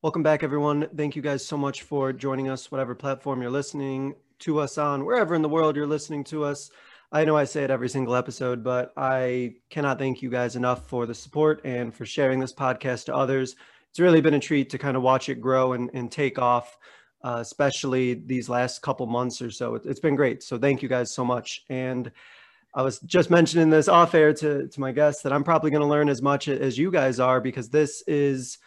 Welcome 0.00 0.22
back, 0.22 0.44
everyone. 0.44 0.86
Thank 0.96 1.16
you 1.16 1.22
guys 1.22 1.44
so 1.44 1.56
much 1.56 1.82
for 1.82 2.12
joining 2.12 2.48
us, 2.48 2.70
whatever 2.70 2.94
platform 2.94 3.42
you're 3.42 3.50
listening 3.50 4.14
to 4.38 4.60
us 4.60 4.78
on, 4.78 5.04
wherever 5.04 5.34
in 5.34 5.42
the 5.42 5.48
world 5.48 5.74
you're 5.74 5.88
listening 5.88 6.22
to 6.24 6.44
us. 6.44 6.70
I 7.10 7.24
know 7.24 7.36
I 7.36 7.42
say 7.42 7.64
it 7.64 7.70
every 7.72 7.88
single 7.88 8.14
episode, 8.14 8.62
but 8.62 8.92
I 8.96 9.54
cannot 9.70 9.98
thank 9.98 10.22
you 10.22 10.30
guys 10.30 10.54
enough 10.54 10.86
for 10.86 11.04
the 11.04 11.16
support 11.16 11.62
and 11.64 11.92
for 11.92 12.06
sharing 12.06 12.38
this 12.38 12.54
podcast 12.54 13.06
to 13.06 13.14
others. 13.16 13.56
It's 13.90 13.98
really 13.98 14.20
been 14.20 14.34
a 14.34 14.38
treat 14.38 14.70
to 14.70 14.78
kind 14.78 14.96
of 14.96 15.02
watch 15.02 15.28
it 15.28 15.40
grow 15.40 15.72
and, 15.72 15.90
and 15.94 16.12
take 16.12 16.38
off, 16.38 16.78
uh, 17.24 17.38
especially 17.40 18.14
these 18.14 18.48
last 18.48 18.82
couple 18.82 19.06
months 19.06 19.42
or 19.42 19.50
so. 19.50 19.74
It, 19.74 19.82
it's 19.84 19.98
been 19.98 20.14
great. 20.14 20.44
So 20.44 20.58
thank 20.58 20.80
you 20.80 20.88
guys 20.88 21.12
so 21.12 21.24
much. 21.24 21.64
And 21.70 22.12
I 22.72 22.82
was 22.82 23.00
just 23.00 23.30
mentioning 23.30 23.68
this 23.68 23.88
off 23.88 24.14
air 24.14 24.32
to, 24.32 24.68
to 24.68 24.80
my 24.80 24.92
guests 24.92 25.22
that 25.22 25.32
I'm 25.32 25.42
probably 25.42 25.72
going 25.72 25.82
to 25.82 25.88
learn 25.88 26.08
as 26.08 26.22
much 26.22 26.46
as 26.46 26.78
you 26.78 26.92
guys 26.92 27.18
are 27.18 27.40
because 27.40 27.68
this 27.68 28.04
is 28.06 28.58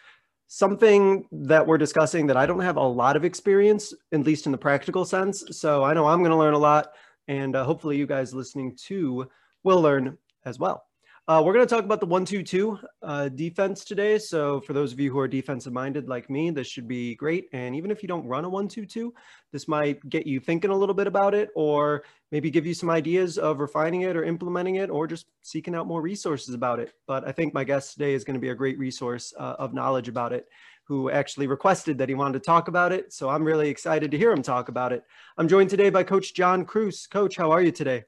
something 0.54 1.26
that 1.32 1.66
we're 1.66 1.78
discussing 1.78 2.28
that 2.28 2.36
I 2.36 2.46
don't 2.46 2.60
have 2.60 2.76
a 2.76 2.82
lot 2.82 3.16
of 3.16 3.24
experience, 3.24 3.94
at 4.12 4.20
least 4.20 4.48
in 4.48 4.52
the 4.52 4.58
practical 4.58 5.06
sense. 5.06 5.46
So 5.52 5.82
I 5.86 5.94
know 5.94 6.06
I'm 6.06 6.20
going 6.20 6.32
to 6.32 6.36
learn 6.36 6.56
a 6.56 6.58
lot, 6.58 6.92
and 7.30 7.56
uh, 7.56 7.64
hopefully 7.64 7.96
you 7.96 8.06
guys 8.06 8.34
listening 8.34 8.76
too 8.76 9.30
will 9.64 9.82
learn 9.82 10.18
as 10.44 10.60
well. 10.60 10.84
Uh, 11.28 11.42
we're 11.46 11.54
going 11.54 11.66
to 11.66 11.74
talk 11.74 11.86
about 11.86 12.00
the 12.00 12.06
one-two-two 12.06 12.80
uh, 13.04 13.30
defense 13.30 13.86
today. 13.86 14.18
So 14.18 14.60
for 14.60 14.74
those 14.74 14.92
of 14.92 15.00
you 15.00 15.12
who 15.12 15.20
are 15.20 15.28
defensive 15.28 15.72
minded 15.72 16.10
like 16.10 16.32
me, 16.32 16.50
this 16.50 16.68
should 16.68 16.88
be 16.88 17.16
great. 17.16 17.46
And 17.54 17.76
even 17.76 17.92
if 17.92 18.02
you 18.02 18.08
don't 18.08 18.26
run 18.26 18.44
a 18.44 18.50
one-two-two, 18.50 19.14
this 19.54 19.68
might 19.68 20.10
get 20.10 20.26
you 20.26 20.40
thinking 20.40 20.72
a 20.72 20.76
little 20.76 20.96
bit 20.96 21.06
about 21.06 21.36
it, 21.36 21.50
or 21.56 22.04
maybe 22.32 22.50
give 22.50 22.66
you 22.66 22.74
some 22.74 22.90
ideas 22.90 23.38
of 23.38 23.60
refining 23.60 24.02
it 24.02 24.18
or 24.18 24.24
implementing 24.24 24.76
it, 24.76 24.90
or 24.90 25.06
just 25.06 25.28
seeking 25.44 25.76
out 25.76 25.88
more 25.88 26.02
resources 26.02 26.56
about 26.56 26.80
it. 26.80 26.92
But 27.06 27.26
I 27.28 27.32
think 27.32 27.54
my 27.54 27.64
guest 27.64 27.94
today 27.94 28.14
is 28.14 28.24
going 28.24 28.34
to 28.34 28.42
be 28.42 28.50
a 28.50 28.56
great 28.56 28.80
resource 28.80 29.32
uh, 29.38 29.56
of 29.60 29.76
knowledge 29.76 30.08
about 30.08 30.34
it 30.34 30.48
who 30.86 31.12
actually 31.12 31.48
requested 31.48 32.00
that 32.00 32.10
he 32.10 32.16
wanted 32.16 32.34
to 32.34 32.46
talk 32.46 32.68
about 32.68 32.92
it. 32.92 33.14
So 33.14 33.30
I'm 33.30 33.44
really 33.44 33.70
excited 33.70 34.10
to 34.12 34.18
hear 34.18 34.32
him 34.32 34.42
talk 34.42 34.70
about 34.70 34.92
it. 34.92 35.04
I'm 35.38 35.48
joined 35.48 35.70
today 35.70 35.92
by 35.92 36.04
Coach 36.04 36.34
John 36.34 36.66
Kruse. 36.66 37.08
Coach, 37.08 37.38
how 37.38 37.52
are 37.52 37.62
you 37.62 37.72
today? 37.72 38.04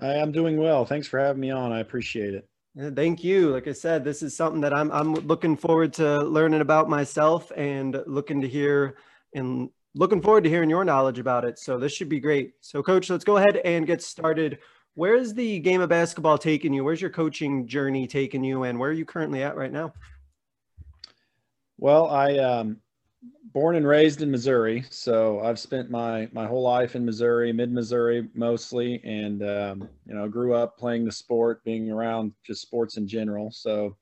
Hi, 0.00 0.14
I'm 0.14 0.32
doing 0.32 0.56
well. 0.56 0.86
Thanks 0.86 1.06
for 1.06 1.18
having 1.18 1.40
me 1.40 1.50
on. 1.50 1.72
I 1.72 1.80
appreciate 1.80 2.32
it. 2.32 2.48
Thank 2.94 3.22
you. 3.22 3.50
Like 3.50 3.68
I 3.68 3.72
said, 3.72 4.02
this 4.02 4.22
is 4.22 4.34
something 4.34 4.62
that 4.62 4.72
I'm 4.72 4.90
I'm 4.92 5.12
looking 5.12 5.56
forward 5.56 5.92
to 5.94 6.20
learning 6.20 6.62
about 6.62 6.88
myself 6.88 7.52
and 7.54 8.02
looking 8.06 8.40
to 8.40 8.48
hear 8.48 8.96
and 9.34 9.68
looking 9.94 10.22
forward 10.22 10.44
to 10.44 10.50
hearing 10.50 10.70
your 10.70 10.84
knowledge 10.84 11.18
about 11.18 11.44
it. 11.44 11.58
So 11.58 11.78
this 11.78 11.92
should 11.92 12.08
be 12.08 12.20
great. 12.20 12.52
So 12.62 12.82
coach, 12.82 13.10
let's 13.10 13.24
go 13.24 13.36
ahead 13.36 13.56
and 13.58 13.86
get 13.86 14.00
started. 14.00 14.58
Where's 14.94 15.34
the 15.34 15.58
game 15.58 15.82
of 15.82 15.90
basketball 15.90 16.38
taking 16.38 16.72
you? 16.72 16.82
Where's 16.82 17.00
your 17.00 17.10
coaching 17.10 17.66
journey 17.66 18.06
taking 18.06 18.42
you 18.42 18.62
and 18.62 18.78
where 18.78 18.90
are 18.90 18.94
you 18.94 19.04
currently 19.04 19.42
at 19.42 19.56
right 19.56 19.72
now? 19.72 19.92
Well, 21.76 22.08
I 22.08 22.38
um 22.38 22.78
born 23.52 23.76
and 23.76 23.86
raised 23.86 24.22
in 24.22 24.30
Missouri, 24.30 24.84
so 24.90 25.40
I've 25.40 25.58
spent 25.58 25.90
my 25.90 26.28
my 26.32 26.46
whole 26.46 26.62
life 26.62 26.96
in 26.96 27.04
Missouri, 27.04 27.52
mid 27.52 27.72
Missouri 27.72 28.28
mostly, 28.34 29.00
and 29.04 29.42
um, 29.42 29.88
you 30.06 30.14
know 30.14 30.28
grew 30.28 30.54
up 30.54 30.78
playing 30.78 31.04
the 31.04 31.12
sport, 31.12 31.64
being 31.64 31.90
around 31.90 32.32
just 32.44 32.62
sports 32.62 32.96
in 32.96 33.06
general. 33.06 33.50
So 33.50 33.96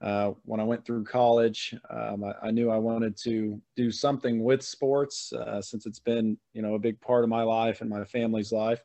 uh, 0.00 0.32
when 0.44 0.60
I 0.60 0.64
went 0.64 0.84
through 0.84 1.04
college, 1.04 1.74
um, 1.90 2.24
I, 2.24 2.46
I, 2.46 2.50
knew 2.50 2.70
I 2.70 2.78
wanted 2.78 3.18
to 3.18 3.60
do 3.76 3.90
something 3.90 4.42
with 4.42 4.62
sports 4.62 5.30
uh, 5.34 5.60
since 5.60 5.84
it's 5.84 5.98
been 5.98 6.38
you 6.52 6.62
know 6.62 6.74
a 6.74 6.78
big 6.78 7.00
part 7.00 7.24
of 7.24 7.30
my 7.30 7.42
life 7.42 7.80
and 7.80 7.90
my 7.90 8.04
family's 8.04 8.52
life, 8.52 8.82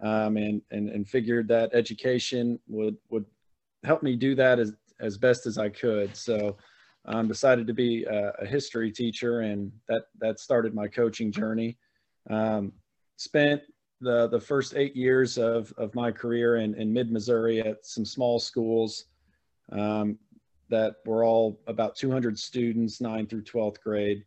um, 0.00 0.36
and 0.36 0.62
and 0.70 0.88
and 0.90 1.08
figured 1.08 1.48
that 1.48 1.70
education 1.74 2.58
would 2.68 2.96
would 3.10 3.24
help 3.84 4.02
me 4.02 4.16
do 4.16 4.34
that 4.34 4.58
as 4.58 4.72
as 5.00 5.18
best 5.18 5.46
as 5.46 5.58
I 5.58 5.68
could. 5.68 6.16
So 6.16 6.56
um, 7.06 7.28
decided 7.28 7.66
to 7.66 7.74
be 7.74 8.04
a, 8.04 8.32
a, 8.40 8.46
history 8.46 8.90
teacher, 8.90 9.40
and 9.40 9.72
that 9.88 10.04
that 10.18 10.40
started 10.40 10.74
my 10.74 10.88
coaching 10.88 11.30
journey. 11.30 11.76
Um, 12.28 12.72
spent 13.16 13.62
the 14.00 14.28
the 14.28 14.40
first 14.40 14.74
eight 14.76 14.96
years 14.96 15.38
of 15.38 15.72
of 15.78 15.94
my 15.94 16.10
career 16.10 16.56
in, 16.56 16.74
in 16.74 16.92
mid 16.92 17.10
Missouri 17.10 17.60
at 17.60 17.86
some 17.86 18.04
small 18.04 18.38
schools 18.38 19.04
um, 19.72 20.18
that 20.68 20.96
were 21.04 21.24
all 21.24 21.60
about 21.66 21.96
200 21.96 22.38
students, 22.38 23.00
nine 23.00 23.26
through 23.26 23.44
12th 23.44 23.80
grade. 23.80 24.24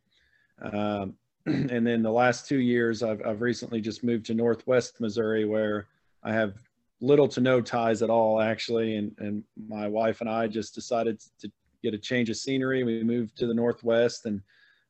Um, 0.62 1.16
and 1.46 1.86
then 1.86 2.02
the 2.02 2.12
last 2.12 2.48
two 2.48 2.60
years, 2.60 3.04
I've, 3.04 3.22
I've 3.26 3.42
recently 3.42 3.82
just 3.82 4.04
moved 4.04 4.26
to 4.28 4.34
Northwest 4.34 5.02
Missouri, 5.02 5.46
where 5.46 5.88
I 6.24 6.34
have 6.34 6.54
little 7.02 7.28
to 7.30 7.42
no 7.42 7.62
ties 7.62 8.02
at 8.02 8.10
all, 8.10 8.42
actually. 8.42 8.96
And, 8.96 9.16
and 9.20 9.44
my 9.68 9.88
wife 9.88 10.22
and 10.22 10.30
I 10.30 10.48
just 10.48 10.76
decided 10.76 11.20
to 11.40 11.52
get 11.82 11.94
a 11.94 11.98
change 11.98 12.30
of 12.30 12.38
scenery. 12.38 12.84
We 12.84 13.04
moved 13.04 13.38
to 13.38 13.48
the 13.48 13.54
Northwest 13.54 14.26
and 14.26 14.42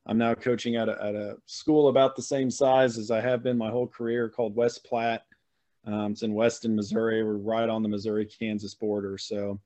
I'm 0.06 0.18
now 0.18 0.34
coaching 0.34 0.76
at 0.76 0.88
a, 0.88 1.02
at 1.02 1.14
a 1.14 1.36
school 1.46 1.88
about 1.88 2.16
the 2.16 2.22
same 2.22 2.50
size 2.50 2.98
as 2.98 3.10
I 3.10 3.20
have 3.20 3.42
been 3.42 3.58
my 3.58 3.70
whole 3.70 3.86
career 3.86 4.28
called 4.28 4.56
West 4.56 4.84
Platte. 4.84 5.24
Um, 5.86 6.12
it's 6.12 6.22
in 6.22 6.34
Weston, 6.34 6.74
Missouri. 6.74 7.22
We're 7.22 7.36
right 7.36 7.68
on 7.68 7.82
the 7.82 7.88
Missouri-Kansas 7.88 8.74
border. 8.74 9.18
So 9.18 9.60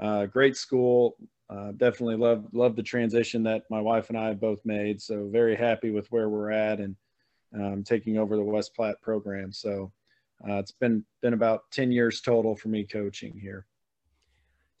uh, 0.00 0.26
great 0.26 0.56
school. 0.56 1.16
Uh, 1.48 1.72
definitely 1.72 2.16
love, 2.16 2.46
love 2.52 2.76
the 2.76 2.82
transition 2.82 3.42
that 3.42 3.64
my 3.70 3.80
wife 3.80 4.08
and 4.08 4.18
I 4.18 4.28
have 4.28 4.40
both 4.40 4.64
made. 4.64 5.02
So 5.02 5.28
very 5.30 5.56
happy 5.56 5.90
with 5.90 6.10
where 6.12 6.28
we're 6.28 6.52
at 6.52 6.78
and 6.78 6.94
um, 7.54 7.82
taking 7.82 8.18
over 8.18 8.36
the 8.36 8.42
West 8.42 8.74
Platte 8.74 9.00
program. 9.02 9.52
So 9.52 9.92
uh, 10.48 10.54
it's 10.54 10.70
been, 10.70 11.04
been 11.22 11.34
about 11.34 11.64
10 11.72 11.90
years 11.90 12.20
total 12.20 12.54
for 12.54 12.68
me 12.68 12.84
coaching 12.84 13.36
here. 13.36 13.66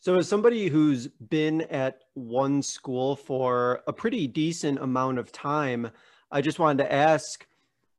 So, 0.02 0.16
as 0.16 0.28
somebody 0.28 0.68
who's 0.68 1.08
been 1.08 1.60
at 1.62 2.04
one 2.14 2.62
school 2.62 3.16
for 3.16 3.82
a 3.86 3.92
pretty 3.92 4.26
decent 4.26 4.78
amount 4.78 5.18
of 5.18 5.30
time, 5.30 5.90
I 6.30 6.40
just 6.40 6.58
wanted 6.58 6.84
to 6.84 6.92
ask 6.92 7.46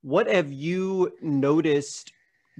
what 0.01 0.25
have 0.25 0.51
you 0.51 1.15
noticed 1.21 2.11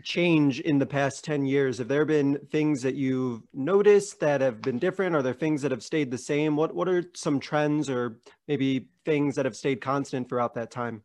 change 0.03 0.59
in 0.59 0.77
the 0.77 0.85
past 0.85 1.25
10 1.25 1.47
years? 1.47 1.79
Have 1.79 1.87
there 1.87 2.05
been 2.05 2.37
things 2.51 2.83
that 2.83 2.93
you've 2.93 3.41
noticed 3.51 4.19
that 4.19 4.41
have 4.41 4.61
been 4.61 4.77
different? 4.77 5.15
Are 5.15 5.23
there 5.23 5.33
things 5.33 5.63
that 5.63 5.71
have 5.71 5.81
stayed 5.81 6.11
the 6.11 6.19
same? 6.19 6.55
What, 6.55 6.75
what 6.75 6.87
are 6.87 7.03
some 7.15 7.39
trends 7.39 7.89
or 7.89 8.19
maybe 8.47 8.89
things 9.05 9.35
that 9.35 9.45
have 9.45 9.55
stayed 9.55 9.81
constant 9.81 10.29
throughout 10.29 10.53
that 10.53 10.69
time? 10.69 11.01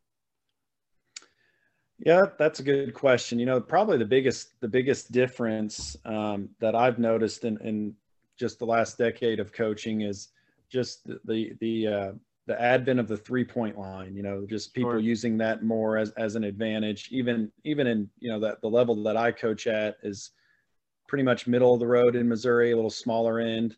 Yeah, 1.98 2.26
that's 2.38 2.60
a 2.60 2.62
good 2.62 2.92
question. 2.92 3.38
You 3.38 3.46
know, 3.46 3.62
probably 3.62 3.96
the 3.96 4.04
biggest 4.04 4.60
the 4.60 4.69
biggest 4.69 5.10
difference 5.10 5.96
um, 6.04 6.50
that 6.60 6.75
I've 6.75 6.98
noticed 6.98 7.44
in, 7.44 7.56
in 7.62 7.94
just 8.38 8.58
the 8.58 8.66
last 8.66 8.98
decade 8.98 9.41
of 9.41 9.52
coaching 9.52 10.02
is 10.02 10.28
just 10.70 11.06
the 11.06 11.20
the 11.24 11.52
the, 11.60 11.86
uh, 11.86 12.12
the 12.47 12.60
advent 12.60 13.00
of 13.00 13.08
the 13.08 13.16
three 13.16 13.44
point 13.44 13.78
line. 13.78 14.14
You 14.14 14.22
know, 14.22 14.47
just 14.48 14.74
people 14.74 14.92
sure. 14.92 15.00
using 15.00 15.38
that 15.38 15.62
more 15.62 15.97
as 15.97 16.10
as 16.12 16.34
an 16.34 16.44
advantage. 16.44 17.08
Even 17.10 17.50
even 17.64 17.86
in 17.86 18.10
you 18.19 18.30
know 18.30 18.41
that 18.41 18.60
the 18.60 18.69
level 18.69 19.02
that 19.02 19.16
I 19.16 19.32
coach 19.32 19.66
at 19.66 19.96
is 20.02 20.30
pretty 21.08 21.25
much 21.25 21.46
middle 21.46 21.75
of 21.75 21.80
the 21.80 21.86
road 21.86 22.16
in 22.16 22.28
Missouri, 22.28 22.72
a 22.72 22.76
little 22.76 22.91
smaller 22.91 23.41
end 23.41 23.76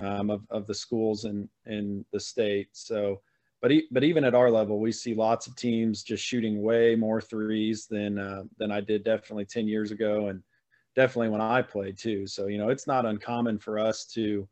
um, 0.00 0.30
of 0.30 0.46
of 0.50 0.66
the 0.66 0.74
schools 0.74 1.24
in 1.24 1.48
in 1.66 2.04
the 2.12 2.20
state. 2.20 2.68
So. 2.72 3.20
But, 3.62 3.72
e- 3.72 3.88
but 3.90 4.04
even 4.04 4.24
at 4.24 4.34
our 4.34 4.50
level, 4.50 4.78
we 4.78 4.92
see 4.92 5.14
lots 5.14 5.46
of 5.46 5.56
teams 5.56 6.02
just 6.02 6.22
shooting 6.22 6.60
way 6.60 6.94
more 6.96 7.22
threes 7.22 7.86
than 7.86 8.18
uh, 8.18 8.42
than 8.58 8.70
I 8.70 8.82
did 8.82 9.04
definitely 9.04 9.46
10 9.46 9.66
years 9.66 9.90
ago, 9.90 10.28
and 10.28 10.42
definitely 10.94 11.28
when 11.28 11.40
I 11.40 11.62
played 11.62 11.98
too. 11.98 12.26
So, 12.26 12.46
you 12.46 12.58
know, 12.58 12.68
it's 12.68 12.86
not 12.86 13.06
uncommon 13.06 13.58
for 13.58 13.78
us 13.78 14.04
to, 14.14 14.48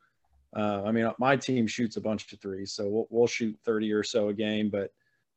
uh, 0.56 0.82
I 0.84 0.92
mean, 0.92 1.10
my 1.18 1.36
team 1.36 1.66
shoots 1.66 1.96
a 1.96 2.00
bunch 2.00 2.32
of 2.32 2.40
threes, 2.40 2.72
so 2.72 2.88
we'll, 2.88 3.06
we'll 3.10 3.26
shoot 3.26 3.58
30 3.64 3.92
or 3.92 4.02
so 4.02 4.28
a 4.28 4.34
game, 4.34 4.70
but 4.70 4.92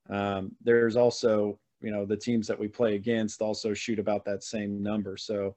um, 0.09 0.55
there's 0.63 0.95
also, 0.95 1.59
you 1.81 1.91
know, 1.91 2.05
the 2.05 2.17
teams 2.17 2.47
that 2.47 2.59
we 2.59 2.67
play 2.67 2.95
against 2.95 3.41
also 3.41 3.73
shoot 3.73 3.99
about 3.99 4.25
that 4.25 4.43
same 4.43 4.81
number. 4.81 5.17
So, 5.17 5.55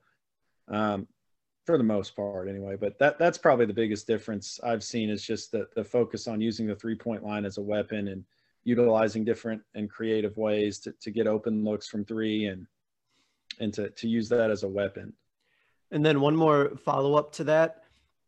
um, 0.68 1.06
for 1.64 1.76
the 1.76 1.84
most 1.84 2.16
part 2.16 2.48
anyway, 2.48 2.76
but 2.76 2.98
that, 2.98 3.18
that's 3.18 3.36
probably 3.36 3.66
the 3.66 3.74
biggest 3.74 4.06
difference 4.06 4.58
I've 4.64 4.82
seen 4.82 5.10
is 5.10 5.22
just 5.22 5.52
the, 5.52 5.68
the 5.74 5.84
focus 5.84 6.26
on 6.26 6.40
using 6.40 6.66
the 6.66 6.74
three 6.74 6.94
point 6.94 7.22
line 7.22 7.44
as 7.44 7.58
a 7.58 7.62
weapon 7.62 8.08
and 8.08 8.24
utilizing 8.64 9.22
different 9.22 9.60
and 9.74 9.90
creative 9.90 10.36
ways 10.38 10.78
to, 10.80 10.92
to 11.02 11.10
get 11.10 11.26
open 11.26 11.64
looks 11.64 11.86
from 11.86 12.06
three 12.06 12.46
and, 12.46 12.66
and 13.60 13.74
to, 13.74 13.90
to 13.90 14.08
use 14.08 14.30
that 14.30 14.50
as 14.50 14.62
a 14.62 14.68
weapon. 14.68 15.12
And 15.90 16.04
then 16.04 16.20
one 16.20 16.36
more 16.36 16.76
follow 16.76 17.14
up 17.14 17.32
to 17.34 17.44
that, 17.44 17.84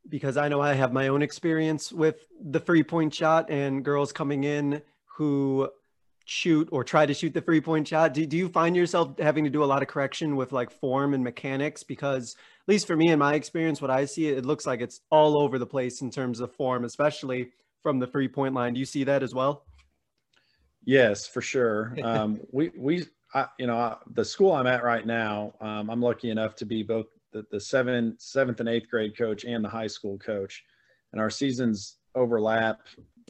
because 0.08 0.36
I 0.36 0.48
know 0.48 0.60
I 0.60 0.74
have 0.74 0.92
my 0.92 1.08
own 1.08 1.22
experience 1.22 1.92
with 1.92 2.24
the 2.40 2.60
three 2.60 2.82
point 2.82 3.14
shot 3.14 3.50
and 3.50 3.84
girls 3.84 4.12
coming 4.12 4.44
in 4.44 4.82
who 5.04 5.68
shoot 6.30 6.68
or 6.70 6.84
try 6.84 7.04
to 7.04 7.12
shoot 7.12 7.34
the 7.34 7.40
three 7.40 7.60
point 7.60 7.88
shot? 7.88 8.14
Do, 8.14 8.24
do 8.24 8.36
you 8.36 8.48
find 8.48 8.76
yourself 8.76 9.18
having 9.18 9.42
to 9.44 9.50
do 9.50 9.64
a 9.64 9.66
lot 9.66 9.82
of 9.82 9.88
correction 9.88 10.36
with 10.36 10.52
like 10.52 10.70
form 10.70 11.12
and 11.12 11.24
mechanics? 11.24 11.82
Because 11.82 12.36
at 12.62 12.68
least 12.68 12.86
for 12.86 12.96
me 12.96 13.10
in 13.10 13.18
my 13.18 13.34
experience, 13.34 13.82
what 13.82 13.90
I 13.90 14.04
see, 14.04 14.28
it 14.28 14.46
looks 14.46 14.64
like 14.64 14.80
it's 14.80 15.00
all 15.10 15.36
over 15.36 15.58
the 15.58 15.66
place 15.66 16.02
in 16.02 16.10
terms 16.10 16.38
of 16.38 16.52
form, 16.54 16.84
especially 16.84 17.50
from 17.82 17.98
the 17.98 18.06
three 18.06 18.28
point 18.28 18.54
line. 18.54 18.74
Do 18.74 18.80
you 18.80 18.86
see 18.86 19.02
that 19.04 19.24
as 19.24 19.34
well? 19.34 19.64
Yes, 20.84 21.26
for 21.26 21.42
sure. 21.42 21.96
Um, 22.04 22.40
we 22.52 22.70
we 22.76 23.06
I, 23.34 23.46
you 23.58 23.66
know 23.66 23.98
the 24.12 24.24
school 24.24 24.52
I'm 24.52 24.68
at 24.68 24.84
right 24.84 25.06
now, 25.06 25.54
um, 25.60 25.90
I'm 25.90 26.00
lucky 26.00 26.30
enough 26.30 26.54
to 26.56 26.64
be 26.64 26.82
both 26.82 27.06
the, 27.32 27.44
the 27.50 27.61
seventh 27.61 28.21
seventh 28.21 28.61
and 28.61 28.69
eighth 28.69 28.88
grade 28.91 29.17
coach 29.17 29.44
and 29.44 29.65
the 29.65 29.69
high 29.69 29.87
school 29.87 30.19
coach, 30.19 30.65
and 31.12 31.21
our 31.21 31.31
seasons 31.31 31.97
overlap. 32.15 32.81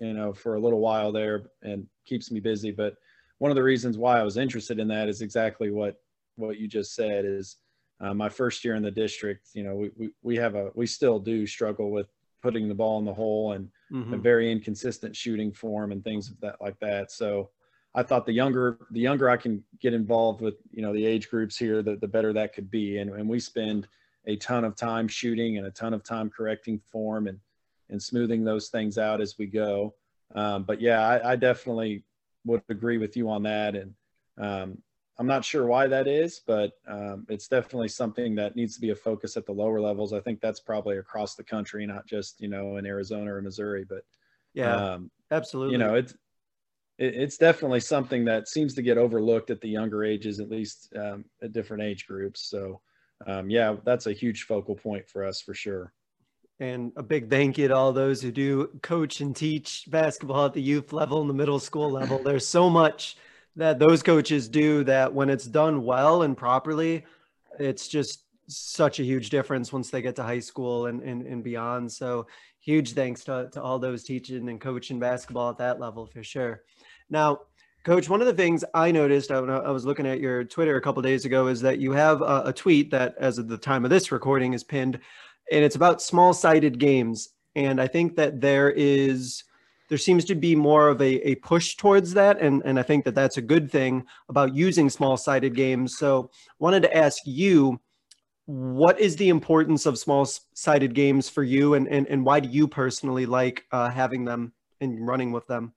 You 0.01 0.15
know, 0.15 0.33
for 0.33 0.55
a 0.55 0.61
little 0.61 0.81
while 0.81 1.13
there, 1.13 1.51
and 1.63 1.87
keeps 2.07 2.31
me 2.31 2.41
busy. 2.41 2.71
But 2.71 2.95
one 3.39 3.51
of 3.51 3.55
the 3.55 3.63
reasons 3.63 3.99
why 3.99 4.19
I 4.19 4.23
was 4.23 4.39
interested 4.39 4.79
in 4.79 4.89
that 4.89 5.09
is 5.09 5.21
exactly 5.21 5.71
what 5.71 6.01
what 6.37 6.59
you 6.59 6.69
just 6.69 6.95
said. 6.95 7.25
Is 7.27 7.57
uh, 8.01 8.15
my 8.15 8.29
first 8.29 8.65
year 8.65 8.77
in 8.77 8.83
the 8.83 8.91
district. 8.91 9.49
You 9.53 9.65
know, 9.65 9.77
we, 9.77 9.91
we 9.97 10.11
we 10.23 10.37
have 10.37 10.55
a 10.55 10.71
we 10.75 10.87
still 10.87 11.19
do 11.19 11.47
struggle 11.47 11.91
with 11.91 12.07
putting 12.43 12.69
the 12.69 12.75
ball 12.75 12.99
in 12.99 13.05
the 13.05 13.13
hole 13.13 13.53
and 13.53 13.69
mm-hmm. 13.93 14.15
a 14.15 14.19
very 14.19 14.51
inconsistent 14.51 15.15
shooting 15.15 15.53
form 15.53 15.93
and 15.93 16.03
things 16.03 16.31
of 16.31 16.41
that 16.41 16.57
like 16.61 16.79
that. 16.81 17.11
So 17.11 17.51
I 17.95 18.03
thought 18.03 18.27
the 18.27 18.33
younger 18.33 18.79
the 18.91 19.01
younger 19.01 19.29
I 19.29 19.37
can 19.37 19.65
get 19.81 19.95
involved 19.95 20.41
with 20.41 20.55
you 20.71 20.83
know 20.83 20.93
the 20.93 21.05
age 21.05 21.29
groups 21.29 21.57
here, 21.57 21.83
the, 21.83 21.97
the 21.97 22.09
better 22.09 22.33
that 22.33 22.55
could 22.55 22.71
be. 22.71 22.99
And, 22.99 23.11
and 23.11 23.29
we 23.29 23.41
spend 23.41 23.89
a 24.27 24.37
ton 24.37 24.65
of 24.65 24.77
time 24.77 25.09
shooting 25.09 25.59
and 25.59 25.67
a 25.67 25.71
ton 25.71 25.95
of 25.95 26.05
time 26.05 26.31
correcting 26.31 26.79
form 26.79 27.27
and 27.27 27.39
and 27.89 28.01
smoothing 28.01 28.45
those 28.45 28.69
things 28.69 28.99
out 28.99 29.21
as 29.21 29.37
we 29.39 29.47
go. 29.47 29.95
Um, 30.35 30.63
but 30.63 30.81
yeah, 30.81 31.01
I, 31.01 31.33
I, 31.33 31.37
definitely 31.37 32.05
would 32.45 32.63
agree 32.69 32.99
with 32.99 33.17
you 33.17 33.29
on 33.29 33.43
that. 33.43 33.75
And 33.75 33.95
um, 34.39 34.79
I'm 35.19 35.27
not 35.27 35.45
sure 35.45 35.67
why 35.67 35.89
that 35.89 36.07
is, 36.07 36.41
but 36.47 36.75
um, 36.87 37.27
it's 37.29 37.49
definitely 37.49 37.89
something 37.89 38.37
that 38.37 38.55
needs 38.55 38.77
to 38.77 38.81
be 38.81 38.91
a 38.91 38.95
focus 38.95 39.37
at 39.37 39.45
the 39.45 39.53
lower 39.53 39.81
levels. 39.81 40.13
I 40.13 40.21
think 40.21 40.41
that's 40.41 40.61
probably 40.61 40.99
across 40.99 41.35
the 41.35 41.43
country, 41.43 41.85
not 41.85 42.07
just 42.07 42.41
you 42.41 42.49
know 42.49 42.77
in 42.77 42.87
Arizona 42.87 43.35
or 43.35 43.43
Missouri, 43.43 43.85
but 43.89 44.05
yeah, 44.55 44.75
um, 44.75 45.11
absolutely. 45.31 45.73
You 45.73 45.79
know, 45.79 45.95
it's 45.95 46.15
it's 47.01 47.39
definitely 47.39 47.81
something 47.81 48.27
that 48.27 48.47
seems 48.47 48.75
to 48.75 48.83
get 48.83 48.99
overlooked 48.99 49.51
at 49.51 49.63
the 49.63 49.69
younger 49.69 50.05
ages, 50.05 50.39
at 50.39 50.51
least 50.51 50.93
um, 50.95 51.25
at 51.43 51.53
different 51.53 51.83
age 51.83 52.07
groups. 52.07 52.43
So, 52.43 52.81
um, 53.27 53.49
yeah, 53.49 53.77
that's 53.85 54.07
a 54.07 54.13
huge 54.13 54.43
focal 54.45 54.75
point 54.75 55.09
for 55.09 55.25
us 55.25 55.41
for 55.41 55.55
sure. 55.55 55.95
And 56.61 56.93
a 56.97 57.03
big 57.03 57.31
thank 57.31 57.57
you 57.57 57.69
to 57.69 57.75
all 57.75 57.95
those 57.95 58.21
who 58.21 58.31
do 58.31 58.67
coach 58.83 59.23
and 59.23 59.35
teach 59.35 59.85
basketball 59.89 60.45
at 60.45 60.53
the 60.53 60.61
youth 60.61 60.93
level 60.93 61.23
and 61.23 61.31
the 61.31 61.35
middle 61.35 61.59
school 61.59 61.91
level. 61.91 62.19
There's 62.23 62.47
so 62.47 62.69
much 62.69 63.17
that 63.57 63.79
those 63.79 64.03
coaches 64.03 64.47
do 64.47 64.85
that 64.85 65.15
when 65.15 65.31
it's 65.31 65.47
done 65.47 65.85
well 65.85 66.23
and 66.23 66.37
properly, 66.37 67.07
it's 67.59 67.89
just 67.89 68.25
such 68.47 69.01
a 69.01 69.05
huge 69.05 69.31
difference 69.31 69.73
once 69.73 69.91
they 69.91 70.03
get 70.03 70.17
to 70.17 70.23
high 70.23 70.41
school 70.41 70.87
and, 70.87 71.03
and, 71.03 71.23
and 71.23 71.43
beyond. 71.43 71.91
So 71.91 72.27
huge 72.61 72.93
thanks 72.93 73.25
to, 73.25 73.49
to 73.53 73.63
all 73.63 73.79
those 73.79 74.05
teaching 74.05 74.49
and 74.49 74.61
coaching 74.61 74.99
basketball 74.99 75.49
at 75.51 75.59
that 75.59 75.81
level 75.81 76.05
for 76.05 76.23
sure. 76.23 76.63
Now, 77.11 77.41
Coach, 77.85 78.09
one 78.09 78.21
of 78.21 78.27
the 78.27 78.35
things 78.35 78.65
I 78.75 78.91
noticed, 78.91 79.31
I, 79.31 79.39
I 79.39 79.71
was 79.71 79.85
looking 79.85 80.07
at 80.07 80.21
your 80.21 80.45
Twitter 80.45 80.77
a 80.77 80.83
couple 80.83 81.03
days 81.03 81.25
ago, 81.25 81.47
is 81.47 81.61
that 81.63 81.79
you 81.79 81.93
have 81.93 82.21
a, 82.21 82.43
a, 82.47 82.53
tweet 82.53 82.91
that, 82.91 83.15
as 83.19 83.39
of 83.39 83.49
the 83.49 83.57
time 83.57 83.85
of 83.85 83.91
this 83.91 84.13
recording, 84.13 84.53
is 84.53 84.63
pinned, 84.63 84.99
and 85.51 85.65
it's 85.65 85.77
about 85.77 86.03
small-sided 86.03 86.79
games. 86.79 87.31
And 87.57 87.81
I 87.81 87.87
think 87.87 88.17
that 88.17 88.41
there 88.41 88.71
is 88.71 89.45
there 89.89 89.99
seems 89.99 90.25
to 90.27 90.37
be 90.37 90.55
more 90.55 90.89
of 90.89 91.03
a, 91.03 91.29
a 91.29 91.35
push 91.37 91.75
towards 91.75 92.15
that 92.15 92.41
and, 92.41 92.63
and 92.65 92.79
i 92.79 92.83
think 92.83 93.05
that 93.05 93.15
that's 93.15 93.39
a 93.39 93.43
good 93.43 93.71
thing 93.71 94.05
about 94.29 94.55
using 94.55 94.89
small 94.89 95.17
sided 95.17 95.53
games 95.55 95.99
so 95.99 96.31
wanted 96.61 96.81
to 96.81 96.97
ask 96.97 97.23
you 97.27 97.79
what 98.47 99.01
is 99.01 99.17
the 99.17 99.29
importance 99.29 99.87
of 99.87 99.99
small 99.99 100.25
sided 100.55 100.95
games 100.95 101.29
for 101.29 101.43
you 101.43 101.75
and, 101.75 101.89
and, 101.89 102.07
and 102.07 102.25
why 102.25 102.39
do 102.41 102.49
you 102.49 102.67
personally 102.67 103.27
like 103.27 103.65
uh, 103.73 103.91
having 103.91 104.25
them 104.25 104.53
and 104.81 105.07
running 105.07 105.33
with 105.33 105.47
them 105.49 105.73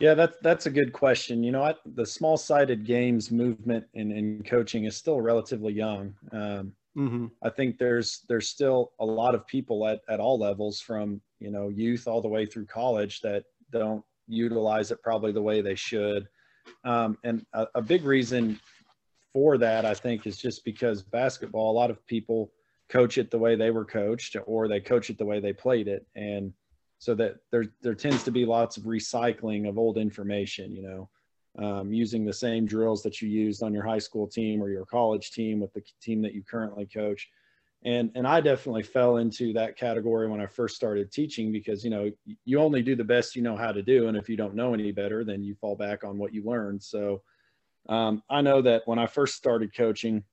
yeah 0.00 0.14
that's 0.14 0.36
that's 0.42 0.66
a 0.66 0.70
good 0.70 0.92
question. 0.92 1.42
You 1.42 1.52
know 1.52 1.62
I, 1.62 1.74
the 1.84 2.06
small 2.06 2.36
sided 2.36 2.84
games 2.84 3.30
movement 3.30 3.84
in, 3.94 4.12
in 4.12 4.42
coaching 4.42 4.84
is 4.84 4.96
still 4.96 5.20
relatively 5.20 5.72
young. 5.72 6.14
Um, 6.32 6.72
mm-hmm. 6.96 7.26
i 7.42 7.50
think 7.50 7.78
there's 7.78 8.24
there's 8.28 8.48
still 8.48 8.92
a 8.98 9.04
lot 9.04 9.34
of 9.34 9.46
people 9.46 9.86
at, 9.86 10.00
at 10.08 10.18
all 10.18 10.38
levels 10.38 10.80
from 10.80 11.20
you 11.38 11.50
know 11.50 11.68
youth 11.68 12.08
all 12.08 12.20
the 12.20 12.28
way 12.28 12.44
through 12.44 12.66
college 12.66 13.20
that 13.20 13.44
don't 13.70 14.02
utilize 14.26 14.90
it 14.90 15.02
probably 15.02 15.32
the 15.32 15.42
way 15.42 15.60
they 15.60 15.74
should. 15.74 16.28
Um, 16.84 17.16
and 17.24 17.46
a, 17.54 17.66
a, 17.76 17.82
big 17.82 18.04
reason 18.04 18.60
for 19.32 19.56
that 19.56 19.84
i 19.86 19.94
think 19.94 20.26
is 20.26 20.36
just 20.36 20.64
because 20.64 21.02
basketball 21.02 21.70
a 21.70 21.78
lot 21.78 21.90
of 21.90 22.04
people 22.06 22.50
coach 22.88 23.18
it 23.18 23.30
the 23.30 23.38
way 23.38 23.54
they 23.54 23.70
were 23.70 23.84
coached 23.84 24.36
or 24.46 24.68
they 24.68 24.80
coach 24.80 25.10
it 25.10 25.18
the 25.18 25.24
way 25.24 25.40
they 25.40 25.52
played 25.52 25.88
it. 25.88 26.06
And 26.14 26.52
so 26.98 27.14
that 27.14 27.36
there 27.50 27.66
there 27.82 27.94
tends 27.94 28.24
to 28.24 28.30
be 28.30 28.44
lots 28.44 28.76
of 28.76 28.84
recycling 28.84 29.68
of 29.68 29.78
old 29.78 29.96
information 29.96 30.74
you 30.74 30.82
know 30.82 31.08
um, 31.58 31.92
using 31.92 32.24
the 32.24 32.32
same 32.32 32.66
drills 32.66 33.02
that 33.02 33.20
you 33.20 33.28
used 33.28 33.62
on 33.62 33.74
your 33.74 33.84
high 33.84 33.98
school 33.98 34.26
team 34.26 34.62
or 34.62 34.70
your 34.70 34.86
college 34.86 35.32
team 35.32 35.60
with 35.60 35.72
the 35.72 35.82
team 36.00 36.22
that 36.22 36.34
you 36.34 36.42
currently 36.42 36.86
coach. 36.86 37.28
And 37.84 38.10
and 38.16 38.26
i 38.26 38.40
definitely 38.40 38.82
fell 38.82 39.18
into 39.18 39.52
that 39.52 39.76
category 39.76 40.28
when 40.28 40.40
i 40.40 40.46
first 40.46 40.74
started 40.74 41.12
teaching 41.12 41.52
because 41.52 41.84
you 41.84 41.90
know 41.90 42.10
you 42.44 42.58
only 42.58 42.82
do 42.82 42.96
the 42.96 43.04
best 43.04 43.36
you 43.36 43.42
know 43.42 43.56
how 43.56 43.70
to 43.70 43.82
do. 43.82 44.08
And 44.08 44.16
if 44.16 44.28
you 44.28 44.36
don't 44.36 44.56
know 44.56 44.74
any 44.74 44.90
better 44.90 45.24
then 45.24 45.44
you 45.44 45.54
fall 45.54 45.76
back 45.76 46.02
on 46.02 46.18
what 46.18 46.34
you 46.34 46.42
learned. 46.44 46.82
So 46.82 47.22
um, 47.88 48.22
i 48.28 48.40
know 48.40 48.60
that 48.62 48.82
when 48.86 48.98
i 48.98 49.06
first 49.06 49.36
started 49.36 49.74
coaching 49.76 50.24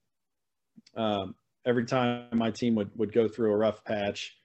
um, 0.98 1.36
every 1.66 1.86
time 1.86 2.26
my 2.34 2.50
team 2.50 2.74
would 2.76 2.90
would 2.96 3.14
go 3.14 3.28
through 3.28 3.52
a 3.54 3.58
rough 3.58 3.84
patch 3.86 4.36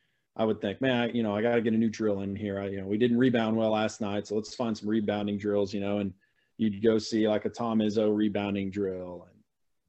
i 0.40 0.44
would 0.44 0.60
think 0.60 0.80
man 0.80 1.02
I, 1.02 1.12
you 1.12 1.22
know 1.22 1.36
i 1.36 1.42
got 1.42 1.54
to 1.54 1.60
get 1.60 1.72
a 1.72 1.78
new 1.78 1.90
drill 1.90 2.22
in 2.22 2.34
here 2.34 2.58
I, 2.60 2.66
you 2.66 2.80
know 2.80 2.86
we 2.86 2.98
didn't 2.98 3.18
rebound 3.18 3.56
well 3.56 3.70
last 3.70 4.00
night 4.00 4.26
so 4.26 4.34
let's 4.34 4.54
find 4.54 4.76
some 4.76 4.88
rebounding 4.88 5.38
drills 5.38 5.72
you 5.72 5.80
know 5.80 5.98
and 5.98 6.12
you'd 6.56 6.82
go 6.82 6.98
see 6.98 7.28
like 7.28 7.44
a 7.44 7.50
tom 7.50 7.78
izzo 7.78 8.14
rebounding 8.14 8.70
drill 8.70 9.28
and 9.30 9.40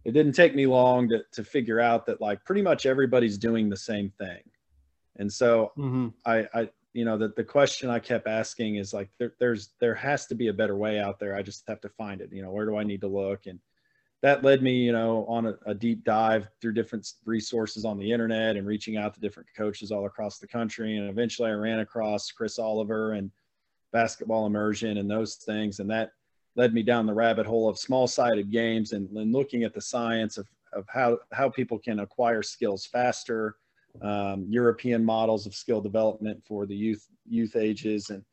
it 0.04 0.12
didn't 0.12 0.34
take 0.34 0.56
me 0.56 0.66
long 0.66 1.10
to, 1.10 1.24
to 1.34 1.44
figure 1.44 1.80
out 1.80 2.06
that 2.08 2.22
like 2.22 2.44
pretty 2.44 2.62
much 2.62 2.86
everybody's 2.86 3.38
doing 3.38 3.70
the 3.70 3.78
same 3.78 4.12
thing. 4.18 4.42
And 5.18 5.32
so 5.32 5.72
mm-hmm. 5.78 6.08
I, 6.26 6.48
I, 6.54 6.70
you 6.94 7.06
know, 7.06 7.18
that 7.18 7.36
the 7.36 7.44
question 7.44 7.90
I 7.90 8.00
kept 8.00 8.28
asking 8.28 8.76
is 8.76 8.94
like, 8.94 9.10
there, 9.20 9.34
there's, 9.40 9.70
there 9.80 9.96
has 9.96 10.26
to 10.28 10.36
be 10.36 10.48
a 10.48 10.54
better 10.54 10.76
way 10.76 11.00
out 11.00 11.20
there. 11.20 11.36
I 11.36 11.42
just 11.42 11.64
have 11.68 11.82
to 11.82 11.90
find 11.90 12.22
it, 12.22 12.30
you 12.32 12.42
know, 12.42 12.52
where 12.52 12.66
do 12.66 12.78
I 12.78 12.84
need 12.84 13.02
to 13.02 13.08
look? 13.08 13.46
And 13.46 13.60
that 14.22 14.44
led 14.44 14.62
me, 14.62 14.74
you 14.74 14.92
know, 14.92 15.26
on 15.28 15.48
a, 15.48 15.56
a 15.66 15.74
deep 15.74 16.04
dive 16.04 16.48
through 16.62 16.74
different 16.74 17.08
resources 17.26 17.86
on 17.86 17.98
the 17.98 18.12
internet 18.12 18.56
and 18.56 18.68
reaching 18.68 18.98
out 18.98 19.14
to 19.16 19.20
different 19.20 19.50
coaches 19.58 19.92
all 19.92 20.06
across 20.06 20.38
the 20.38 20.48
country. 20.48 20.98
And 20.98 21.10
eventually 21.10 21.50
I 21.50 21.54
ran 21.54 21.80
across 21.80 22.32
Chris 22.32 22.60
Oliver 22.60 23.14
and 23.14 23.32
basketball 23.92 24.46
immersion 24.46 24.98
and 24.98 25.10
those 25.10 25.36
things. 25.36 25.80
And 25.80 25.90
that, 25.90 26.12
led 26.56 26.74
me 26.74 26.84
down 26.84 27.06
the 27.06 27.14
rabbit 27.14 27.46
hole 27.46 27.70
of 27.70 27.78
small 27.78 28.08
sided 28.08 28.52
games 28.52 28.92
and, 28.92 29.10
and, 29.12 29.32
looking 29.32 29.64
at 29.64 29.74
the 29.74 29.82
science 29.82 30.38
of, 30.38 30.48
of 30.74 30.86
how, 30.88 31.18
how 31.32 31.50
people 31.50 31.80
can 31.80 32.00
acquire 32.00 32.44
skills 32.44 32.86
faster, 32.86 33.56
um, 34.02 34.46
European 34.50 35.04
models 35.04 35.46
of 35.46 35.56
skill 35.56 35.82
development 35.82 36.42
for 36.46 36.66
the 36.66 36.76
youth, 36.76 37.08
youth 37.28 37.56
ages, 37.56 38.10
and 38.10 38.24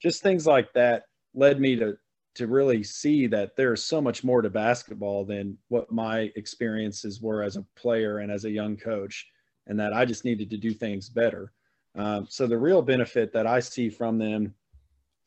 just 0.00 0.22
things 0.22 0.46
like 0.46 0.72
that 0.72 1.04
led 1.34 1.60
me 1.60 1.76
to, 1.76 1.96
to 2.36 2.46
really 2.46 2.82
see 2.82 3.26
that 3.26 3.56
there's 3.56 3.82
so 3.82 4.00
much 4.00 4.22
more 4.22 4.42
to 4.42 4.50
basketball 4.50 5.24
than 5.24 5.58
what 5.68 5.90
my 5.90 6.30
experiences 6.36 7.20
were 7.20 7.42
as 7.42 7.56
a 7.56 7.66
player 7.74 8.18
and 8.18 8.30
as 8.30 8.44
a 8.44 8.50
young 8.50 8.76
coach, 8.76 9.26
and 9.66 9.78
that 9.80 9.92
I 9.92 10.04
just 10.04 10.24
needed 10.24 10.50
to 10.50 10.56
do 10.56 10.72
things 10.72 11.08
better. 11.08 11.52
Um, 11.96 12.26
so 12.28 12.46
the 12.46 12.58
real 12.58 12.82
benefit 12.82 13.32
that 13.32 13.46
I 13.46 13.60
see 13.60 13.88
from 13.88 14.18
them 14.18 14.54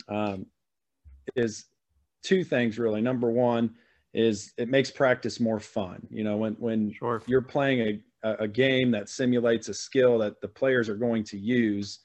um, 0.07 0.45
is 1.35 1.65
two 2.23 2.43
things 2.43 2.77
really. 2.77 3.01
Number 3.01 3.31
one 3.31 3.75
is 4.13 4.53
it 4.57 4.69
makes 4.69 4.91
practice 4.91 5.39
more 5.39 5.59
fun. 5.59 6.07
You 6.09 6.23
know, 6.23 6.37
when 6.37 6.53
when 6.53 6.93
sure. 6.93 7.21
you're 7.25 7.41
playing 7.41 7.81
a 7.81 8.01
a 8.23 8.47
game 8.47 8.91
that 8.91 9.07
simulates 9.07 9.69
a 9.69 9.73
skill 9.73 10.17
that 10.19 10.41
the 10.41 10.47
players 10.47 10.89
are 10.89 10.95
going 10.95 11.23
to 11.23 11.37
use, 11.37 11.99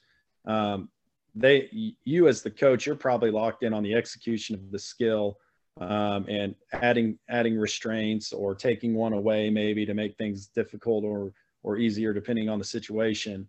um, 0.45 0.89
they 1.35 1.95
you 2.03 2.27
as 2.27 2.41
the 2.41 2.51
coach, 2.51 2.85
you're 2.85 2.95
probably 2.95 3.29
locked 3.29 3.63
in 3.63 3.73
on 3.73 3.83
the 3.83 3.93
execution 3.93 4.55
of 4.55 4.71
the 4.71 4.79
skill 4.79 5.37
um, 5.81 6.25
and 6.29 6.55
adding 6.71 7.19
adding 7.29 7.57
restraints 7.57 8.31
or 8.31 8.55
taking 8.55 8.95
one 8.95 9.13
away 9.13 9.49
maybe 9.49 9.85
to 9.85 9.93
make 9.93 10.17
things 10.17 10.47
difficult 10.47 11.03
or 11.03 11.33
or 11.63 11.77
easier 11.77 12.13
depending 12.13 12.47
on 12.47 12.57
the 12.57 12.65
situation. 12.65 13.47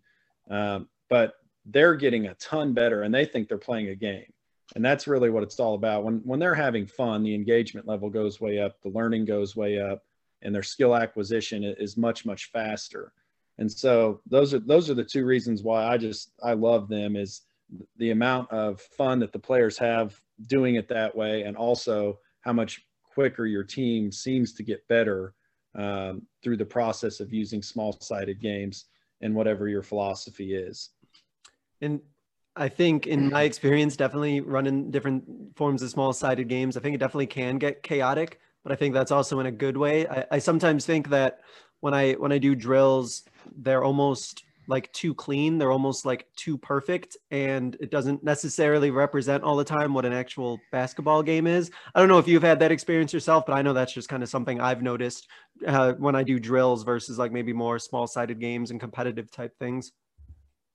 Um, 0.49 0.89
but 1.09 1.35
they're 1.65 1.95
getting 1.95 2.27
a 2.27 2.33
ton 2.35 2.73
better 2.73 3.03
and 3.03 3.13
they 3.13 3.25
think 3.25 3.47
they're 3.47 3.57
playing 3.57 3.89
a 3.89 3.95
game. 3.95 4.25
And 4.75 4.83
that's 4.83 5.07
really 5.07 5.29
what 5.29 5.43
it's 5.43 5.59
all 5.59 5.75
about. 5.75 6.03
When 6.03 6.17
when 6.25 6.39
they're 6.39 6.53
having 6.53 6.87
fun 6.87 7.23
the 7.23 7.33
engagement 7.33 7.87
level 7.87 8.09
goes 8.09 8.41
way 8.41 8.59
up 8.59 8.81
the 8.81 8.89
learning 8.89 9.25
goes 9.25 9.55
way 9.55 9.79
up 9.79 10.03
and 10.41 10.53
their 10.53 10.63
skill 10.63 10.93
acquisition 10.93 11.63
is 11.63 11.95
much 11.95 12.25
much 12.25 12.51
faster. 12.51 13.13
And 13.59 13.71
so 13.71 14.19
those 14.29 14.53
are 14.53 14.59
those 14.59 14.89
are 14.89 14.93
the 14.93 15.05
two 15.05 15.25
reasons 15.25 15.63
why 15.63 15.85
i 15.85 15.97
just 15.97 16.31
i 16.43 16.53
love 16.53 16.89
them 16.89 17.15
is 17.15 17.46
the 17.97 18.11
amount 18.11 18.51
of 18.51 18.81
fun 18.81 19.19
that 19.19 19.31
the 19.31 19.39
players 19.39 19.77
have 19.77 20.19
doing 20.47 20.75
it 20.75 20.87
that 20.87 21.15
way, 21.15 21.43
and 21.43 21.57
also 21.57 22.19
how 22.41 22.53
much 22.53 22.81
quicker 23.03 23.45
your 23.45 23.63
team 23.63 24.11
seems 24.11 24.53
to 24.53 24.63
get 24.63 24.87
better 24.87 25.33
um, 25.75 26.21
through 26.43 26.57
the 26.57 26.65
process 26.65 27.19
of 27.19 27.33
using 27.33 27.61
small-sided 27.61 28.39
games 28.39 28.85
and 29.21 29.33
whatever 29.33 29.67
your 29.67 29.83
philosophy 29.83 30.55
is. 30.55 30.89
And 31.81 31.99
I 32.55 32.69
think 32.69 33.05
in 33.05 33.29
my 33.29 33.43
experience, 33.43 33.95
definitely 33.95 34.41
running 34.41 34.89
different 34.89 35.23
forms 35.55 35.81
of 35.81 35.89
small-sided 35.89 36.47
games, 36.47 36.77
I 36.77 36.79
think 36.79 36.95
it 36.95 36.99
definitely 36.99 37.27
can 37.27 37.57
get 37.57 37.83
chaotic, 37.83 38.39
but 38.63 38.71
I 38.71 38.75
think 38.75 38.93
that's 38.93 39.11
also 39.11 39.39
in 39.39 39.45
a 39.45 39.51
good 39.51 39.77
way. 39.77 40.07
I, 40.07 40.25
I 40.31 40.39
sometimes 40.39 40.85
think 40.85 41.09
that 41.09 41.41
when 41.81 41.93
I 41.93 42.13
when 42.13 42.31
I 42.31 42.39
do 42.39 42.55
drills, 42.55 43.23
they're 43.55 43.83
almost 43.83 44.43
like 44.67 44.91
too 44.93 45.13
clean. 45.13 45.57
They're 45.57 45.71
almost 45.71 46.05
like 46.05 46.27
too 46.35 46.57
perfect, 46.57 47.17
and 47.31 47.75
it 47.79 47.89
doesn't 47.89 48.23
necessarily 48.23 48.91
represent 48.91 49.43
all 49.43 49.55
the 49.55 49.63
time 49.63 49.93
what 49.93 50.05
an 50.05 50.13
actual 50.13 50.59
basketball 50.71 51.23
game 51.23 51.47
is. 51.47 51.71
I 51.95 51.99
don't 51.99 52.09
know 52.09 52.19
if 52.19 52.27
you've 52.27 52.43
had 52.43 52.59
that 52.59 52.71
experience 52.71 53.13
yourself, 53.13 53.45
but 53.45 53.53
I 53.53 53.61
know 53.61 53.73
that's 53.73 53.93
just 53.93 54.09
kind 54.09 54.23
of 54.23 54.29
something 54.29 54.59
I've 54.59 54.81
noticed 54.81 55.27
uh, 55.65 55.93
when 55.93 56.15
I 56.15 56.23
do 56.23 56.39
drills 56.39 56.83
versus 56.83 57.17
like 57.17 57.31
maybe 57.31 57.53
more 57.53 57.79
small-sided 57.79 58.39
games 58.39 58.71
and 58.71 58.79
competitive 58.79 59.31
type 59.31 59.57
things. 59.57 59.91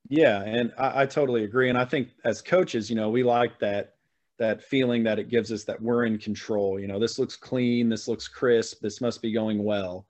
Yeah, 0.09 0.43
and 0.43 0.73
I, 0.79 1.03
I 1.03 1.07
totally 1.07 1.45
agree. 1.45 1.69
And 1.69 1.79
I 1.79 1.85
think 1.85 2.09
as 2.25 2.43
coaches, 2.43 2.91
you 2.91 2.97
know, 2.97 3.11
we 3.11 3.23
like 3.23 3.59
that 3.61 3.95
that 4.39 4.63
feeling 4.63 5.05
that 5.05 5.21
it 5.21 5.29
gives 5.29 5.53
us 5.53 5.63
that 5.65 5.81
we're 5.81 6.05
in 6.05 6.19
control. 6.19 6.81
You 6.81 6.89
know, 6.89 6.99
this 6.99 7.19
looks 7.19 7.37
clean, 7.37 7.89
this 7.89 8.09
looks 8.09 8.27
crisp, 8.27 8.81
this 8.81 9.01
must 9.01 9.23
be 9.23 9.33
going 9.33 9.63
well. 9.63 10.07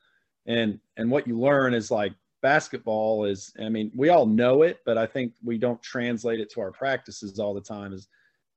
And 0.47 0.81
and 0.97 1.11
what 1.11 1.27
you 1.27 1.39
learn 1.39 1.75
is 1.75 1.91
like 1.91 2.13
basketball 2.43 3.25
is 3.25 3.53
i 3.61 3.69
mean 3.69 3.91
we 3.95 4.09
all 4.09 4.27
know 4.27 4.63
it 4.63 4.81
but 4.85 4.99
i 4.99 5.07
think 5.07 5.33
we 5.45 5.57
don't 5.57 5.81
translate 5.83 6.41
it 6.41 6.51
to 6.51 6.61
our 6.61 6.73
practices 6.73 7.39
all 7.39 7.55
the 7.55 7.61
time 7.61 7.93
is 7.93 8.09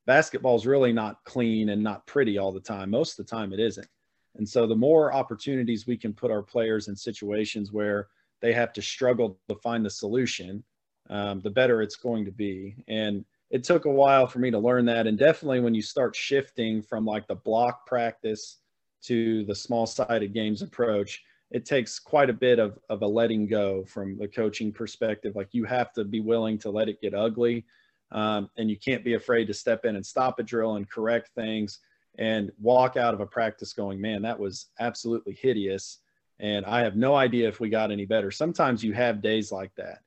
basketball 0.05 0.55
is 0.55 0.67
really 0.67 0.93
not 0.93 1.23
clean 1.23 1.69
and 1.69 1.81
not 1.81 2.05
pretty 2.05 2.37
all 2.37 2.51
the 2.51 2.59
time. 2.59 2.89
Most 2.89 3.19
of 3.19 3.25
the 3.25 3.29
time 3.29 3.53
it 3.53 3.59
isn't. 3.59 3.87
And 4.35 4.47
so 4.47 4.67
the 4.67 4.75
more 4.75 5.13
opportunities 5.13 5.87
we 5.87 5.97
can 5.97 6.13
put 6.13 6.31
our 6.31 6.41
players 6.41 6.87
in 6.87 6.95
situations 6.95 7.71
where 7.71 8.07
they 8.41 8.53
have 8.53 8.73
to 8.73 8.81
struggle 8.81 9.39
to 9.49 9.55
find 9.55 9.85
the 9.85 9.89
solution 9.89 10.63
um, 11.09 11.39
the 11.41 11.51
better 11.51 11.81
it's 11.81 11.95
going 11.95 12.25
to 12.25 12.31
be. 12.31 12.75
And 12.87 13.23
it 13.51 13.63
took 13.63 13.85
a 13.85 13.91
while 13.91 14.27
for 14.27 14.39
me 14.39 14.51
to 14.51 14.59
learn 14.59 14.85
that. 14.85 15.07
And 15.07 15.17
definitely 15.17 15.59
when 15.59 15.75
you 15.75 15.81
start 15.81 16.15
shifting 16.15 16.81
from 16.81 17.05
like 17.05 17.27
the 17.27 17.35
block 17.35 17.85
practice 17.85 18.57
to 19.03 19.45
the 19.45 19.55
small 19.55 19.85
sided 19.85 20.33
games 20.33 20.63
approach 20.63 21.23
it 21.51 21.65
takes 21.65 21.99
quite 21.99 22.29
a 22.29 22.33
bit 22.33 22.59
of, 22.59 22.77
of 22.89 23.01
a 23.01 23.07
letting 23.07 23.47
go 23.47 23.85
from 23.85 24.17
the 24.17 24.27
coaching 24.27 24.71
perspective. 24.71 25.35
Like 25.35 25.49
you 25.51 25.63
have 25.65 25.93
to 25.93 26.03
be 26.03 26.19
willing 26.19 26.57
to 26.59 26.69
let 26.69 26.89
it 26.89 27.01
get 27.01 27.13
ugly. 27.13 27.65
Um, 28.11 28.49
and 28.57 28.69
you 28.69 28.77
can't 28.77 29.03
be 29.03 29.15
afraid 29.15 29.45
to 29.47 29.53
step 29.53 29.85
in 29.85 29.95
and 29.95 30.05
stop 30.05 30.39
a 30.39 30.43
drill 30.43 30.75
and 30.75 30.89
correct 30.89 31.31
things 31.35 31.79
and 32.17 32.51
walk 32.59 32.97
out 32.97 33.13
of 33.13 33.19
a 33.19 33.25
practice 33.25 33.73
going, 33.73 33.99
man, 33.99 34.21
that 34.21 34.39
was 34.39 34.67
absolutely 34.79 35.33
hideous. 35.33 35.99
And 36.39 36.65
I 36.65 36.81
have 36.81 36.95
no 36.95 37.15
idea 37.15 37.47
if 37.47 37.59
we 37.59 37.69
got 37.69 37.91
any 37.91 38.05
better. 38.05 38.31
Sometimes 38.31 38.83
you 38.83 38.93
have 38.93 39.21
days 39.21 39.51
like 39.51 39.71
that. 39.75 39.99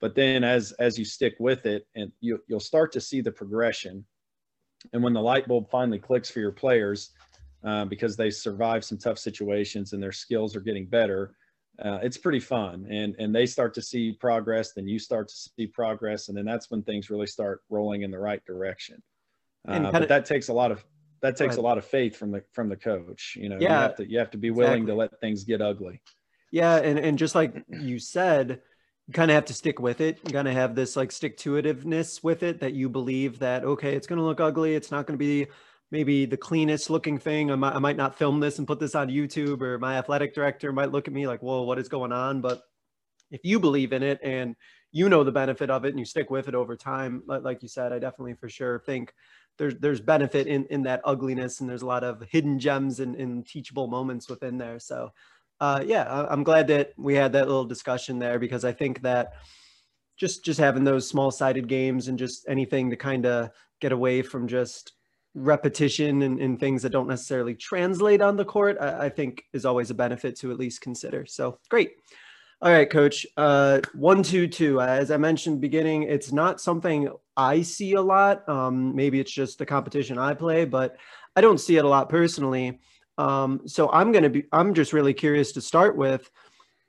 But 0.00 0.14
then 0.14 0.44
as 0.44 0.72
as 0.72 0.98
you 0.98 1.04
stick 1.04 1.36
with 1.38 1.64
it 1.64 1.86
and 1.94 2.12
you, 2.20 2.40
you'll 2.48 2.60
start 2.60 2.92
to 2.92 3.00
see 3.00 3.20
the 3.20 3.32
progression. 3.32 4.04
And 4.92 5.02
when 5.02 5.14
the 5.14 5.22
light 5.22 5.48
bulb 5.48 5.70
finally 5.70 5.98
clicks 5.98 6.30
for 6.30 6.40
your 6.40 6.52
players, 6.52 7.10
uh, 7.66 7.84
because 7.84 8.16
they 8.16 8.30
survive 8.30 8.84
some 8.84 8.96
tough 8.96 9.18
situations 9.18 9.92
and 9.92 10.02
their 10.02 10.12
skills 10.12 10.54
are 10.54 10.60
getting 10.60 10.86
better. 10.86 11.34
Uh, 11.84 11.98
it's 12.02 12.16
pretty 12.16 12.40
fun, 12.40 12.86
and 12.88 13.14
and 13.18 13.34
they 13.34 13.44
start 13.44 13.74
to 13.74 13.82
see 13.82 14.12
progress. 14.12 14.72
Then 14.72 14.88
you 14.88 14.98
start 14.98 15.28
to 15.28 15.34
see 15.34 15.66
progress, 15.66 16.28
and 16.28 16.38
then 16.38 16.46
that's 16.46 16.70
when 16.70 16.82
things 16.82 17.10
really 17.10 17.26
start 17.26 17.60
rolling 17.68 18.00
in 18.02 18.10
the 18.10 18.18
right 18.18 18.42
direction. 18.46 19.02
Uh, 19.68 19.90
but 19.90 20.08
that 20.08 20.24
takes 20.24 20.48
a 20.48 20.54
lot 20.54 20.70
of 20.70 20.82
that 21.20 21.36
takes 21.36 21.56
a 21.56 21.60
lot 21.60 21.76
of 21.76 21.84
faith 21.84 22.16
from 22.16 22.30
the 22.30 22.42
from 22.52 22.68
the 22.68 22.76
coach. 22.76 23.36
You 23.38 23.48
know, 23.48 23.58
yeah, 23.60 23.68
you 23.68 23.82
have 23.82 23.96
to 23.96 24.10
you 24.10 24.18
have 24.20 24.30
to 24.30 24.38
be 24.38 24.50
willing 24.50 24.84
exactly. 24.84 24.92
to 24.92 24.96
let 24.96 25.20
things 25.20 25.44
get 25.44 25.60
ugly. 25.60 26.00
Yeah, 26.50 26.76
and 26.76 26.98
and 26.98 27.18
just 27.18 27.34
like 27.34 27.62
you 27.68 27.98
said, 27.98 28.62
you 29.06 29.12
kind 29.12 29.30
of 29.30 29.34
have 29.34 29.46
to 29.46 29.54
stick 29.54 29.80
with 29.80 30.00
it. 30.00 30.18
You 30.24 30.32
kind 30.32 30.48
of 30.48 30.54
have 30.54 30.74
this 30.74 30.96
like 30.96 31.12
stick 31.12 31.36
to 31.38 31.60
itiveness 31.60 32.22
with 32.22 32.42
it 32.42 32.60
that 32.60 32.72
you 32.72 32.88
believe 32.88 33.40
that 33.40 33.64
okay, 33.64 33.94
it's 33.94 34.06
going 34.06 34.18
to 34.18 34.24
look 34.24 34.40
ugly. 34.40 34.74
It's 34.74 34.90
not 34.90 35.06
going 35.06 35.18
to 35.18 35.22
be 35.22 35.48
maybe 35.90 36.26
the 36.26 36.36
cleanest 36.36 36.90
looking 36.90 37.18
thing. 37.18 37.50
I 37.50 37.54
might, 37.54 37.74
I 37.74 37.78
might 37.78 37.96
not 37.96 38.18
film 38.18 38.40
this 38.40 38.58
and 38.58 38.66
put 38.66 38.80
this 38.80 38.94
on 38.94 39.08
YouTube, 39.08 39.60
or 39.62 39.78
my 39.78 39.96
athletic 39.96 40.34
director 40.34 40.72
might 40.72 40.92
look 40.92 41.08
at 41.08 41.14
me 41.14 41.26
like, 41.26 41.42
whoa, 41.42 41.62
what 41.62 41.78
is 41.78 41.88
going 41.88 42.12
on? 42.12 42.40
But 42.40 42.62
if 43.30 43.40
you 43.44 43.60
believe 43.60 43.92
in 43.92 44.02
it 44.02 44.20
and 44.22 44.56
you 44.92 45.08
know 45.08 45.24
the 45.24 45.32
benefit 45.32 45.70
of 45.70 45.84
it 45.84 45.90
and 45.90 45.98
you 45.98 46.04
stick 46.04 46.30
with 46.30 46.48
it 46.48 46.54
over 46.54 46.76
time, 46.76 47.22
like 47.26 47.62
you 47.62 47.68
said, 47.68 47.92
I 47.92 47.98
definitely 47.98 48.34
for 48.34 48.48
sure 48.48 48.78
think 48.80 49.12
there's 49.58 49.74
there's 49.76 50.00
benefit 50.00 50.46
in 50.46 50.66
in 50.66 50.82
that 50.82 51.00
ugliness 51.04 51.60
and 51.60 51.68
there's 51.68 51.82
a 51.82 51.86
lot 51.86 52.04
of 52.04 52.22
hidden 52.30 52.58
gems 52.58 53.00
and, 53.00 53.16
and 53.16 53.46
teachable 53.46 53.88
moments 53.88 54.28
within 54.28 54.58
there. 54.58 54.78
So 54.78 55.10
uh, 55.60 55.82
yeah, 55.84 56.26
I'm 56.28 56.44
glad 56.44 56.68
that 56.68 56.92
we 56.96 57.14
had 57.14 57.32
that 57.32 57.46
little 57.46 57.64
discussion 57.64 58.18
there 58.18 58.38
because 58.38 58.64
I 58.64 58.72
think 58.72 59.02
that 59.02 59.34
just 60.16 60.44
just 60.44 60.60
having 60.60 60.84
those 60.84 61.08
small 61.08 61.30
sided 61.30 61.68
games 61.68 62.08
and 62.08 62.18
just 62.18 62.46
anything 62.48 62.90
to 62.90 62.96
kind 62.96 63.26
of 63.26 63.50
get 63.80 63.92
away 63.92 64.22
from 64.22 64.48
just 64.48 64.92
repetition 65.36 66.22
and, 66.22 66.40
and, 66.40 66.58
things 66.58 66.82
that 66.82 66.90
don't 66.90 67.06
necessarily 67.06 67.54
translate 67.54 68.22
on 68.22 68.36
the 68.36 68.44
court, 68.44 68.78
I, 68.80 69.04
I, 69.04 69.08
think 69.10 69.44
is 69.52 69.66
always 69.66 69.90
a 69.90 69.94
benefit 69.94 70.34
to 70.40 70.50
at 70.50 70.58
least 70.58 70.80
consider. 70.80 71.26
So 71.26 71.58
great. 71.68 71.92
All 72.62 72.72
right, 72.72 72.88
coach. 72.88 73.26
Uh, 73.36 73.82
one, 73.94 74.22
two, 74.22 74.48
two. 74.48 74.80
As 74.80 75.10
I 75.10 75.18
mentioned 75.18 75.60
beginning, 75.60 76.04
it's 76.04 76.32
not 76.32 76.58
something 76.58 77.10
I 77.36 77.60
see 77.60 77.92
a 77.92 78.00
lot. 78.00 78.48
Um, 78.48 78.96
maybe 78.96 79.20
it's 79.20 79.30
just 79.30 79.58
the 79.58 79.66
competition 79.66 80.16
I 80.16 80.32
play, 80.32 80.64
but 80.64 80.96
I 81.36 81.42
don't 81.42 81.60
see 81.60 81.76
it 81.76 81.84
a 81.84 81.88
lot 81.88 82.08
personally. 82.08 82.80
Um, 83.18 83.60
so 83.66 83.90
I'm 83.90 84.10
going 84.10 84.24
to 84.24 84.30
be, 84.30 84.44
I'm 84.52 84.72
just 84.72 84.94
really 84.94 85.12
curious 85.12 85.52
to 85.52 85.60
start 85.60 85.98
with, 85.98 86.30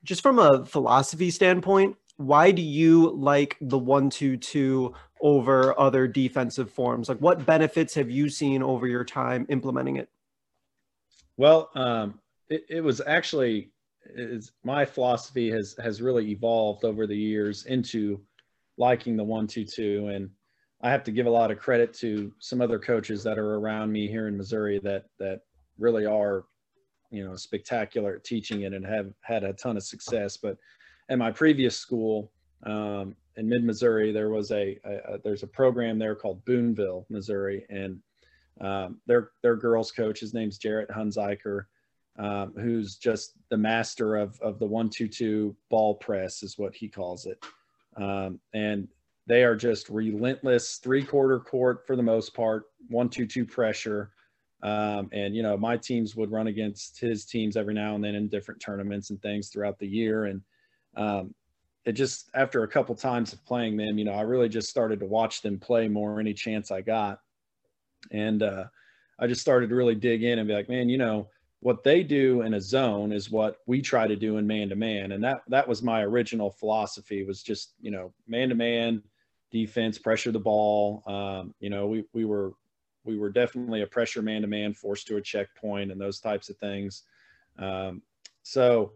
just 0.05 0.21
from 0.21 0.39
a 0.39 0.65
philosophy 0.65 1.31
standpoint, 1.31 1.97
why 2.17 2.51
do 2.51 2.61
you 2.61 3.11
like 3.11 3.57
the 3.61 3.77
one, 3.77 4.09
two, 4.09 4.37
two 4.37 4.93
over 5.21 5.79
other 5.79 6.07
defensive 6.07 6.71
forms? 6.71 7.09
Like, 7.09 7.19
what 7.19 7.45
benefits 7.45 7.93
have 7.93 8.09
you 8.09 8.29
seen 8.29 8.61
over 8.61 8.87
your 8.87 9.05
time 9.05 9.45
implementing 9.49 9.95
it? 9.95 10.09
Well, 11.37 11.69
um, 11.75 12.19
it, 12.49 12.65
it, 12.69 12.81
was 12.81 13.01
actually 13.05 13.71
my 14.63 14.85
philosophy 14.85 15.51
has 15.51 15.75
has 15.81 16.01
really 16.01 16.31
evolved 16.31 16.83
over 16.83 17.05
the 17.05 17.15
years 17.17 17.65
into 17.65 18.19
liking 18.77 19.15
the 19.15 19.23
one 19.23 19.45
two 19.45 19.63
two, 19.63 20.07
and 20.07 20.29
I 20.81 20.89
have 20.89 21.03
to 21.05 21.11
give 21.11 21.27
a 21.27 21.31
lot 21.31 21.51
of 21.51 21.59
credit 21.59 21.93
to 21.95 22.31
some 22.39 22.61
other 22.61 22.79
coaches 22.79 23.23
that 23.23 23.37
are 23.37 23.55
around 23.55 23.91
me 23.91 24.07
here 24.07 24.27
in 24.27 24.37
Missouri 24.37 24.79
that 24.79 25.05
that 25.19 25.41
really 25.77 26.07
are, 26.07 26.45
you 27.11 27.23
know, 27.23 27.35
spectacular 27.35 28.15
at 28.15 28.23
teaching 28.23 28.61
it 28.61 28.73
and 28.73 28.85
have 28.85 29.13
had 29.21 29.43
a 29.43 29.53
ton 29.53 29.77
of 29.77 29.83
success. 29.83 30.37
But 30.37 30.57
at 31.09 31.17
my 31.17 31.31
previous 31.31 31.77
school, 31.77 32.31
um, 32.63 33.15
in 33.37 33.47
mid 33.47 33.63
Missouri, 33.63 34.11
there 34.11 34.29
was 34.29 34.51
a, 34.51 34.79
a, 34.83 35.13
a, 35.13 35.17
there's 35.23 35.43
a 35.43 35.47
program 35.47 35.99
there 35.99 36.15
called 36.15 36.43
Boonville, 36.45 37.05
Missouri, 37.09 37.65
and 37.69 37.99
um, 38.59 38.99
their 39.05 39.31
their 39.43 39.55
girls 39.55 39.91
coach, 39.91 40.19
his 40.19 40.33
name's 40.33 40.57
Jarrett 40.57 40.89
Hunziker, 40.89 41.65
um, 42.17 42.53
who's 42.55 42.95
just 42.95 43.33
the 43.49 43.57
master 43.57 44.15
of 44.15 44.39
of 44.41 44.59
the 44.59 44.65
one 44.65 44.89
two 44.89 45.07
two 45.07 45.55
ball 45.69 45.95
press 45.95 46.41
is 46.41 46.57
what 46.57 46.75
he 46.75 46.87
calls 46.87 47.25
it, 47.25 47.43
um, 47.95 48.39
and 48.53 48.87
they 49.27 49.43
are 49.43 49.55
just 49.55 49.89
relentless 49.89 50.77
three 50.77 51.03
quarter 51.03 51.39
court 51.39 51.85
for 51.85 51.95
the 51.95 52.03
most 52.03 52.33
part, 52.33 52.65
one 52.89 53.09
two 53.09 53.27
two 53.27 53.45
pressure. 53.45 54.11
Um, 54.63 55.09
and 55.11 55.35
you 55.35 55.43
know 55.43 55.55
my 55.55 55.77
teams 55.77 56.15
would 56.15 56.31
run 56.31 56.47
against 56.47 56.99
his 56.99 57.25
teams 57.25 57.55
every 57.55 57.75
now 57.75 57.93
and 57.93 58.03
then 58.03 58.15
in 58.15 58.27
different 58.27 58.59
tournaments 58.59 59.11
and 59.11 59.21
things 59.21 59.49
throughout 59.49 59.77
the 59.77 59.87
year 59.87 60.25
and 60.25 60.41
um, 60.97 61.33
it 61.85 61.93
just 61.93 62.29
after 62.33 62.63
a 62.63 62.67
couple 62.67 62.95
times 62.95 63.31
of 63.31 63.43
playing 63.45 63.77
them, 63.77 63.97
you 63.97 64.03
know, 64.03 64.13
I 64.13 64.21
really 64.21 64.49
just 64.49 64.69
started 64.69 64.99
to 64.99 65.05
watch 65.05 65.41
them 65.41 65.59
play 65.59 65.87
more 65.87 66.19
any 66.19 66.33
chance 66.33 66.69
I 66.71 66.81
got, 66.81 67.19
and 68.11 68.43
uh, 68.43 68.65
I 69.19 69.27
just 69.27 69.41
started 69.41 69.69
to 69.69 69.75
really 69.75 69.95
dig 69.95 70.23
in 70.23 70.39
and 70.39 70.47
be 70.47 70.53
like, 70.53 70.69
man, 70.69 70.89
you 70.89 70.97
know, 70.97 71.29
what 71.61 71.83
they 71.83 72.03
do 72.03 72.41
in 72.41 72.53
a 72.53 72.61
zone 72.61 73.11
is 73.13 73.31
what 73.31 73.57
we 73.65 73.81
try 73.81 74.05
to 74.05 74.15
do 74.15 74.37
in 74.37 74.45
man 74.45 74.69
to 74.69 74.75
man, 74.75 75.13
and 75.13 75.23
that 75.23 75.41
that 75.47 75.67
was 75.67 75.81
my 75.81 76.01
original 76.01 76.51
philosophy 76.51 77.23
was 77.23 77.41
just 77.41 77.73
you 77.79 77.91
know 77.91 78.11
man 78.27 78.49
to 78.49 78.55
man 78.55 79.01
defense, 79.51 79.97
pressure 79.97 80.31
the 80.31 80.39
ball. 80.39 81.03
Um, 81.07 81.53
you 81.59 81.69
know, 81.69 81.87
we 81.87 82.03
we 82.13 82.25
were 82.25 82.53
we 83.03 83.17
were 83.17 83.29
definitely 83.29 83.81
a 83.81 83.87
pressure 83.87 84.21
man 84.21 84.41
to 84.41 84.47
man, 84.47 84.73
forced 84.73 85.07
to 85.07 85.17
a 85.17 85.21
checkpoint, 85.21 85.91
and 85.91 85.99
those 85.99 86.19
types 86.19 86.49
of 86.49 86.57
things. 86.57 87.03
Um, 87.57 88.01
so 88.43 88.93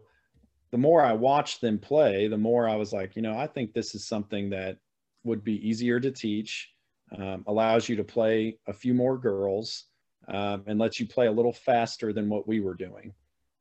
the 0.72 0.78
more 0.78 1.04
I 1.04 1.12
watched 1.12 1.60
them 1.60 1.78
play, 1.78 2.26
the 2.26 2.38
more 2.38 2.68
I 2.68 2.76
was 2.76 2.92
like, 2.92 3.14
you 3.14 3.22
know, 3.22 3.36
I 3.36 3.46
think 3.46 3.72
this 3.72 3.94
is 3.94 4.06
something 4.06 4.50
that 4.50 4.78
would 5.22 5.44
be 5.44 5.66
easier 5.68 6.00
to 6.00 6.10
teach, 6.10 6.70
um, 7.16 7.44
allows 7.46 7.88
you 7.88 7.96
to 7.96 8.04
play 8.04 8.58
a 8.66 8.72
few 8.72 8.94
more 8.94 9.18
girls, 9.18 9.84
um, 10.28 10.64
and 10.66 10.78
lets 10.78 10.98
you 10.98 11.06
play 11.06 11.26
a 11.26 11.32
little 11.32 11.52
faster 11.52 12.12
than 12.12 12.28
what 12.28 12.48
we 12.48 12.60
were 12.60 12.74
doing. 12.74 13.12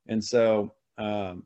And 0.08 0.24
so, 0.24 0.74
um, 0.98 1.44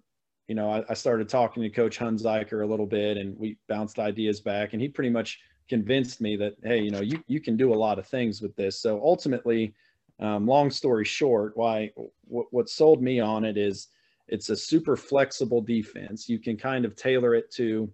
you 0.47 0.55
know, 0.55 0.69
I, 0.69 0.83
I, 0.87 0.93
started 0.93 1.27
talking 1.27 1.63
to 1.63 1.69
Coach 1.69 1.97
Hunziker 1.97 2.63
a 2.63 2.67
little 2.67 2.85
bit, 2.85 3.17
and 3.17 3.37
we 3.37 3.57
bounced 3.67 3.97
ideas 3.97 4.41
back, 4.41 4.73
and 4.73 4.81
he 4.81 4.87
pretty 4.87 5.09
much 5.09 5.39
convinced 5.67 6.21
me 6.21 6.35
that 6.35 6.53
hey 6.63 6.79
you 6.79 6.91
know 6.91 7.01
you, 7.01 7.23
you 7.27 7.39
can 7.39 7.57
do 7.57 7.73
a 7.73 7.75
lot 7.75 7.97
of 7.97 8.07
things 8.07 8.41
with 8.41 8.55
this 8.55 8.79
so 8.79 9.01
ultimately 9.03 9.73
um, 10.19 10.45
long 10.45 10.69
story 10.69 11.03
short 11.03 11.57
why 11.57 11.91
what 12.27 12.69
sold 12.69 13.01
me 13.01 13.19
on 13.19 13.43
it 13.43 13.57
is 13.57 13.87
it's 14.27 14.49
a 14.49 14.55
super 14.55 14.95
flexible 14.95 15.61
defense. 15.61 16.27
You 16.27 16.39
can 16.39 16.57
kind 16.57 16.85
of 16.85 16.95
tailor 16.95 17.35
it 17.35 17.51
to 17.53 17.91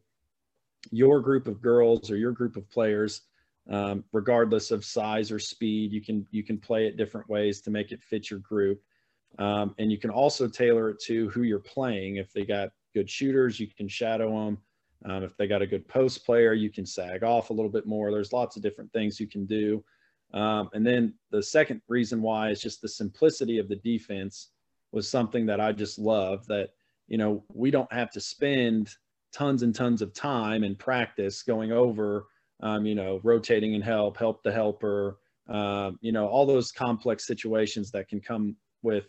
your 0.92 1.20
group 1.20 1.48
of 1.48 1.62
girls 1.62 2.10
or 2.10 2.18
your 2.18 2.32
group 2.32 2.56
of 2.56 2.70
players 2.70 3.22
um, 3.70 4.04
regardless 4.12 4.72
of 4.72 4.84
size 4.84 5.32
or 5.32 5.40
speed. 5.40 5.92
You 5.92 6.02
can 6.02 6.26
you 6.32 6.44
can 6.44 6.58
play 6.58 6.88
it 6.88 6.98
different 6.98 7.30
ways 7.30 7.62
to 7.62 7.72
make 7.72 7.92
it 7.92 8.02
fit 8.04 8.30
your 8.30 8.40
group. 8.40 8.82
Um, 9.40 9.76
and 9.78 9.92
you 9.92 9.98
can 9.98 10.10
also 10.10 10.48
tailor 10.48 10.90
it 10.90 11.00
to 11.04 11.30
who 11.30 11.44
you're 11.44 11.60
playing. 11.60 12.18
If 12.18 12.34
they 12.34 12.44
got 12.44 12.70
good 12.94 13.10
shooters 13.10 13.60
you 13.60 13.68
can 13.68 13.88
shadow 13.88 14.30
them 14.30 14.58
um, 15.06 15.24
if 15.24 15.36
they 15.38 15.48
got 15.48 15.62
a 15.62 15.68
good 15.68 15.88
post 15.88 16.26
player, 16.26 16.54
you 16.54 16.70
can 16.70 16.86
sag 16.86 17.24
off 17.24 17.50
a 17.50 17.54
little 17.54 17.72
bit 17.72 17.88
more. 17.88 18.12
There's 18.12 18.34
lots 18.34 18.56
of 18.56 18.62
different 18.62 18.92
things 18.94 19.20
you 19.20 19.28
can 19.28 19.46
do. 19.46 19.84
Um, 20.34 20.70
and 20.74 20.86
then 20.86 21.14
the 21.32 21.44
second 21.44 21.82
reason 21.88 22.22
why 22.22 22.50
is 22.52 22.62
just 22.62 22.82
the 22.82 22.88
simplicity 22.88 23.58
of 23.58 23.68
the 23.68 23.78
defense 23.78 24.50
was 24.92 25.10
something 25.10 25.46
that 25.46 25.60
I 25.60 25.72
just 25.72 26.00
love 26.00 26.46
that, 26.48 26.70
you 27.08 27.18
know, 27.18 27.44
we 27.54 27.72
don't 27.72 27.92
have 27.92 28.12
to 28.12 28.22
spend 28.22 28.94
tons 29.34 29.64
and 29.64 29.74
tons 29.74 30.02
of 30.02 30.14
time 30.14 30.64
and 30.64 30.78
practice 30.78 31.44
going 31.44 31.72
over, 31.72 32.28
um, 32.62 32.86
you 32.86 32.96
know, 32.96 33.20
rotating 33.24 33.76
and 33.76 33.84
help, 33.84 34.18
help 34.18 34.44
the 34.44 34.52
helper, 34.52 35.18
uh, 35.50 35.92
you 36.02 36.12
know, 36.12 36.28
all 36.28 36.46
those 36.46 36.72
complex 36.72 37.26
situations 37.26 37.92
that 37.92 38.08
can 38.08 38.22
come 38.22 38.56
with 38.82 39.06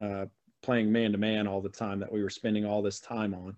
uh, 0.00 0.26
playing 0.62 0.92
man 0.92 1.12
to 1.12 1.18
man 1.18 1.46
all 1.46 1.60
the 1.60 1.68
time 1.68 2.00
that 2.00 2.12
we 2.12 2.22
were 2.22 2.30
spending 2.30 2.64
all 2.64 2.82
this 2.82 3.00
time 3.00 3.34
on. 3.34 3.56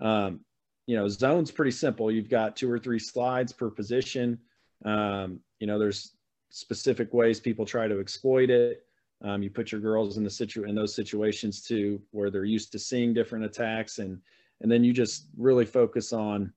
Um, 0.00 0.40
you 0.86 0.96
know, 0.96 1.08
zone's 1.08 1.50
pretty 1.50 1.72
simple. 1.72 2.10
You've 2.10 2.28
got 2.28 2.56
two 2.56 2.70
or 2.70 2.78
three 2.78 2.98
slides 2.98 3.52
per 3.52 3.70
position. 3.70 4.38
Um, 4.84 5.40
you 5.58 5.66
know, 5.66 5.78
there's 5.78 6.12
specific 6.50 7.12
ways 7.12 7.40
people 7.40 7.66
try 7.66 7.88
to 7.88 7.98
exploit 7.98 8.50
it. 8.50 8.85
Um, 9.22 9.42
you 9.42 9.50
put 9.50 9.72
your 9.72 9.80
girls 9.80 10.18
in 10.18 10.24
the 10.24 10.30
situ 10.30 10.64
in 10.64 10.74
those 10.74 10.94
situations 10.94 11.62
too, 11.62 12.00
where 12.10 12.30
they're 12.30 12.44
used 12.44 12.72
to 12.72 12.78
seeing 12.78 13.14
different 13.14 13.44
attacks, 13.44 13.98
and 13.98 14.20
and 14.60 14.70
then 14.70 14.84
you 14.84 14.92
just 14.92 15.28
really 15.36 15.66
focus 15.66 16.12
on, 16.12 16.52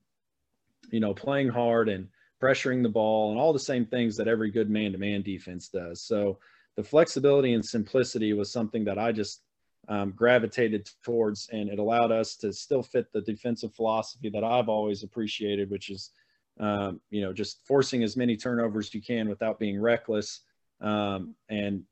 you 0.92 1.00
know, 1.00 1.14
playing 1.14 1.50
hard 1.50 1.90
and 1.90 2.08
pressuring 2.42 2.82
the 2.84 2.90
ball 2.90 3.32
and 3.32 3.40
all 3.40 3.52
the 3.52 3.60
same 3.60 3.86
things 3.86 4.16
that 4.16 4.28
every 4.28 4.50
good 4.50 4.70
man-to-man 4.70 5.22
defense 5.22 5.68
does. 5.68 6.02
So 6.02 6.40
the 6.78 6.84
flexibility 6.84 7.54
and 7.54 7.66
simplicity 7.66 8.32
was 8.34 8.52
something 8.52 8.86
that 8.86 8.98
I 8.98 9.12
just 9.12 9.42
um, 9.90 10.12
gravitated 10.12 10.90
towards, 11.04 11.50
and 11.52 11.70
it 11.70 11.80
allowed 11.80 12.12
us 12.12 12.36
to 12.38 12.54
still 12.54 12.84
fit 12.84 13.12
the 13.12 13.22
defensive 13.22 13.74
philosophy 13.74 14.30
that 14.30 14.44
I've 14.44 14.70
always 14.70 15.04
appreciated, 15.04 15.70
which 15.70 15.90
is, 15.90 16.12
um, 16.60 17.02
you 17.10 17.22
know, 17.22 17.34
just 17.34 17.66
forcing 17.66 18.04
as 18.04 18.16
many 18.16 18.38
turnovers 18.38 18.94
you 18.94 19.02
can 19.02 19.28
without 19.28 19.60
being 19.60 19.82
reckless, 19.82 20.42
um, 20.80 21.36
and 21.50 21.84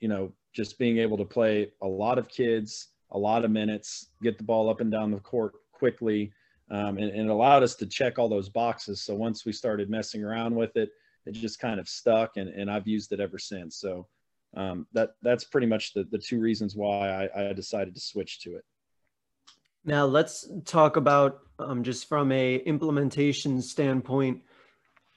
you 0.00 0.08
know, 0.08 0.32
just 0.52 0.78
being 0.78 0.98
able 0.98 1.16
to 1.16 1.24
play 1.24 1.70
a 1.82 1.86
lot 1.86 2.18
of 2.18 2.28
kids, 2.28 2.88
a 3.10 3.18
lot 3.18 3.44
of 3.44 3.50
minutes, 3.50 4.08
get 4.22 4.38
the 4.38 4.44
ball 4.44 4.68
up 4.68 4.80
and 4.80 4.90
down 4.90 5.10
the 5.10 5.20
court 5.20 5.54
quickly, 5.72 6.32
um, 6.70 6.98
and, 6.98 7.10
and 7.10 7.28
it 7.28 7.28
allowed 7.28 7.62
us 7.62 7.74
to 7.76 7.86
check 7.86 8.18
all 8.18 8.28
those 8.28 8.48
boxes. 8.48 9.02
So 9.02 9.14
once 9.14 9.44
we 9.44 9.52
started 9.52 9.88
messing 9.90 10.24
around 10.24 10.54
with 10.54 10.76
it, 10.76 10.90
it 11.26 11.32
just 11.32 11.58
kind 11.58 11.78
of 11.78 11.88
stuck, 11.88 12.36
and, 12.36 12.48
and 12.48 12.70
I've 12.70 12.86
used 12.86 13.12
it 13.12 13.20
ever 13.20 13.38
since. 13.38 13.76
So 13.76 14.06
um, 14.56 14.86
that 14.92 15.10
that's 15.22 15.44
pretty 15.44 15.66
much 15.66 15.92
the, 15.92 16.04
the 16.04 16.18
two 16.18 16.40
reasons 16.40 16.74
why 16.74 17.28
I, 17.34 17.50
I 17.50 17.52
decided 17.52 17.94
to 17.94 18.00
switch 18.00 18.40
to 18.40 18.56
it. 18.56 18.64
Now 19.84 20.06
let's 20.06 20.48
talk 20.64 20.96
about 20.96 21.40
um, 21.58 21.82
just 21.82 22.08
from 22.08 22.32
a 22.32 22.56
implementation 22.56 23.62
standpoint. 23.62 24.42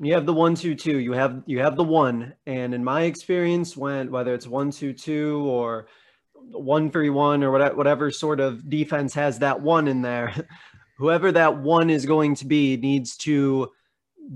You 0.02 0.14
have 0.14 0.26
the 0.26 0.34
one 0.34 0.56
two 0.56 0.76
two. 0.76 1.00
You 1.00 1.12
have 1.12 1.44
you 1.46 1.60
have 1.60 1.76
the 1.76 1.84
one, 1.84 2.34
and 2.46 2.74
in 2.74 2.84
my 2.84 3.04
experience, 3.04 3.76
when 3.76 4.12
whether 4.12 4.34
it's 4.34 4.48
one 4.48 4.72
two 4.72 4.94
two 4.94 5.42
or 5.46 5.88
one 6.34 6.90
three 6.90 7.10
one 7.10 7.44
or 7.44 7.52
whatever, 7.52 7.76
whatever 7.76 8.12
sort 8.12 8.40
of 8.40 8.70
defense 8.70 9.14
has 9.16 9.40
that 9.40 9.62
one 9.62 9.90
in 9.90 10.02
there, 10.02 10.34
whoever 10.98 11.32
that 11.34 11.58
one 11.58 11.90
is 11.90 12.06
going 12.06 12.36
to 12.36 12.46
be 12.46 12.78
needs 12.78 13.18
to 13.18 13.72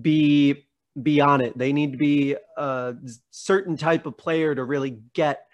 be 0.01 0.65
be 1.01 1.21
on 1.21 1.41
it. 1.41 1.57
They 1.57 1.71
need 1.71 1.93
to 1.93 1.97
be 1.97 2.35
a 2.57 2.95
certain 3.31 3.77
type 3.77 4.05
of 4.05 4.17
player 4.17 4.53
to 4.53 4.63
really 4.65 4.99
get 5.13 5.45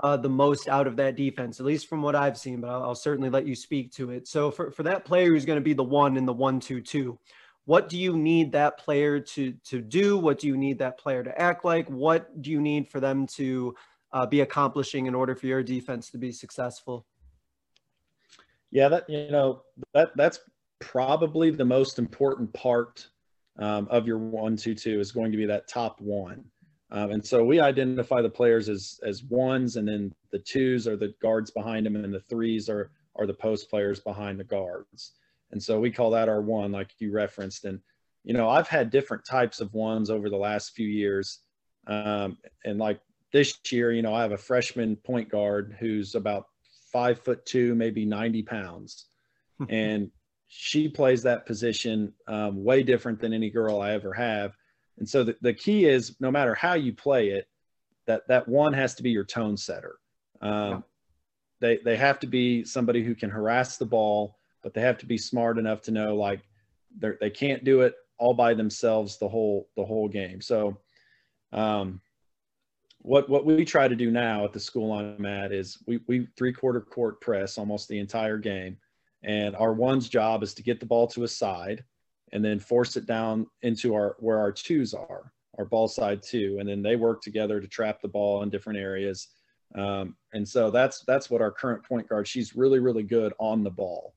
uh, 0.00 0.16
the 0.16 0.28
most 0.28 0.68
out 0.68 0.86
of 0.86 0.96
that 0.96 1.16
defense, 1.16 1.60
at 1.60 1.66
least 1.66 1.88
from 1.88 2.02
what 2.02 2.14
I've 2.14 2.38
seen. 2.38 2.60
But 2.60 2.70
I'll, 2.70 2.82
I'll 2.84 2.94
certainly 2.94 3.30
let 3.30 3.46
you 3.46 3.54
speak 3.54 3.92
to 3.92 4.10
it. 4.10 4.28
So 4.28 4.50
for, 4.50 4.70
for 4.70 4.82
that 4.84 5.04
player 5.04 5.26
who's 5.26 5.44
going 5.44 5.58
to 5.58 5.64
be 5.64 5.74
the 5.74 5.84
one 5.84 6.16
in 6.16 6.24
the 6.24 6.32
one 6.32 6.58
two 6.58 6.80
two, 6.80 7.18
what 7.68 7.90
do 7.90 7.98
you 7.98 8.16
need 8.16 8.52
that 8.52 8.78
player 8.78 9.20
to 9.20 9.52
to 9.66 9.82
do? 9.82 10.16
What 10.16 10.38
do 10.38 10.46
you 10.46 10.56
need 10.56 10.78
that 10.78 10.98
player 10.98 11.22
to 11.22 11.38
act 11.38 11.66
like? 11.66 11.86
What 11.90 12.40
do 12.40 12.50
you 12.50 12.62
need 12.62 12.88
for 12.88 12.98
them 12.98 13.26
to 13.36 13.74
uh, 14.10 14.24
be 14.24 14.40
accomplishing 14.40 15.04
in 15.04 15.14
order 15.14 15.36
for 15.36 15.44
your 15.44 15.62
defense 15.62 16.08
to 16.12 16.18
be 16.18 16.32
successful? 16.32 17.04
Yeah, 18.70 18.88
that 18.88 19.10
you 19.10 19.30
know 19.30 19.64
that 19.92 20.16
that's 20.16 20.40
probably 20.78 21.50
the 21.50 21.66
most 21.66 21.98
important 21.98 22.50
part 22.54 23.06
um, 23.58 23.86
of 23.90 24.06
your 24.06 24.16
one 24.16 24.56
two 24.56 24.74
two 24.74 24.98
is 24.98 25.12
going 25.12 25.30
to 25.30 25.36
be 25.36 25.44
that 25.44 25.68
top 25.68 26.00
one. 26.00 26.46
Um, 26.90 27.10
and 27.10 27.22
so 27.22 27.44
we 27.44 27.60
identify 27.60 28.22
the 28.22 28.30
players 28.30 28.70
as 28.70 28.98
as 29.06 29.24
ones, 29.24 29.76
and 29.76 29.86
then 29.86 30.14
the 30.32 30.38
twos 30.38 30.88
are 30.88 30.96
the 30.96 31.12
guards 31.20 31.50
behind 31.50 31.84
them, 31.84 31.96
and 31.96 32.14
the 32.14 32.20
threes 32.30 32.70
are 32.70 32.92
are 33.16 33.26
the 33.26 33.34
post 33.34 33.68
players 33.68 34.00
behind 34.00 34.40
the 34.40 34.44
guards. 34.44 35.12
And 35.50 35.62
so 35.62 35.80
we 35.80 35.90
call 35.90 36.10
that 36.10 36.28
our 36.28 36.40
one, 36.40 36.72
like 36.72 36.90
you 36.98 37.12
referenced. 37.12 37.64
And 37.64 37.80
you 38.24 38.34
know, 38.34 38.48
I've 38.48 38.68
had 38.68 38.90
different 38.90 39.24
types 39.24 39.60
of 39.60 39.72
ones 39.72 40.10
over 40.10 40.28
the 40.28 40.36
last 40.36 40.74
few 40.74 40.86
years. 40.86 41.40
Um, 41.86 42.36
and 42.64 42.78
like 42.78 43.00
this 43.32 43.58
year, 43.70 43.92
you 43.92 44.02
know, 44.02 44.14
I 44.14 44.22
have 44.22 44.32
a 44.32 44.38
freshman 44.38 44.96
point 44.96 45.30
guard 45.30 45.76
who's 45.78 46.14
about 46.14 46.46
five 46.92 47.20
foot 47.20 47.44
two, 47.46 47.74
maybe 47.74 48.04
90 48.04 48.42
pounds. 48.42 49.06
and 49.68 50.10
she 50.48 50.88
plays 50.88 51.22
that 51.22 51.46
position 51.46 52.12
um, 52.26 52.64
way 52.64 52.82
different 52.82 53.20
than 53.20 53.32
any 53.32 53.50
girl 53.50 53.80
I 53.80 53.92
ever 53.92 54.12
have. 54.12 54.56
And 54.98 55.08
so 55.08 55.24
the, 55.24 55.36
the 55.42 55.54
key 55.54 55.84
is 55.84 56.16
no 56.20 56.30
matter 56.30 56.54
how 56.54 56.74
you 56.74 56.92
play 56.92 57.28
it, 57.28 57.48
that 58.06 58.26
that 58.28 58.48
one 58.48 58.72
has 58.72 58.94
to 58.96 59.02
be 59.02 59.10
your 59.10 59.24
tone 59.24 59.56
setter. 59.56 59.96
Um, 60.40 60.52
yeah. 60.52 60.80
They 61.60 61.76
they 61.84 61.96
have 61.96 62.18
to 62.20 62.26
be 62.26 62.64
somebody 62.64 63.04
who 63.04 63.14
can 63.14 63.30
harass 63.30 63.76
the 63.76 63.86
ball, 63.86 64.37
but 64.62 64.74
they 64.74 64.80
have 64.80 64.98
to 64.98 65.06
be 65.06 65.18
smart 65.18 65.58
enough 65.58 65.82
to 65.82 65.90
know 65.90 66.14
like 66.14 66.40
they 66.98 67.12
they 67.20 67.30
can't 67.30 67.64
do 67.64 67.82
it 67.82 67.94
all 68.18 68.34
by 68.34 68.54
themselves 68.54 69.18
the 69.18 69.28
whole 69.28 69.68
the 69.76 69.84
whole 69.84 70.08
game. 70.08 70.40
So, 70.40 70.78
um, 71.52 72.00
what 72.98 73.28
what 73.28 73.44
we 73.44 73.64
try 73.64 73.88
to 73.88 73.96
do 73.96 74.10
now 74.10 74.44
at 74.44 74.52
the 74.52 74.60
school 74.60 74.92
I'm 74.92 75.24
at 75.24 75.52
is 75.52 75.78
we 75.86 76.00
we 76.06 76.28
three 76.36 76.52
quarter 76.52 76.80
court 76.80 77.20
press 77.20 77.58
almost 77.58 77.88
the 77.88 77.98
entire 77.98 78.38
game 78.38 78.76
and 79.22 79.56
our 79.56 79.72
one's 79.72 80.08
job 80.08 80.42
is 80.42 80.54
to 80.54 80.62
get 80.62 80.80
the 80.80 80.86
ball 80.86 81.06
to 81.08 81.24
a 81.24 81.28
side 81.28 81.84
and 82.32 82.44
then 82.44 82.58
force 82.58 82.96
it 82.96 83.06
down 83.06 83.46
into 83.62 83.94
our 83.94 84.16
where 84.20 84.38
our 84.38 84.52
twos 84.52 84.94
are, 84.94 85.32
our 85.58 85.64
ball 85.64 85.88
side 85.88 86.22
two. 86.22 86.58
And 86.60 86.68
then 86.68 86.82
they 86.82 86.96
work 86.96 87.22
together 87.22 87.60
to 87.60 87.66
trap 87.66 88.00
the 88.00 88.08
ball 88.08 88.42
in 88.42 88.50
different 88.50 88.78
areas. 88.78 89.28
Um, 89.74 90.16
and 90.32 90.46
so 90.46 90.70
that's 90.70 91.00
that's 91.06 91.30
what 91.30 91.42
our 91.42 91.50
current 91.50 91.84
point 91.84 92.08
guard. 92.08 92.28
She's 92.28 92.54
really, 92.54 92.78
really 92.78 93.02
good 93.02 93.32
on 93.38 93.64
the 93.64 93.70
ball. 93.70 94.14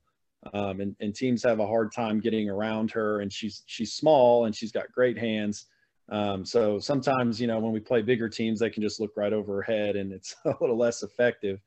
Um, 0.52 0.80
and, 0.80 0.96
and 1.00 1.14
teams 1.14 1.42
have 1.44 1.60
a 1.60 1.66
hard 1.66 1.92
time 1.92 2.20
getting 2.20 2.50
around 2.50 2.90
her 2.90 3.20
and 3.20 3.32
she's 3.32 3.62
she's 3.66 3.94
small 3.94 4.46
and 4.46 4.54
she's 4.54 4.72
got 4.72 4.90
great 4.92 5.16
hands. 5.16 5.66
Um, 6.08 6.44
so 6.44 6.78
sometimes, 6.78 7.40
you 7.40 7.46
know, 7.46 7.60
when 7.60 7.72
we 7.72 7.80
play 7.80 8.02
bigger 8.02 8.28
teams, 8.28 8.58
they 8.58 8.70
can 8.70 8.82
just 8.82 9.00
look 9.00 9.12
right 9.16 9.32
over 9.32 9.56
her 9.56 9.62
head 9.62 9.96
and 9.96 10.12
it's 10.12 10.34
a 10.44 10.54
little 10.60 10.76
less 10.76 11.02
effective 11.02 11.60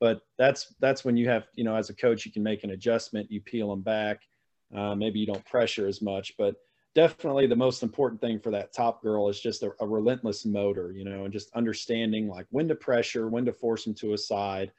but 0.00 0.22
that's 0.38 0.74
that's 0.80 1.04
when 1.04 1.16
you 1.16 1.28
have 1.28 1.46
you 1.54 1.62
know 1.62 1.76
as 1.76 1.90
a 1.90 1.94
coach 1.94 2.26
you 2.26 2.32
can 2.32 2.42
make 2.42 2.64
an 2.64 2.70
adjustment 2.70 3.30
you 3.30 3.40
peel 3.40 3.68
them 3.68 3.82
back 3.82 4.22
uh, 4.74 4.94
maybe 4.94 5.20
you 5.20 5.26
don't 5.26 5.44
pressure 5.44 5.86
as 5.86 6.02
much 6.02 6.32
but 6.38 6.56
definitely 6.94 7.46
the 7.46 7.54
most 7.54 7.84
important 7.84 8.20
thing 8.20 8.40
for 8.40 8.50
that 8.50 8.72
top 8.72 9.00
girl 9.02 9.28
is 9.28 9.38
just 9.38 9.62
a, 9.62 9.70
a, 9.80 9.86
relentless 9.86 10.44
motor 10.44 10.92
you 10.92 11.04
know 11.04 11.24
and 11.24 11.32
just 11.32 11.54
understanding 11.54 12.26
like 12.26 12.46
when 12.50 12.66
to 12.66 12.74
pressure 12.74 13.28
when 13.28 13.44
to 13.44 13.52
force 13.52 13.84
them 13.84 13.94
to 13.94 14.14
a 14.14 14.18
side 14.18 14.72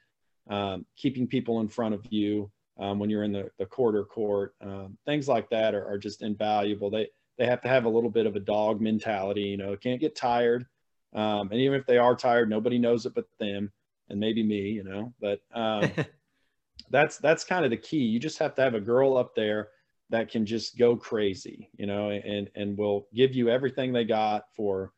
um, 0.49 0.85
keeping 0.97 1.27
people 1.27 1.61
in 1.61 1.69
front 1.69 1.93
of 1.93 2.05
you 2.09 2.51
um, 2.81 2.99
when 2.99 3.09
you're 3.09 3.23
in 3.23 3.31
the, 3.31 3.49
the 3.57 3.65
quarter 3.65 4.03
court 4.03 4.55
um, 4.61 4.97
things 5.05 5.27
like 5.27 5.49
that 5.49 5.73
are, 5.73 5.87
are 5.87 5.97
just 5.97 6.21
invaluable 6.21 6.89
they 6.89 7.07
they 7.37 7.45
have 7.45 7.61
to 7.61 7.69
have 7.69 7.85
a 7.85 7.89
little 7.89 8.09
bit 8.09 8.25
of 8.25 8.35
a 8.35 8.39
dog 8.39 8.81
mentality 8.81 9.43
you 9.43 9.57
know 9.57 9.77
can't 9.77 10.01
get 10.01 10.15
tired 10.15 10.65
um, 11.13 11.49
and 11.51 11.59
even 11.61 11.79
if 11.79 11.85
they 11.85 11.97
are 11.97 12.15
tired 12.15 12.49
nobody 12.49 12.77
knows 12.77 13.05
it 13.05 13.15
but 13.15 13.25
them 13.39 13.71
and 14.11 14.19
maybe 14.19 14.43
me, 14.43 14.69
you 14.69 14.83
know, 14.83 15.13
but 15.19 15.41
um, 15.53 15.89
that's 16.91 17.17
that's 17.17 17.43
kind 17.43 17.65
of 17.65 17.71
the 17.71 17.77
key. 17.77 18.03
You 18.03 18.19
just 18.19 18.37
have 18.39 18.53
to 18.55 18.61
have 18.61 18.75
a 18.75 18.79
girl 18.79 19.17
up 19.17 19.33
there 19.33 19.69
that 20.09 20.29
can 20.29 20.45
just 20.45 20.77
go 20.77 20.95
crazy, 20.95 21.69
you 21.77 21.87
know, 21.87 22.09
and 22.11 22.49
and 22.55 22.77
will 22.77 23.07
give 23.15 23.33
you 23.33 23.49
everything 23.49 23.91
they 23.91 24.03
got 24.03 24.45
for 24.55 24.91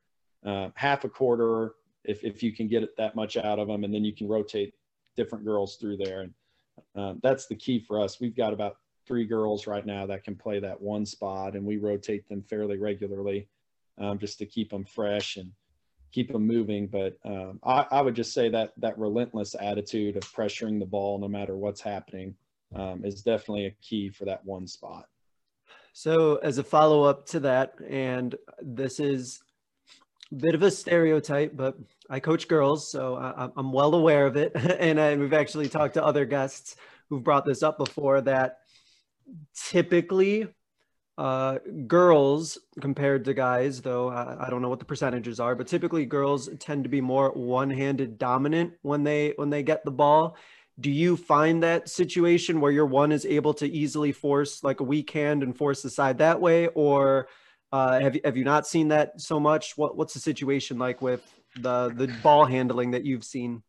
uh, 0.45 0.69
half 0.75 1.03
a 1.05 1.09
quarter 1.09 1.75
if 2.03 2.23
if 2.23 2.43
you 2.43 2.51
can 2.51 2.67
get 2.67 2.83
it 2.83 2.97
that 2.97 3.15
much 3.15 3.37
out 3.37 3.59
of 3.59 3.67
them, 3.67 3.83
and 3.83 3.93
then 3.93 4.03
you 4.03 4.13
can 4.13 4.27
rotate 4.27 4.73
different 5.15 5.45
girls 5.45 5.77
through 5.77 5.97
there, 5.97 6.21
and 6.21 6.33
um, 6.95 7.19
that's 7.23 7.47
the 7.47 7.55
key 7.55 7.79
for 7.79 8.01
us. 8.01 8.19
We've 8.19 8.35
got 8.35 8.53
about 8.53 8.77
three 9.05 9.25
girls 9.25 9.67
right 9.67 9.85
now 9.85 10.05
that 10.05 10.23
can 10.23 10.35
play 10.35 10.59
that 10.59 10.81
one 10.81 11.05
spot, 11.05 11.55
and 11.55 11.65
we 11.65 11.77
rotate 11.77 12.27
them 12.29 12.41
fairly 12.41 12.77
regularly 12.77 13.47
um, 13.99 14.17
just 14.19 14.39
to 14.39 14.45
keep 14.45 14.69
them 14.69 14.85
fresh 14.85 15.37
and 15.37 15.51
keep 16.11 16.31
them 16.31 16.45
moving. 16.45 16.87
But 16.87 17.17
um, 17.25 17.59
I, 17.63 17.85
I, 17.91 18.01
would 18.01 18.15
just 18.15 18.33
say 18.33 18.49
that 18.49 18.73
that 18.77 18.97
relentless 18.97 19.55
attitude 19.59 20.15
of 20.15 20.23
pressuring 20.23 20.79
the 20.79 20.85
ball 20.85 21.19
no 21.19 21.27
matter 21.27 21.55
what's 21.55 21.81
happening 21.81 22.35
um, 22.75 23.03
is 23.03 23.21
definitely 23.21 23.65
a 23.65 23.75
key 23.81 24.09
for 24.09 24.25
that 24.25 24.45
one 24.45 24.67
spot. 24.67 25.07
So, 25.93 26.37
as 26.37 26.57
a 26.57 26.63
follow 26.63 27.03
up 27.03 27.27
to 27.27 27.39
that, 27.41 27.75
and 27.87 28.35
this 28.61 28.99
is 28.99 29.42
bit 30.35 30.55
of 30.55 30.63
a 30.63 30.71
stereotype, 30.71 31.55
but 31.55 31.77
I 32.09 32.19
coach 32.19 32.47
girls, 32.47 32.89
so 32.89 33.15
I, 33.15 33.49
am 33.57 33.71
well 33.71 33.95
aware 33.95 34.25
of 34.25 34.35
it. 34.37 34.51
and, 34.55 34.99
and 34.99 35.21
we've 35.21 35.33
actually 35.33 35.69
talked 35.69 35.95
to 35.95 36.03
other 36.03 36.25
guests 36.25 36.75
who've 37.09 37.23
brought 37.23 37.45
this 37.45 37.63
up 37.63 37.77
before 37.77 38.21
that 38.21 38.59
typically 39.55 40.47
uh, 41.17 41.59
girls 41.85 42.57
compared 42.81 43.25
to 43.25 43.33
guys, 43.33 43.81
though 43.81 44.09
I, 44.09 44.47
I, 44.47 44.49
don't 44.49 44.63
know 44.63 44.69
what 44.69 44.79
the 44.79 44.85
percentages 44.85 45.39
are, 45.39 45.53
but 45.53 45.67
typically 45.67 46.05
girls 46.05 46.49
tend 46.59 46.83
to 46.83 46.89
be 46.89 47.01
more 47.01 47.29
one-handed 47.29 48.17
dominant 48.17 48.73
when 48.81 49.03
they 49.03 49.33
when 49.35 49.51
they 49.51 49.61
get 49.61 49.85
the 49.85 49.91
ball. 49.91 50.35
Do 50.79 50.89
you 50.89 51.15
find 51.15 51.61
that 51.61 51.87
situation 51.87 52.59
where 52.59 52.71
your 52.71 52.87
one 52.87 53.11
is 53.11 53.27
able 53.27 53.53
to 53.55 53.67
easily 53.67 54.11
force 54.11 54.63
like 54.63 54.79
a 54.79 54.83
weak 54.83 55.11
hand 55.11 55.43
and 55.43 55.55
force 55.55 55.83
the 55.83 55.89
side 55.91 56.17
that 56.17 56.41
way, 56.41 56.67
or 56.69 57.27
uh, 57.73 57.99
have 57.99 58.13
you 58.13 58.21
have 58.23 58.37
you 58.37 58.43
not 58.43 58.67
seen 58.67 58.89
that 58.89 59.19
so 59.19 59.39
much? 59.39 59.75
What 59.77 59.97
what's 59.97 60.13
the 60.13 60.19
situation 60.19 60.77
like 60.77 61.01
with 61.01 61.23
the 61.55 61.89
the 61.89 62.07
ball 62.21 62.45
handling 62.45 62.91
that 62.91 63.03
you've 63.03 63.23
seen? 63.23 63.63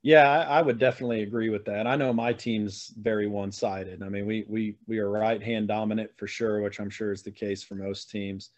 Yeah, 0.00 0.28
I, 0.28 0.58
I, 0.58 0.62
would 0.62 0.78
definitely 0.78 1.22
agree 1.22 1.48
with 1.48 1.64
that. 1.66 1.86
I 1.86 1.94
know 1.94 2.12
my 2.12 2.32
team's 2.32 2.92
very 2.96 3.28
one-sided. 3.28 4.02
I 4.02 4.08
mean, 4.08 4.24
we 4.24 4.46
we 4.48 4.76
we 4.88 4.98
are 4.98 5.10
right-hand 5.10 5.68
dominant 5.68 6.10
for 6.16 6.26
sure, 6.26 6.62
which 6.62 6.80
I'm 6.80 6.88
sure 6.88 7.12
is 7.12 7.22
the 7.22 7.30
case 7.30 7.62
for 7.62 7.74
most 7.74 8.10
teams. 8.10 8.50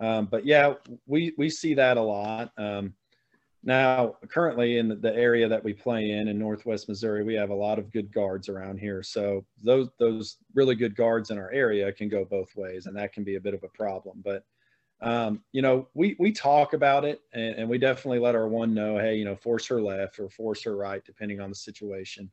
Um, 0.00 0.26
but 0.26 0.44
yeah, 0.44 0.74
we 1.06 1.32
we 1.38 1.48
see 1.48 1.74
that 1.74 1.96
a 1.96 2.02
lot. 2.02 2.50
Um, 2.58 2.94
now, 3.62 4.16
currently 4.28 4.78
in 4.78 5.00
the 5.00 5.14
area 5.14 5.46
that 5.46 5.62
we 5.62 5.74
play 5.74 6.12
in 6.12 6.28
in 6.28 6.38
Northwest 6.38 6.88
Missouri, 6.88 7.22
we 7.22 7.34
have 7.34 7.50
a 7.50 7.54
lot 7.54 7.78
of 7.78 7.92
good 7.92 8.10
guards 8.10 8.48
around 8.48 8.78
here. 8.78 9.02
So 9.02 9.44
those 9.62 9.88
those 9.98 10.38
really 10.54 10.74
good 10.74 10.96
guards 10.96 11.30
in 11.30 11.38
our 11.38 11.50
area 11.50 11.92
can 11.92 12.08
go 12.08 12.24
both 12.24 12.56
ways, 12.56 12.86
and 12.86 12.96
that 12.96 13.12
can 13.12 13.22
be 13.22 13.36
a 13.36 13.40
bit 13.40 13.52
of 13.52 13.62
a 13.62 13.68
problem. 13.68 14.22
But 14.24 14.44
um, 15.02 15.42
you 15.52 15.60
know, 15.60 15.88
we 15.94 16.16
we 16.18 16.32
talk 16.32 16.72
about 16.72 17.04
it 17.04 17.20
and, 17.32 17.54
and, 17.56 17.68
we 17.68 17.78
definitely 17.78 18.18
let 18.18 18.34
our 18.34 18.48
one 18.48 18.74
know, 18.74 18.98
hey, 18.98 19.16
you 19.16 19.24
know, 19.24 19.34
force 19.34 19.66
her 19.68 19.80
left 19.80 20.18
or 20.18 20.28
force 20.28 20.62
her 20.64 20.76
right, 20.76 21.02
depending 21.04 21.40
on 21.40 21.48
the 21.48 21.56
situation. 21.56 22.30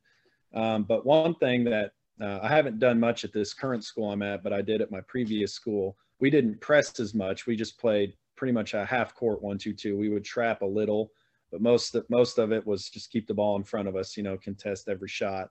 Um, 0.54 0.84
but 0.84 1.06
one 1.06 1.36
thing 1.36 1.64
that 1.66 1.94
uh, 2.22 2.40
I 2.42 2.50
haven't 2.50 2.80
done 2.80 3.00
much 3.00 3.24
at 3.24 3.32
this 3.32 3.54
current 3.54 3.86
school 3.86 4.12
I'm 4.12 4.22
at, 4.22 4.44
but 4.44 4.52
I 4.52 4.62
did 4.62 4.82
at 4.82 4.92
my 4.92 5.02
previous 5.02 5.54
school. 5.54 5.96
We 6.20 6.30
didn't 6.30 6.60
press 6.60 7.00
as 7.00 7.14
much. 7.14 7.48
We 7.48 7.56
just 7.56 7.80
played 7.80 8.14
pretty 8.38 8.54
much 8.54 8.74
a 8.74 8.86
half 8.86 9.14
court 9.16 9.42
one 9.42 9.58
two 9.58 9.74
two. 9.74 9.98
We 9.98 10.10
would 10.10 10.24
trap 10.24 10.62
a 10.62 10.66
little, 10.66 11.12
but 11.52 11.62
most 11.62 11.96
of, 11.96 12.06
most 12.10 12.38
of 12.38 12.52
it 12.52 12.66
was 12.66 12.90
just 12.90 13.12
keep 13.12 13.28
the 13.28 13.34
ball 13.34 13.58
in 13.58 13.64
front 13.64 13.88
of 13.88 13.96
us. 13.96 14.16
You 14.16 14.24
know, 14.24 14.38
contest 14.38 14.88
every 14.88 15.10
shot. 15.10 15.50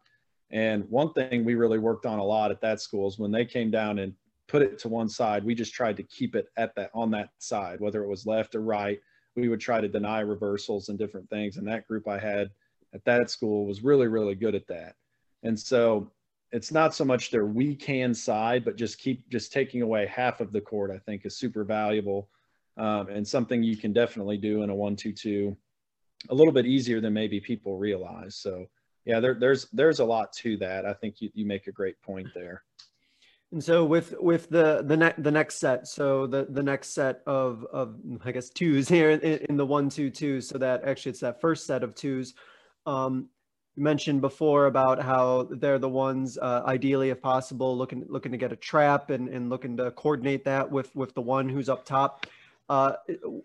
And 0.50 0.88
one 0.88 1.12
thing 1.12 1.44
we 1.44 1.56
really 1.56 1.80
worked 1.80 2.06
on 2.06 2.20
a 2.20 2.24
lot 2.24 2.52
at 2.52 2.60
that 2.60 2.80
school 2.80 3.08
is 3.08 3.18
when 3.18 3.32
they 3.32 3.44
came 3.44 3.70
down 3.70 3.98
and 3.98 4.14
put 4.48 4.62
it 4.62 4.78
to 4.78 4.88
one 4.88 5.08
side. 5.08 5.44
We 5.44 5.56
just 5.56 5.74
tried 5.74 5.96
to 5.96 6.04
keep 6.04 6.36
it 6.36 6.46
at 6.56 6.72
that 6.76 6.90
on 6.94 7.10
that 7.10 7.30
side, 7.38 7.80
whether 7.80 8.04
it 8.04 8.08
was 8.08 8.26
left 8.26 8.54
or 8.54 8.60
right. 8.60 9.00
We 9.34 9.48
would 9.48 9.60
try 9.60 9.80
to 9.80 9.88
deny 9.88 10.20
reversals 10.20 10.88
and 10.88 10.98
different 10.98 11.28
things. 11.28 11.56
And 11.56 11.66
that 11.66 11.86
group 11.88 12.06
I 12.08 12.18
had 12.18 12.50
at 12.94 13.04
that 13.04 13.28
school 13.28 13.66
was 13.66 13.82
really, 13.82 14.06
really 14.06 14.36
good 14.36 14.54
at 14.54 14.68
that. 14.68 14.94
And 15.42 15.58
so 15.58 16.12
it's 16.52 16.70
not 16.70 16.94
so 16.94 17.04
much 17.04 17.30
their 17.30 17.44
weak 17.44 17.82
hand 17.84 18.16
side, 18.16 18.64
but 18.64 18.76
just 18.76 18.98
keep 18.98 19.28
just 19.28 19.52
taking 19.52 19.82
away 19.82 20.06
half 20.06 20.40
of 20.40 20.52
the 20.52 20.60
court, 20.60 20.92
I 20.92 20.98
think 20.98 21.26
is 21.26 21.36
super 21.36 21.64
valuable 21.64 22.28
um, 22.76 23.08
and 23.08 23.26
something 23.26 23.62
you 23.62 23.76
can 23.76 23.92
definitely 23.92 24.36
do 24.36 24.62
in 24.62 24.70
a 24.70 24.74
one, 24.74 24.96
two, 24.96 25.12
two 25.12 25.56
a 26.30 26.34
little 26.34 26.52
bit 26.52 26.66
easier 26.66 27.00
than 27.00 27.12
maybe 27.12 27.40
people 27.40 27.78
realize. 27.78 28.36
So 28.36 28.66
yeah, 29.04 29.20
there, 29.20 29.34
there's, 29.34 29.66
there's 29.72 30.00
a 30.00 30.04
lot 30.04 30.32
to 30.34 30.56
that. 30.58 30.84
I 30.84 30.92
think 30.92 31.20
you, 31.20 31.30
you 31.34 31.46
make 31.46 31.66
a 31.66 31.72
great 31.72 32.00
point 32.02 32.28
there. 32.34 32.62
And 33.52 33.62
so 33.62 33.84
with 33.84 34.12
with 34.20 34.50
the 34.50 34.82
the 34.84 34.96
next 34.96 35.22
the 35.22 35.30
next 35.30 35.60
set, 35.60 35.86
so 35.86 36.26
the 36.26 36.48
the 36.50 36.62
next 36.62 36.94
set 36.94 37.22
of 37.26 37.64
of 37.72 37.96
I 38.24 38.32
guess 38.32 38.50
twos 38.50 38.88
here 38.88 39.10
in, 39.10 39.20
in 39.20 39.56
the 39.56 39.64
one 39.64 39.88
two 39.88 40.10
two, 40.10 40.40
so 40.40 40.58
that 40.58 40.82
actually 40.84 41.10
it's 41.10 41.20
that 41.20 41.40
first 41.40 41.64
set 41.64 41.84
of 41.84 41.94
twos. 41.94 42.34
Um, 42.86 43.28
you 43.76 43.84
mentioned 43.84 44.20
before 44.20 44.66
about 44.66 45.00
how 45.00 45.48
they're 45.48 45.78
the 45.78 45.88
ones 45.88 46.38
uh, 46.38 46.62
ideally, 46.66 47.10
if 47.10 47.22
possible, 47.22 47.78
looking 47.78 48.04
looking 48.08 48.32
to 48.32 48.38
get 48.38 48.52
a 48.52 48.56
trap 48.56 49.10
and 49.10 49.28
and 49.28 49.48
looking 49.48 49.76
to 49.76 49.92
coordinate 49.92 50.44
that 50.46 50.68
with 50.68 50.94
with 50.96 51.14
the 51.14 51.22
one 51.22 51.48
who's 51.48 51.68
up 51.68 51.84
top. 51.84 52.26
Uh, 52.68 52.94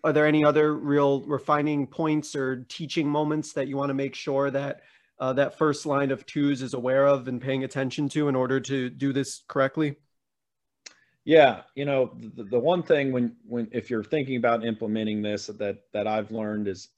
are 0.03 0.13
there 0.13 0.25
any 0.25 0.43
other 0.43 0.73
real 0.73 1.21
refining 1.21 1.85
points 1.85 2.35
or 2.35 2.65
teaching 2.69 3.07
moments 3.07 3.53
that 3.53 3.67
you 3.67 3.77
want 3.77 3.89
to 3.89 3.93
make 3.93 4.15
sure 4.15 4.49
that 4.49 4.81
uh, 5.19 5.31
that 5.33 5.57
first 5.57 5.85
line 5.85 6.09
of 6.09 6.25
twos 6.25 6.63
is 6.63 6.73
aware 6.73 7.05
of 7.05 7.27
and 7.27 7.39
paying 7.39 7.63
attention 7.63 8.09
to 8.09 8.27
in 8.27 8.35
order 8.35 8.59
to 8.59 8.89
do 8.89 9.13
this 9.13 9.43
correctly? 9.47 9.95
Yeah, 11.23 11.61
you 11.75 11.85
know, 11.85 12.15
the, 12.35 12.43
the 12.43 12.59
one 12.59 12.81
thing 12.81 13.11
when 13.11 13.35
when 13.45 13.67
if 13.71 13.91
you're 13.91 14.03
thinking 14.03 14.37
about 14.37 14.65
implementing 14.65 15.21
this 15.21 15.47
that 15.47 15.77
that 15.93 16.07
I've 16.07 16.31
learned 16.31 16.67
is 16.67 16.89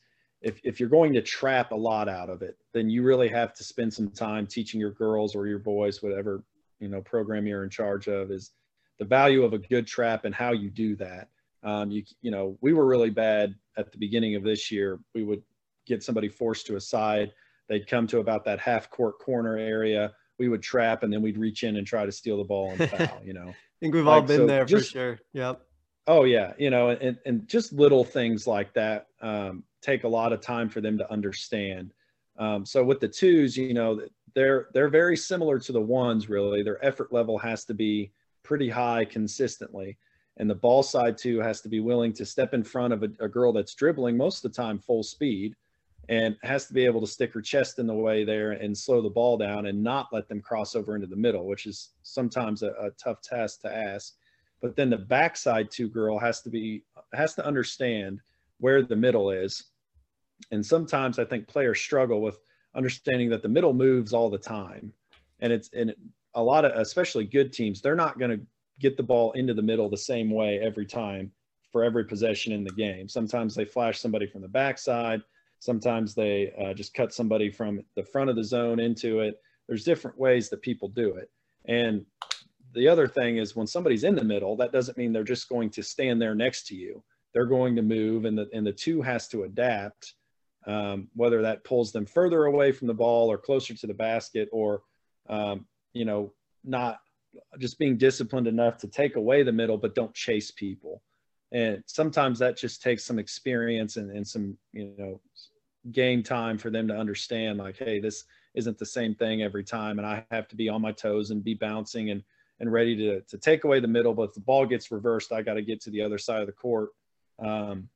if 0.42 0.62
if 0.64 0.80
you're 0.80 0.90
going 0.90 1.14
to 1.14 1.22
trap 1.22 1.72
a 1.72 1.76
lot 1.76 2.08
out 2.08 2.30
of 2.30 2.42
it, 2.42 2.58
then 2.74 2.90
you 2.90 3.04
really 3.04 3.28
have 3.28 3.54
to 3.56 3.64
spend 3.64 3.94
some 3.94 4.10
time 4.10 4.48
teaching 4.48 4.80
your 4.80 4.92
girls 4.92 5.36
or 5.36 5.48
your 5.48 5.60
boys, 5.60 6.02
whatever 6.02 6.44
you 6.80 6.88
know 6.88 7.02
program 7.02 7.46
you're 7.46 7.66
in 7.66 7.70
charge 7.70 8.08
of, 8.08 8.32
is 8.32 8.52
the 8.98 9.06
value 9.06 9.44
of 9.44 9.52
a 9.52 9.58
good 9.58 9.86
trap 9.86 10.24
and 10.24 10.34
how 10.34 10.54
you 10.54 10.70
do 10.70 10.96
that. 10.96 11.28
Um, 11.64 11.92
you 11.92 12.04
you 12.22 12.32
know, 12.32 12.58
we 12.62 12.74
were 12.74 12.86
really 12.86 13.10
bad 13.10 13.56
at 13.78 13.92
the 13.92 13.98
beginning 13.98 14.36
of 14.36 14.44
this 14.44 14.72
year. 14.72 15.00
We 15.16 15.24
would 15.24 15.42
get 15.86 16.04
somebody 16.04 16.30
forced 16.30 16.68
to 16.68 16.76
a 16.76 16.82
side 16.82 17.32
They'd 17.70 17.88
come 17.88 18.08
to 18.08 18.20
about 18.20 18.46
that 18.46 18.60
half 18.60 18.90
court 18.90 19.20
corner 19.20 19.58
area. 19.58 20.14
We 20.38 20.50
would 20.50 20.62
trap 20.62 21.04
and 21.04 21.14
then 21.14 21.22
we'd 21.22 21.38
reach 21.38 21.64
in 21.64 21.78
and 21.78 21.88
try 21.88 22.06
to 22.06 22.12
steal 22.12 22.38
the 22.38 22.44
ball 22.44 22.72
and 22.72 22.90
foul, 22.92 23.22
you 23.24 23.34
know. 23.34 23.50
I 23.50 23.56
think 23.80 23.94
we've 23.94 24.06
like, 24.06 24.22
all 24.22 24.28
been 24.28 24.42
so 24.42 24.46
there 24.48 24.66
just, 24.66 24.90
for 24.90 24.94
sure. 24.94 25.20
Yep. 25.34 25.62
Oh 26.08 26.24
yeah. 26.26 26.54
You 26.58 26.70
know, 26.70 26.90
and, 26.90 27.18
and 27.26 27.48
just 27.48 27.72
little 27.72 28.04
things 28.04 28.46
like 28.46 28.74
that 28.74 29.08
um, 29.22 29.64
take 29.82 30.04
a 30.04 30.08
lot 30.08 30.34
of 30.34 30.42
time 30.42 30.70
for 30.70 30.82
them 30.82 30.98
to 30.98 31.12
understand. 31.12 31.94
Um, 32.38 32.66
so 32.66 32.84
with 32.84 33.00
the 33.00 33.08
twos, 33.08 33.56
you 33.56 33.74
know, 33.74 34.02
they're, 34.36 34.68
they're 34.74 34.90
very 34.90 35.16
similar 35.16 35.60
to 35.60 35.72
the 35.72 35.82
ones 35.82 36.28
really. 36.28 36.64
Their 36.64 36.84
effort 36.84 37.14
level 37.14 37.38
has 37.38 37.64
to 37.66 37.74
be 37.74 38.12
pretty 38.42 38.70
high 38.70 39.06
consistently. 39.06 39.98
And 40.38 40.50
the 40.50 40.56
ball 40.56 40.84
side 40.84 41.18
too 41.18 41.40
has 41.40 41.62
to 41.62 41.70
be 41.70 41.80
willing 41.80 42.14
to 42.14 42.26
step 42.26 42.54
in 42.54 42.64
front 42.64 42.94
of 42.94 43.04
a, 43.04 43.10
a 43.20 43.28
girl 43.28 43.54
that's 43.54 43.76
dribbling 43.76 44.18
most 44.18 44.44
of 44.44 44.52
the 44.52 44.56
time 44.56 44.80
full 44.80 45.04
speed 45.04 45.56
and 46.10 46.36
has 46.44 46.66
to 46.68 46.74
be 46.74 46.86
able 46.86 47.00
to 47.02 47.08
stick 47.08 47.34
her 47.34 47.42
chest 47.42 47.80
in 47.80 47.88
the 47.88 47.94
way 47.94 48.24
there 48.24 48.52
and 48.52 48.78
slow 48.78 49.02
the 49.02 49.10
ball 49.10 49.38
down 49.38 49.68
and 49.68 49.82
not 49.82 50.12
let 50.12 50.28
them 50.28 50.42
cross 50.42 50.76
over 50.76 50.96
into 50.96 51.08
the 51.08 51.16
middle, 51.16 51.46
which 51.46 51.66
is 51.66 51.92
sometimes 52.02 52.62
a, 52.62 52.72
a 52.72 52.90
tough 52.92 53.22
task 53.22 53.62
to 53.62 53.74
ask. 53.74 54.16
But 54.62 54.76
then 54.76 54.90
the 54.90 54.98
backside 54.98 55.72
two 55.72 55.88
girl 55.88 56.18
has 56.20 56.42
to 56.42 56.50
be 56.50 56.84
has 57.14 57.36
to 57.36 57.46
understand 57.46 58.20
where 58.60 58.82
the 58.82 58.96
middle 58.96 59.30
is. 59.30 59.66
And 60.52 60.66
sometimes 60.66 61.20
I 61.20 61.26
think 61.26 61.48
players 61.48 61.80
struggle 61.80 62.22
with 62.22 62.40
understanding 62.76 63.30
that 63.30 63.42
the 63.42 63.50
middle 63.50 63.74
moves 63.74 64.14
all 64.14 64.30
the 64.30 64.38
time. 64.38 64.92
And 65.40 65.54
it's 65.54 65.70
and 65.74 65.94
a 66.34 66.44
lot 66.44 66.66
of 66.66 66.72
especially 66.74 67.26
good 67.26 67.54
teams, 67.54 67.82
they're 67.82 67.96
not 67.96 68.20
going 68.20 68.32
to 68.32 68.46
get 68.80 68.98
the 68.98 69.04
ball 69.04 69.32
into 69.34 69.54
the 69.54 69.62
middle 69.62 69.90
the 69.90 69.98
same 69.98 70.30
way 70.30 70.60
every 70.60 70.86
time 70.86 71.32
for 71.72 71.84
every 71.84 72.06
possession 72.06 72.54
in 72.54 72.64
the 72.64 72.72
game. 72.72 73.08
Sometimes 73.08 73.56
they 73.56 73.66
flash 73.66 74.00
somebody 74.00 74.28
from 74.28 74.42
the 74.42 74.48
backside 74.48 75.22
Sometimes 75.64 76.14
they 76.14 76.52
uh, 76.62 76.74
just 76.74 76.94
cut 76.94 77.14
somebody 77.14 77.50
from 77.50 77.86
the 77.96 78.04
front 78.04 78.30
of 78.30 78.36
the 78.36 78.44
zone 78.44 78.82
into 78.82 79.22
it. 79.22 79.40
There's 79.66 79.86
different 79.86 80.20
ways 80.20 80.50
that 80.50 80.62
people 80.62 80.90
do 80.90 81.16
it. 81.16 81.32
And 81.64 82.06
the 82.74 82.90
other 82.90 83.08
thing 83.08 83.38
is 83.38 83.56
when 83.56 83.66
somebody's 83.66 84.04
in 84.04 84.14
the 84.14 84.26
middle, 84.26 84.58
that 84.58 84.74
doesn't 84.74 84.98
mean 84.98 85.14
they're 85.14 85.24
just 85.24 85.48
going 85.48 85.70
to 85.70 85.82
stand 85.82 86.22
there 86.22 86.36
next 86.36 86.68
to 86.68 86.76
you. 86.76 87.02
They're 87.34 87.46
going 87.46 87.78
to 87.78 87.82
move, 87.82 88.26
and 88.26 88.38
the 88.38 88.50
and 88.52 88.68
the 88.68 88.74
two 88.74 89.02
has 89.04 89.30
to 89.30 89.44
adapt. 89.44 90.16
Um, 90.68 91.08
whether 91.14 91.42
that 91.44 91.64
pulls 91.64 91.94
them 91.94 92.08
further 92.08 92.44
away 92.44 92.74
from 92.74 92.88
the 92.90 92.94
ball 92.94 93.32
or 93.32 93.38
closer 93.38 93.74
to 93.74 93.88
the 93.88 93.94
basket, 93.94 94.50
or 94.52 94.82
um, 95.30 95.66
you 95.94 96.04
know, 96.04 96.34
not 96.66 97.00
just 97.60 97.80
being 97.80 97.98
disciplined 97.98 98.48
enough 98.48 98.78
to 98.78 98.88
take 98.88 99.16
away 99.16 99.44
the 99.44 99.52
middle, 99.52 99.78
but 99.78 99.96
don't 99.96 100.14
chase 100.14 100.52
people. 100.52 101.02
And 101.52 101.84
sometimes 101.86 102.40
that 102.40 102.58
just 102.58 102.82
takes 102.82 103.06
some 103.06 103.20
experience 103.20 103.98
and, 103.98 104.12
and 104.12 104.28
some 104.28 104.58
you 104.72 104.94
know 104.98 105.22
game 105.92 106.24
time 106.24 106.58
for 106.58 106.70
them 106.70 106.88
to 106.88 106.96
understand 106.96 107.58
like 107.58 107.78
hey 107.78 108.00
this 108.00 108.24
isn't 108.56 108.78
the 108.78 108.86
same 108.86 109.14
thing 109.14 109.42
every 109.42 109.64
time 109.64 110.00
and 110.00 110.08
i 110.08 110.24
have 110.32 110.48
to 110.48 110.56
be 110.56 110.70
on 110.70 110.82
my 110.82 110.94
toes 110.94 111.30
and 111.32 111.44
be 111.44 111.54
bouncing 111.54 112.12
and 112.12 112.24
and 112.62 112.72
ready 112.72 112.96
to 112.96 113.20
to 113.22 113.38
take 113.38 113.66
away 113.66 113.82
the 113.82 113.88
middle 113.88 114.14
but 114.14 114.30
if 114.30 114.34
the 114.34 114.40
ball 114.40 114.66
gets 114.66 114.92
reversed 114.92 115.34
i 115.34 115.42
got 115.42 115.56
to 115.56 115.62
get 115.62 115.82
to 115.82 115.90
the 115.90 116.02
other 116.02 116.18
side 116.18 116.40
of 116.40 116.48
the 116.48 116.54
court 116.54 116.92
um, 117.40 117.90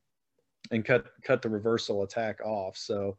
and 0.70 0.84
cut 0.84 1.06
cut 1.24 1.40
the 1.40 1.48
reversal 1.48 2.02
attack 2.02 2.40
off 2.44 2.76
so 2.76 3.16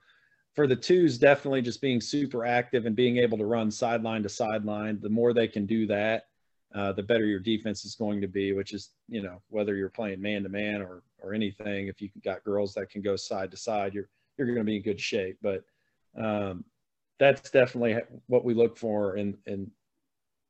for 0.55 0.67
the 0.67 0.75
twos, 0.75 1.17
definitely 1.17 1.61
just 1.61 1.81
being 1.81 2.01
super 2.01 2.45
active 2.45 2.85
and 2.85 2.95
being 2.95 3.17
able 3.17 3.37
to 3.37 3.45
run 3.45 3.71
sideline 3.71 4.23
to 4.23 4.29
sideline. 4.29 4.99
The 4.99 5.09
more 5.09 5.33
they 5.33 5.47
can 5.47 5.65
do 5.65 5.87
that, 5.87 6.25
uh, 6.73 6.91
the 6.93 7.03
better 7.03 7.25
your 7.25 7.39
defense 7.39 7.85
is 7.85 7.95
going 7.95 8.21
to 8.21 8.27
be. 8.27 8.53
Which 8.53 8.73
is, 8.73 8.89
you 9.07 9.21
know, 9.21 9.41
whether 9.49 9.75
you're 9.75 9.89
playing 9.89 10.21
man 10.21 10.43
to 10.43 10.49
man 10.49 10.81
or 10.81 11.03
or 11.21 11.33
anything. 11.33 11.87
If 11.87 12.01
you've 12.01 12.11
got 12.23 12.43
girls 12.43 12.73
that 12.73 12.89
can 12.89 13.01
go 13.01 13.15
side 13.15 13.51
to 13.51 13.57
side, 13.57 13.93
you're 13.93 14.09
you're 14.37 14.47
going 14.47 14.57
to 14.59 14.63
be 14.63 14.77
in 14.77 14.83
good 14.83 14.99
shape. 14.99 15.37
But 15.41 15.63
um, 16.17 16.63
that's 17.19 17.51
definitely 17.51 17.97
what 18.27 18.45
we 18.45 18.53
look 18.53 18.77
for 18.77 19.17
in 19.17 19.37
in 19.45 19.71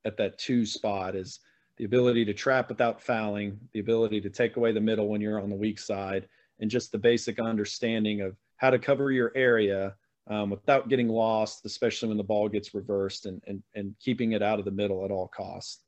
at 0.05 0.17
that 0.17 0.37
two 0.37 0.65
spot 0.65 1.15
is 1.15 1.39
the 1.77 1.85
ability 1.85 2.25
to 2.25 2.33
trap 2.33 2.69
without 2.69 3.01
fouling, 3.01 3.59
the 3.73 3.79
ability 3.79 4.21
to 4.21 4.29
take 4.29 4.57
away 4.57 4.71
the 4.71 4.81
middle 4.81 5.07
when 5.07 5.21
you're 5.21 5.41
on 5.41 5.49
the 5.49 5.55
weak 5.55 5.79
side, 5.79 6.27
and 6.59 6.69
just 6.69 6.91
the 6.91 6.97
basic 6.97 7.39
understanding 7.39 8.21
of 8.21 8.35
how 8.59 8.69
to 8.69 8.79
cover 8.79 9.11
your 9.11 9.31
area 9.35 9.95
um, 10.27 10.51
without 10.51 10.89
getting 10.89 11.07
lost, 11.07 11.65
especially 11.65 12.09
when 12.09 12.17
the 12.17 12.23
ball 12.23 12.47
gets 12.47 12.73
reversed 12.73 13.25
and, 13.25 13.41
and, 13.47 13.63
and 13.73 13.95
keeping 13.99 14.33
it 14.33 14.43
out 14.43 14.59
of 14.59 14.65
the 14.65 14.71
middle 14.71 15.03
at 15.03 15.11
all 15.11 15.27
costs. 15.27 15.81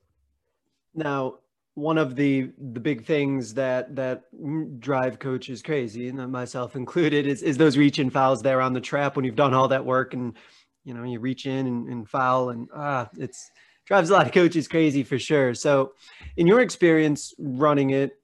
Now, 0.95 1.35
one 1.75 1.97
of 1.97 2.17
the 2.17 2.51
the 2.73 2.81
big 2.81 3.05
things 3.05 3.53
that 3.53 3.95
that 3.95 4.23
drive 4.79 5.19
coaches 5.19 5.61
crazy, 5.61 6.09
and 6.09 6.31
myself 6.31 6.75
included, 6.75 7.25
is 7.25 7.41
is 7.43 7.57
those 7.57 7.77
reach 7.77 7.97
in 7.99 8.09
fouls 8.09 8.41
there 8.41 8.59
on 8.59 8.73
the 8.73 8.81
trap 8.81 9.15
when 9.15 9.23
you've 9.23 9.37
done 9.37 9.53
all 9.53 9.69
that 9.69 9.85
work 9.85 10.13
and 10.13 10.35
you 10.83 10.93
know 10.93 11.03
you 11.03 11.19
reach 11.19 11.45
in 11.45 11.67
and, 11.67 11.87
and 11.87 12.09
foul 12.09 12.49
and 12.49 12.67
ah, 12.75 13.09
it's 13.17 13.49
drives 13.85 14.09
a 14.09 14.13
lot 14.13 14.25
of 14.25 14.33
coaches 14.33 14.67
crazy 14.67 15.03
for 15.03 15.17
sure. 15.17 15.53
So, 15.53 15.93
in 16.35 16.45
your 16.45 16.59
experience 16.59 17.33
running 17.37 17.91
it, 17.91 18.20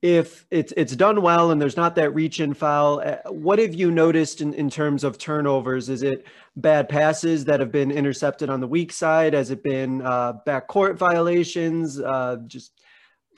if 0.00 0.46
it's 0.50 0.72
it's 0.76 0.94
done 0.94 1.22
well 1.22 1.50
and 1.50 1.60
there's 1.60 1.76
not 1.76 1.96
that 1.96 2.14
reach 2.14 2.38
in 2.40 2.54
foul, 2.54 3.00
uh, 3.00 3.16
what 3.30 3.58
have 3.58 3.74
you 3.74 3.90
noticed 3.90 4.40
in, 4.40 4.54
in 4.54 4.70
terms 4.70 5.02
of 5.02 5.18
turnovers? 5.18 5.88
Is 5.88 6.02
it 6.02 6.24
bad 6.56 6.88
passes 6.88 7.44
that 7.46 7.58
have 7.58 7.72
been 7.72 7.90
intercepted 7.90 8.48
on 8.48 8.60
the 8.60 8.66
weak 8.66 8.92
side? 8.92 9.32
Has 9.32 9.50
it 9.50 9.62
been 9.62 10.02
uh, 10.02 10.34
backcourt 10.46 10.96
violations? 10.96 11.98
Uh, 11.98 12.36
just 12.46 12.80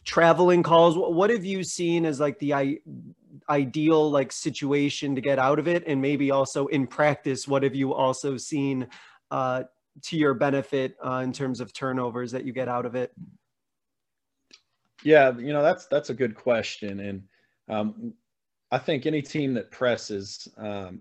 traveling 0.04 0.62
calls? 0.62 0.96
What 0.98 1.30
have 1.30 1.46
you 1.46 1.64
seen 1.64 2.04
as 2.04 2.20
like 2.20 2.38
the 2.38 2.52
I- 2.52 2.80
ideal 3.48 4.10
like 4.10 4.30
situation 4.30 5.14
to 5.14 5.22
get 5.22 5.38
out 5.38 5.58
of 5.58 5.66
it? 5.66 5.84
And 5.86 6.00
maybe 6.02 6.30
also 6.30 6.66
in 6.66 6.86
practice, 6.86 7.48
what 7.48 7.62
have 7.62 7.74
you 7.74 7.94
also 7.94 8.36
seen 8.36 8.86
uh, 9.30 9.62
to 10.02 10.16
your 10.16 10.34
benefit 10.34 10.94
uh, 11.02 11.22
in 11.24 11.32
terms 11.32 11.60
of 11.60 11.72
turnovers 11.72 12.32
that 12.32 12.44
you 12.44 12.52
get 12.52 12.68
out 12.68 12.84
of 12.84 12.94
it? 12.94 13.14
Yeah, 15.04 15.36
you 15.36 15.52
know 15.52 15.62
that's 15.62 15.86
that's 15.86 16.10
a 16.10 16.14
good 16.14 16.34
question, 16.34 17.00
and 17.00 17.22
um, 17.68 18.14
I 18.70 18.78
think 18.78 19.06
any 19.06 19.22
team 19.22 19.54
that 19.54 19.70
presses, 19.70 20.46
um, 20.58 21.00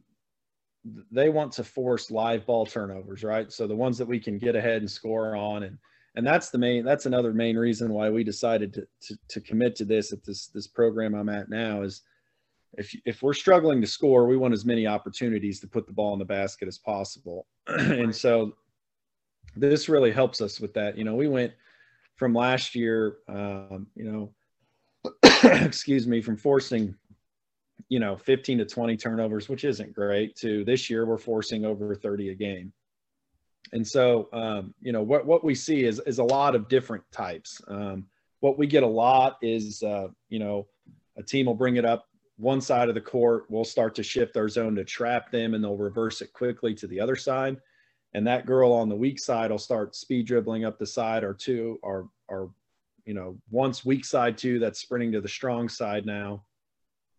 they 1.11 1.29
want 1.29 1.51
to 1.53 1.63
force 1.63 2.09
live 2.09 2.45
ball 2.45 2.65
turnovers, 2.65 3.23
right? 3.23 3.51
So 3.51 3.67
the 3.67 3.75
ones 3.75 3.97
that 3.97 4.07
we 4.07 4.19
can 4.19 4.37
get 4.37 4.55
ahead 4.55 4.77
and 4.77 4.89
score 4.89 5.35
on, 5.35 5.63
and 5.63 5.77
and 6.15 6.25
that's 6.25 6.49
the 6.49 6.57
main 6.57 6.85
that's 6.85 7.05
another 7.05 7.33
main 7.33 7.57
reason 7.57 7.93
why 7.93 8.09
we 8.09 8.23
decided 8.23 8.73
to 8.73 8.87
to, 9.01 9.17
to 9.27 9.41
commit 9.41 9.75
to 9.77 9.85
this 9.85 10.13
at 10.13 10.23
this 10.23 10.47
this 10.47 10.67
program 10.67 11.13
I'm 11.13 11.29
at 11.29 11.49
now 11.49 11.81
is 11.81 12.01
if 12.77 12.95
if 13.05 13.21
we're 13.21 13.33
struggling 13.33 13.81
to 13.81 13.87
score, 13.87 14.27
we 14.27 14.37
want 14.37 14.53
as 14.53 14.65
many 14.65 14.87
opportunities 14.87 15.59
to 15.59 15.67
put 15.67 15.87
the 15.87 15.93
ball 15.93 16.13
in 16.13 16.19
the 16.19 16.25
basket 16.25 16.67
as 16.67 16.77
possible, 16.77 17.47
and 17.67 18.15
so 18.15 18.53
this 19.55 19.89
really 19.89 20.11
helps 20.11 20.41
us 20.41 20.59
with 20.59 20.73
that. 20.75 20.97
You 20.97 21.03
know, 21.03 21.15
we 21.15 21.27
went 21.27 21.53
from 22.19 22.33
last 22.33 22.75
year, 22.75 23.15
um, 23.29 23.87
you 23.95 24.03
know, 24.03 24.33
excuse 25.63 26.05
me, 26.05 26.21
from 26.21 26.35
forcing, 26.35 26.93
you 27.87 27.97
know, 27.97 28.17
15 28.17 28.57
to 28.57 28.65
20 28.65 28.97
turnovers, 28.97 29.47
which 29.47 29.63
isn't 29.63 29.95
great, 29.95 30.35
to 30.35 30.65
this 30.65 30.89
year 30.89 31.05
we're 31.05 31.17
forcing 31.17 31.63
over 31.63 31.95
30 31.95 32.29
a 32.29 32.35
game. 32.35 32.73
And 33.71 33.87
so, 33.87 34.27
um, 34.33 34.73
you 34.81 34.91
know, 34.91 35.01
what, 35.01 35.25
what 35.25 35.45
we 35.45 35.55
see 35.55 35.85
is, 35.85 36.01
is 36.05 36.19
a 36.19 36.23
lot 36.23 36.55
of 36.55 36.67
different 36.67 37.03
types. 37.13 37.61
Um, 37.69 38.05
what 38.41 38.57
we 38.57 38.67
get 38.67 38.83
a 38.83 38.87
lot 38.87 39.37
is, 39.41 39.81
uh, 39.81 40.07
you 40.27 40.39
know, 40.39 40.67
a 41.17 41.23
team 41.23 41.45
will 41.45 41.55
bring 41.55 41.77
it 41.77 41.85
up 41.85 42.05
one 42.35 42.59
side 42.59 42.89
of 42.89 42.95
the 42.95 43.01
court. 43.01 43.45
We'll 43.47 43.63
start 43.63 43.95
to 43.95 44.03
shift 44.03 44.35
our 44.35 44.49
zone 44.49 44.75
to 44.75 44.83
trap 44.83 45.31
them 45.31 45.53
and 45.53 45.63
they'll 45.63 45.77
reverse 45.77 46.21
it 46.21 46.33
quickly 46.33 46.73
to 46.75 46.87
the 46.87 46.99
other 46.99 47.15
side 47.15 47.57
and 48.13 48.25
that 48.27 48.45
girl 48.45 48.71
on 48.73 48.89
the 48.89 48.95
weak 48.95 49.19
side 49.19 49.51
will 49.51 49.57
start 49.57 49.95
speed 49.95 50.25
dribbling 50.25 50.65
up 50.65 50.79
the 50.79 50.85
side 50.85 51.23
or 51.23 51.33
two 51.33 51.79
or 51.83 52.09
or 52.27 52.51
you 53.05 53.13
know 53.13 53.37
once 53.49 53.85
weak 53.85 54.05
side 54.05 54.37
two 54.37 54.59
that's 54.59 54.79
sprinting 54.79 55.11
to 55.11 55.21
the 55.21 55.27
strong 55.27 55.69
side 55.69 56.05
now 56.05 56.43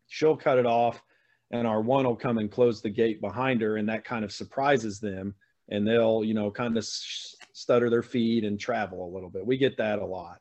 she'll 0.09 0.37
cut 0.37 0.59
it 0.59 0.67
off 0.67 1.03
and 1.51 1.67
our 1.67 1.81
one 1.81 2.05
will 2.05 2.17
come 2.17 2.39
and 2.39 2.51
close 2.51 2.81
the 2.81 2.91
gate 2.91 3.21
behind 3.21 3.61
her 3.61 3.77
and 3.77 3.89
that 3.89 4.05
kind 4.05 4.25
of 4.25 4.33
surprises 4.33 5.01
them 5.01 5.35
and 5.69 5.87
they'll 5.87 6.25
you 6.25 6.35
know 6.35 6.51
kind 6.51 6.77
of 6.77 6.85
stutter 6.85 7.91
their 7.91 8.03
feet 8.03 8.45
and 8.45 8.59
travel 8.59 9.07
a 9.07 9.13
little 9.15 9.31
bit. 9.31 9.45
We 9.45 9.57
get 9.57 9.77
that 9.79 9.99
a 9.99 10.07
lot. 10.07 10.41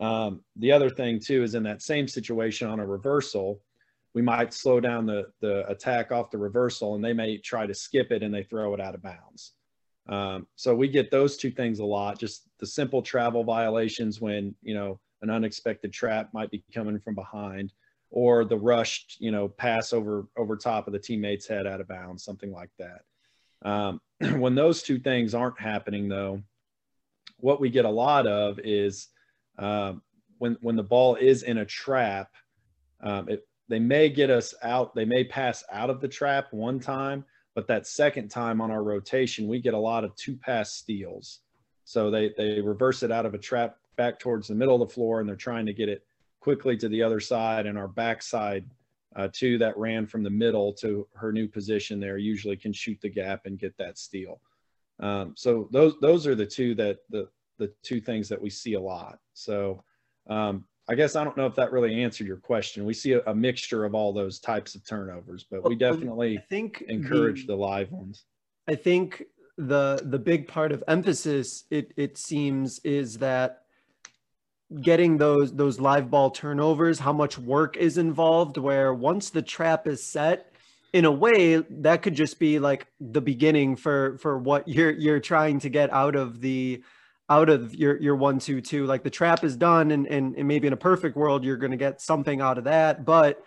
Um, 0.00 0.40
the 0.56 0.72
other 0.72 0.90
thing 0.90 1.20
too 1.20 1.42
is 1.42 1.54
in 1.54 1.62
that 1.64 1.82
same 1.82 2.08
situation 2.08 2.68
on 2.68 2.80
a 2.80 2.86
reversal 2.86 3.60
we 4.14 4.22
might 4.22 4.54
slow 4.54 4.80
down 4.80 5.06
the 5.06 5.26
the 5.40 5.68
attack 5.68 6.12
off 6.12 6.30
the 6.30 6.38
reversal 6.38 6.94
and 6.94 7.04
they 7.04 7.12
may 7.12 7.36
try 7.36 7.66
to 7.66 7.74
skip 7.74 8.10
it 8.10 8.22
and 8.22 8.32
they 8.32 8.44
throw 8.44 8.72
it 8.74 8.80
out 8.80 8.94
of 8.94 9.02
bounds 9.02 9.52
um, 10.08 10.46
so 10.56 10.74
we 10.74 10.88
get 10.88 11.10
those 11.10 11.36
two 11.36 11.50
things 11.50 11.78
a 11.78 11.84
lot, 11.84 12.18
just 12.18 12.46
the 12.58 12.66
simple 12.66 13.02
travel 13.02 13.42
violations 13.42 14.20
when, 14.20 14.54
you 14.62 14.74
know, 14.74 15.00
an 15.22 15.30
unexpected 15.30 15.92
trap 15.92 16.28
might 16.34 16.50
be 16.50 16.62
coming 16.74 16.98
from 17.00 17.14
behind 17.14 17.72
or 18.10 18.44
the 18.44 18.56
rushed, 18.56 19.16
you 19.18 19.30
know, 19.30 19.48
pass 19.48 19.92
over, 19.92 20.26
over 20.36 20.56
top 20.56 20.86
of 20.86 20.92
the 20.92 20.98
teammate's 20.98 21.48
head 21.48 21.66
out 21.66 21.80
of 21.80 21.88
bounds, 21.88 22.22
something 22.22 22.52
like 22.52 22.70
that. 22.78 23.00
Um, 23.64 24.00
when 24.38 24.54
those 24.54 24.82
two 24.82 24.98
things 24.98 25.34
aren't 25.34 25.58
happening 25.58 26.08
though, 26.08 26.42
what 27.38 27.60
we 27.60 27.70
get 27.70 27.86
a 27.86 27.90
lot 27.90 28.26
of 28.26 28.58
is 28.58 29.08
um, 29.58 30.02
when, 30.38 30.58
when 30.60 30.76
the 30.76 30.82
ball 30.82 31.14
is 31.14 31.42
in 31.42 31.58
a 31.58 31.64
trap, 31.64 32.30
um, 33.02 33.28
it, 33.28 33.46
they 33.68 33.78
may 33.78 34.10
get 34.10 34.28
us 34.28 34.54
out, 34.62 34.94
they 34.94 35.06
may 35.06 35.24
pass 35.24 35.64
out 35.72 35.88
of 35.88 36.02
the 36.02 36.08
trap 36.08 36.52
one 36.52 36.78
time, 36.78 37.24
but 37.54 37.66
that 37.68 37.86
second 37.86 38.28
time 38.28 38.60
on 38.60 38.70
our 38.70 38.82
rotation, 38.82 39.48
we 39.48 39.60
get 39.60 39.74
a 39.74 39.78
lot 39.78 40.04
of 40.04 40.14
two 40.16 40.36
pass 40.36 40.72
steals. 40.72 41.40
So 41.84 42.10
they, 42.10 42.32
they 42.36 42.60
reverse 42.60 43.02
it 43.02 43.12
out 43.12 43.26
of 43.26 43.34
a 43.34 43.38
trap 43.38 43.76
back 43.96 44.18
towards 44.18 44.48
the 44.48 44.54
middle 44.54 44.80
of 44.80 44.88
the 44.88 44.94
floor 44.94 45.20
and 45.20 45.28
they're 45.28 45.36
trying 45.36 45.66
to 45.66 45.72
get 45.72 45.88
it 45.88 46.04
quickly 46.40 46.76
to 46.78 46.88
the 46.88 47.02
other 47.02 47.20
side. 47.20 47.66
And 47.66 47.78
our 47.78 47.88
backside 47.88 48.64
uh, 49.16 49.28
two 49.32 49.58
that 49.58 49.76
ran 49.78 50.06
from 50.06 50.22
the 50.22 50.30
middle 50.30 50.72
to 50.72 51.06
her 51.14 51.32
new 51.32 51.46
position 51.46 52.00
there 52.00 52.18
usually 52.18 52.56
can 52.56 52.72
shoot 52.72 52.98
the 53.00 53.08
gap 53.08 53.46
and 53.46 53.58
get 53.58 53.76
that 53.78 53.98
steal. 53.98 54.40
Um, 55.00 55.34
so 55.36 55.68
those 55.72 55.94
those 56.00 56.26
are 56.26 56.34
the 56.34 56.46
two 56.46 56.74
that 56.76 56.98
the 57.10 57.28
the 57.58 57.72
two 57.82 58.00
things 58.00 58.28
that 58.28 58.40
we 58.40 58.50
see 58.50 58.74
a 58.74 58.80
lot. 58.80 59.18
So 59.32 59.82
um, 60.28 60.64
I 60.88 60.94
guess 60.94 61.16
I 61.16 61.24
don't 61.24 61.36
know 61.36 61.46
if 61.46 61.54
that 61.54 61.72
really 61.72 62.02
answered 62.02 62.26
your 62.26 62.36
question. 62.36 62.84
We 62.84 62.94
see 62.94 63.12
a, 63.12 63.22
a 63.26 63.34
mixture 63.34 63.84
of 63.84 63.94
all 63.94 64.12
those 64.12 64.38
types 64.38 64.74
of 64.74 64.86
turnovers, 64.86 65.46
but 65.50 65.64
we 65.64 65.76
definitely 65.76 66.38
I 66.38 66.42
think 66.42 66.82
encourage 66.88 67.46
the, 67.46 67.54
the 67.54 67.56
live 67.56 67.90
ones. 67.90 68.24
I 68.68 68.74
think 68.74 69.24
the 69.56 70.00
the 70.04 70.18
big 70.18 70.48
part 70.48 70.72
of 70.72 70.82
emphasis 70.88 71.64
it 71.70 71.92
it 71.96 72.18
seems 72.18 72.80
is 72.80 73.18
that 73.18 73.62
getting 74.80 75.16
those 75.16 75.54
those 75.54 75.80
live 75.80 76.10
ball 76.10 76.30
turnovers, 76.30 76.98
how 76.98 77.12
much 77.12 77.38
work 77.38 77.76
is 77.76 77.96
involved 77.96 78.58
where 78.58 78.92
once 78.92 79.30
the 79.30 79.42
trap 79.42 79.86
is 79.86 80.02
set, 80.02 80.54
in 80.92 81.04
a 81.04 81.10
way 81.10 81.56
that 81.56 82.02
could 82.02 82.14
just 82.14 82.38
be 82.38 82.58
like 82.58 82.86
the 83.00 83.20
beginning 83.20 83.76
for 83.76 84.16
for 84.18 84.38
what 84.38 84.68
you're 84.68 84.92
you're 84.92 85.20
trying 85.20 85.58
to 85.60 85.68
get 85.68 85.92
out 85.92 86.14
of 86.14 86.40
the 86.40 86.82
out 87.28 87.48
of 87.48 87.74
your 87.74 88.00
your 88.00 88.16
one 88.16 88.38
two 88.38 88.60
two 88.60 88.84
like 88.86 89.02
the 89.02 89.10
trap 89.10 89.44
is 89.44 89.56
done 89.56 89.90
and 89.90 90.06
and, 90.06 90.36
and 90.36 90.46
maybe 90.46 90.66
in 90.66 90.72
a 90.72 90.78
perfect 90.78 91.16
world 91.16 91.42
you're 91.44 91.56
going 91.56 91.70
to 91.70 91.76
get 91.76 92.00
something 92.00 92.40
out 92.40 92.58
of 92.58 92.64
that 92.64 93.04
but 93.04 93.42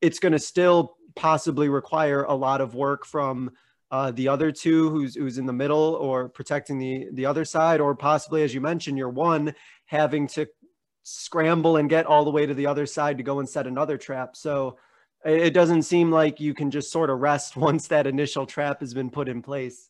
it's 0.00 0.18
going 0.18 0.32
to 0.32 0.38
still 0.38 0.96
possibly 1.14 1.68
require 1.68 2.22
a 2.22 2.34
lot 2.34 2.60
of 2.60 2.74
work 2.74 3.04
from 3.04 3.50
uh, 3.90 4.10
the 4.12 4.28
other 4.28 4.50
two 4.50 4.88
who's 4.88 5.14
who's 5.14 5.36
in 5.36 5.44
the 5.44 5.52
middle 5.52 5.98
or 6.00 6.30
protecting 6.30 6.78
the 6.78 7.08
the 7.12 7.26
other 7.26 7.44
side 7.44 7.80
or 7.80 7.94
possibly 7.94 8.42
as 8.42 8.54
you 8.54 8.60
mentioned 8.60 8.96
your 8.96 9.10
one 9.10 9.54
having 9.84 10.26
to 10.26 10.46
scramble 11.02 11.76
and 11.76 11.90
get 11.90 12.06
all 12.06 12.24
the 12.24 12.30
way 12.30 12.46
to 12.46 12.54
the 12.54 12.66
other 12.66 12.86
side 12.86 13.18
to 13.18 13.24
go 13.24 13.40
and 13.40 13.48
set 13.48 13.66
another 13.66 13.98
trap. 13.98 14.36
So 14.36 14.78
it 15.24 15.54
doesn't 15.54 15.82
seem 15.82 16.10
like 16.10 16.40
you 16.40 16.54
can 16.54 16.70
just 16.70 16.90
sort 16.90 17.10
of 17.10 17.20
rest 17.20 17.56
once 17.56 17.88
that 17.88 18.06
initial 18.06 18.46
trap 18.46 18.80
has 18.80 18.94
been 18.94 19.10
put 19.10 19.28
in 19.28 19.42
place 19.42 19.88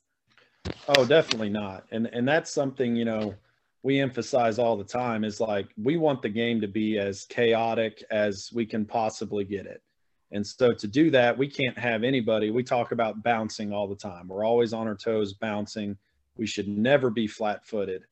Oh, 0.88 1.05
definitely 1.05 1.48
not. 1.51 1.85
And 1.90 2.07
and 2.07 2.27
that's 2.27 2.53
something, 2.53 2.96
you 2.96 3.05
know, 3.05 3.35
we 3.83 4.01
emphasize 4.01 4.59
all 4.59 4.77
the 4.77 4.85
time 4.85 5.25
is 5.25 5.40
like 5.40 5.68
we 5.77 5.96
want 5.96 6.22
the 6.22 6.29
game 6.29 6.61
to 6.61 6.68
be 6.68 6.98
as 6.98 7.25
chaotic 7.27 8.03
as 8.11 8.51
we 8.53 8.66
can 8.66 8.85
possibly 8.85 9.44
get 9.44 9.66
it. 9.66 9.83
And 10.31 10.46
so 10.46 10.72
to 10.72 10.87
do 10.87 11.11
that, 11.11 11.37
we 11.37 11.46
can't 11.46 11.79
have 11.79 12.05
anybody. 12.05 12.51
We 12.51 12.62
talk 12.62 12.92
about 12.92 13.22
bouncing 13.22 13.72
all 13.72 13.87
the 13.87 13.96
time. 13.96 14.29
We're 14.29 14.44
always 14.44 14.72
on 14.72 14.87
our 14.87 14.94
toes 14.94 15.35
bouncing. 15.35 15.96
We 16.37 16.46
should 16.46 16.68
never 16.68 17.11
be 17.11 17.27
flat-footed. 17.27 18.05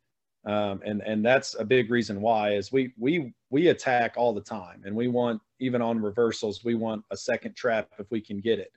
Um, 0.44 0.80
and 0.84 1.02
and 1.02 1.24
that's 1.24 1.54
a 1.58 1.64
big 1.64 1.90
reason 1.90 2.20
why 2.20 2.54
is 2.54 2.72
we 2.72 2.94
we 2.98 3.34
we 3.50 3.68
attack 3.68 4.14
all 4.16 4.32
the 4.32 4.40
time 4.40 4.82
and 4.86 4.96
we 4.96 5.06
want 5.06 5.40
even 5.58 5.82
on 5.82 6.00
reversals 6.00 6.64
we 6.64 6.74
want 6.74 7.04
a 7.10 7.16
second 7.16 7.54
trap 7.54 7.90
if 7.98 8.10
we 8.10 8.22
can 8.22 8.40
get 8.40 8.58
it 8.58 8.72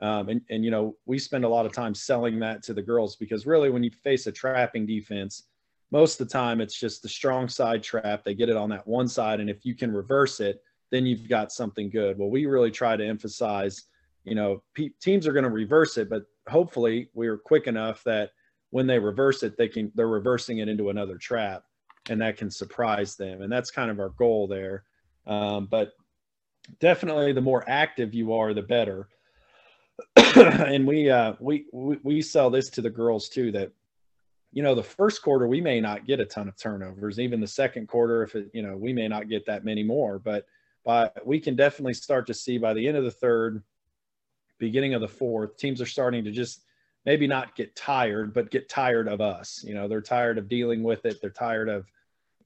Um, 0.00 0.28
and, 0.30 0.40
and, 0.48 0.64
you 0.64 0.70
know, 0.70 0.96
we 1.04 1.18
spend 1.18 1.44
a 1.44 1.48
lot 1.48 1.66
of 1.66 1.72
time 1.72 1.94
selling 1.94 2.38
that 2.40 2.62
to 2.64 2.74
the 2.74 2.82
girls 2.82 3.16
because 3.16 3.46
really 3.46 3.70
when 3.70 3.82
you 3.82 3.90
face 3.90 4.26
a 4.26 4.32
trapping 4.32 4.86
defense, 4.86 5.44
most 5.90 6.20
of 6.20 6.26
the 6.26 6.32
time 6.32 6.60
it's 6.60 6.78
just 6.78 7.02
the 7.02 7.08
strong 7.08 7.48
side 7.48 7.82
trap. 7.82 8.24
They 8.24 8.34
get 8.34 8.48
it 8.48 8.56
on 8.56 8.70
that 8.70 8.86
one 8.86 9.08
side. 9.08 9.40
And 9.40 9.50
if 9.50 9.64
you 9.64 9.74
can 9.74 9.92
reverse 9.92 10.40
it, 10.40 10.62
then 10.90 11.04
you've 11.04 11.28
got 11.28 11.52
something 11.52 11.90
good. 11.90 12.18
Well, 12.18 12.30
we 12.30 12.46
really 12.46 12.70
try 12.70 12.96
to 12.96 13.06
emphasize, 13.06 13.84
you 14.24 14.34
know, 14.34 14.62
pe- 14.74 14.90
teams 15.00 15.26
are 15.26 15.32
going 15.32 15.44
to 15.44 15.50
reverse 15.50 15.98
it, 15.98 16.08
but 16.08 16.24
hopefully 16.48 17.10
we 17.12 17.28
are 17.28 17.36
quick 17.36 17.66
enough 17.66 18.02
that 18.04 18.30
when 18.70 18.86
they 18.86 18.98
reverse 18.98 19.42
it, 19.42 19.58
they 19.58 19.68
can, 19.68 19.92
they're 19.94 20.08
reversing 20.08 20.58
it 20.58 20.68
into 20.68 20.90
another 20.90 21.18
trap 21.18 21.64
and 22.08 22.20
that 22.20 22.36
can 22.36 22.50
surprise 22.50 23.16
them. 23.16 23.42
And 23.42 23.52
that's 23.52 23.70
kind 23.70 23.90
of 23.90 24.00
our 24.00 24.10
goal 24.10 24.46
there. 24.46 24.84
Um, 25.26 25.66
but 25.66 25.92
definitely 26.78 27.32
the 27.32 27.40
more 27.40 27.64
active 27.68 28.14
you 28.14 28.32
are, 28.32 28.54
the 28.54 28.62
better. 28.62 29.08
and 30.36 30.86
we, 30.86 31.10
uh, 31.10 31.34
we, 31.40 31.66
we, 31.72 31.98
we 32.02 32.22
sell 32.22 32.50
this 32.50 32.70
to 32.70 32.82
the 32.82 32.90
girls 32.90 33.28
too, 33.28 33.52
that, 33.52 33.72
you 34.52 34.62
know, 34.62 34.74
the 34.74 34.82
first 34.82 35.22
quarter, 35.22 35.46
we 35.46 35.60
may 35.60 35.80
not 35.80 36.06
get 36.06 36.20
a 36.20 36.24
ton 36.24 36.48
of 36.48 36.56
turnovers, 36.56 37.20
even 37.20 37.40
the 37.40 37.46
second 37.46 37.88
quarter, 37.88 38.22
if 38.22 38.34
it, 38.34 38.50
you 38.52 38.62
know, 38.62 38.76
we 38.76 38.92
may 38.92 39.08
not 39.08 39.28
get 39.28 39.46
that 39.46 39.64
many 39.64 39.82
more, 39.82 40.18
but 40.18 40.46
by, 40.84 41.10
we 41.24 41.38
can 41.38 41.56
definitely 41.56 41.94
start 41.94 42.26
to 42.26 42.34
see 42.34 42.58
by 42.58 42.74
the 42.74 42.86
end 42.86 42.96
of 42.96 43.04
the 43.04 43.10
third, 43.10 43.62
beginning 44.58 44.94
of 44.94 45.00
the 45.00 45.08
fourth, 45.08 45.56
teams 45.56 45.80
are 45.80 45.86
starting 45.86 46.24
to 46.24 46.30
just 46.30 46.64
maybe 47.06 47.26
not 47.26 47.56
get 47.56 47.74
tired, 47.74 48.32
but 48.32 48.50
get 48.50 48.68
tired 48.68 49.08
of 49.08 49.20
us. 49.20 49.64
You 49.66 49.74
know, 49.74 49.88
they're 49.88 50.00
tired 50.00 50.38
of 50.38 50.48
dealing 50.48 50.82
with 50.82 51.06
it. 51.06 51.20
They're 51.20 51.30
tired 51.30 51.68
of 51.68 51.90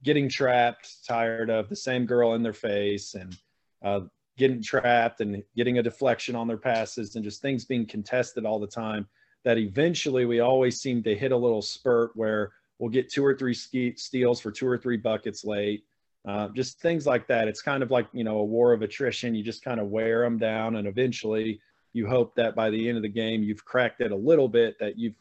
getting 0.03 0.29
trapped, 0.29 1.07
tired 1.07 1.51
of 1.51 1.69
the 1.69 1.77
same 1.77 2.07
girl 2.07 2.35
in 2.35 2.43
their 2.43 2.53
face 2.53 3.15
and 3.15 3.37
uh, 3.83 4.01
getting 4.37 4.63
trapped 4.63 5.21
and 5.21 5.43
getting 5.57 5.79
a 5.79 5.83
deflection 5.83 6.35
on 6.35 6.49
their 6.49 6.57
passes 6.57 7.15
and 7.15 7.25
just 7.25 7.41
things 7.41 7.65
being 7.65 7.87
contested 7.87 8.45
all 8.45 8.59
the 8.59 8.67
time. 8.67 9.07
That 9.45 9.59
eventually 9.59 10.25
we 10.25 10.41
always 10.41 10.81
seem 10.81 11.03
to 11.03 11.15
hit 11.15 11.33
a 11.33 11.37
little 11.37 11.63
spurt 11.63 12.13
where 12.15 12.53
we'll 12.79 12.91
get 12.91 13.11
two 13.11 13.25
or 13.25 13.37
three 13.37 13.55
steals 13.55 14.41
for 14.41 14.51
two 14.51 14.67
or 14.67 14.79
three 14.79 14.97
buckets 14.97 15.45
late. 15.45 15.85
Uh, 16.27 16.49
just 16.49 16.81
things 16.81 17.07
like 17.07 17.27
that. 17.29 17.49
It's 17.49 17.61
kind 17.61 17.83
of 17.83 17.91
like, 17.91 18.09
you 18.13 18.25
know, 18.25 18.39
a 18.39 18.45
war 18.45 18.73
of 18.73 18.81
attrition. 18.81 19.35
You 19.35 19.43
just 19.43 19.63
kind 19.63 19.79
of 19.79 19.89
wear 19.89 20.23
them 20.23 20.39
down 20.39 20.77
and 20.77 20.89
eventually 20.89 21.61
you 21.95 22.07
hope 22.07 22.35
that 22.35 22.55
by 22.55 22.69
the 22.69 22.89
end 22.89 22.99
of 22.99 23.03
the 23.03 23.09
game 23.09 23.43
you've 23.43 23.65
cracked 23.65 24.03
it 24.03 24.13
a 24.13 24.17
little 24.17 24.49
bit 24.49 24.79
that 24.81 24.99
you've 24.99 25.15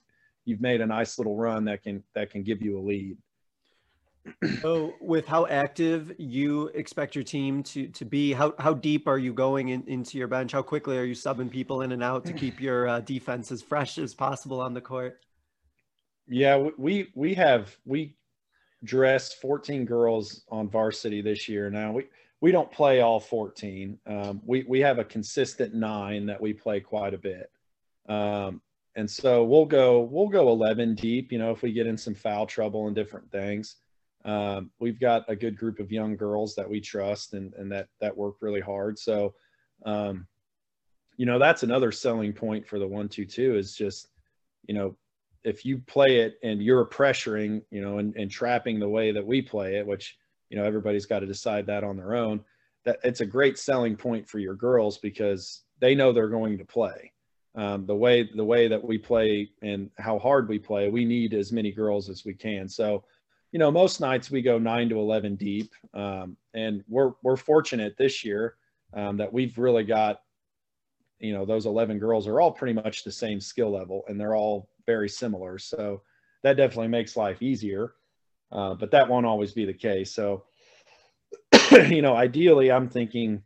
you've 0.43 0.59
made 0.59 0.81
a 0.81 0.85
nice 0.85 1.17
little 1.17 1.37
run 1.37 1.63
that 1.65 1.81
can 1.81 2.03
that 2.13 2.29
can 2.29 2.43
give 2.43 2.61
you 2.61 2.77
a 2.77 2.81
lead 2.81 3.15
so 4.61 4.93
with 5.01 5.27
how 5.27 5.45
active 5.47 6.13
you 6.17 6.67
expect 6.73 7.15
your 7.15 7.23
team 7.23 7.61
to 7.61 7.87
to 7.89 8.05
be 8.05 8.31
how 8.31 8.53
how 8.57 8.73
deep 8.73 9.07
are 9.07 9.17
you 9.17 9.33
going 9.33 9.69
in, 9.69 9.83
into 9.87 10.17
your 10.17 10.27
bench 10.27 10.51
how 10.53 10.61
quickly 10.61 10.97
are 10.97 11.03
you 11.03 11.15
subbing 11.15 11.51
people 11.51 11.81
in 11.81 11.91
and 11.91 12.01
out 12.01 12.25
to 12.25 12.33
keep 12.33 12.61
your 12.61 12.87
uh, 12.87 12.99
defense 13.01 13.51
as 13.51 13.61
fresh 13.61 13.97
as 13.97 14.13
possible 14.13 14.61
on 14.61 14.73
the 14.73 14.81
court 14.81 15.19
yeah 16.27 16.57
we 16.77 17.11
we 17.15 17.33
have 17.33 17.75
we 17.85 18.15
dressed 18.85 19.41
14 19.41 19.85
girls 19.85 20.43
on 20.49 20.69
varsity 20.69 21.21
this 21.21 21.49
year 21.49 21.69
now 21.69 21.91
we 21.91 22.05
we 22.43 22.51
don't 22.51 22.69
play 22.69 22.99
all 22.99 23.21
14. 23.21 23.97
Um, 24.05 24.41
we, 24.45 24.65
we 24.67 24.81
have 24.81 24.99
a 24.99 25.05
consistent 25.05 25.73
nine 25.73 26.25
that 26.25 26.41
we 26.41 26.51
play 26.51 26.81
quite 26.81 27.13
a 27.13 27.17
bit. 27.17 27.49
Um, 28.09 28.59
and 28.97 29.09
so 29.09 29.45
we'll 29.45 29.63
go, 29.63 30.01
we'll 30.01 30.27
go 30.27 30.49
11 30.49 30.95
deep, 30.95 31.31
you 31.31 31.39
know, 31.39 31.51
if 31.51 31.61
we 31.61 31.71
get 31.71 31.87
in 31.87 31.95
some 31.95 32.13
foul 32.13 32.45
trouble 32.45 32.87
and 32.87 32.95
different 32.97 33.31
things. 33.31 33.77
Um, 34.25 34.71
we've 34.79 34.99
got 34.99 35.25
a 35.27 35.35
good 35.35 35.57
group 35.57 35.79
of 35.79 35.91
young 35.91 36.15
girls 36.15 36.55
that 36.55 36.69
we 36.69 36.79
trust 36.79 37.33
and, 37.33 37.53
and 37.55 37.71
that, 37.71 37.87
that 37.99 38.15
work 38.15 38.35
really 38.41 38.61
hard. 38.61 38.97
So, 38.97 39.33
um, 39.85 40.27
you 41.17 41.25
know, 41.25 41.39
that's 41.39 41.63
another 41.63 41.91
selling 41.91 42.33
point 42.33 42.67
for 42.67 42.79
the 42.79 42.87
one, 42.87 43.09
two, 43.09 43.25
two 43.25 43.55
is 43.55 43.75
just, 43.75 44.07
you 44.65 44.73
know, 44.73 44.95
if 45.43 45.65
you 45.65 45.79
play 45.79 46.21
it 46.21 46.35
and 46.41 46.63
you're 46.63 46.85
pressuring, 46.85 47.61
you 47.69 47.81
know, 47.81 47.97
and, 47.97 48.15
and 48.15 48.31
trapping 48.31 48.79
the 48.79 48.87
way 48.87 49.11
that 49.11 49.25
we 49.25 49.41
play 49.41 49.75
it, 49.75 49.85
which, 49.85 50.17
you 50.53 50.59
know 50.59 50.65
everybody's 50.65 51.07
got 51.07 51.19
to 51.19 51.25
decide 51.25 51.65
that 51.65 51.83
on 51.83 51.97
their 51.97 52.13
own 52.13 52.39
that 52.85 52.99
it's 53.03 53.21
a 53.21 53.25
great 53.25 53.57
selling 53.57 53.95
point 53.95 54.29
for 54.29 54.37
your 54.37 54.53
girls 54.53 54.99
because 54.99 55.63
they 55.79 55.95
know 55.95 56.13
they're 56.13 56.29
going 56.29 56.59
to 56.59 56.63
play 56.63 57.11
um, 57.55 57.87
the 57.87 57.95
way 57.95 58.29
the 58.35 58.45
way 58.45 58.67
that 58.67 58.83
we 58.83 58.99
play 58.99 59.49
and 59.63 59.89
how 59.97 60.19
hard 60.19 60.47
we 60.47 60.59
play 60.59 60.89
we 60.89 61.05
need 61.05 61.33
as 61.33 61.51
many 61.51 61.71
girls 61.71 62.07
as 62.07 62.23
we 62.23 62.35
can 62.35 62.69
so 62.69 63.03
you 63.53 63.59
know 63.59 63.71
most 63.71 64.01
nights 64.01 64.31
we 64.31 64.41
go 64.41 64.57
9 64.57 64.89
to 64.89 64.99
11 64.99 65.35
deep. 65.35 65.71
Um, 65.93 66.35
and 66.53 66.83
we're 66.89 67.11
we're 67.21 67.37
fortunate 67.37 67.95
this 67.97 68.25
year 68.25 68.55
um, 68.93 69.15
that 69.17 69.31
we've 69.31 69.57
really 69.57 69.83
got 69.83 70.21
you 71.19 71.33
know 71.33 71.45
those 71.45 71.67
11 71.67 71.99
girls 71.99 72.27
are 72.27 72.41
all 72.41 72.51
pretty 72.51 72.73
much 72.73 73.03
the 73.03 73.11
same 73.11 73.39
skill 73.39 73.71
level 73.71 74.03
and 74.07 74.19
they're 74.19 74.35
all 74.35 74.67
very 74.87 75.07
similar. 75.07 75.59
So 75.59 76.01
that 76.41 76.57
definitely 76.57 76.89
makes 76.89 77.15
life 77.15 77.41
easier. 77.41 77.93
Uh, 78.51 78.73
but 78.73 78.91
that 78.91 79.07
won't 79.07 79.25
always 79.25 79.51
be 79.51 79.65
the 79.65 79.73
case. 79.73 80.13
So, 80.13 80.43
you 81.71 82.01
know, 82.03 82.15
ideally, 82.15 82.71
I'm 82.71 82.87
thinking 82.87 83.41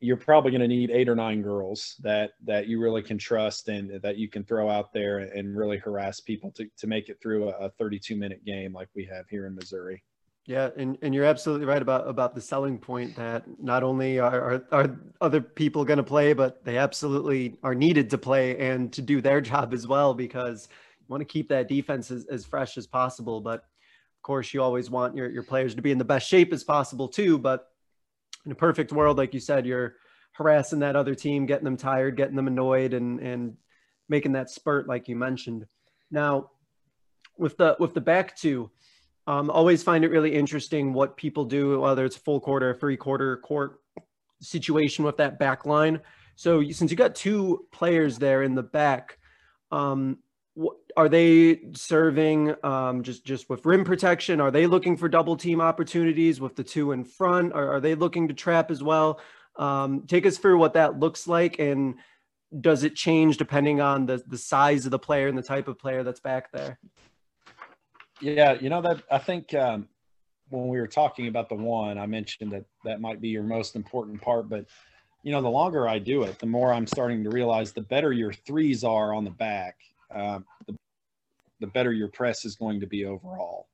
you're 0.00 0.16
probably 0.16 0.50
going 0.50 0.60
to 0.60 0.68
need 0.68 0.90
eight 0.90 1.08
or 1.08 1.16
nine 1.16 1.42
girls 1.42 1.96
that 2.00 2.32
that 2.44 2.66
you 2.68 2.80
really 2.80 3.02
can 3.02 3.18
trust 3.18 3.68
and 3.68 4.00
that 4.02 4.16
you 4.16 4.28
can 4.28 4.44
throw 4.44 4.68
out 4.68 4.92
there 4.92 5.18
and 5.18 5.56
really 5.56 5.78
harass 5.78 6.20
people 6.20 6.50
to, 6.52 6.68
to 6.76 6.86
make 6.86 7.08
it 7.08 7.20
through 7.20 7.48
a, 7.48 7.68
32 7.70 8.16
minute 8.16 8.44
game 8.44 8.72
like 8.72 8.88
we 8.94 9.04
have 9.04 9.28
here 9.28 9.46
in 9.46 9.54
Missouri. 9.54 10.02
Yeah, 10.46 10.70
and, 10.76 10.96
and 11.02 11.14
you're 11.14 11.26
absolutely 11.26 11.66
right 11.66 11.82
about 11.82 12.08
about 12.08 12.34
the 12.34 12.40
selling 12.40 12.78
point 12.78 13.16
that 13.16 13.44
not 13.60 13.82
only 13.82 14.18
are, 14.18 14.40
are, 14.40 14.64
are 14.72 15.00
other 15.20 15.40
people 15.40 15.84
going 15.84 15.98
to 15.98 16.02
play, 16.02 16.32
but 16.32 16.64
they 16.64 16.78
absolutely 16.78 17.56
are 17.62 17.74
needed 17.74 18.08
to 18.10 18.18
play 18.18 18.56
and 18.58 18.92
to 18.94 19.02
do 19.02 19.20
their 19.20 19.40
job 19.52 19.74
as 19.74 19.86
well 19.86 20.14
because 20.14 20.68
you 21.00 21.06
want 21.08 21.20
to 21.20 21.26
keep 21.26 21.48
that 21.48 21.68
defense 21.68 22.10
as, 22.10 22.24
as 22.26 22.44
fresh 22.44 22.78
as 22.78 22.86
possible. 22.86 23.40
But 23.40 23.60
of 23.60 24.22
course, 24.22 24.54
you 24.54 24.62
always 24.62 24.90
want 24.90 25.16
your, 25.16 25.28
your 25.28 25.42
players 25.42 25.74
to 25.74 25.82
be 25.82 25.90
in 25.90 25.98
the 25.98 26.04
best 26.04 26.28
shape 26.28 26.52
as 26.52 26.64
possible 26.64 27.08
too. 27.08 27.38
But 27.38 27.68
in 28.44 28.52
a 28.52 28.56
perfect 28.56 28.92
world, 28.92 29.18
like 29.18 29.34
you 29.34 29.40
said, 29.40 29.66
you're 29.66 29.96
harassing 30.32 30.80
that 30.80 30.96
other 30.96 31.14
team, 31.14 31.46
getting 31.46 31.64
them 31.64 31.76
tired, 31.76 32.16
getting 32.16 32.36
them 32.36 32.46
annoyed, 32.46 32.94
and 32.94 33.20
and 33.20 33.56
making 34.08 34.32
that 34.32 34.50
spurt 34.50 34.88
like 34.88 35.08
you 35.08 35.16
mentioned. 35.16 35.66
Now, 36.10 36.50
with 37.36 37.56
the 37.56 37.76
with 37.78 37.94
the 37.94 38.00
back 38.00 38.36
two, 38.36 38.70
um, 39.26 39.50
always 39.50 39.82
find 39.82 40.04
it 40.04 40.10
really 40.10 40.34
interesting 40.34 40.92
what 40.92 41.16
people 41.16 41.44
do, 41.44 41.80
whether 41.80 42.04
it's 42.04 42.16
full 42.16 42.40
quarter, 42.40 42.74
three 42.74 42.96
quarter 42.96 43.36
court 43.38 43.80
situation 44.40 45.04
with 45.04 45.16
that 45.18 45.38
back 45.38 45.66
line. 45.66 46.00
So 46.36 46.62
since 46.70 46.90
you 46.90 46.96
got 46.96 47.14
two 47.14 47.66
players 47.72 48.18
there 48.18 48.42
in 48.42 48.54
the 48.54 48.62
back, 48.62 49.18
um, 49.72 50.18
are 50.96 51.08
they 51.08 51.60
serving 51.74 52.54
um, 52.64 53.02
just 53.02 53.24
just 53.24 53.48
with 53.48 53.64
rim 53.66 53.84
protection? 53.84 54.40
Are 54.40 54.50
they 54.50 54.66
looking 54.66 54.96
for 54.96 55.08
double 55.08 55.36
team 55.36 55.60
opportunities 55.60 56.40
with 56.40 56.56
the 56.56 56.64
two 56.64 56.92
in 56.92 57.04
front? 57.04 57.52
Or 57.52 57.72
are 57.72 57.80
they 57.80 57.94
looking 57.94 58.28
to 58.28 58.34
trap 58.34 58.70
as 58.70 58.82
well? 58.82 59.20
Um, 59.56 60.04
take 60.06 60.26
us 60.26 60.38
through 60.38 60.58
what 60.58 60.74
that 60.74 60.98
looks 60.98 61.26
like, 61.26 61.58
and 61.58 61.96
does 62.60 62.84
it 62.84 62.94
change 62.94 63.36
depending 63.36 63.80
on 63.80 64.06
the 64.06 64.22
the 64.26 64.38
size 64.38 64.84
of 64.84 64.90
the 64.90 64.98
player 64.98 65.28
and 65.28 65.36
the 65.36 65.42
type 65.42 65.68
of 65.68 65.78
player 65.78 66.02
that's 66.02 66.20
back 66.20 66.50
there? 66.52 66.78
Yeah, 68.20 68.54
you 68.54 68.68
know 68.68 68.82
that 68.82 69.02
I 69.10 69.18
think 69.18 69.54
um, 69.54 69.88
when 70.48 70.68
we 70.68 70.78
were 70.78 70.88
talking 70.88 71.28
about 71.28 71.48
the 71.48 71.54
one, 71.54 71.98
I 71.98 72.06
mentioned 72.06 72.52
that 72.52 72.64
that 72.84 73.00
might 73.00 73.20
be 73.20 73.28
your 73.28 73.42
most 73.42 73.76
important 73.76 74.20
part, 74.20 74.48
but 74.48 74.64
you 75.22 75.32
know 75.32 75.42
the 75.42 75.48
longer 75.48 75.86
I 75.86 75.98
do 75.98 76.22
it, 76.22 76.38
the 76.38 76.46
more 76.46 76.72
I'm 76.72 76.86
starting 76.86 77.24
to 77.24 77.30
realize 77.30 77.72
the 77.72 77.82
better 77.82 78.12
your 78.12 78.32
threes 78.32 78.84
are 78.84 79.12
on 79.12 79.24
the 79.24 79.30
back 79.30 79.76
uh, 80.14 80.40
the, 80.66 80.74
the 81.60 81.66
better 81.66 81.92
your 81.92 82.08
press 82.08 82.44
is 82.44 82.56
going 82.56 82.80
to 82.80 82.86
be 82.86 83.04
overall. 83.04 83.68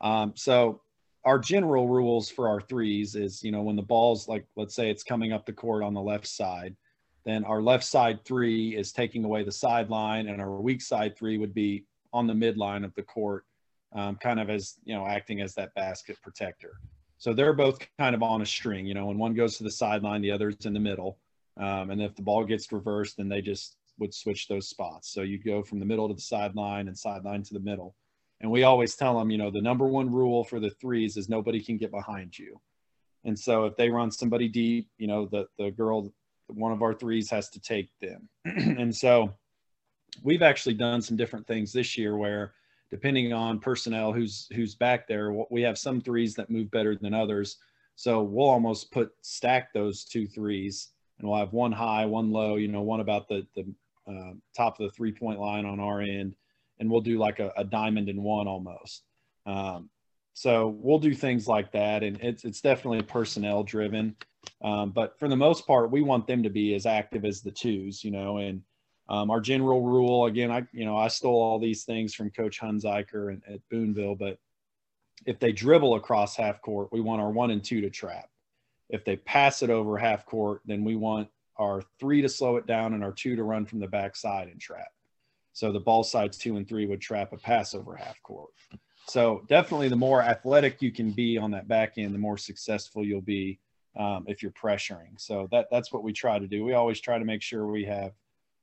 Um, 0.00 0.32
so 0.36 0.80
our 1.24 1.38
general 1.38 1.88
rules 1.88 2.28
for 2.28 2.48
our 2.48 2.60
threes 2.60 3.14
is, 3.14 3.42
you 3.42 3.50
know, 3.50 3.62
when 3.62 3.76
the 3.76 3.82
ball's 3.82 4.28
like, 4.28 4.44
let's 4.56 4.74
say 4.74 4.90
it's 4.90 5.02
coming 5.02 5.32
up 5.32 5.46
the 5.46 5.52
court 5.52 5.82
on 5.82 5.94
the 5.94 6.00
left 6.00 6.26
side, 6.26 6.76
then 7.24 7.44
our 7.44 7.62
left 7.62 7.84
side 7.84 8.22
three 8.24 8.76
is 8.76 8.92
taking 8.92 9.24
away 9.24 9.42
the 9.42 9.52
sideline, 9.52 10.28
and 10.28 10.42
our 10.42 10.60
weak 10.60 10.82
side 10.82 11.16
three 11.16 11.38
would 11.38 11.54
be 11.54 11.84
on 12.12 12.26
the 12.26 12.34
midline 12.34 12.84
of 12.84 12.94
the 12.94 13.02
court, 13.02 13.46
um, 13.94 14.16
kind 14.16 14.38
of 14.38 14.50
as, 14.50 14.74
you 14.84 14.94
know, 14.94 15.06
acting 15.06 15.40
as 15.40 15.54
that 15.54 15.74
basket 15.74 16.18
protector. 16.22 16.74
So 17.16 17.32
they're 17.32 17.54
both 17.54 17.78
kind 17.98 18.14
of 18.14 18.22
on 18.22 18.42
a 18.42 18.46
string, 18.46 18.84
you 18.86 18.92
know, 18.92 19.06
when 19.06 19.16
one 19.16 19.32
goes 19.32 19.56
to 19.56 19.64
the 19.64 19.70
sideline, 19.70 20.20
the 20.20 20.30
other's 20.30 20.66
in 20.66 20.74
the 20.74 20.80
middle. 20.80 21.16
Um, 21.56 21.90
and 21.90 22.02
if 22.02 22.14
the 22.14 22.22
ball 22.22 22.44
gets 22.44 22.70
reversed, 22.70 23.16
then 23.16 23.28
they 23.28 23.40
just 23.40 23.76
would 23.98 24.14
switch 24.14 24.48
those 24.48 24.68
spots. 24.68 25.12
So 25.12 25.22
you 25.22 25.38
go 25.38 25.62
from 25.62 25.78
the 25.78 25.86
middle 25.86 26.08
to 26.08 26.14
the 26.14 26.20
sideline 26.20 26.88
and 26.88 26.98
sideline 26.98 27.42
to 27.44 27.54
the 27.54 27.60
middle. 27.60 27.94
And 28.40 28.50
we 28.50 28.64
always 28.64 28.96
tell 28.96 29.18
them, 29.18 29.30
you 29.30 29.38
know, 29.38 29.50
the 29.50 29.60
number 29.60 29.86
one 29.86 30.10
rule 30.10 30.44
for 30.44 30.60
the 30.60 30.70
threes 30.70 31.16
is 31.16 31.28
nobody 31.28 31.62
can 31.62 31.76
get 31.76 31.90
behind 31.90 32.38
you. 32.38 32.60
And 33.24 33.38
so 33.38 33.64
if 33.64 33.76
they 33.76 33.88
run 33.88 34.10
somebody 34.10 34.48
deep, 34.48 34.88
you 34.98 35.06
know, 35.06 35.26
the 35.26 35.46
the 35.58 35.70
girl, 35.70 36.12
one 36.48 36.72
of 36.72 36.82
our 36.82 36.92
threes 36.92 37.30
has 37.30 37.48
to 37.50 37.60
take 37.60 37.88
them. 38.00 38.28
and 38.44 38.94
so 38.94 39.34
we've 40.22 40.42
actually 40.42 40.74
done 40.74 41.00
some 41.00 41.16
different 41.16 41.46
things 41.46 41.72
this 41.72 41.96
year 41.96 42.16
where 42.16 42.54
depending 42.90 43.32
on 43.32 43.58
personnel 43.60 44.12
who's 44.12 44.46
who's 44.54 44.74
back 44.74 45.08
there, 45.08 45.32
we 45.50 45.62
have 45.62 45.78
some 45.78 46.00
threes 46.00 46.34
that 46.34 46.50
move 46.50 46.70
better 46.70 46.96
than 46.96 47.14
others. 47.14 47.56
So 47.96 48.22
we'll 48.22 48.48
almost 48.48 48.92
put 48.92 49.12
stack 49.22 49.72
those 49.72 50.04
two 50.04 50.26
threes 50.26 50.90
and 51.18 51.28
we'll 51.28 51.38
have 51.38 51.52
one 51.52 51.72
high, 51.72 52.06
one 52.06 52.30
low, 52.30 52.56
you 52.56 52.68
know, 52.68 52.82
one 52.82 53.00
about 53.00 53.28
the, 53.28 53.46
the 53.54 53.66
uh, 54.06 54.32
top 54.56 54.78
of 54.78 54.86
the 54.86 54.92
three 54.94 55.12
point 55.12 55.40
line 55.40 55.64
on 55.66 55.80
our 55.80 56.00
end. 56.00 56.34
And 56.78 56.90
we'll 56.90 57.00
do 57.00 57.18
like 57.18 57.38
a, 57.38 57.52
a 57.56 57.64
diamond 57.64 58.08
in 58.08 58.22
one 58.22 58.48
almost. 58.48 59.04
Um, 59.46 59.90
so 60.32 60.76
we'll 60.80 60.98
do 60.98 61.14
things 61.14 61.46
like 61.46 61.70
that. 61.72 62.02
And 62.02 62.20
it's, 62.20 62.44
it's 62.44 62.60
definitely 62.60 63.02
personnel 63.02 63.62
driven. 63.62 64.16
Um, 64.62 64.90
but 64.90 65.18
for 65.18 65.28
the 65.28 65.36
most 65.36 65.66
part, 65.66 65.90
we 65.90 66.02
want 66.02 66.26
them 66.26 66.42
to 66.42 66.50
be 66.50 66.74
as 66.74 66.86
active 66.86 67.24
as 67.24 67.40
the 67.40 67.50
twos, 67.50 68.02
you 68.02 68.10
know, 68.10 68.38
and 68.38 68.62
um, 69.08 69.30
our 69.30 69.40
general 69.40 69.82
rule, 69.82 70.26
again, 70.26 70.50
I, 70.50 70.66
you 70.72 70.84
know, 70.84 70.96
I 70.96 71.08
stole 71.08 71.40
all 71.40 71.58
these 71.58 71.84
things 71.84 72.14
from 72.14 72.30
coach 72.30 72.60
Hunziker 72.60 73.28
and, 73.28 73.42
at 73.46 73.60
Boonville, 73.70 74.16
but 74.16 74.38
if 75.26 75.38
they 75.38 75.52
dribble 75.52 75.94
across 75.94 76.36
half 76.36 76.60
court, 76.62 76.88
we 76.90 77.00
want 77.00 77.20
our 77.20 77.30
one 77.30 77.50
and 77.50 77.62
two 77.62 77.82
to 77.82 77.90
trap. 77.90 78.28
If 78.88 79.04
they 79.04 79.16
pass 79.16 79.62
it 79.62 79.70
over 79.70 79.98
half 79.98 80.26
court, 80.26 80.62
then 80.64 80.84
we 80.84 80.96
want 80.96 81.28
our 81.56 81.82
three 82.00 82.22
to 82.22 82.28
slow 82.28 82.56
it 82.56 82.66
down 82.66 82.94
and 82.94 83.04
our 83.04 83.12
two 83.12 83.36
to 83.36 83.42
run 83.42 83.66
from 83.66 83.80
the 83.80 83.86
backside 83.86 84.48
and 84.48 84.60
trap. 84.60 84.88
So 85.52 85.70
the 85.70 85.80
ball 85.80 86.02
sides 86.02 86.36
two 86.36 86.56
and 86.56 86.68
three 86.68 86.86
would 86.86 87.00
trap 87.00 87.32
a 87.32 87.36
pass 87.36 87.74
over 87.74 87.94
half 87.94 88.20
court. 88.22 88.50
So 89.06 89.44
definitely 89.48 89.88
the 89.88 89.96
more 89.96 90.22
athletic 90.22 90.82
you 90.82 90.90
can 90.90 91.12
be 91.12 91.38
on 91.38 91.50
that 91.52 91.68
back 91.68 91.94
end, 91.96 92.14
the 92.14 92.18
more 92.18 92.38
successful 92.38 93.04
you'll 93.04 93.20
be 93.20 93.60
um, 93.96 94.24
if 94.26 94.42
you're 94.42 94.52
pressuring. 94.52 95.18
So 95.18 95.48
that 95.52 95.68
that's 95.70 95.92
what 95.92 96.02
we 96.02 96.12
try 96.12 96.38
to 96.38 96.46
do. 96.46 96.64
We 96.64 96.72
always 96.74 97.00
try 97.00 97.18
to 97.18 97.24
make 97.24 97.42
sure 97.42 97.66
we 97.66 97.84
have 97.84 98.12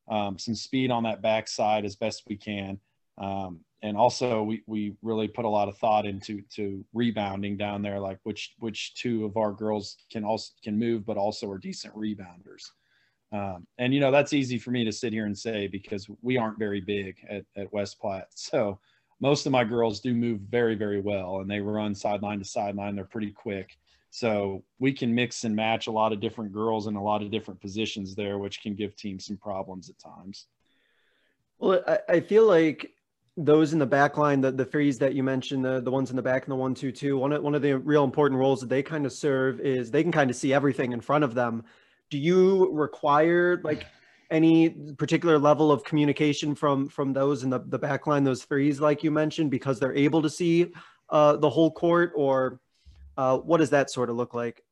um, 0.10 0.38
some 0.38 0.56
speed 0.56 0.92
on 0.92 1.04
that 1.04 1.22
backside 1.22 1.86
as 1.86 1.96
best 1.96 2.24
we 2.28 2.36
can. 2.36 2.80
Um, 3.18 3.62
and 3.84 3.98
also 3.98 4.44
we, 4.44 4.64
we 4.68 4.94
really 5.02 5.28
put 5.28 5.46
a 5.46 5.50
lot 5.50 5.68
of 5.68 5.78
thought 5.78 6.06
into 6.06 6.42
to 6.56 6.86
rebounding 6.94 7.58
down 7.58 7.82
there, 7.82 8.00
like 8.00 8.20
which 8.24 8.54
which 8.60 8.94
two 8.96 9.26
of 9.26 9.38
our 9.38 9.54
girls 9.54 9.98
can 10.12 10.24
also 10.24 10.52
can 10.64 10.78
move, 10.78 11.06
but 11.06 11.18
also 11.18 11.50
are 11.50 11.58
decent 11.58 11.96
rebounders. 11.96 12.70
Um, 13.32 13.66
and 13.78 13.94
you 13.94 14.00
know 14.00 14.12
that's 14.12 14.34
easy 14.34 14.58
for 14.58 14.72
me 14.72 14.84
to 14.84 14.92
sit 14.92 15.14
here 15.14 15.26
and 15.26 15.38
say 15.38 15.68
because 15.68 16.08
we 16.22 16.38
aren't 16.38 16.60
very 16.60 16.82
big 16.82 17.16
at, 17.30 17.46
at 17.56 17.72
West 17.72 18.00
Platte. 18.00 18.28
So 18.36 18.80
most 19.22 19.46
of 19.46 19.52
my 19.52 19.64
girls 19.64 20.00
do 20.00 20.14
move 20.14 20.42
very 20.42 20.76
very 20.76 21.00
well, 21.00 21.40
and 21.40 21.50
they 21.50 21.60
run 21.60 21.96
sideline 21.96 22.40
to 22.40 22.46
sideline. 22.46 22.96
They're 22.96 23.06
pretty 23.06 23.32
quick. 23.32 23.78
So 24.10 24.64
we 24.78 24.92
can 24.92 25.16
mix 25.16 25.46
and 25.46 25.56
match 25.56 25.88
a 25.88 25.92
lot 25.92 26.12
of 26.12 26.20
different 26.20 26.52
girls 26.52 26.88
in 26.88 26.98
a 26.98 27.04
lot 27.04 27.24
of 27.24 27.32
different 27.32 27.62
positions 27.62 28.14
there, 28.14 28.38
which 28.38 28.62
can 28.62 28.76
give 28.76 28.96
teams 28.96 29.26
some 29.26 29.38
problems 29.38 29.90
at 29.90 29.98
times. 29.98 30.48
Well, 31.60 31.82
I, 31.88 32.00
I 32.10 32.20
feel 32.20 32.46
like 32.46 32.92
those 33.38 33.72
in 33.72 33.80
the 33.80 33.86
back 33.86 34.18
line, 34.18 34.42
the, 34.42 34.52
the 34.52 34.66
threes 34.66 35.00
that 35.00 35.14
you 35.14 35.24
mentioned, 35.24 35.64
the, 35.64 35.80
the 35.80 35.92
ones 35.92 36.10
in 36.10 36.18
the 36.18 36.22
back 36.22 36.44
and 36.44 36.52
the 36.52 36.58
one, 36.58 36.74
two, 36.74 36.92
two, 36.92 37.18
one 37.18 37.42
one 37.42 37.56
of 37.56 37.62
the 37.62 37.78
real 37.78 38.04
important 38.04 38.38
roles 38.38 38.60
that 38.60 38.68
they 38.68 38.84
kind 38.84 39.06
of 39.06 39.14
serve 39.14 39.62
is 39.62 39.92
they 39.92 40.04
can 40.04 40.12
kind 40.12 40.30
of 40.30 40.36
see 40.36 40.54
everything 40.54 40.92
in 40.92 41.00
front 41.00 41.24
of 41.24 41.34
them. 41.34 41.64
Do 42.12 42.20
you 42.20 42.72
require 42.72 43.60
like 43.64 43.86
any 44.30 44.70
particular 44.98 45.40
level 45.40 45.72
of 45.72 45.84
communication 45.84 46.54
from, 46.54 46.88
from 46.88 47.14
those 47.14 47.44
in 47.44 47.50
the, 47.50 47.60
the 47.60 47.80
back 47.80 48.06
line, 48.06 48.24
those 48.24 48.44
threes, 48.44 48.80
like 48.80 49.04
you 49.04 49.12
mentioned, 49.12 49.50
because 49.50 49.80
they're 49.80 49.96
able 49.96 50.22
to 50.22 50.30
see 50.30 50.72
uh, 51.10 51.38
the 51.38 51.50
whole 51.50 51.72
court 51.72 52.14
or 52.16 52.60
uh, 53.18 53.38
what 53.38 53.58
does 53.58 53.70
that 53.72 53.90
sort 53.90 54.10
of 54.10 54.16
look 54.16 54.34
like? 54.34 54.64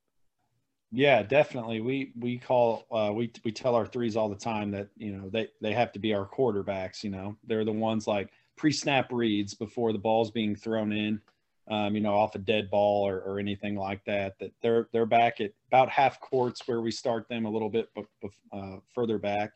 Yeah, 0.91 1.21
definitely. 1.21 1.81
We 1.81 2.13
we 2.17 2.39
call 2.39 2.85
uh, 2.91 3.11
we 3.13 3.31
we 3.45 3.51
tell 3.51 3.75
our 3.75 3.85
threes 3.85 4.15
all 4.15 4.27
the 4.27 4.35
time 4.35 4.71
that 4.71 4.87
you 4.97 5.15
know 5.15 5.29
they 5.29 5.49
they 5.61 5.71
have 5.71 5.91
to 5.91 5.99
be 5.99 6.15
our 6.15 6.27
quarterbacks. 6.27 7.03
You 7.03 7.11
know, 7.11 7.37
they're 7.45 7.63
the 7.63 7.71
ones 7.71 8.07
like 8.07 8.31
pre-snap 8.55 9.11
reads 9.11 9.53
before 9.53 9.93
the 9.93 9.99
ball's 9.99 10.31
being 10.31 10.55
thrown 10.55 10.91
in, 10.91 11.21
um, 11.69 11.93
you 11.95 12.01
know, 12.01 12.15
off 12.15 12.35
a 12.35 12.39
dead 12.39 12.69
ball 12.69 13.07
or, 13.07 13.19
or 13.19 13.39
anything 13.39 13.75
like 13.75 14.03
that. 14.05 14.37
That 14.39 14.51
they're 14.61 14.87
they're 14.91 15.05
back 15.05 15.39
at 15.39 15.51
about 15.67 15.89
half 15.89 16.19
courts 16.19 16.67
where 16.67 16.81
we 16.81 16.91
start 16.91 17.29
them 17.29 17.45
a 17.45 17.49
little 17.49 17.69
bit 17.69 17.89
uh, 18.51 18.77
further 18.93 19.19
back, 19.19 19.53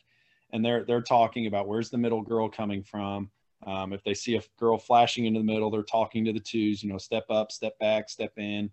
and 0.51 0.64
they're 0.64 0.84
they're 0.84 1.01
talking 1.01 1.47
about 1.47 1.68
where's 1.68 1.89
the 1.89 1.97
middle 1.97 2.22
girl 2.22 2.49
coming 2.49 2.84
from. 2.84 3.30
Um, 3.66 3.93
if 3.93 4.03
they 4.03 4.14
see 4.14 4.36
a 4.36 4.43
girl 4.59 4.78
flashing 4.78 5.26
into 5.26 5.39
the 5.39 5.45
middle, 5.45 5.72
they're 5.72 5.84
talking 5.84 6.26
to 6.26 6.34
the 6.34 6.39
twos. 6.39 6.84
You 6.84 6.91
know, 6.91 6.97
step 6.97 7.26
up, 7.30 7.51
step 7.51 7.78
back, 7.80 8.09
step 8.09 8.34
in, 8.38 8.70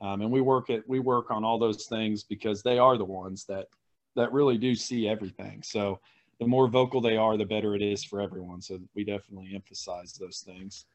um, 0.00 0.22
and 0.22 0.30
we 0.30 0.40
work 0.40 0.70
at 0.70 0.88
we 0.88 0.98
work 0.98 1.30
on 1.30 1.44
all 1.44 1.58
those 1.58 1.86
things 1.86 2.24
because 2.24 2.62
they 2.62 2.78
are 2.78 2.96
the 2.96 3.04
ones 3.04 3.44
that 3.44 3.68
that 4.16 4.32
really 4.32 4.58
do 4.58 4.74
see 4.74 5.06
everything. 5.08 5.62
So 5.62 6.00
the 6.40 6.46
more 6.46 6.66
vocal 6.66 7.00
they 7.00 7.16
are, 7.16 7.36
the 7.36 7.44
better 7.44 7.76
it 7.76 7.82
is 7.82 8.02
for 8.02 8.20
everyone. 8.20 8.62
So 8.62 8.80
we 8.94 9.04
definitely 9.04 9.52
emphasize 9.54 10.14
those 10.14 10.40
things. 10.40 10.86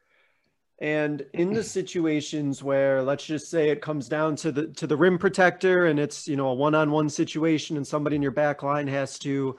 And 0.80 1.26
in 1.34 1.53
the 1.53 1.61
mm-hmm. 1.61 1.67
situations 1.67 2.61
where 2.61 3.01
let's 3.01 3.26
just 3.26 3.49
say 3.49 3.69
it 3.69 3.82
comes 3.82 4.09
down 4.09 4.36
to 4.38 4.51
the 4.51 4.67
to 4.67 4.88
the 4.88 4.97
rim 4.97 5.17
protector 5.17 5.86
and 5.86 5.99
it's 5.99 6.28
you 6.28 6.36
know 6.36 6.49
a 6.49 6.53
one-on-one 6.53 7.09
situation 7.09 7.78
and 7.78 7.88
somebody 7.88 8.17
in 8.17 8.21
your 8.21 8.32
back 8.32 8.61
line 8.61 8.88
has 8.88 9.17
to 9.19 9.57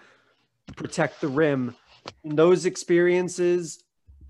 protect 0.77 1.21
the 1.21 1.29
rim. 1.29 1.75
In 2.23 2.37
those 2.37 2.67
experiences, 2.67 3.83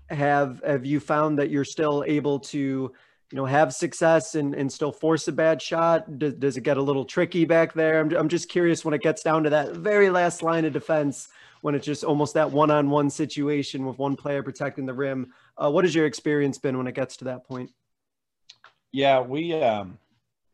have 0.09 0.61
have 0.65 0.85
you 0.85 0.99
found 0.99 1.39
that 1.39 1.49
you're 1.49 1.65
still 1.65 2.03
able 2.07 2.39
to 2.39 2.57
you 2.57 3.35
know 3.35 3.45
have 3.45 3.73
success 3.73 4.35
and, 4.35 4.55
and 4.55 4.71
still 4.71 4.91
force 4.91 5.27
a 5.27 5.31
bad 5.31 5.61
shot 5.61 6.17
does, 6.17 6.33
does 6.35 6.57
it 6.57 6.61
get 6.61 6.77
a 6.77 6.81
little 6.81 7.03
tricky 7.03 7.43
back 7.43 7.73
there 7.73 7.99
I'm, 7.99 8.15
I'm 8.15 8.29
just 8.29 8.47
curious 8.47 8.85
when 8.85 8.93
it 8.93 9.01
gets 9.01 9.21
down 9.21 9.43
to 9.43 9.49
that 9.49 9.75
very 9.75 10.09
last 10.09 10.43
line 10.43 10.63
of 10.63 10.73
defense 10.73 11.27
when 11.67 11.75
it's 11.75 11.85
just 11.85 12.05
almost 12.05 12.35
that 12.35 12.49
one-on-one 12.49 13.09
situation 13.09 13.85
with 13.85 13.99
one 13.99 14.15
player 14.15 14.41
protecting 14.41 14.85
the 14.85 14.93
rim. 14.93 15.33
Uh, 15.57 15.69
what 15.69 15.83
has 15.83 15.93
your 15.93 16.05
experience 16.05 16.57
been 16.57 16.77
when 16.77 16.87
it 16.87 16.95
gets 16.95 17.17
to 17.17 17.25
that 17.25 17.43
point? 17.43 17.69
Yeah, 18.93 19.19
we 19.19 19.51
um, 19.51 19.97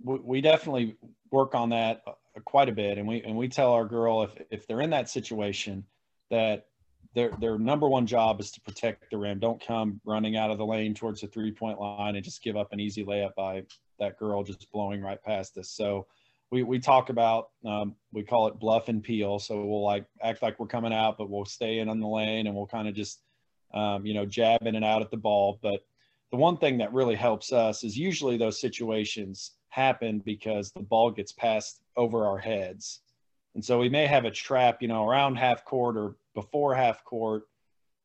we, 0.03 0.17
we 0.17 0.41
definitely 0.41 0.95
work 1.29 1.53
on 1.53 1.69
that 1.69 2.01
quite 2.45 2.67
a 2.67 2.71
bit, 2.71 2.97
and 2.97 3.07
we 3.07 3.21
and 3.21 3.37
we 3.37 3.47
tell 3.47 3.73
our 3.73 3.85
girl 3.85 4.23
if 4.23 4.31
if 4.49 4.65
they're 4.65 4.81
in 4.81 4.89
that 4.89 5.07
situation 5.07 5.85
that 6.31 6.65
their 7.13 7.29
their 7.39 7.59
number 7.59 7.87
one 7.87 8.07
job 8.07 8.39
is 8.39 8.49
to 8.49 8.61
protect 8.61 9.11
the 9.11 9.17
rim. 9.19 9.37
Don't 9.37 9.63
come 9.63 10.01
running 10.05 10.35
out 10.35 10.49
of 10.49 10.57
the 10.57 10.65
lane 10.65 10.95
towards 10.95 11.21
the 11.21 11.27
three 11.27 11.51
point 11.51 11.79
line 11.79 12.15
and 12.15 12.25
just 12.25 12.41
give 12.41 12.57
up 12.57 12.73
an 12.73 12.79
easy 12.79 13.05
layup 13.05 13.35
by 13.35 13.61
that 13.99 14.17
girl 14.17 14.41
just 14.41 14.67
blowing 14.71 14.99
right 14.99 15.21
past 15.21 15.59
us. 15.59 15.69
So 15.69 16.07
we, 16.53 16.61
we 16.61 16.77
talk 16.77 17.09
about 17.09 17.49
um, 17.65 17.95
we 18.11 18.21
call 18.21 18.47
it 18.47 18.59
bluff 18.59 18.87
and 18.87 19.01
peel. 19.01 19.39
So 19.39 19.65
we'll 19.65 19.83
like 19.83 20.05
act 20.21 20.43
like 20.43 20.59
we're 20.59 20.67
coming 20.67 20.93
out 20.93 21.17
but 21.17 21.27
we'll 21.27 21.45
stay 21.45 21.79
in 21.79 21.89
on 21.89 21.99
the 21.99 22.07
lane 22.07 22.45
and 22.45 22.55
we'll 22.55 22.67
kind 22.67 22.87
of 22.87 22.93
just 22.93 23.23
um, 23.73 24.05
you 24.05 24.13
know 24.13 24.23
jab 24.23 24.61
in 24.67 24.75
and 24.75 24.85
out 24.85 25.01
at 25.01 25.09
the 25.09 25.17
ball. 25.17 25.59
But 25.63 25.83
the 26.29 26.37
one 26.37 26.57
thing 26.57 26.77
that 26.77 26.93
really 26.93 27.15
helps 27.15 27.51
us 27.51 27.83
is 27.83 27.97
usually 27.97 28.37
those 28.37 28.61
situations 28.61 29.53
happen 29.69 30.19
because 30.19 30.71
the 30.71 30.83
ball 30.83 31.09
gets 31.09 31.31
passed 31.31 31.81
over 31.97 32.27
our 32.27 32.37
heads. 32.37 32.99
And 33.55 33.65
so 33.65 33.79
we 33.79 33.89
may 33.89 34.05
have 34.05 34.25
a 34.25 34.31
trap 34.31 34.79
you 34.79 34.87
know 34.87 35.09
around 35.09 35.37
half 35.37 35.65
court 35.65 35.97
or 35.97 36.17
before 36.35 36.75
half 36.75 37.03
court. 37.03 37.45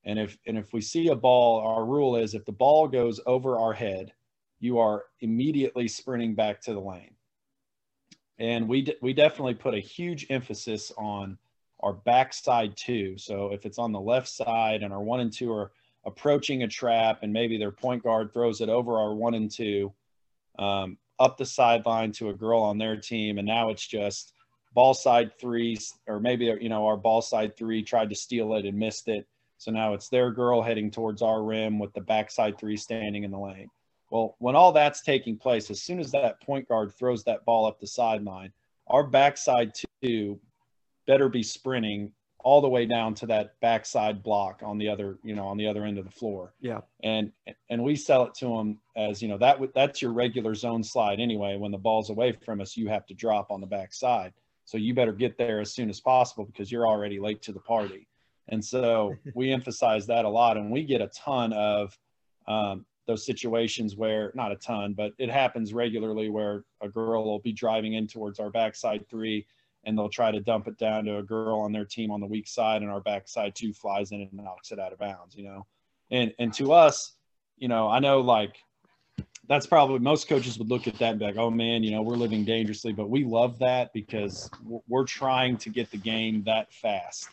And 0.06 0.18
if 0.18 0.38
and 0.46 0.56
if 0.56 0.72
we 0.72 0.80
see 0.80 1.08
a 1.08 1.14
ball 1.14 1.60
our 1.60 1.84
rule 1.84 2.16
is 2.16 2.32
if 2.32 2.46
the 2.46 2.52
ball 2.52 2.88
goes 2.88 3.20
over 3.26 3.58
our 3.58 3.74
head 3.74 4.14
you 4.58 4.78
are 4.78 5.04
immediately 5.20 5.86
sprinting 5.86 6.34
back 6.34 6.60
to 6.62 6.72
the 6.72 6.80
lane 6.80 7.14
and 8.38 8.68
we 8.68 8.94
we 9.02 9.12
definitely 9.12 9.54
put 9.54 9.74
a 9.74 9.80
huge 9.80 10.26
emphasis 10.30 10.92
on 10.96 11.38
our 11.80 11.92
backside 11.92 12.76
two. 12.76 13.16
So 13.18 13.52
if 13.52 13.64
it's 13.66 13.78
on 13.78 13.92
the 13.92 14.00
left 14.00 14.28
side 14.28 14.82
and 14.82 14.92
our 14.92 15.02
one 15.02 15.20
and 15.20 15.32
two 15.32 15.52
are 15.52 15.72
approaching 16.04 16.62
a 16.62 16.68
trap, 16.68 17.20
and 17.22 17.32
maybe 17.32 17.58
their 17.58 17.72
point 17.72 18.02
guard 18.02 18.32
throws 18.32 18.60
it 18.60 18.68
over 18.68 18.98
our 18.98 19.14
one 19.14 19.34
and 19.34 19.50
two, 19.50 19.92
um, 20.58 20.98
up 21.18 21.36
the 21.36 21.44
sideline 21.44 22.12
to 22.12 22.30
a 22.30 22.34
girl 22.34 22.60
on 22.60 22.78
their 22.78 22.96
team, 22.96 23.38
and 23.38 23.46
now 23.46 23.70
it's 23.70 23.86
just 23.86 24.32
ball 24.72 24.94
side 24.94 25.32
threes, 25.38 25.94
or 26.06 26.20
maybe 26.20 26.46
you 26.60 26.68
know 26.68 26.86
our 26.86 26.96
ball 26.96 27.22
side 27.22 27.56
three 27.56 27.82
tried 27.82 28.10
to 28.10 28.16
steal 28.16 28.54
it 28.54 28.64
and 28.64 28.78
missed 28.78 29.08
it. 29.08 29.26
So 29.58 29.72
now 29.72 29.94
it's 29.94 30.08
their 30.08 30.30
girl 30.30 30.62
heading 30.62 30.90
towards 30.90 31.20
our 31.20 31.42
rim 31.42 31.80
with 31.80 31.92
the 31.92 32.00
backside 32.00 32.58
three 32.58 32.76
standing 32.76 33.24
in 33.24 33.32
the 33.32 33.38
lane. 33.38 33.70
Well, 34.10 34.36
when 34.38 34.56
all 34.56 34.72
that's 34.72 35.02
taking 35.02 35.36
place, 35.36 35.70
as 35.70 35.82
soon 35.82 36.00
as 36.00 36.10
that 36.12 36.40
point 36.40 36.68
guard 36.68 36.94
throws 36.94 37.24
that 37.24 37.44
ball 37.44 37.66
up 37.66 37.78
the 37.78 37.86
sideline, 37.86 38.52
our 38.86 39.04
backside 39.04 39.72
two 40.02 40.40
better 41.06 41.28
be 41.28 41.42
sprinting 41.42 42.12
all 42.40 42.60
the 42.60 42.68
way 42.68 42.86
down 42.86 43.14
to 43.14 43.26
that 43.26 43.58
backside 43.60 44.22
block 44.22 44.62
on 44.64 44.78
the 44.78 44.88
other, 44.88 45.18
you 45.22 45.34
know, 45.34 45.46
on 45.46 45.56
the 45.56 45.66
other 45.66 45.84
end 45.84 45.98
of 45.98 46.04
the 46.04 46.10
floor. 46.10 46.54
Yeah. 46.60 46.80
And 47.02 47.32
and 47.68 47.82
we 47.82 47.96
sell 47.96 48.24
it 48.24 48.34
to 48.36 48.46
them 48.46 48.78
as 48.96 49.20
you 49.20 49.28
know 49.28 49.38
that 49.38 49.58
that's 49.74 50.00
your 50.00 50.12
regular 50.12 50.54
zone 50.54 50.82
slide 50.82 51.20
anyway. 51.20 51.56
When 51.56 51.72
the 51.72 51.78
ball's 51.78 52.10
away 52.10 52.32
from 52.32 52.60
us, 52.60 52.76
you 52.76 52.88
have 52.88 53.06
to 53.06 53.14
drop 53.14 53.50
on 53.50 53.60
the 53.60 53.66
backside. 53.66 54.32
So 54.64 54.76
you 54.78 54.94
better 54.94 55.12
get 55.12 55.36
there 55.36 55.60
as 55.60 55.72
soon 55.72 55.88
as 55.88 56.00
possible 56.00 56.44
because 56.44 56.70
you're 56.70 56.86
already 56.86 57.18
late 57.18 57.42
to 57.42 57.52
the 57.52 57.60
party. 57.60 58.06
And 58.48 58.64
so 58.64 59.14
we 59.34 59.50
emphasize 59.52 60.06
that 60.06 60.24
a 60.24 60.28
lot, 60.28 60.56
and 60.56 60.70
we 60.70 60.84
get 60.84 61.00
a 61.00 61.08
ton 61.08 61.52
of 61.52 61.98
um, 62.46 62.84
those 63.08 63.24
situations 63.24 63.96
where 63.96 64.30
not 64.34 64.52
a 64.52 64.56
ton, 64.56 64.92
but 64.92 65.14
it 65.18 65.30
happens 65.30 65.72
regularly 65.72 66.28
where 66.28 66.64
a 66.82 66.88
girl 66.88 67.24
will 67.24 67.38
be 67.38 67.52
driving 67.52 67.94
in 67.94 68.06
towards 68.06 68.38
our 68.38 68.50
backside 68.50 69.08
three 69.08 69.46
and 69.84 69.96
they'll 69.96 70.10
try 70.10 70.30
to 70.30 70.40
dump 70.40 70.68
it 70.68 70.76
down 70.76 71.06
to 71.06 71.16
a 71.16 71.22
girl 71.22 71.60
on 71.60 71.72
their 71.72 71.86
team 71.86 72.10
on 72.10 72.20
the 72.20 72.26
weak 72.26 72.46
side 72.46 72.82
and 72.82 72.90
our 72.90 73.00
backside 73.00 73.54
two 73.54 73.72
flies 73.72 74.12
in 74.12 74.20
and 74.20 74.32
knocks 74.34 74.72
it 74.72 74.78
out 74.78 74.92
of 74.92 74.98
bounds, 74.98 75.34
you 75.34 75.42
know? 75.42 75.66
And, 76.10 76.34
and 76.38 76.52
to 76.54 76.72
us, 76.72 77.14
you 77.56 77.66
know, 77.66 77.88
I 77.88 77.98
know 77.98 78.20
like 78.20 78.56
that's 79.48 79.66
probably 79.66 80.00
most 80.00 80.28
coaches 80.28 80.58
would 80.58 80.68
look 80.68 80.86
at 80.86 80.98
that 80.98 81.12
and 81.12 81.18
be 81.18 81.24
like, 81.24 81.38
oh 81.38 81.50
man, 81.50 81.82
you 81.82 81.90
know, 81.90 82.02
we're 82.02 82.16
living 82.16 82.44
dangerously. 82.44 82.92
But 82.92 83.08
we 83.08 83.24
love 83.24 83.58
that 83.60 83.90
because 83.94 84.50
we're 84.86 85.06
trying 85.06 85.56
to 85.58 85.70
get 85.70 85.90
the 85.90 85.96
game 85.96 86.42
that 86.44 86.70
fast. 86.74 87.30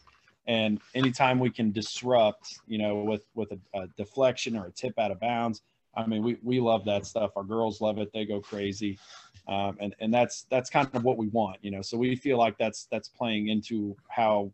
And 0.47 0.79
anytime 0.93 1.39
we 1.39 1.49
can 1.49 1.71
disrupt, 1.71 2.59
you 2.67 2.77
know, 2.77 2.97
with 2.97 3.25
with 3.33 3.51
a, 3.51 3.59
a 3.79 3.87
deflection 3.97 4.55
or 4.55 4.67
a 4.67 4.71
tip 4.71 4.97
out 4.99 5.11
of 5.11 5.19
bounds, 5.19 5.61
I 5.95 6.05
mean, 6.05 6.23
we, 6.23 6.37
we 6.43 6.59
love 6.59 6.85
that 6.85 7.05
stuff. 7.05 7.31
Our 7.35 7.43
girls 7.43 7.81
love 7.81 7.97
it; 7.97 8.11
they 8.13 8.25
go 8.25 8.41
crazy, 8.41 8.99
um, 9.47 9.77
and 9.79 9.95
and 9.99 10.13
that's 10.13 10.45
that's 10.51 10.69
kind 10.69 10.89
of 10.93 11.03
what 11.03 11.17
we 11.17 11.27
want, 11.29 11.57
you 11.61 11.71
know. 11.71 11.81
So 11.81 11.97
we 11.97 12.15
feel 12.15 12.37
like 12.37 12.57
that's 12.57 12.87
that's 12.91 13.07
playing 13.09 13.47
into 13.47 13.95
how 14.09 14.51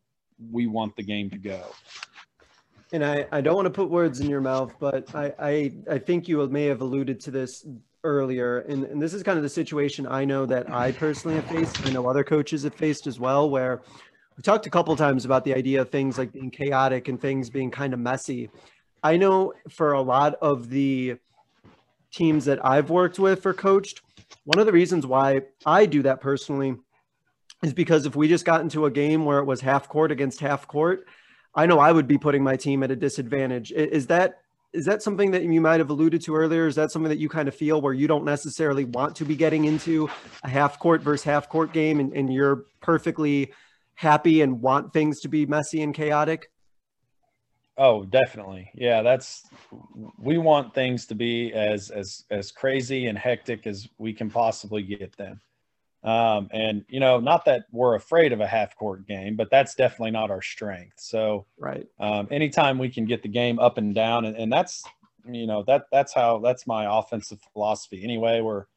we 0.51 0.67
want 0.67 0.95
the 0.95 1.03
game 1.03 1.29
to 1.29 1.37
go 1.37 1.61
and 2.91 3.05
I, 3.05 3.25
I 3.31 3.41
don't 3.41 3.55
want 3.55 3.67
to 3.67 3.71
put 3.71 3.89
words 3.89 4.19
in 4.19 4.29
your 4.29 4.41
mouth, 4.41 4.73
but 4.79 5.13
I, 5.15 5.33
I, 5.39 5.71
I 5.89 5.97
think 5.97 6.27
you 6.27 6.45
may 6.47 6.65
have 6.65 6.81
alluded 6.81 7.19
to 7.21 7.31
this 7.31 7.65
earlier. 8.03 8.59
And, 8.59 8.83
and 8.85 9.01
this 9.01 9.13
is 9.13 9.23
kind 9.23 9.37
of 9.37 9.43
the 9.43 9.49
situation 9.49 10.05
I 10.07 10.25
know 10.25 10.45
that 10.45 10.69
I 10.69 10.91
personally 10.91 11.35
have 11.35 11.45
faced. 11.45 11.85
I 11.85 11.91
know 11.91 12.07
other 12.07 12.23
coaches 12.23 12.63
have 12.63 12.73
faced 12.73 13.07
as 13.07 13.19
well, 13.19 13.49
where 13.49 13.81
we 14.37 14.43
talked 14.43 14.65
a 14.65 14.69
couple 14.69 14.95
times 14.95 15.25
about 15.25 15.43
the 15.43 15.53
idea 15.53 15.81
of 15.81 15.89
things 15.89 16.17
like 16.17 16.31
being 16.31 16.51
chaotic 16.51 17.07
and 17.07 17.19
things 17.19 17.49
being 17.49 17.71
kind 17.71 17.93
of 17.93 17.99
messy. 17.99 18.49
I 19.03 19.17
know 19.17 19.53
for 19.69 19.93
a 19.93 20.01
lot 20.01 20.35
of 20.41 20.69
the 20.69 21.17
teams 22.11 22.45
that 22.45 22.63
I've 22.65 22.89
worked 22.89 23.19
with 23.19 23.45
or 23.45 23.53
coached, 23.53 24.01
one 24.43 24.59
of 24.59 24.65
the 24.65 24.71
reasons 24.71 25.05
why 25.05 25.41
I 25.65 25.85
do 25.85 26.03
that 26.03 26.21
personally 26.21 26.75
is 27.63 27.73
because 27.73 28.05
if 28.05 28.15
we 28.15 28.27
just 28.27 28.45
got 28.45 28.61
into 28.61 28.85
a 28.85 28.91
game 28.91 29.25
where 29.25 29.39
it 29.39 29.45
was 29.45 29.61
half 29.61 29.87
court 29.87 30.11
against 30.11 30.39
half 30.39 30.67
court, 30.67 31.07
I 31.53 31.65
know 31.65 31.79
I 31.79 31.91
would 31.91 32.07
be 32.07 32.17
putting 32.17 32.43
my 32.43 32.55
team 32.55 32.83
at 32.83 32.91
a 32.91 32.95
disadvantage. 32.95 33.71
Is 33.71 34.07
that 34.07 34.39
is 34.73 34.85
that 34.85 35.03
something 35.03 35.31
that 35.31 35.43
you 35.43 35.59
might 35.59 35.81
have 35.81 35.89
alluded 35.89 36.21
to 36.21 36.33
earlier? 36.33 36.65
Is 36.65 36.75
that 36.75 36.91
something 36.91 37.09
that 37.09 37.17
you 37.17 37.27
kind 37.27 37.49
of 37.49 37.55
feel 37.55 37.81
where 37.81 37.93
you 37.93 38.07
don't 38.07 38.23
necessarily 38.23 38.85
want 38.85 39.17
to 39.17 39.25
be 39.25 39.35
getting 39.35 39.65
into 39.65 40.09
a 40.43 40.49
half 40.49 40.79
court 40.79 41.01
versus 41.01 41.25
half 41.25 41.49
court 41.49 41.73
game 41.73 41.99
and, 41.99 42.13
and 42.13 42.33
you're 42.33 42.63
perfectly 42.81 43.51
happy 43.95 44.41
and 44.41 44.61
want 44.61 44.93
things 44.93 45.21
to 45.21 45.27
be 45.27 45.45
messy 45.45 45.81
and 45.81 45.93
chaotic? 45.93 46.51
Oh, 47.77 48.03
definitely. 48.03 48.69
Yeah, 48.73 49.01
that's 49.01 49.47
we 50.17 50.37
want 50.37 50.73
things 50.73 51.05
to 51.07 51.15
be 51.15 51.53
as 51.53 51.89
as 51.89 52.25
as 52.29 52.51
crazy 52.51 53.07
and 53.07 53.17
hectic 53.17 53.65
as 53.65 53.87
we 53.97 54.13
can 54.13 54.29
possibly 54.29 54.83
get 54.83 55.15
them. 55.17 55.41
Um, 56.03 56.49
and 56.51 56.83
you 56.89 56.99
know, 56.99 57.19
not 57.19 57.45
that 57.45 57.65
we're 57.71 57.95
afraid 57.95 58.33
of 58.33 58.41
a 58.41 58.47
half 58.47 58.75
court 58.75 59.07
game, 59.07 59.35
but 59.35 59.49
that's 59.51 59.75
definitely 59.75 60.11
not 60.11 60.31
our 60.31 60.41
strength. 60.41 60.99
So, 60.99 61.45
right. 61.57 61.87
Um, 61.99 62.27
anytime 62.31 62.77
we 62.77 62.89
can 62.89 63.05
get 63.05 63.21
the 63.21 63.29
game 63.29 63.59
up 63.59 63.77
and 63.77 63.93
down, 63.93 64.25
and, 64.25 64.35
and 64.35 64.51
that's 64.51 64.83
you 65.25 65.45
know 65.45 65.63
that 65.67 65.85
that's 65.91 66.13
how 66.13 66.39
that's 66.39 66.65
my 66.65 66.99
offensive 66.99 67.39
philosophy 67.53 68.03
anyway. 68.03 68.41
Where 68.41 68.67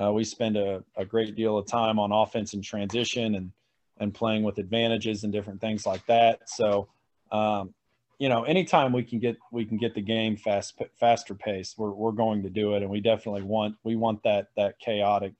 uh, 0.00 0.12
we 0.12 0.22
spend 0.24 0.56
a, 0.56 0.84
a 0.96 1.04
great 1.04 1.34
deal 1.34 1.56
of 1.56 1.66
time 1.66 1.98
on 1.98 2.12
offense 2.12 2.52
and 2.52 2.62
transition 2.62 3.34
and 3.34 3.52
and 3.98 4.12
playing 4.12 4.42
with 4.42 4.58
advantages 4.58 5.24
and 5.24 5.32
different 5.32 5.60
things 5.60 5.86
like 5.86 6.04
that. 6.06 6.48
So, 6.48 6.88
um, 7.32 7.74
you 8.18 8.28
know, 8.28 8.44
anytime 8.44 8.92
we 8.92 9.02
can 9.02 9.18
get 9.18 9.36
we 9.52 9.64
can 9.64 9.76
get 9.76 9.94
the 9.94 10.00
game 10.00 10.36
fast 10.36 10.80
faster 10.98 11.34
pace, 11.34 11.74
we're 11.76 11.90
we're 11.90 12.12
going 12.12 12.42
to 12.42 12.50
do 12.50 12.74
it, 12.74 12.82
and 12.82 12.90
we 12.90 13.00
definitely 13.00 13.42
want 13.42 13.76
we 13.84 13.96
want 13.96 14.22
that 14.22 14.48
that 14.56 14.78
chaotic 14.78 15.34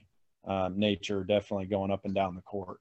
um, 0.46 0.78
nature 0.78 1.24
definitely 1.24 1.66
going 1.66 1.90
up 1.90 2.04
and 2.04 2.14
down 2.14 2.34
the 2.34 2.42
court. 2.42 2.80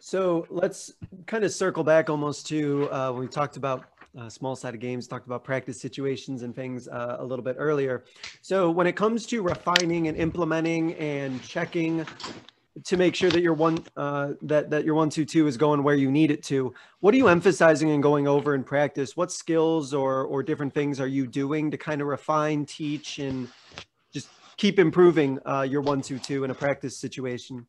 So 0.00 0.46
let's 0.50 0.92
kind 1.26 1.44
of 1.44 1.52
circle 1.52 1.84
back 1.84 2.10
almost 2.10 2.46
to 2.48 2.88
uh, 2.90 3.12
when 3.12 3.22
we 3.22 3.28
talked 3.28 3.56
about 3.56 3.86
uh, 4.18 4.28
small 4.28 4.54
sided 4.54 4.78
games, 4.78 5.06
talked 5.06 5.26
about 5.26 5.42
practice 5.42 5.80
situations 5.80 6.42
and 6.42 6.54
things 6.54 6.88
uh, 6.88 7.16
a 7.18 7.24
little 7.24 7.44
bit 7.44 7.56
earlier. 7.58 8.04
So 8.42 8.70
when 8.70 8.86
it 8.86 8.96
comes 8.96 9.24
to 9.26 9.42
refining 9.42 10.08
and 10.08 10.16
implementing 10.16 10.94
and 10.94 11.42
checking 11.42 12.04
to 12.84 12.96
make 12.96 13.14
sure 13.14 13.30
that 13.30 13.42
your 13.42 13.54
one 13.54 13.84
uh, 13.96 14.32
that 14.42 14.70
that 14.70 14.84
your 14.84 14.94
one 14.94 15.10
two 15.10 15.24
two 15.24 15.46
is 15.46 15.56
going 15.56 15.82
where 15.82 15.94
you 15.94 16.10
need 16.10 16.30
it 16.30 16.42
to, 16.44 16.72
what 17.00 17.12
are 17.14 17.16
you 17.16 17.28
emphasizing 17.28 17.90
and 17.90 18.02
going 18.02 18.26
over 18.26 18.54
in 18.54 18.64
practice? 18.64 19.16
What 19.16 19.30
skills 19.30 19.92
or 19.92 20.24
or 20.24 20.42
different 20.42 20.72
things 20.72 20.98
are 21.00 21.06
you 21.06 21.26
doing 21.26 21.70
to 21.70 21.76
kind 21.76 22.00
of 22.00 22.06
refine, 22.06 22.64
teach, 22.64 23.18
and 23.18 23.48
just 24.12 24.28
keep 24.56 24.78
improving 24.78 25.38
uh, 25.46 25.62
your 25.62 25.82
one 25.82 26.00
two 26.00 26.18
two 26.18 26.44
in 26.44 26.50
a 26.50 26.54
practice 26.54 26.96
situation? 26.96 27.66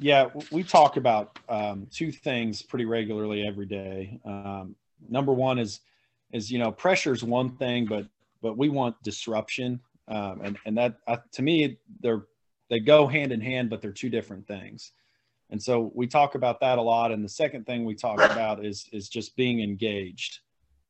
Yeah, 0.00 0.30
we 0.50 0.62
talk 0.62 0.96
about 0.96 1.38
um, 1.48 1.86
two 1.90 2.10
things 2.10 2.62
pretty 2.62 2.86
regularly 2.86 3.46
every 3.46 3.66
day. 3.66 4.18
Um, 4.24 4.74
number 5.08 5.32
one 5.32 5.58
is 5.58 5.80
is 6.32 6.50
you 6.50 6.58
know 6.58 6.72
pressure 6.72 7.12
is 7.12 7.22
one 7.22 7.50
thing, 7.56 7.84
but 7.84 8.06
but 8.40 8.56
we 8.56 8.70
want 8.70 9.00
disruption, 9.02 9.80
um, 10.08 10.40
and 10.42 10.58
and 10.64 10.78
that 10.78 10.96
uh, 11.06 11.18
to 11.32 11.42
me 11.42 11.78
they're 12.00 12.24
they 12.72 12.80
go 12.80 13.06
hand 13.06 13.30
in 13.30 13.40
hand, 13.40 13.70
but 13.70 13.80
they're 13.80 13.92
two 13.92 14.10
different 14.10 14.46
things. 14.48 14.92
And 15.50 15.62
so 15.62 15.92
we 15.94 16.06
talk 16.06 16.34
about 16.34 16.60
that 16.60 16.78
a 16.78 16.82
lot. 16.82 17.12
And 17.12 17.22
the 17.22 17.28
second 17.28 17.66
thing 17.66 17.84
we 17.84 17.94
talk 17.94 18.18
about 18.18 18.64
is 18.64 18.88
is 18.92 19.08
just 19.08 19.36
being 19.36 19.60
engaged 19.60 20.40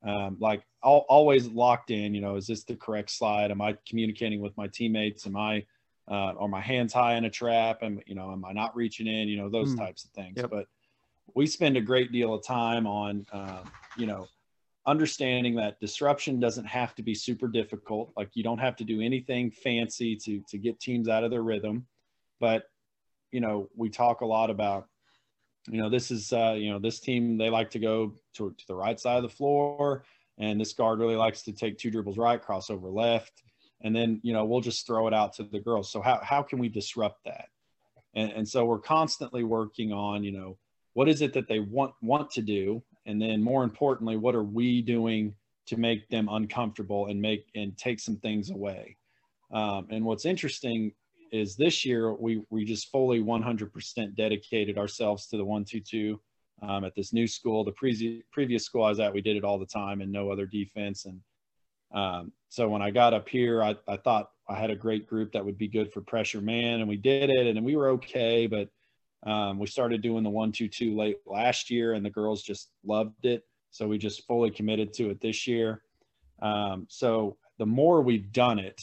um, 0.05 0.37
like 0.41 0.63
I'll, 0.83 1.05
always 1.09 1.47
locked 1.49 1.91
in 1.91 2.15
you 2.15 2.21
know 2.21 2.37
is 2.37 2.47
this 2.47 2.65
the 2.65 2.75
correct 2.75 3.11
slide 3.11 3.51
am 3.51 3.61
i 3.61 3.77
communicating 3.89 4.41
with 4.41 4.57
my 4.57 4.67
teammates 4.67 5.27
am 5.27 5.37
i 5.37 5.65
uh, 6.11 6.35
are 6.39 6.49
my 6.49 6.61
hands 6.61 6.93
high 6.93 7.15
in 7.15 7.25
a 7.25 7.31
trap 7.31 7.83
and 7.83 8.03
you 8.07 8.15
know 8.15 8.33
am 8.33 8.45
i 8.45 8.53
not 8.53 8.75
reaching 8.75 9.07
in 9.07 9.29
you 9.29 9.37
know 9.37 9.49
those 9.49 9.75
mm. 9.75 9.79
types 9.79 10.05
of 10.05 10.11
things 10.11 10.35
yep. 10.37 10.51
but 10.51 10.67
we 11.35 11.47
spend 11.47 11.77
a 11.77 11.81
great 11.81 12.11
deal 12.13 12.35
of 12.35 12.45
time 12.45 12.87
on 12.87 13.25
uh, 13.33 13.63
you 13.97 14.07
know 14.07 14.27
understanding 14.87 15.55
that 15.55 15.79
disruption 15.81 16.41
doesn't 16.41 16.65
have 16.65 16.95
to 16.95 17.03
be 17.03 17.15
super 17.15 17.47
difficult 17.47 18.13
like 18.17 18.31
you 18.35 18.43
don't 18.43 18.59
have 18.59 18.75
to 18.75 18.85
do 18.85 19.01
anything 19.01 19.51
fancy 19.51 20.17
to 20.17 20.43
to 20.49 20.59
get 20.59 20.81
teams 20.81 21.09
out 21.09 21.23
of 21.23 21.31
their 21.31 21.43
rhythm 21.43 21.87
but 22.41 22.65
you 23.31 23.41
know 23.41 23.69
we 23.77 23.89
talk 23.89 24.23
a 24.23 24.27
lot 24.27 24.51
about 24.51 24.89
you 25.69 25.81
know, 25.81 25.89
this 25.89 26.11
is, 26.11 26.33
uh, 26.33 26.55
you 26.57 26.71
know, 26.71 26.79
this 26.79 27.01
team, 27.01 27.39
they 27.39 27.51
like 27.51 27.71
to 27.71 27.79
go 27.79 28.15
to, 28.35 28.51
to 28.51 28.67
the 28.67 28.75
right 28.75 28.99
side 28.99 29.17
of 29.17 29.23
the 29.23 29.29
floor. 29.29 30.05
And 30.39 30.61
this 30.61 30.73
guard 30.73 30.99
really 30.99 31.17
likes 31.17 31.43
to 31.43 31.53
take 31.53 31.79
two 31.79 31.91
dribbles 31.91 32.19
right, 32.19 32.43
crossover 32.43 32.93
left. 32.93 33.43
And 33.83 33.95
then, 33.95 34.21
you 34.23 34.33
know, 34.33 34.45
we'll 34.45 34.61
just 34.61 34.87
throw 34.87 35.07
it 35.07 35.15
out 35.15 35.35
to 35.35 35.45
the 35.45 35.61
girls. 35.61 35.91
So 35.91 36.01
how, 36.01 36.21
how 36.23 36.43
can 36.43 36.59
we 36.59 36.69
disrupt 36.69 37.25
that? 37.25 37.47
And, 38.15 38.33
and 38.33 38.49
so 38.49 38.65
we're 38.65 38.81
constantly 38.81 39.45
working 39.45 39.93
on, 39.93 40.25
you 40.25 40.33
know, 40.33 40.59
what 40.95 41.09
is 41.09 41.23
it 41.23 41.33
that 41.35 41.49
they 41.49 41.61
want, 41.61 41.95
want 42.03 42.31
to 42.33 42.43
do? 42.43 42.83
And 43.07 43.21
then 43.21 43.43
more 43.43 43.65
importantly, 43.65 44.17
what 44.17 44.35
are 44.35 44.45
we 44.45 44.83
doing 44.83 45.35
to 45.67 45.77
make 45.77 46.09
them 46.09 46.29
uncomfortable 46.31 47.07
and 47.07 47.21
make, 47.21 47.47
and 47.55 47.77
take 47.77 48.01
some 48.01 48.17
things 48.17 48.51
away? 48.51 48.97
Um, 49.53 49.87
and 49.91 50.05
what's 50.05 50.25
interesting 50.25 50.93
is 51.31 51.57
this 51.57 51.85
year 51.85 52.13
we 52.13 52.43
we 52.51 52.65
just 52.65 52.91
fully 52.91 53.21
100% 53.21 54.17
dedicated 54.17 54.79
ourselves 54.79 55.27
to 55.29 55.37
the 55.37 55.45
122 55.45 56.21
um, 56.63 56.85
at 56.85 56.95
this 56.95 57.13
new 57.13 57.27
school. 57.27 57.65
The 57.65 57.73
pre- 57.73 58.23
previous 58.31 58.65
school 58.65 58.85
I 58.85 58.91
was 58.91 59.01
at, 59.01 59.13
we 59.13 59.23
did 59.23 59.37
it 59.37 59.45
all 59.45 59.59
the 59.59 59.67
time 59.67 60.01
and 60.01 60.13
no 60.13 60.31
other 60.31 60.47
defense. 60.47 61.07
And 61.07 61.21
um, 61.93 62.33
so 62.49 62.69
when 62.69 62.83
I 62.83 62.91
got 62.91 63.15
up 63.15 63.29
here, 63.29 63.63
I, 63.63 63.77
I 63.89 63.97
thought 63.97 64.31
I 64.49 64.57
had 64.57 64.71
a 64.71 64.77
great 64.77 65.07
group 65.09 65.33
that 65.33 65.45
would 65.45 65.59
be 65.59 65.69
good 65.69 65.93
for 65.93 66.01
pressure 66.03 66.41
man, 66.41 66.81
and 66.81 66.89
we 66.89 66.97
did 66.97 67.31
it, 67.31 67.47
and 67.47 67.65
we 67.65 67.77
were 67.77 67.89
okay. 67.91 68.47
But 68.47 68.69
um, 69.25 69.59
we 69.59 69.67
started 69.67 70.03
doing 70.03 70.25
the 70.25 70.31
122 70.31 70.97
late 70.97 71.17
last 71.27 71.71
year, 71.71 71.95
and 71.95 72.05
the 72.05 72.11
girls 72.11 72.43
just 72.43 72.71
loved 72.85 73.25
it. 73.25 73.45
So 73.71 73.89
we 73.89 73.99
just 73.99 74.27
fully 74.27 74.51
committed 74.51 74.93
to 74.95 75.11
it 75.11 75.21
this 75.21 75.47
year. 75.47 75.83
Um, 76.41 76.87
so 76.89 77.37
the 77.59 77.67
more 77.67 78.03
we've 78.03 78.33
done 78.33 78.59
it, 78.59 78.81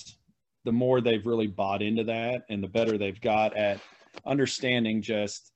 the 0.66 0.72
more 0.72 1.02
they've 1.02 1.26
really 1.26 1.48
bought 1.48 1.82
into 1.82 2.04
that 2.06 2.44
and 2.50 2.64
the 2.64 2.68
better 2.68 2.98
they've 2.98 3.20
got 3.22 3.56
at 3.56 3.80
understanding 4.26 5.02
just 5.02 5.52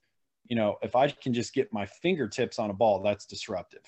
you 0.46 0.56
know 0.56 0.76
if 0.82 0.96
i 0.96 1.08
can 1.08 1.34
just 1.34 1.52
get 1.52 1.72
my 1.72 1.86
fingertips 1.86 2.58
on 2.58 2.70
a 2.70 2.74
ball 2.74 3.02
that's 3.02 3.26
disruptive 3.26 3.84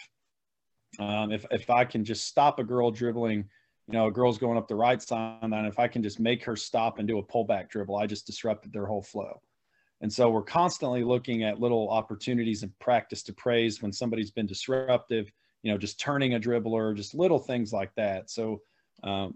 um, 0.98 1.32
if, 1.32 1.44
if 1.50 1.70
i 1.70 1.84
can 1.84 2.04
just 2.04 2.26
stop 2.26 2.58
a 2.58 2.64
girl 2.64 2.90
dribbling 2.90 3.38
you 3.88 3.92
know 3.92 4.06
a 4.06 4.12
girl's 4.12 4.38
going 4.38 4.58
up 4.58 4.68
the 4.68 4.74
right 4.74 5.02
side 5.02 5.38
and 5.42 5.66
if 5.66 5.78
i 5.78 5.88
can 5.88 6.02
just 6.02 6.20
make 6.20 6.44
her 6.44 6.56
stop 6.56 6.98
and 6.98 7.08
do 7.08 7.18
a 7.18 7.22
pullback 7.22 7.68
dribble 7.68 7.96
i 7.96 8.06
just 8.06 8.26
disrupted 8.26 8.72
their 8.72 8.86
whole 8.86 9.02
flow 9.02 9.40
and 10.00 10.12
so 10.12 10.30
we're 10.30 10.42
constantly 10.42 11.02
looking 11.02 11.42
at 11.42 11.60
little 11.60 11.88
opportunities 11.88 12.62
and 12.62 12.78
practice 12.78 13.22
to 13.22 13.32
praise 13.32 13.82
when 13.82 13.92
somebody's 13.92 14.30
been 14.30 14.46
disruptive 14.46 15.30
you 15.62 15.70
know 15.70 15.78
just 15.78 15.98
turning 15.98 16.34
a 16.34 16.40
dribbler 16.40 16.94
just 16.94 17.14
little 17.14 17.38
things 17.38 17.72
like 17.72 17.94
that 17.94 18.30
so 18.30 18.60
um, 19.02 19.34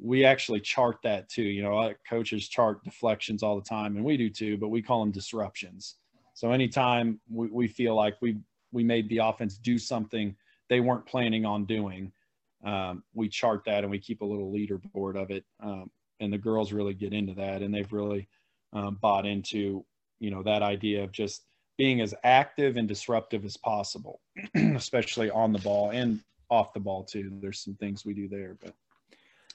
we 0.00 0.24
actually 0.24 0.60
chart 0.60 0.98
that 1.02 1.28
too. 1.28 1.42
You 1.42 1.62
know, 1.62 1.94
coaches 2.08 2.48
chart 2.48 2.82
deflections 2.84 3.42
all 3.42 3.56
the 3.56 3.68
time, 3.68 3.96
and 3.96 4.04
we 4.04 4.16
do 4.16 4.30
too, 4.30 4.56
but 4.56 4.68
we 4.68 4.82
call 4.82 5.00
them 5.00 5.10
disruptions. 5.10 5.96
So 6.34 6.52
anytime 6.52 7.20
we, 7.28 7.48
we 7.48 7.68
feel 7.68 7.94
like 7.94 8.16
we 8.20 8.38
we 8.72 8.84
made 8.84 9.08
the 9.08 9.18
offense 9.18 9.58
do 9.58 9.78
something 9.78 10.36
they 10.68 10.80
weren't 10.80 11.06
planning 11.06 11.44
on 11.44 11.64
doing, 11.64 12.12
um, 12.64 13.02
we 13.14 13.28
chart 13.28 13.64
that 13.66 13.82
and 13.82 13.90
we 13.90 13.98
keep 13.98 14.20
a 14.20 14.24
little 14.24 14.52
leaderboard 14.52 15.20
of 15.20 15.30
it. 15.30 15.44
Um, 15.60 15.90
and 16.20 16.32
the 16.32 16.38
girls 16.38 16.72
really 16.72 16.94
get 16.94 17.12
into 17.12 17.34
that, 17.34 17.62
and 17.62 17.74
they've 17.74 17.92
really 17.92 18.28
um, 18.72 18.96
bought 19.00 19.26
into 19.26 19.84
you 20.20 20.30
know 20.30 20.42
that 20.42 20.62
idea 20.62 21.02
of 21.02 21.12
just 21.12 21.42
being 21.76 22.00
as 22.00 22.14
active 22.24 22.76
and 22.76 22.86
disruptive 22.86 23.44
as 23.44 23.56
possible, 23.56 24.20
especially 24.54 25.30
on 25.30 25.52
the 25.52 25.58
ball 25.60 25.90
and 25.90 26.20
off 26.50 26.72
the 26.72 26.80
ball 26.80 27.02
too. 27.02 27.32
There's 27.40 27.60
some 27.60 27.74
things 27.74 28.04
we 28.04 28.14
do 28.14 28.28
there, 28.28 28.56
but 28.60 28.74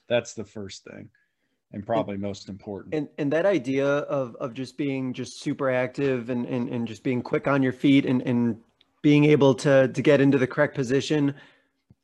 that's 0.07 0.33
the 0.33 0.43
first 0.43 0.83
thing 0.83 1.09
and 1.75 1.85
probably 1.85 2.17
most 2.17 2.49
important. 2.49 2.95
And 2.95 3.09
and 3.17 3.31
that 3.33 3.45
idea 3.45 3.85
of 3.87 4.35
of 4.37 4.53
just 4.53 4.77
being 4.77 5.13
just 5.13 5.41
super 5.41 5.69
active 5.69 6.29
and 6.29 6.45
and, 6.45 6.69
and 6.69 6.87
just 6.87 7.03
being 7.03 7.21
quick 7.21 7.47
on 7.47 7.61
your 7.61 7.73
feet 7.73 8.05
and 8.05 8.21
and 8.23 8.57
being 9.01 9.25
able 9.25 9.53
to 9.55 9.89
to 9.89 10.01
get 10.01 10.21
into 10.21 10.37
the 10.37 10.47
correct 10.47 10.73
position 10.73 11.35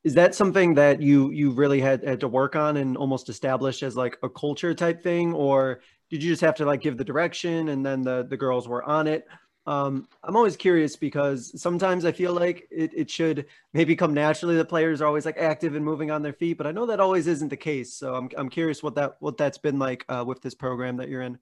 is 0.03 0.14
that 0.16 0.36
something 0.36 0.74
that 0.76 1.01
you 1.01 1.32
you 1.32 1.51
really 1.51 1.80
had 1.80 2.03
had 2.03 2.20
to 2.20 2.28
work 2.28 2.55
on 2.55 2.78
and 2.78 2.97
almost 2.97 3.30
establish 3.30 3.82
as 3.82 3.95
like 3.95 4.18
a 4.24 4.30
culture 4.30 4.74
type 4.74 5.01
thing 5.01 5.34
or 5.34 5.82
did 6.12 6.22
you 6.22 6.30
just 6.30 6.41
have 6.41 6.55
to 6.55 6.66
like 6.66 6.82
give 6.82 6.97
the 6.97 7.03
direction 7.03 7.70
and 7.70 7.84
then 7.84 8.03
the 8.03 8.28
the 8.30 8.38
girls 8.38 8.68
were 8.68 8.84
on 8.84 9.07
it 9.07 9.28
um, 9.68 10.07
I'm 10.24 10.36
always 10.36 10.57
curious 10.57 10.95
because 10.95 11.59
sometimes 11.62 12.03
I 12.03 12.12
feel 12.12 12.34
like 12.34 12.68
it, 12.72 12.91
it 12.95 13.09
should 13.09 13.45
maybe 13.74 13.95
come 13.95 14.14
naturally. 14.14 14.55
The 14.57 14.66
players 14.66 15.01
are 15.01 15.07
always 15.07 15.26
like 15.26 15.38
active 15.38 15.76
and 15.76 15.86
moving 15.86 16.09
on 16.09 16.24
their 16.24 16.34
feet, 16.34 16.57
but 16.57 16.66
I 16.66 16.72
know 16.72 16.88
that 16.88 16.99
always 16.99 17.28
isn't 17.28 17.49
the 17.49 17.57
case. 17.57 17.93
So 17.93 18.16
I'm, 18.16 18.30
I'm 18.38 18.49
curious 18.49 18.82
what 18.82 18.95
that, 18.95 19.18
what 19.20 19.38
that's 19.38 19.59
been 19.59 19.78
like 19.78 20.03
uh, 20.09 20.24
with 20.26 20.41
this 20.41 20.55
program 20.55 20.97
that 20.97 21.09
you're 21.09 21.22
in. 21.22 21.38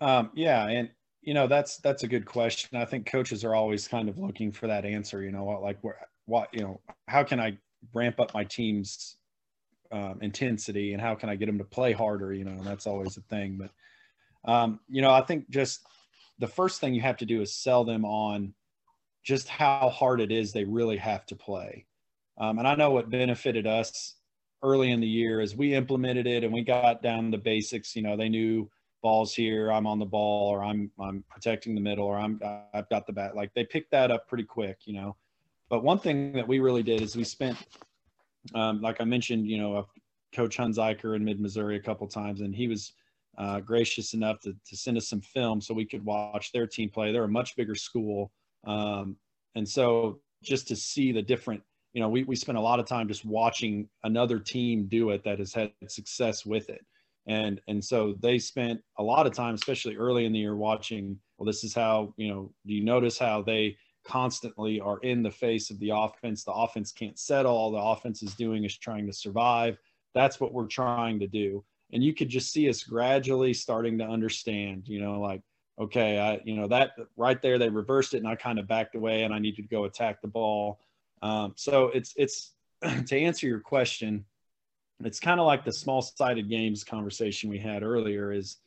Um, 0.00 0.30
yeah. 0.34 0.68
And, 0.68 0.88
you 1.20 1.34
know, 1.34 1.48
that's, 1.48 1.78
that's 1.78 2.04
a 2.04 2.08
good 2.08 2.26
question. 2.26 2.78
I 2.78 2.84
think 2.84 3.06
coaches 3.06 3.44
are 3.44 3.56
always 3.56 3.88
kind 3.88 4.08
of 4.08 4.16
looking 4.16 4.52
for 4.52 4.68
that 4.68 4.84
answer, 4.84 5.22
you 5.22 5.32
know, 5.32 5.42
what, 5.42 5.62
like 5.62 5.78
what, 5.82 5.96
what, 6.26 6.48
you 6.52 6.60
know, 6.60 6.80
how 7.08 7.24
can 7.24 7.40
I 7.40 7.58
ramp 7.92 8.20
up 8.20 8.34
my 8.34 8.44
team's 8.44 9.16
um, 9.90 10.18
intensity 10.20 10.92
and 10.92 11.00
how 11.00 11.14
can 11.14 11.28
I 11.28 11.36
get 11.36 11.46
them 11.46 11.58
to 11.58 11.64
play 11.64 11.92
harder, 11.92 12.32
you 12.32 12.44
know, 12.44 12.52
and 12.52 12.64
that's 12.64 12.86
always 12.86 13.16
a 13.16 13.22
thing. 13.22 13.58
But, 13.58 14.50
um, 14.50 14.80
you 14.88 15.02
know, 15.02 15.10
I 15.10 15.22
think 15.22 15.48
just, 15.50 15.80
the 16.40 16.46
first 16.46 16.80
thing 16.80 16.94
you 16.94 17.00
have 17.00 17.16
to 17.16 17.26
do 17.26 17.40
is 17.40 17.52
sell 17.52 17.84
them 17.84 18.04
on 18.04 18.54
just 19.24 19.48
how 19.48 19.88
hard 19.88 20.20
it 20.20 20.30
is 20.30 20.52
they 20.52 20.64
really 20.64 20.96
have 20.96 21.26
to 21.26 21.34
play. 21.34 21.84
Um, 22.38 22.58
and 22.58 22.68
I 22.68 22.76
know 22.76 22.90
what 22.90 23.10
benefited 23.10 23.66
us 23.66 24.14
early 24.62 24.92
in 24.92 25.00
the 25.00 25.08
year 25.08 25.40
is 25.40 25.56
we 25.56 25.74
implemented 25.74 26.28
it 26.28 26.44
and 26.44 26.52
we 26.52 26.62
got 26.62 27.02
down 27.02 27.32
the 27.32 27.38
basics. 27.38 27.96
You 27.96 28.02
know, 28.02 28.16
they 28.16 28.28
knew 28.28 28.70
balls 29.02 29.34
here, 29.34 29.72
I'm 29.72 29.86
on 29.86 29.98
the 29.98 30.06
ball, 30.06 30.48
or 30.48 30.62
I'm 30.62 30.90
I'm 31.00 31.24
protecting 31.28 31.74
the 31.74 31.80
middle, 31.80 32.06
or 32.06 32.16
I'm 32.16 32.40
I've 32.72 32.88
got 32.88 33.06
the 33.06 33.12
bat. 33.12 33.34
Like 33.34 33.52
they 33.54 33.64
picked 33.64 33.90
that 33.90 34.10
up 34.10 34.28
pretty 34.28 34.44
quick, 34.44 34.78
you 34.84 34.94
know. 34.94 35.16
But 35.68 35.82
one 35.82 35.98
thing 35.98 36.32
that 36.34 36.48
we 36.48 36.60
really 36.60 36.82
did 36.82 37.02
is 37.02 37.16
we 37.16 37.24
spent, 37.24 37.58
um, 38.54 38.80
like 38.80 39.00
I 39.00 39.04
mentioned, 39.04 39.46
you 39.46 39.58
know, 39.58 39.86
Coach 40.34 40.56
Hunziker 40.58 41.16
in 41.16 41.24
Mid 41.24 41.40
Missouri 41.40 41.76
a 41.76 41.80
couple 41.80 42.06
times, 42.06 42.40
and 42.40 42.54
he 42.54 42.68
was 42.68 42.92
uh, 43.38 43.60
gracious 43.60 44.14
enough 44.14 44.40
to, 44.40 44.54
to 44.66 44.76
send 44.76 44.96
us 44.96 45.08
some 45.08 45.20
film 45.20 45.60
so 45.60 45.72
we 45.72 45.84
could 45.84 46.04
watch 46.04 46.52
their 46.52 46.66
team 46.66 46.90
play. 46.90 47.12
They're 47.12 47.24
a 47.24 47.28
much 47.28 47.56
bigger 47.56 47.74
school. 47.74 48.32
Um, 48.66 49.16
and 49.54 49.68
so 49.68 50.20
just 50.42 50.68
to 50.68 50.76
see 50.76 51.12
the 51.12 51.22
different, 51.22 51.62
you 51.92 52.00
know, 52.00 52.08
we, 52.08 52.24
we 52.24 52.36
spent 52.36 52.58
a 52.58 52.60
lot 52.60 52.80
of 52.80 52.86
time 52.86 53.08
just 53.08 53.24
watching 53.24 53.88
another 54.04 54.38
team 54.38 54.86
do 54.88 55.10
it 55.10 55.24
that 55.24 55.38
has 55.38 55.54
had 55.54 55.72
success 55.88 56.44
with 56.44 56.68
it. 56.68 56.84
And, 57.26 57.60
and 57.68 57.84
so 57.84 58.14
they 58.20 58.38
spent 58.38 58.80
a 58.98 59.02
lot 59.02 59.26
of 59.26 59.32
time, 59.32 59.54
especially 59.54 59.96
early 59.96 60.24
in 60.24 60.32
the 60.32 60.38
year, 60.38 60.56
watching, 60.56 61.18
well, 61.36 61.46
this 61.46 61.62
is 61.62 61.74
how, 61.74 62.14
you 62.16 62.28
know, 62.28 62.52
do 62.66 62.74
you 62.74 62.84
notice 62.84 63.18
how 63.18 63.42
they 63.42 63.76
constantly 64.04 64.80
are 64.80 64.98
in 64.98 65.22
the 65.22 65.30
face 65.30 65.70
of 65.70 65.78
the 65.78 65.90
offense? 65.90 66.44
The 66.44 66.52
offense 66.52 66.92
can't 66.92 67.18
settle. 67.18 67.52
All 67.52 67.70
the 67.70 67.78
offense 67.78 68.22
is 68.22 68.34
doing 68.34 68.64
is 68.64 68.76
trying 68.76 69.06
to 69.06 69.12
survive. 69.12 69.78
That's 70.14 70.40
what 70.40 70.52
we're 70.52 70.66
trying 70.66 71.18
to 71.20 71.26
do 71.26 71.64
and 71.92 72.02
you 72.02 72.14
could 72.14 72.28
just 72.28 72.52
see 72.52 72.68
us 72.68 72.82
gradually 72.82 73.54
starting 73.54 73.98
to 73.98 74.04
understand 74.04 74.82
you 74.86 75.00
know 75.00 75.20
like 75.20 75.42
okay 75.78 76.18
i 76.18 76.40
you 76.44 76.54
know 76.54 76.66
that 76.66 76.92
right 77.16 77.40
there 77.42 77.58
they 77.58 77.68
reversed 77.68 78.14
it 78.14 78.18
and 78.18 78.28
i 78.28 78.34
kind 78.34 78.58
of 78.58 78.66
backed 78.66 78.94
away 78.94 79.22
and 79.22 79.32
i 79.32 79.38
needed 79.38 79.62
to 79.62 79.68
go 79.68 79.84
attack 79.84 80.20
the 80.20 80.28
ball 80.28 80.80
um, 81.20 81.52
so 81.56 81.86
it's 81.88 82.14
it's 82.16 82.52
to 83.06 83.18
answer 83.18 83.46
your 83.46 83.60
question 83.60 84.24
it's 85.04 85.20
kind 85.20 85.38
of 85.40 85.46
like 85.46 85.64
the 85.64 85.72
small 85.72 86.02
sided 86.02 86.48
games 86.48 86.84
conversation 86.84 87.48
we 87.48 87.58
had 87.58 87.82
earlier 87.82 88.32
is 88.32 88.58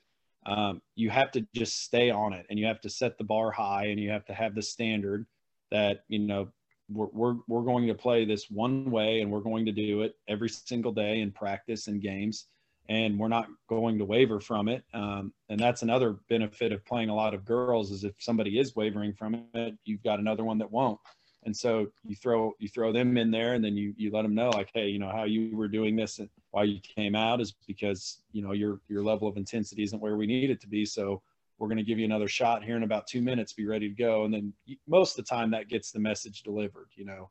um, 0.46 0.82
you 0.96 1.10
have 1.10 1.32
to 1.32 1.46
just 1.56 1.84
stay 1.84 2.10
on 2.10 2.34
it 2.34 2.46
and 2.50 2.58
you 2.58 2.66
have 2.66 2.82
to 2.82 2.89
set 2.89 3.18
the 3.18 3.24
bar 3.24 3.52
high 3.52 3.86
and 3.86 4.00
you 4.00 4.10
have 4.10 4.26
to 4.26 4.34
have 4.34 4.56
the 4.56 4.62
standard 4.62 5.26
that 5.70 6.04
you 6.08 6.20
know 6.20 6.50
we're, 6.89 7.08
we're, 7.14 7.36
we're 7.48 7.64
going 7.64 7.88
to 7.88 7.94
play 7.94 8.26
this 8.26 8.50
one 8.50 8.92
way 8.92 9.22
and 9.22 9.32
we're 9.32 9.39
going 9.39 9.66
to 9.66 9.72
do 9.72 10.02
it 10.02 10.16
every 10.28 10.50
single 10.50 10.92
day 10.92 11.22
in 11.22 11.32
practice 11.32 11.88
and 11.88 12.02
games 12.02 12.48
and 12.89 13.18
we're 13.18 13.30
not 13.30 13.48
going 13.70 13.98
to 13.98 14.06
waver 14.06 14.39
from 14.42 14.68
it. 14.68 14.84
Um, 14.94 15.34
and 15.50 15.60
that's 15.60 15.82
another 15.82 16.18
benefit 16.30 16.74
of 16.74 16.86
playing 16.86 17.10
a 17.10 17.16
lot 17.16 17.34
of 17.34 17.46
girls 17.46 17.92
is 17.92 18.04
if 18.04 18.14
somebody 18.20 18.60
is 18.60 18.76
wavering 18.76 19.14
from 19.14 19.46
it, 19.54 19.76
you've 19.86 20.04
got 20.04 20.20
another 20.20 20.44
one 20.44 20.58
that 20.58 20.72
won't. 20.72 21.00
And 21.44 21.56
so 21.56 21.88
you 22.06 22.16
throw 22.16 22.54
you 22.60 22.70
throw 22.70 22.92
them 22.92 23.18
in 23.18 23.32
there, 23.32 23.54
and 23.54 23.64
then 23.64 23.76
you 23.76 23.94
you 23.98 24.12
let 24.12 24.22
them 24.22 24.36
know 24.36 24.50
like, 24.52 24.70
hey, 24.74 24.89
you 24.89 25.00
know 25.00 25.10
how 25.10 25.24
you 25.24 25.56
were 25.56 25.68
doing 25.68 25.96
this 25.96 26.20
and 26.20 26.30
why 26.52 26.64
you 26.64 26.80
came 26.82 27.16
out 27.16 27.42
is 27.42 27.54
because 27.66 28.22
you 28.32 28.44
know 28.44 28.52
your 28.52 28.80
your 28.88 29.04
level 29.04 29.28
of 29.28 29.38
intensity 29.38 29.84
isn't 29.84 30.02
where 30.02 30.18
we 30.18 30.28
need 30.28 30.50
it 30.50 30.62
to 30.62 30.68
be. 30.68 30.86
So 30.86 31.22
we're 31.58 31.68
going 31.68 31.78
to 31.78 31.84
give 31.84 32.00
you 32.00 32.06
another 32.06 32.28
shot 32.28 32.64
here 32.64 32.78
in 32.78 32.84
about 32.84 33.08
two 33.08 33.22
minutes. 33.22 33.54
Be 33.54 33.68
ready 33.68 33.88
to 33.89 33.96
go. 33.96 34.26
And 34.26 34.34
then 34.34 34.54
most 34.88 35.18
of 35.18 35.26
the 35.26 35.30
time 35.30 35.52
that 35.52 35.68
gets 35.68 35.92
the 35.92 36.00
message 36.00 36.44
delivered. 36.44 36.89
You 36.96 37.06
know, 37.06 37.30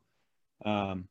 um, 0.65 1.07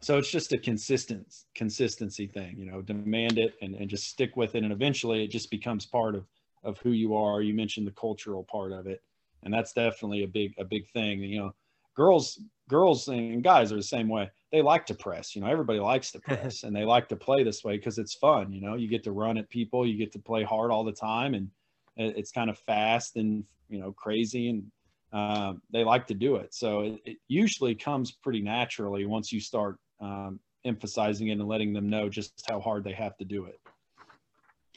so 0.00 0.18
it's 0.18 0.30
just 0.30 0.52
a 0.52 0.58
consistent 0.58 1.26
consistency 1.54 2.26
thing 2.26 2.58
you 2.58 2.66
know 2.66 2.82
demand 2.82 3.38
it 3.38 3.54
and, 3.62 3.74
and 3.74 3.88
just 3.88 4.08
stick 4.08 4.36
with 4.36 4.54
it 4.54 4.62
and 4.62 4.72
eventually 4.72 5.24
it 5.24 5.30
just 5.30 5.50
becomes 5.50 5.86
part 5.86 6.14
of 6.14 6.26
of 6.62 6.78
who 6.78 6.90
you 6.90 7.14
are 7.14 7.40
you 7.40 7.54
mentioned 7.54 7.86
the 7.86 7.92
cultural 7.92 8.44
part 8.44 8.70
of 8.72 8.86
it 8.86 9.02
and 9.44 9.52
that's 9.52 9.72
definitely 9.72 10.22
a 10.22 10.28
big 10.28 10.52
a 10.58 10.64
big 10.64 10.86
thing 10.90 11.20
you 11.20 11.38
know 11.38 11.54
girls 11.94 12.40
girls 12.68 13.08
and 13.08 13.44
guys 13.44 13.72
are 13.72 13.76
the 13.76 13.82
same 13.82 14.08
way 14.08 14.30
they 14.52 14.62
like 14.62 14.86
to 14.86 14.94
press 14.94 15.34
you 15.34 15.42
know 15.42 15.48
everybody 15.48 15.78
likes 15.78 16.10
to 16.10 16.18
press 16.28 16.62
and 16.62 16.74
they 16.74 16.84
like 16.84 17.08
to 17.08 17.16
play 17.16 17.42
this 17.42 17.64
way 17.64 17.76
because 17.76 17.98
it's 17.98 18.14
fun 18.14 18.52
you 18.52 18.60
know 18.60 18.74
you 18.74 18.88
get 18.88 19.04
to 19.04 19.12
run 19.12 19.36
at 19.38 19.48
people 19.50 19.86
you 19.86 19.96
get 19.96 20.12
to 20.12 20.18
play 20.18 20.42
hard 20.42 20.70
all 20.70 20.84
the 20.84 20.92
time 20.92 21.34
and 21.34 21.48
it's 21.96 22.32
kind 22.32 22.50
of 22.50 22.58
fast 22.58 23.16
and 23.16 23.44
you 23.68 23.78
know 23.78 23.92
crazy 23.92 24.48
and 24.48 24.64
um, 25.12 25.62
they 25.70 25.84
like 25.84 26.08
to 26.08 26.14
do 26.14 26.36
it 26.36 26.52
so 26.52 26.80
it, 26.80 27.00
it 27.04 27.16
usually 27.28 27.74
comes 27.74 28.10
pretty 28.10 28.40
naturally 28.40 29.06
once 29.06 29.30
you 29.30 29.38
start 29.38 29.76
um, 30.00 30.40
emphasizing 30.64 31.28
it 31.28 31.32
and 31.32 31.46
letting 31.46 31.72
them 31.72 31.88
know 31.88 32.08
just 32.08 32.42
how 32.48 32.60
hard 32.60 32.84
they 32.84 32.92
have 32.92 33.16
to 33.18 33.24
do 33.24 33.46
it. 33.46 33.60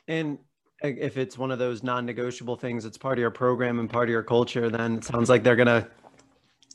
And 0.07 0.37
if 0.81 1.17
it's 1.17 1.37
one 1.37 1.51
of 1.51 1.59
those 1.59 1.83
non-negotiable 1.83 2.57
things, 2.57 2.85
it's 2.85 2.97
part 2.97 3.17
of 3.17 3.21
your 3.21 3.31
program 3.31 3.79
and 3.79 3.89
part 3.89 4.09
of 4.09 4.11
your 4.11 4.23
culture, 4.23 4.69
then 4.69 4.97
it 4.97 5.03
sounds 5.03 5.29
like 5.29 5.43
they're 5.43 5.55
gonna 5.55 5.89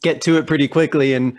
get 0.03 0.21
to 0.23 0.37
it 0.37 0.47
pretty 0.47 0.69
quickly. 0.69 1.15
And 1.15 1.39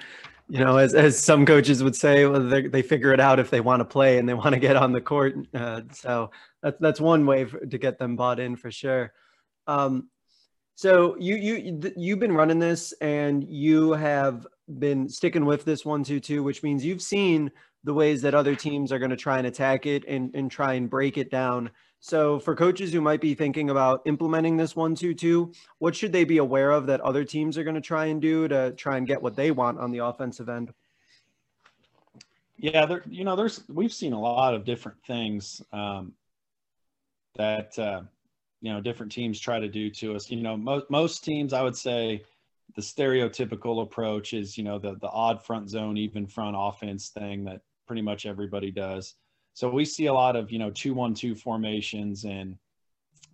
you 0.49 0.59
know, 0.59 0.78
as 0.78 0.93
as 0.93 1.18
some 1.18 1.45
coaches 1.45 1.84
would 1.84 1.95
say, 1.95 2.26
well, 2.26 2.41
they 2.41 2.68
they 2.68 2.82
figure 2.82 3.14
it 3.14 3.20
out 3.20 3.39
if 3.39 3.49
they 3.49 3.61
want 3.61 3.80
to 3.80 3.86
play 3.86 4.18
and 4.18 4.28
they 4.28 4.34
want 4.34 4.53
to 4.53 4.59
get 4.59 4.76
on 4.76 4.91
the 4.91 5.01
court. 5.01 5.36
Uh, 5.53 5.82
so 5.91 6.32
that's 6.61 6.78
that's 6.80 7.01
one 7.01 7.26
way 7.26 7.45
for, 7.45 7.59
to 7.66 7.78
get 7.78 7.97
them 7.97 8.16
bought 8.16 8.39
in 8.39 8.55
for 8.55 8.72
sure. 8.72 9.14
Um, 9.68 10.09
so 10.76 11.16
you 11.18 11.36
you 11.36 11.93
you've 11.95 12.20
been 12.20 12.34
running 12.34 12.59
this, 12.59 12.93
and 12.99 13.43
you 13.43 13.93
have 13.93 14.45
been 14.80 15.07
sticking 15.07 15.45
with 15.45 15.66
this 15.66 15.86
one 15.86 16.03
two 16.03 16.20
two, 16.20 16.43
which 16.43 16.64
means 16.64 16.84
you've 16.84 17.01
seen 17.01 17.51
the 17.84 17.93
ways 17.93 18.22
that 18.22 18.34
other 18.34 18.55
teams 18.55 18.91
are 18.91 18.99
going 18.99 19.11
to 19.11 19.18
try 19.18 19.38
and 19.38 19.47
attack 19.47 19.86
it 19.86 20.03
and 20.07 20.34
and 20.36 20.49
try 20.49 20.74
and 20.74 20.89
break 20.89 21.18
it 21.18 21.30
down. 21.30 21.70
So 22.05 22.37
for 22.37 22.53
coaches 22.53 22.91
who 22.91 22.99
might 22.99 23.21
be 23.21 23.33
thinking 23.33 23.69
about 23.69 24.01
implementing 24.03 24.57
this 24.57 24.75
one 24.75 24.93
two 24.93 25.13
two, 25.13 25.53
what 25.77 25.95
should 25.95 26.11
they 26.11 26.25
be 26.25 26.39
aware 26.39 26.71
of 26.71 26.85
that 26.87 26.99
other 26.99 27.23
teams 27.23 27.57
are 27.57 27.63
going 27.63 27.75
to 27.75 27.81
try 27.81 28.07
and 28.07 28.21
do 28.21 28.45
to 28.49 28.71
try 28.71 28.97
and 28.97 29.07
get 29.07 29.21
what 29.21 29.37
they 29.37 29.51
want 29.51 29.79
on 29.79 29.89
the 29.89 29.99
offensive 29.99 30.49
end? 30.49 30.73
Yeah, 32.57 32.85
there, 32.85 33.03
you 33.09 33.23
know, 33.23 33.37
there's 33.37 33.63
we've 33.69 33.93
seen 33.93 34.11
a 34.11 34.19
lot 34.19 34.53
of 34.53 34.65
different 34.65 35.01
things 35.05 35.61
um, 35.71 36.11
that. 37.35 37.79
Uh, 37.79 38.01
you 38.63 38.71
know 38.71 38.79
different 38.79 39.11
teams 39.11 39.41
try 39.41 39.59
to 39.59 39.67
do 39.67 39.89
to 39.89 40.15
us. 40.15 40.31
You 40.31 40.41
know, 40.41 40.55
most 40.55 40.89
most 40.89 41.23
teams 41.23 41.51
I 41.51 41.61
would 41.61 41.75
say 41.75 42.23
the 42.75 42.81
stereotypical 42.81 43.83
approach 43.83 44.33
is 44.33 44.57
you 44.57 44.63
know 44.63 44.79
the 44.79 44.95
the 44.95 45.09
odd 45.09 45.43
front 45.43 45.69
zone 45.69 45.97
even 45.97 46.25
front 46.25 46.55
offense 46.57 47.09
thing 47.09 47.43
that 47.43 47.59
pretty 47.85 48.01
much 48.01 48.25
everybody 48.25 48.71
does. 48.71 49.15
So 49.53 49.69
we 49.69 49.85
see 49.85 50.07
a 50.07 50.13
lot 50.13 50.35
of 50.35 50.51
you 50.51 50.59
know 50.59 50.71
two 50.71 50.93
one 50.93 51.13
two 51.13 51.35
formations 51.35 52.23
and 52.25 52.57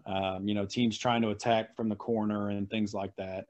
um, 0.05 0.47
you 0.47 0.53
know 0.53 0.65
teams 0.65 0.97
trying 0.97 1.21
to 1.21 1.29
attack 1.29 1.75
from 1.75 1.89
the 1.89 1.95
corner 1.95 2.49
and 2.49 2.69
things 2.69 2.93
like 2.93 3.15
that. 3.17 3.45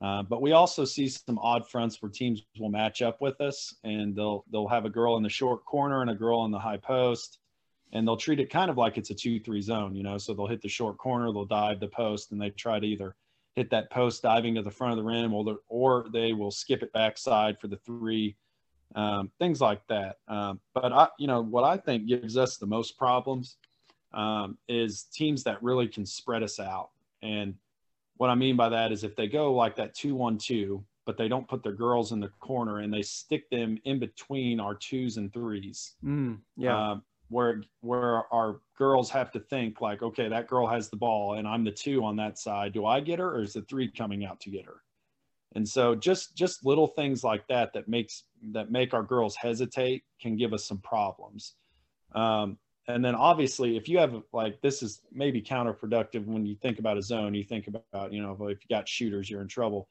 Uh, 0.00 0.22
but 0.22 0.40
we 0.40 0.52
also 0.52 0.84
see 0.84 1.08
some 1.08 1.38
odd 1.40 1.68
fronts 1.68 2.00
where 2.00 2.10
teams 2.10 2.42
will 2.58 2.68
match 2.68 3.02
up 3.02 3.20
with 3.20 3.40
us 3.40 3.74
and 3.82 4.14
they'll 4.14 4.44
they'll 4.52 4.68
have 4.68 4.84
a 4.84 4.90
girl 4.90 5.16
in 5.16 5.22
the 5.22 5.28
short 5.28 5.64
corner 5.64 6.02
and 6.02 6.10
a 6.10 6.14
girl 6.14 6.44
in 6.44 6.50
the 6.50 6.58
high 6.58 6.76
post 6.76 7.38
and 7.92 8.06
they'll 8.06 8.16
treat 8.16 8.38
it 8.38 8.50
kind 8.50 8.70
of 8.70 8.76
like 8.76 8.96
it's 8.96 9.10
a 9.10 9.14
two 9.14 9.40
three 9.40 9.60
zone 9.60 9.96
you 9.96 10.02
know 10.02 10.18
so 10.18 10.34
they'll 10.34 10.46
hit 10.46 10.62
the 10.62 10.68
short 10.68 10.98
corner 10.98 11.32
they'll 11.32 11.44
dive 11.44 11.80
the 11.80 11.88
post 11.88 12.30
and 12.30 12.40
they 12.40 12.50
try 12.50 12.78
to 12.78 12.86
either 12.86 13.16
hit 13.56 13.70
that 13.70 13.90
post 13.90 14.22
diving 14.22 14.54
to 14.54 14.62
the 14.62 14.70
front 14.70 14.92
of 14.92 14.98
the 14.98 15.02
rim 15.02 15.34
or, 15.34 15.56
or 15.68 16.06
they 16.12 16.32
will 16.32 16.50
skip 16.50 16.82
it 16.82 16.92
backside 16.92 17.58
for 17.58 17.66
the 17.66 17.78
three 17.78 18.36
um, 18.94 19.30
things 19.38 19.60
like 19.60 19.86
that 19.88 20.16
um, 20.28 20.60
but 20.74 20.92
i 20.92 21.08
you 21.18 21.26
know 21.26 21.42
what 21.42 21.64
i 21.64 21.76
think 21.76 22.06
gives 22.06 22.36
us 22.36 22.56
the 22.56 22.66
most 22.66 22.98
problems 22.98 23.56
um, 24.12 24.56
is 24.68 25.04
teams 25.04 25.42
that 25.44 25.62
really 25.62 25.86
can 25.86 26.06
spread 26.06 26.42
us 26.42 26.58
out 26.58 26.90
and 27.22 27.54
what 28.16 28.30
i 28.30 28.34
mean 28.34 28.56
by 28.56 28.68
that 28.68 28.92
is 28.92 29.04
if 29.04 29.14
they 29.16 29.26
go 29.26 29.52
like 29.52 29.76
that 29.76 29.94
two 29.94 30.14
one 30.14 30.38
two 30.38 30.84
but 31.08 31.16
they 31.16 31.26
don't 31.26 31.48
put 31.48 31.62
their 31.62 31.72
girls 31.72 32.12
in 32.12 32.20
the 32.20 32.28
corner 32.38 32.80
and 32.80 32.92
they 32.92 33.00
stick 33.00 33.48
them 33.48 33.78
in 33.86 33.98
between 33.98 34.60
our 34.60 34.74
twos 34.74 35.16
and 35.16 35.32
threes. 35.32 35.94
Mm, 36.04 36.36
yeah. 36.58 36.76
Uh, 36.76 36.96
where 37.30 37.62
where 37.80 38.30
our 38.30 38.60
girls 38.76 39.08
have 39.08 39.30
to 39.32 39.40
think 39.40 39.80
like, 39.80 40.02
okay, 40.02 40.28
that 40.28 40.48
girl 40.48 40.66
has 40.66 40.90
the 40.90 40.98
ball 40.98 41.38
and 41.38 41.48
I'm 41.48 41.64
the 41.64 41.70
two 41.70 42.04
on 42.04 42.16
that 42.16 42.38
side. 42.38 42.74
Do 42.74 42.84
I 42.84 43.00
get 43.00 43.20
her 43.20 43.36
or 43.36 43.40
is 43.40 43.54
the 43.54 43.62
three 43.62 43.90
coming 43.90 44.26
out 44.26 44.38
to 44.40 44.50
get 44.50 44.66
her? 44.66 44.82
And 45.58 45.68
so 45.68 45.96
just 45.96 46.36
just 46.36 46.64
little 46.64 46.86
things 46.86 47.24
like 47.24 47.44
that 47.48 47.72
that 47.72 47.88
makes 47.88 48.22
that 48.52 48.70
make 48.70 48.94
our 48.94 49.02
girls 49.02 49.34
hesitate 49.34 50.04
can 50.22 50.36
give 50.36 50.52
us 50.52 50.64
some 50.64 50.78
problems. 50.78 51.54
Um, 52.14 52.58
and 52.86 53.04
then 53.04 53.16
obviously 53.16 53.76
if 53.76 53.88
you 53.88 53.98
have 53.98 54.22
like 54.32 54.60
this 54.60 54.84
is 54.84 55.02
maybe 55.10 55.42
counterproductive 55.42 56.24
when 56.26 56.46
you 56.46 56.54
think 56.54 56.78
about 56.78 56.96
a 56.96 57.02
zone 57.02 57.34
you 57.34 57.42
think 57.42 57.66
about 57.66 58.12
you 58.12 58.22
know 58.22 58.36
if 58.46 58.58
you 58.62 58.68
got 58.70 58.88
shooters 58.88 59.28
you're 59.28 59.42
in 59.42 59.48
trouble 59.48 59.88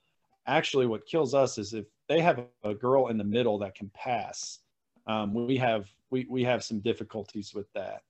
actually 0.47 0.87
what 0.87 1.05
kills 1.05 1.33
us 1.33 1.57
is 1.57 1.73
if 1.73 1.85
they 2.07 2.21
have 2.21 2.45
a 2.63 2.73
girl 2.73 3.09
in 3.09 3.17
the 3.17 3.23
middle 3.25 3.59
that 3.59 3.75
can 3.75 3.91
pass 3.93 4.59
um, 5.05 5.33
we 5.33 5.57
have 5.57 5.91
we, 6.09 6.25
we 6.29 6.45
have 6.45 6.63
some 6.63 6.79
difficulties 6.79 7.53
with 7.53 7.71
that 7.73 8.03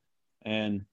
and 0.43 0.85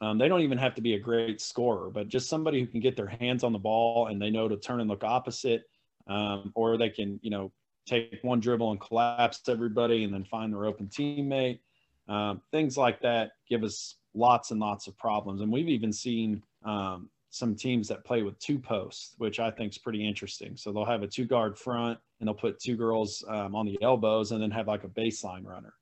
um, 0.00 0.18
they 0.18 0.28
don't 0.28 0.42
even 0.42 0.58
have 0.58 0.74
to 0.74 0.82
be 0.82 0.94
a 0.94 0.98
great 0.98 1.40
scorer 1.40 1.90
but 1.90 2.08
just 2.08 2.28
somebody 2.28 2.60
who 2.60 2.66
can 2.66 2.80
get 2.80 2.96
their 2.96 3.06
hands 3.06 3.44
on 3.44 3.52
the 3.52 3.58
ball 3.58 4.08
and 4.08 4.20
they 4.20 4.30
know 4.30 4.48
to 4.48 4.56
turn 4.56 4.80
and 4.80 4.90
look 4.90 5.04
opposite 5.04 5.62
um, 6.06 6.52
or 6.54 6.76
they 6.76 6.90
can 6.90 7.18
you 7.22 7.30
know 7.30 7.52
take 7.86 8.18
one 8.22 8.40
dribble 8.40 8.70
and 8.70 8.80
collapse 8.80 9.40
everybody 9.48 10.04
and 10.04 10.12
then 10.12 10.24
find 10.24 10.52
their 10.52 10.64
open 10.64 10.88
teammate 10.88 11.60
um, 12.08 12.40
things 12.52 12.76
like 12.76 13.00
that 13.02 13.32
give 13.48 13.64
us 13.64 13.96
lots 14.14 14.50
and 14.50 14.60
lots 14.60 14.86
of 14.86 14.96
problems. 14.96 15.40
And 15.40 15.52
we've 15.52 15.68
even 15.68 15.92
seen 15.92 16.42
um, 16.64 17.08
some 17.30 17.54
teams 17.54 17.88
that 17.88 18.04
play 18.04 18.22
with 18.22 18.38
two 18.38 18.58
posts, 18.58 19.14
which 19.18 19.40
I 19.40 19.50
think 19.50 19.72
is 19.72 19.78
pretty 19.78 20.06
interesting. 20.06 20.56
So 20.56 20.72
they'll 20.72 20.84
have 20.84 21.02
a 21.02 21.06
two 21.06 21.24
guard 21.26 21.58
front 21.58 21.98
and 22.20 22.26
they'll 22.26 22.34
put 22.34 22.60
two 22.60 22.76
girls 22.76 23.24
um, 23.28 23.54
on 23.54 23.66
the 23.66 23.78
elbows 23.82 24.32
and 24.32 24.42
then 24.42 24.50
have 24.50 24.68
like 24.68 24.84
a 24.84 24.88
baseline 24.88 25.44
runner. 25.44 25.74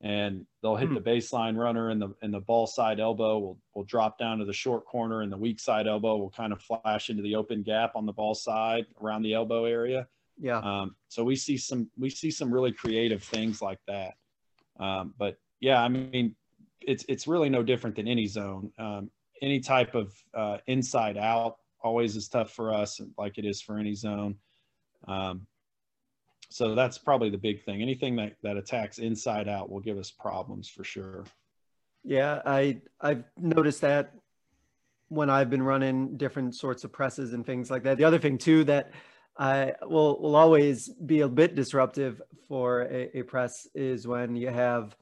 And 0.00 0.44
they'll 0.60 0.76
hit 0.76 0.88
hmm. 0.88 0.94
the 0.94 1.00
baseline 1.00 1.56
runner 1.56 1.90
and 1.90 2.00
the 2.00 2.14
and 2.20 2.32
the 2.32 2.40
ball 2.40 2.66
side 2.66 3.00
elbow 3.00 3.38
will 3.38 3.58
will 3.74 3.84
drop 3.84 4.18
down 4.18 4.38
to 4.38 4.44
the 4.44 4.52
short 4.52 4.84
corner 4.84 5.22
and 5.22 5.32
the 5.32 5.36
weak 5.36 5.60
side 5.60 5.86
elbow 5.86 6.16
will 6.16 6.30
kind 6.30 6.52
of 6.52 6.60
flash 6.60 7.10
into 7.10 7.22
the 7.22 7.36
open 7.36 7.62
gap 7.62 7.92
on 7.96 8.04
the 8.04 8.12
ball 8.12 8.34
side 8.34 8.86
around 9.00 9.22
the 9.22 9.32
elbow 9.32 9.64
area. 9.64 10.06
Yeah. 10.38 10.58
Um, 10.58 10.96
so 11.08 11.24
we 11.24 11.36
see 11.36 11.56
some 11.56 11.88
we 11.96 12.10
see 12.10 12.30
some 12.30 12.52
really 12.52 12.72
creative 12.72 13.22
things 13.22 13.62
like 13.62 13.78
that. 13.86 14.14
Um, 14.78 15.14
but 15.16 15.38
yeah, 15.60 15.82
I 15.82 15.88
mean, 15.88 16.34
it's 16.80 17.04
it's 17.08 17.26
really 17.26 17.48
no 17.48 17.62
different 17.62 17.96
than 17.96 18.08
any 18.08 18.26
zone. 18.26 18.72
Um, 18.78 19.10
any 19.42 19.60
type 19.60 19.94
of 19.94 20.12
uh, 20.34 20.58
inside 20.66 21.16
out 21.16 21.56
always 21.82 22.16
is 22.16 22.28
tough 22.28 22.52
for 22.52 22.72
us, 22.72 23.00
like 23.16 23.38
it 23.38 23.44
is 23.44 23.60
for 23.60 23.78
any 23.78 23.94
zone. 23.94 24.36
Um, 25.06 25.46
so 26.50 26.74
that's 26.74 26.98
probably 26.98 27.30
the 27.30 27.38
big 27.38 27.64
thing. 27.64 27.82
Anything 27.82 28.16
that 28.16 28.34
that 28.42 28.56
attacks 28.56 28.98
inside 28.98 29.48
out 29.48 29.70
will 29.70 29.80
give 29.80 29.98
us 29.98 30.10
problems 30.10 30.68
for 30.68 30.84
sure. 30.84 31.24
Yeah, 32.02 32.40
I 32.44 32.80
I've 33.00 33.24
noticed 33.38 33.80
that 33.80 34.12
when 35.08 35.30
I've 35.30 35.50
been 35.50 35.62
running 35.62 36.16
different 36.16 36.54
sorts 36.54 36.84
of 36.84 36.92
presses 36.92 37.32
and 37.32 37.44
things 37.44 37.70
like 37.70 37.84
that. 37.84 37.98
The 37.98 38.04
other 38.04 38.18
thing 38.18 38.38
too 38.38 38.64
that 38.64 38.92
I 39.36 39.72
will 39.82 40.20
will 40.20 40.36
always 40.36 40.88
be 40.88 41.20
a 41.20 41.28
bit 41.28 41.54
disruptive 41.54 42.22
for 42.48 42.82
a, 42.82 43.18
a 43.18 43.22
press 43.22 43.66
is 43.74 44.06
when 44.06 44.36
you 44.36 44.48
have 44.48 44.96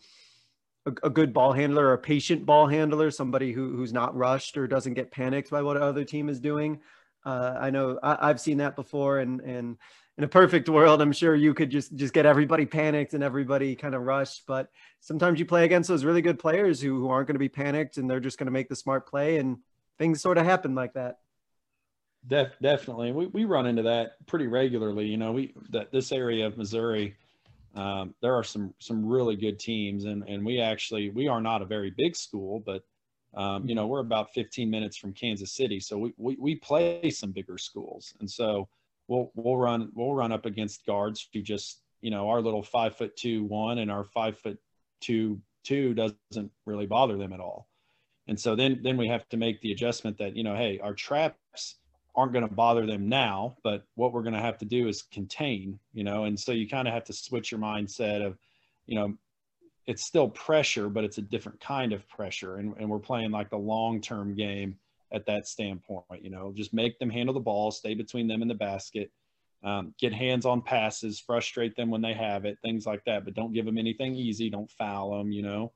a, 0.86 0.92
a, 1.04 1.10
good 1.10 1.32
ball 1.32 1.52
handler 1.52 1.86
or 1.86 1.92
a 1.92 1.98
patient 1.98 2.46
ball 2.46 2.66
handler, 2.66 3.10
somebody 3.10 3.52
who, 3.52 3.76
who's 3.76 3.92
not 3.92 4.16
rushed 4.16 4.56
or 4.56 4.66
doesn't 4.66 4.94
get 4.94 5.10
panicked 5.10 5.50
by 5.50 5.62
what 5.62 5.76
other 5.76 6.04
team 6.04 6.28
is 6.28 6.40
doing. 6.40 6.80
Uh, 7.24 7.56
I 7.60 7.70
know 7.70 7.98
I, 8.02 8.28
have 8.28 8.40
seen 8.40 8.58
that 8.58 8.74
before, 8.74 9.18
and 9.18 9.40
and 9.40 9.76
in 10.18 10.24
a 10.24 10.28
perfect 10.28 10.68
world, 10.68 11.00
I'm 11.00 11.12
sure 11.12 11.34
you 11.34 11.54
could 11.54 11.70
just 11.70 11.94
just 11.94 12.12
get 12.12 12.26
everybody 12.26 12.66
panicked 12.66 13.14
and 13.14 13.22
everybody 13.22 13.74
kind 13.74 13.94
of 13.94 14.02
rushed. 14.02 14.44
But 14.46 14.68
sometimes 15.00 15.38
you 15.38 15.46
play 15.46 15.64
against 15.64 15.88
those 15.88 16.04
really 16.04 16.22
good 16.22 16.38
players 16.38 16.80
who, 16.80 17.00
who 17.00 17.08
aren't 17.08 17.28
going 17.28 17.34
to 17.34 17.38
be 17.38 17.48
panicked 17.48 17.96
and 17.96 18.08
they're 18.10 18.20
just 18.20 18.38
going 18.38 18.46
to 18.46 18.52
make 18.52 18.68
the 18.68 18.76
smart 18.76 19.08
play, 19.08 19.38
and 19.38 19.58
things 19.98 20.20
sort 20.20 20.38
of 20.38 20.44
happen 20.44 20.74
like 20.74 20.94
that. 20.94 21.18
Def, 22.26 22.52
definitely, 22.60 23.12
we 23.12 23.26
we 23.26 23.44
run 23.44 23.66
into 23.66 23.82
that 23.82 24.24
pretty 24.26 24.46
regularly. 24.46 25.06
You 25.06 25.16
know, 25.16 25.32
we 25.32 25.54
that 25.70 25.90
this 25.90 26.12
area 26.12 26.46
of 26.46 26.56
Missouri 26.56 27.16
um, 27.74 28.14
there 28.20 28.34
are 28.34 28.44
some 28.44 28.74
some 28.78 29.04
really 29.04 29.36
good 29.36 29.58
teams, 29.58 30.04
and 30.04 30.22
and 30.28 30.44
we 30.44 30.60
actually 30.60 31.10
we 31.10 31.28
are 31.28 31.40
not 31.40 31.62
a 31.62 31.66
very 31.66 31.90
big 31.90 32.14
school, 32.14 32.62
but 32.64 32.82
um, 33.34 33.66
you 33.66 33.74
know 33.74 33.86
we're 33.86 34.00
about 34.00 34.32
15 34.34 34.68
minutes 34.68 34.96
from 34.96 35.12
Kansas 35.12 35.52
City, 35.52 35.80
so 35.80 35.96
we, 35.96 36.12
we 36.18 36.36
we 36.38 36.54
play 36.56 37.08
some 37.10 37.32
bigger 37.32 37.56
schools, 37.56 38.14
and 38.20 38.30
so 38.30 38.68
we'll 39.08 39.30
we'll 39.34 39.56
run 39.56 39.90
we'll 39.94 40.14
run 40.14 40.32
up 40.32 40.46
against 40.46 40.86
guards 40.86 41.28
who 41.32 41.42
just 41.42 41.80
you 42.00 42.10
know 42.10 42.28
our 42.28 42.40
little 42.40 42.62
five 42.62 42.96
foot 42.96 43.16
two 43.16 43.44
one 43.44 43.78
and 43.78 43.90
our 43.90 44.04
five 44.04 44.38
foot 44.38 44.58
two 45.00 45.40
two 45.64 45.94
doesn't 45.94 46.50
really 46.66 46.86
bother 46.86 47.16
them 47.16 47.32
at 47.32 47.40
all, 47.40 47.68
and 48.28 48.38
so 48.38 48.54
then 48.56 48.80
then 48.82 48.96
we 48.96 49.08
have 49.08 49.28
to 49.28 49.36
make 49.36 49.60
the 49.60 49.72
adjustment 49.72 50.18
that 50.18 50.36
you 50.36 50.44
know 50.44 50.54
hey 50.54 50.78
our 50.80 50.94
traps 50.94 51.76
aren't 52.14 52.32
going 52.32 52.46
to 52.46 52.54
bother 52.54 52.84
them 52.84 53.08
now 53.08 53.56
but 53.64 53.84
what 53.94 54.12
we're 54.12 54.22
going 54.22 54.34
to 54.34 54.40
have 54.40 54.58
to 54.58 54.66
do 54.66 54.86
is 54.86 55.02
contain 55.02 55.78
you 55.94 56.04
know? 56.04 56.24
And 56.24 56.38
so 56.38 56.52
you 56.52 56.68
kind 56.68 56.86
of 56.86 56.94
have 56.94 57.04
to 57.04 57.12
switch 57.12 57.50
your 57.50 57.60
mindset 57.60 58.24
of 58.24 58.36
you 58.86 58.96
know 58.96 59.14
it's 59.86 60.04
still 60.04 60.28
pressure 60.28 60.88
but 60.88 61.04
it's 61.04 61.18
a 61.18 61.22
different 61.22 61.60
kind 61.60 61.92
of 61.92 62.08
pressure. 62.08 62.56
And, 62.56 62.74
and 62.78 62.88
we're 62.88 62.98
playing 62.98 63.30
like 63.30 63.50
the 63.50 63.58
long 63.58 64.00
term 64.00 64.34
game 64.34 64.76
at 65.12 65.26
that 65.26 65.46
standpoint 65.46 66.04
you 66.20 66.30
know 66.30 66.52
just 66.54 66.72
make 66.72 66.98
them 66.98 67.10
handle 67.10 67.34
the 67.34 67.40
ball 67.40 67.70
stay 67.70 67.94
between 67.94 68.26
them 68.26 68.42
and 68.42 68.50
the 68.50 68.54
basket 68.54 69.10
um, 69.64 69.94
get 69.98 70.12
hands 70.12 70.44
on 70.44 70.60
passes 70.60 71.20
frustrate 71.20 71.76
them 71.76 71.90
when 71.90 72.02
they 72.02 72.14
have 72.14 72.44
it 72.44 72.58
things 72.62 72.86
like 72.86 73.04
that 73.04 73.24
but 73.24 73.34
don't 73.34 73.52
give 73.52 73.66
them 73.66 73.78
anything 73.78 74.14
easy 74.14 74.50
don't 74.50 74.70
foul 74.70 75.16
them 75.16 75.30
you 75.32 75.42
know? 75.42 75.72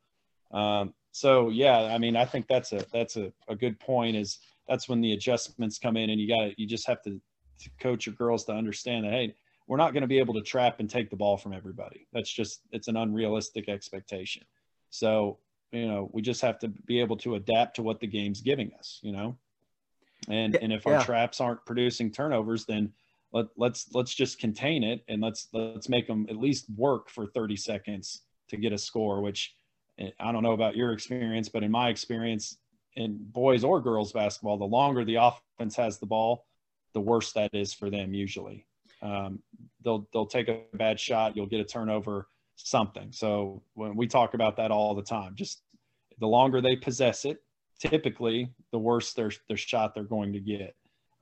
Um, 0.52 0.94
so 1.12 1.48
yeah 1.48 1.92
i 1.94 1.98
mean 1.98 2.16
i 2.16 2.24
think 2.24 2.46
that's 2.46 2.72
a 2.72 2.84
that's 2.92 3.16
a, 3.16 3.32
a 3.48 3.54
good 3.56 3.78
point 3.80 4.16
is 4.16 4.38
that's 4.68 4.88
when 4.88 5.00
the 5.00 5.12
adjustments 5.12 5.78
come 5.78 5.96
in 5.96 6.10
and 6.10 6.20
you 6.20 6.28
got 6.28 6.44
to 6.44 6.54
you 6.60 6.66
just 6.66 6.86
have 6.86 7.02
to, 7.02 7.20
to 7.60 7.70
coach 7.80 8.06
your 8.06 8.14
girls 8.14 8.44
to 8.44 8.52
understand 8.52 9.04
that 9.04 9.12
hey 9.12 9.34
we're 9.66 9.76
not 9.76 9.92
going 9.92 10.02
to 10.02 10.08
be 10.08 10.18
able 10.18 10.34
to 10.34 10.42
trap 10.42 10.80
and 10.80 10.88
take 10.88 11.10
the 11.10 11.16
ball 11.16 11.36
from 11.36 11.52
everybody. 11.52 12.06
That's 12.12 12.30
just 12.30 12.60
it's 12.70 12.88
an 12.88 12.96
unrealistic 12.96 13.68
expectation. 13.68 14.44
So 14.90 15.38
you 15.76 15.88
know 15.88 16.10
we 16.12 16.22
just 16.22 16.40
have 16.40 16.58
to 16.58 16.68
be 16.68 17.00
able 17.00 17.16
to 17.16 17.34
adapt 17.34 17.76
to 17.76 17.82
what 17.82 18.00
the 18.00 18.06
game's 18.06 18.40
giving 18.40 18.72
us 18.78 19.00
you 19.02 19.12
know 19.12 19.36
and 20.28 20.56
and 20.56 20.72
if 20.72 20.86
our 20.86 20.94
yeah. 20.94 21.02
traps 21.02 21.40
aren't 21.40 21.64
producing 21.66 22.10
turnovers 22.10 22.64
then 22.64 22.92
let, 23.32 23.46
let's 23.56 23.88
let's 23.92 24.14
just 24.14 24.38
contain 24.38 24.82
it 24.82 25.02
and 25.08 25.20
let's 25.20 25.48
let's 25.52 25.88
make 25.88 26.06
them 26.06 26.26
at 26.28 26.36
least 26.36 26.66
work 26.76 27.10
for 27.10 27.26
30 27.26 27.56
seconds 27.56 28.22
to 28.48 28.56
get 28.56 28.72
a 28.72 28.78
score 28.78 29.20
which 29.20 29.54
eh, 29.98 30.10
i 30.20 30.32
don't 30.32 30.42
know 30.42 30.52
about 30.52 30.76
your 30.76 30.92
experience 30.92 31.48
but 31.48 31.62
in 31.62 31.70
my 31.70 31.88
experience 31.88 32.56
in 32.96 33.18
boys 33.18 33.62
or 33.62 33.80
girls 33.80 34.12
basketball, 34.12 34.56
the 34.56 34.64
longer 34.64 35.04
the 35.04 35.16
offense 35.16 35.76
has 35.76 35.98
the 35.98 36.06
ball, 36.06 36.46
the 36.94 37.00
worse 37.00 37.32
that 37.32 37.54
is 37.54 37.72
for 37.72 37.90
them 37.90 38.14
usually. 38.14 38.66
Um, 39.02 39.40
they'll 39.84 40.08
they'll 40.12 40.26
take 40.26 40.48
a 40.48 40.62
bad 40.74 40.98
shot, 40.98 41.36
you'll 41.36 41.46
get 41.46 41.60
a 41.60 41.64
turnover, 41.64 42.28
something. 42.56 43.12
So 43.12 43.62
when 43.74 43.94
we 43.96 44.06
talk 44.06 44.34
about 44.34 44.56
that 44.56 44.70
all 44.70 44.94
the 44.94 45.02
time, 45.02 45.34
just 45.34 45.62
the 46.18 46.26
longer 46.26 46.60
they 46.60 46.76
possess 46.76 47.24
it, 47.24 47.42
typically 47.78 48.50
the 48.72 48.78
worse 48.78 49.12
their 49.12 49.30
their 49.48 49.56
shot 49.56 49.94
they're 49.94 50.04
going 50.04 50.32
to 50.32 50.40
get. 50.40 50.74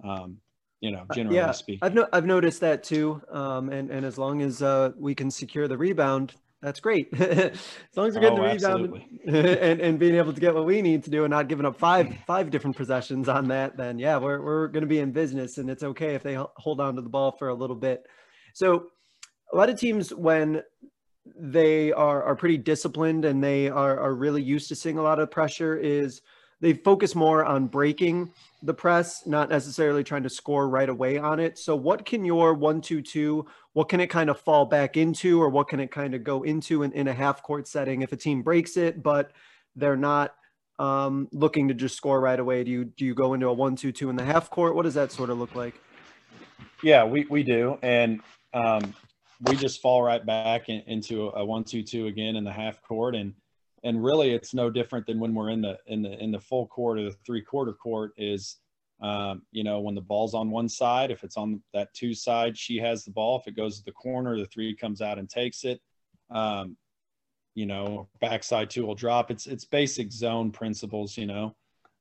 Um, 0.03 0.39
you 0.81 0.91
know, 0.91 1.07
uh, 1.09 1.15
generally 1.15 1.37
yeah, 1.37 1.53
speaking. 1.53 1.81
I've 1.83 1.95
no, 1.95 2.07
I've 2.13 2.27
noticed 2.27 2.61
that 2.61 2.83
too. 2.83 3.23
Um, 3.31 3.71
and 3.71 3.91
and 3.91 4.05
as 4.05 4.19
long 4.19 4.43
as 4.43 4.63
uh, 4.63 4.91
we 4.99 5.15
can 5.15 5.31
secure 5.31 5.67
the 5.67 5.79
rebound, 5.79 6.35
that's 6.61 6.81
great. 6.81 7.09
as 7.21 7.59
long 7.97 8.09
as 8.09 8.15
we're 8.15 8.21
getting 8.21 8.39
oh, 8.39 8.49
the 8.49 8.55
rebound 8.55 9.03
and, 9.27 9.81
and 9.81 9.99
being 9.99 10.17
able 10.17 10.33
to 10.33 10.41
get 10.41 10.55
what 10.55 10.67
we 10.67 10.83
need 10.83 11.05
to 11.05 11.11
do 11.11 11.25
and 11.25 11.31
not 11.31 11.49
giving 11.49 11.67
up 11.67 11.79
five 11.79 12.15
five 12.27 12.51
different 12.51 12.77
possessions 12.77 13.29
on 13.29 13.49
that, 13.49 13.77
then 13.77 13.99
yeah, 13.99 14.17
we're 14.19 14.43
we're 14.43 14.69
going 14.69 14.83
to 14.83 14.87
be 14.87 14.99
in 14.99 15.13
business 15.13 15.59
and 15.59 15.71
it's 15.71 15.83
okay 15.83 16.15
if 16.15 16.23
they 16.23 16.37
hold 16.57 16.81
on 16.81 16.97
to 16.97 17.03
the 17.03 17.09
ball 17.09 17.33
for 17.33 17.49
a 17.49 17.55
little 17.55 17.77
bit. 17.77 18.07
So 18.53 18.87
a 19.53 19.57
lot 19.57 19.71
of 19.71 19.79
teams 19.79 20.13
when 20.13 20.63
they 21.39 21.93
are 21.93 22.23
are 22.23 22.37
pretty 22.37 22.59
disciplined 22.59 23.25
and 23.25 23.43
they 23.43 23.69
are 23.69 23.99
are 23.99 24.15
really 24.15 24.43
used 24.43 24.69
to 24.69 24.75
seeing 24.75 24.99
a 24.99 25.03
lot 25.03 25.19
of 25.19 25.31
pressure 25.31 25.77
is 25.77 26.21
they 26.61 26.73
focus 26.73 27.15
more 27.15 27.45
on 27.45 27.67
breaking 27.67 28.33
the 28.63 28.73
press, 28.73 29.27
not 29.27 29.51
necessarily 29.51 30.03
trying 30.03 30.23
to 30.23 30.31
score 30.31 30.69
right 30.69 30.89
away 30.89 31.19
on 31.19 31.39
it. 31.39 31.59
So, 31.59 31.77
what 31.77 32.07
can 32.07 32.25
your 32.25 32.55
one, 32.55 32.81
two, 32.81 33.03
two, 33.03 33.47
what 33.75 33.91
can 33.91 34.01
it 34.01 34.07
kind 34.07 34.31
of 34.31 34.41
fall 34.41 34.65
back 34.65 34.97
into, 34.97 35.43
or 35.43 35.51
what 35.51 35.69
can 35.69 35.79
it 35.79 35.91
kind 35.91 36.15
of 36.15 36.25
go 36.25 36.43
into 36.43 36.83
in, 36.83 36.93
in 36.93 37.09
a 37.09 37.13
half 37.13 37.43
court 37.43 37.69
setting 37.69 38.03
if 38.03 38.13
a 38.13 38.17
team 38.17 38.43
breaks 38.43 38.77
it, 38.79 39.03
but 39.03 39.33
they're 39.77 39.97
not 39.97 40.35
um, 40.79 41.29
looking 41.33 41.69
to 41.69 41.75
just 41.75 41.97
score 41.97 42.21
right 42.21 42.41
away? 42.41 42.65
Do 42.65 42.71
you 42.71 42.85
do 42.85 43.05
you 43.05 43.15
go 43.15 43.35
into 43.35 43.49
a 43.49 43.53
one, 43.53 43.77
two, 43.77 43.93
two 43.93 44.09
in 44.09 44.17
the 44.17 44.25
half 44.25 44.49
court? 44.49 44.75
What 44.75 44.85
does 44.85 44.95
that 44.95 45.13
sort 45.13 45.29
of 45.29 45.39
look 45.39 45.55
like? 45.55 45.75
Yeah, 46.83 47.05
we, 47.05 47.27
we 47.29 47.43
do. 47.43 47.79
And 47.83 48.21
um, 48.55 48.95
we 49.49 49.57
just 49.57 49.81
fall 49.83 50.03
right 50.03 50.25
back 50.25 50.69
in, 50.69 50.83
into 50.87 51.29
a 51.29 51.45
one, 51.45 51.65
two, 51.65 51.83
two 51.83 52.07
again 52.07 52.37
in 52.37 52.45
the 52.45 52.53
half 52.53 52.83
court. 52.83 53.15
And 53.15 53.35
and 53.83 54.03
really 54.03 54.33
it's 54.33 54.55
no 54.55 54.71
different 54.71 55.07
than 55.07 55.21
when 55.21 55.35
we're 55.35 55.51
in 55.51 55.61
the 55.61 55.79
in 55.87 56.03
the 56.03 56.23
in 56.23 56.31
the 56.33 56.41
full 56.41 56.67
court 56.67 56.99
or 56.99 57.05
the 57.05 57.17
three 57.27 57.43
quarter 57.43 57.73
court 57.73 58.13
is 58.17 58.59
Um, 59.01 59.43
you 59.51 59.65
know, 59.65 59.81
when 59.81 59.95
the 59.95 60.01
ball's 60.01 60.35
on 60.35 60.51
one 60.51 60.69
side, 60.69 61.11
if 61.11 61.25
it's 61.25 61.37
on 61.37 61.63
that 61.73 61.93
two 61.95 62.15
side, 62.15 62.57
she 62.57 62.79
has 62.79 63.05
the 63.05 63.11
ball. 63.11 63.39
If 63.39 63.47
it 63.47 63.57
goes 63.57 63.79
to 63.79 63.85
the 63.85 63.93
corner, 63.93 64.39
the 64.39 64.47
three 64.47 64.75
comes 64.75 65.01
out 65.03 65.19
and 65.19 65.29
takes 65.29 65.65
it. 65.65 65.81
Um, 66.31 66.77
you 67.55 67.67
know, 67.67 68.09
backside 68.21 68.71
two 68.71 68.87
will 68.87 68.95
drop. 68.95 69.31
It's 69.31 69.47
it's 69.47 69.65
basic 69.67 70.13
zone 70.13 70.51
principles. 70.53 71.19
You 71.19 71.27
know, 71.27 71.57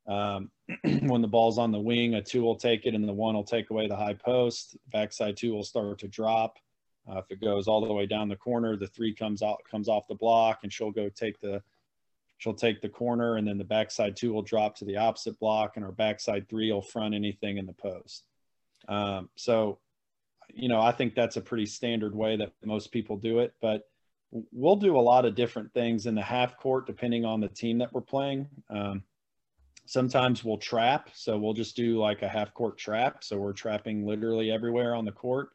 um, 0.07 0.51
when 0.83 1.21
the 1.21 1.27
ball's 1.27 1.57
on 1.57 1.71
the 1.71 1.79
wing, 1.79 2.13
a 2.15 2.21
two 2.21 2.43
will 2.43 2.55
take 2.55 2.85
it, 2.85 2.95
and 2.95 3.07
the 3.07 3.13
one 3.13 3.35
will 3.35 3.43
take 3.43 3.69
away 3.69 3.87
the 3.87 3.95
high 3.95 4.13
post. 4.15 4.77
Backside 4.91 5.35
two 5.35 5.53
will 5.53 5.63
start 5.63 5.99
to 5.99 6.07
drop. 6.07 6.57
Uh, 7.09 7.17
if 7.17 7.25
it 7.29 7.41
goes 7.41 7.67
all 7.67 7.85
the 7.85 7.93
way 7.93 8.05
down 8.05 8.29
the 8.29 8.35
corner, 8.35 8.75
the 8.75 8.87
three 8.87 9.13
comes 9.13 9.41
out 9.41 9.61
comes 9.69 9.89
off 9.89 10.07
the 10.07 10.15
block, 10.15 10.59
and 10.63 10.71
she'll 10.71 10.91
go 10.91 11.09
take 11.09 11.39
the 11.39 11.61
she'll 12.37 12.53
take 12.53 12.81
the 12.81 12.89
corner, 12.89 13.37
and 13.37 13.47
then 13.47 13.57
the 13.57 13.63
backside 13.63 14.15
two 14.15 14.33
will 14.33 14.41
drop 14.41 14.75
to 14.75 14.85
the 14.85 14.97
opposite 14.97 15.39
block, 15.39 15.73
and 15.75 15.85
our 15.85 15.91
backside 15.91 16.47
three 16.49 16.71
will 16.71 16.81
front 16.81 17.13
anything 17.13 17.57
in 17.57 17.65
the 17.65 17.73
post. 17.73 18.25
Um, 18.87 19.29
so, 19.35 19.79
you 20.53 20.67
know, 20.67 20.81
I 20.81 20.91
think 20.91 21.15
that's 21.15 21.37
a 21.37 21.41
pretty 21.41 21.65
standard 21.65 22.15
way 22.15 22.35
that 22.37 22.51
most 22.63 22.91
people 22.91 23.17
do 23.17 23.39
it, 23.39 23.53
but 23.61 23.83
we'll 24.51 24.75
do 24.75 24.97
a 24.97 24.99
lot 24.99 25.25
of 25.25 25.35
different 25.35 25.73
things 25.73 26.05
in 26.05 26.15
the 26.15 26.21
half 26.21 26.57
court 26.57 26.87
depending 26.87 27.23
on 27.23 27.39
the 27.39 27.47
team 27.47 27.77
that 27.77 27.93
we're 27.93 28.01
playing. 28.01 28.47
Um, 28.69 29.03
sometimes 29.85 30.43
we'll 30.43 30.57
trap, 30.57 31.09
so 31.13 31.37
we'll 31.37 31.53
just 31.53 31.75
do 31.75 31.97
like 31.97 32.23
a 32.23 32.27
half 32.27 32.53
court 32.53 32.77
trap. 32.77 33.23
So 33.23 33.37
we're 33.37 33.53
trapping 33.53 34.05
literally 34.05 34.51
everywhere 34.51 34.95
on 34.95 35.05
the 35.05 35.11
court. 35.11 35.49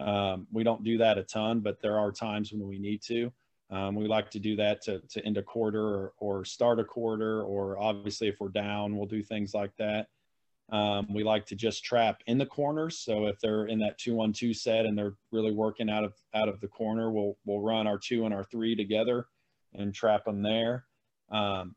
Um, 0.00 0.46
we 0.50 0.64
don't 0.64 0.82
do 0.82 0.98
that 0.98 1.18
a 1.18 1.22
ton, 1.22 1.60
but 1.60 1.80
there 1.80 1.98
are 1.98 2.10
times 2.10 2.52
when 2.52 2.66
we 2.66 2.78
need 2.78 3.02
to. 3.02 3.30
Um, 3.70 3.94
we 3.94 4.08
like 4.08 4.30
to 4.32 4.40
do 4.40 4.56
that 4.56 4.82
to, 4.82 5.00
to 5.10 5.24
end 5.24 5.36
a 5.36 5.42
quarter 5.42 5.82
or, 5.82 6.12
or, 6.18 6.44
start 6.44 6.80
a 6.80 6.84
quarter, 6.84 7.42
or 7.42 7.78
obviously 7.78 8.26
if 8.26 8.40
we're 8.40 8.48
down, 8.48 8.96
we'll 8.96 9.06
do 9.06 9.22
things 9.22 9.54
like 9.54 9.70
that. 9.78 10.08
Um, 10.70 11.12
we 11.12 11.22
like 11.22 11.46
to 11.46 11.54
just 11.54 11.84
trap 11.84 12.22
in 12.26 12.38
the 12.38 12.46
corners. 12.46 12.98
So 12.98 13.26
if 13.26 13.38
they're 13.40 13.66
in 13.66 13.78
that 13.80 13.98
two-one-two 13.98 14.54
set 14.54 14.86
and 14.86 14.96
they're 14.96 15.14
really 15.30 15.52
working 15.52 15.90
out 15.90 16.04
of 16.04 16.14
out 16.34 16.48
of 16.48 16.60
the 16.60 16.68
corner, 16.68 17.10
we'll 17.10 17.36
we'll 17.44 17.60
run 17.60 17.86
our 17.86 17.98
two 17.98 18.24
and 18.24 18.32
our 18.32 18.44
three 18.44 18.76
together 18.76 19.26
and 19.74 19.94
trap 19.94 20.24
them 20.24 20.42
there. 20.42 20.84
Um, 21.30 21.74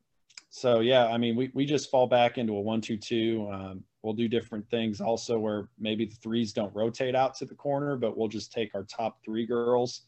so 0.49 0.79
yeah, 0.79 1.07
I 1.07 1.17
mean, 1.17 1.35
we 1.35 1.51
we 1.55 1.65
just 1.65 1.89
fall 1.89 2.05
back 2.05 2.37
into 2.37 2.55
a 2.55 2.61
one-two-two. 2.61 3.49
Um, 3.51 3.83
we'll 4.03 4.13
do 4.13 4.27
different 4.27 4.69
things 4.69 5.01
also 5.01 5.39
where 5.39 5.69
maybe 5.79 6.05
the 6.05 6.15
threes 6.15 6.53
don't 6.53 6.75
rotate 6.75 7.15
out 7.15 7.33
to 7.35 7.45
the 7.45 7.55
corner, 7.55 7.95
but 7.95 8.17
we'll 8.17 8.27
just 8.27 8.51
take 8.51 8.75
our 8.75 8.83
top 8.83 9.23
three 9.23 9.45
girls 9.45 10.01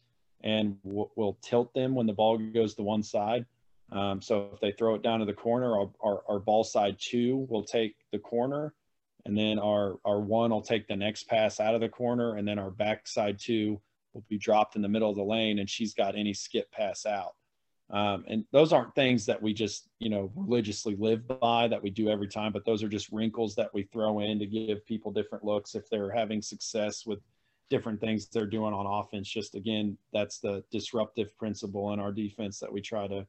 and 0.43 0.77
we'll, 0.83 1.11
we'll 1.15 1.37
tilt 1.41 1.73
them 1.73 1.95
when 1.95 2.05
the 2.05 2.13
ball 2.13 2.37
goes 2.37 2.75
to 2.75 2.83
one 2.83 3.01
side. 3.01 3.45
Um, 3.91 4.21
so 4.21 4.49
if 4.53 4.59
they 4.59 4.71
throw 4.71 4.95
it 4.95 5.01
down 5.01 5.19
to 5.19 5.25
the 5.25 5.33
corner, 5.33 5.79
our, 5.79 5.89
our, 6.01 6.23
our, 6.27 6.39
ball 6.39 6.63
side 6.63 6.97
two 6.99 7.47
will 7.49 7.63
take 7.63 7.95
the 8.11 8.17
corner, 8.19 8.73
and 9.25 9.37
then 9.37 9.59
our, 9.59 9.99
our 10.03 10.19
one 10.19 10.49
will 10.49 10.61
take 10.61 10.87
the 10.87 10.95
next 10.95 11.27
pass 11.27 11.59
out 11.59 11.75
of 11.75 11.81
the 11.81 11.89
corner, 11.89 12.35
and 12.35 12.47
then 12.47 12.57
our 12.57 12.71
backside 12.71 13.39
two 13.39 13.79
will 14.13 14.25
be 14.27 14.39
dropped 14.39 14.75
in 14.75 14.81
the 14.81 14.89
middle 14.89 15.09
of 15.09 15.15
the 15.15 15.23
lane, 15.23 15.59
and 15.59 15.69
she's 15.69 15.93
got 15.93 16.17
any 16.17 16.33
skip 16.33 16.69
pass 16.71 17.05
out. 17.05 17.35
Um, 17.91 18.25
and 18.27 18.45
those 18.51 18.73
aren't 18.73 18.95
things 18.95 19.25
that 19.27 19.41
we 19.41 19.53
just, 19.53 19.89
you 19.99 20.09
know, 20.09 20.31
religiously 20.35 20.95
live 20.97 21.27
by 21.27 21.67
that 21.67 21.81
we 21.81 21.91
do 21.91 22.09
every 22.09 22.27
time, 22.27 22.51
but 22.51 22.65
those 22.65 22.81
are 22.81 22.89
just 22.89 23.11
wrinkles 23.11 23.55
that 23.55 23.73
we 23.73 23.83
throw 23.83 24.19
in 24.19 24.39
to 24.39 24.47
give 24.47 24.85
people 24.85 25.11
different 25.11 25.43
looks 25.43 25.75
if 25.75 25.87
they're 25.89 26.11
having 26.11 26.41
success 26.41 27.05
with 27.05 27.19
different 27.69 27.99
things 27.99 28.27
they're 28.27 28.47
doing 28.47 28.73
on 28.73 28.87
offense. 28.87 29.29
Just 29.29 29.53
again, 29.53 29.97
that's 30.13 30.39
the 30.39 30.63
disruptive 30.71 31.35
principle 31.37 31.93
in 31.93 31.99
our 31.99 32.11
defense 32.11 32.59
that 32.59 32.71
we 32.71 32.81
try 32.81 33.07
to 33.07 33.25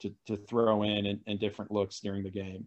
to, 0.00 0.12
to 0.26 0.36
throw 0.36 0.82
in 0.82 1.06
and, 1.06 1.20
and 1.26 1.38
different 1.38 1.70
looks 1.70 2.00
during 2.00 2.24
the 2.24 2.30
game. 2.30 2.66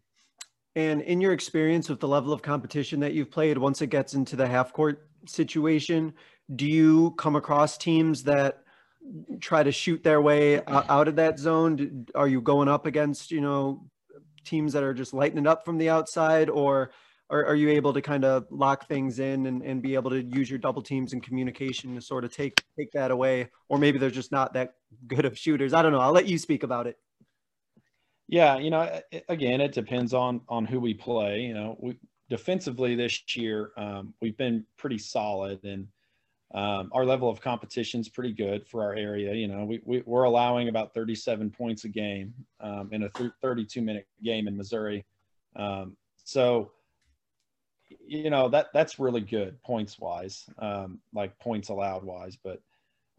And 0.76 1.02
in 1.02 1.20
your 1.20 1.34
experience 1.34 1.90
with 1.90 2.00
the 2.00 2.08
level 2.08 2.32
of 2.32 2.42
competition 2.42 3.00
that 3.02 3.14
you've 3.14 3.32
played, 3.32 3.58
once 3.58 3.82
it 3.82 3.88
gets 3.88 4.14
into 4.14 4.36
the 4.36 4.48
half 4.48 4.74
court 4.74 5.10
situation, 5.28 6.14
do 6.56 6.66
you 6.66 7.12
come 7.18 7.36
across 7.36 7.78
teams 7.78 8.24
that 8.24 8.64
try 9.40 9.64
to 9.64 9.72
shoot 9.72 10.04
their 10.04 10.22
way 10.22 10.62
out 10.66 11.08
of 11.08 11.16
that 11.18 11.40
zone? 11.40 12.06
Are 12.16 12.28
you 12.28 12.42
going 12.42 12.68
up 12.68 12.86
against, 12.86 13.32
you 13.32 13.42
know, 13.42 13.86
teams 14.46 14.74
that 14.74 14.84
are 14.84 14.94
just 14.94 15.14
lighting 15.14 15.38
it 15.38 15.48
up 15.48 15.66
from 15.66 15.78
the 15.78 15.90
outside 15.90 16.50
or 16.50 16.92
are, 17.30 17.46
are 17.46 17.56
you 17.56 17.70
able 17.70 17.94
to 17.94 18.02
kind 18.02 18.24
of 18.24 18.46
lock 18.50 18.88
things 18.88 19.20
in 19.20 19.46
and, 19.48 19.62
and 19.62 19.82
be 19.82 19.96
able 19.96 20.10
to 20.12 20.24
use 20.24 20.50
your 20.50 20.60
double 20.60 20.82
teams 20.82 21.14
and 21.14 21.22
communication 21.22 21.96
to 21.96 22.02
sort 22.02 22.24
of 22.24 22.34
take 22.34 22.64
take 22.80 22.92
that 22.94 23.12
away? 23.12 23.50
Or 23.70 23.78
maybe 23.78 24.00
they're 24.00 24.10
just 24.10 24.32
not 24.32 24.54
that 24.54 24.76
good 25.08 25.26
of 25.26 25.38
shooters. 25.38 25.74
I 25.74 25.82
don't 25.82 25.92
know. 25.92 26.00
I'll 26.00 26.14
let 26.14 26.28
you 26.28 26.38
speak 26.38 26.64
about 26.64 26.88
it. 26.88 26.98
Yeah, 28.30 28.58
you 28.58 28.70
know, 28.70 29.00
again, 29.30 29.62
it 29.62 29.72
depends 29.74 30.14
on 30.14 30.42
on 30.50 30.66
who 30.66 30.80
we 30.80 30.94
play. 30.94 31.42
You 31.42 31.54
know, 31.54 31.78
we 31.80 31.98
defensively 32.30 32.96
this 32.96 33.36
year 33.36 33.72
um, 33.78 34.14
we've 34.22 34.38
been 34.38 34.66
pretty 34.78 34.98
solid, 34.98 35.64
and 35.64 35.88
um, 36.54 36.90
our 36.94 37.06
level 37.06 37.30
of 37.30 37.42
competition 37.42 38.00
is 38.00 38.08
pretty 38.08 38.32
good 38.32 38.66
for 38.66 38.84
our 38.84 38.96
area. 38.96 39.34
You 39.34 39.48
know, 39.48 39.66
we, 39.66 39.82
we 39.84 40.02
are 40.08 40.24
allowing 40.24 40.70
about 40.70 40.94
37 40.94 41.50
points 41.52 41.84
a 41.84 41.90
game 41.90 42.34
um, 42.62 42.90
in 42.92 43.04
a 43.04 43.10
th- 43.10 43.32
32 43.42 43.82
minute 43.82 44.08
game 44.24 44.48
in 44.48 44.56
Missouri. 44.56 45.06
Um, 45.56 45.98
so, 46.24 46.72
you 48.06 48.30
know 48.30 48.50
that 48.50 48.68
that's 48.74 49.00
really 49.00 49.22
good 49.22 49.62
points 49.64 49.98
wise, 49.98 50.50
um, 50.60 51.00
like 51.14 51.38
points 51.40 51.70
allowed 51.70 52.04
wise. 52.04 52.38
But 52.38 52.62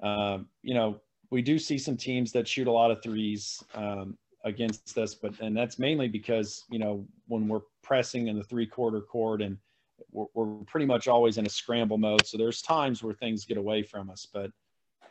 um, 0.02 0.46
you 0.62 0.74
know, 0.74 1.00
we 1.30 1.40
do 1.42 1.58
see 1.58 1.78
some 1.78 1.96
teams 1.96 2.32
that 2.32 2.46
shoot 2.46 2.66
a 2.66 2.72
lot 2.72 2.90
of 2.90 3.02
threes. 3.02 3.62
Um, 3.74 4.16
against 4.44 4.96
us, 4.96 5.14
but 5.14 5.38
and 5.40 5.56
that's 5.56 5.78
mainly 5.78 6.08
because 6.08 6.64
you 6.70 6.78
know 6.78 7.04
when 7.26 7.48
we're 7.48 7.62
pressing 7.82 8.28
in 8.28 8.36
the 8.36 8.44
three 8.44 8.66
quarter 8.66 9.00
court 9.00 9.42
and 9.42 9.58
we're, 10.10 10.26
we're, 10.34 10.64
pretty 10.64 10.86
much 10.86 11.08
always 11.08 11.38
in 11.38 11.46
a 11.46 11.50
scramble 11.50 11.98
mode. 11.98 12.26
So 12.26 12.38
there's 12.38 12.62
times 12.62 13.02
where 13.02 13.14
things 13.14 13.44
get 13.44 13.56
away 13.56 13.82
from 13.82 14.10
us, 14.10 14.26
but 14.32 14.50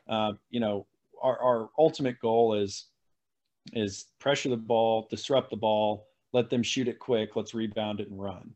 uh, 0.10 0.34
you 0.50 0.60
know 0.60 0.88
our, 1.22 1.40
our 1.40 1.70
ultimate 1.78 2.20
goal 2.20 2.54
is 2.54 2.86
is 3.74 4.06
pressure 4.20 4.50
the 4.50 4.58
ball, 4.58 5.08
disrupt 5.10 5.50
the 5.50 5.58
ball, 5.58 6.08
let 6.34 6.50
them 6.50 6.64
shoot 6.64 6.88
it 6.88 7.00
quick, 7.00 7.36
let's 7.36 7.54
rebound 7.54 8.00
it 8.00 8.10
and 8.10 8.22
run. 8.22 8.54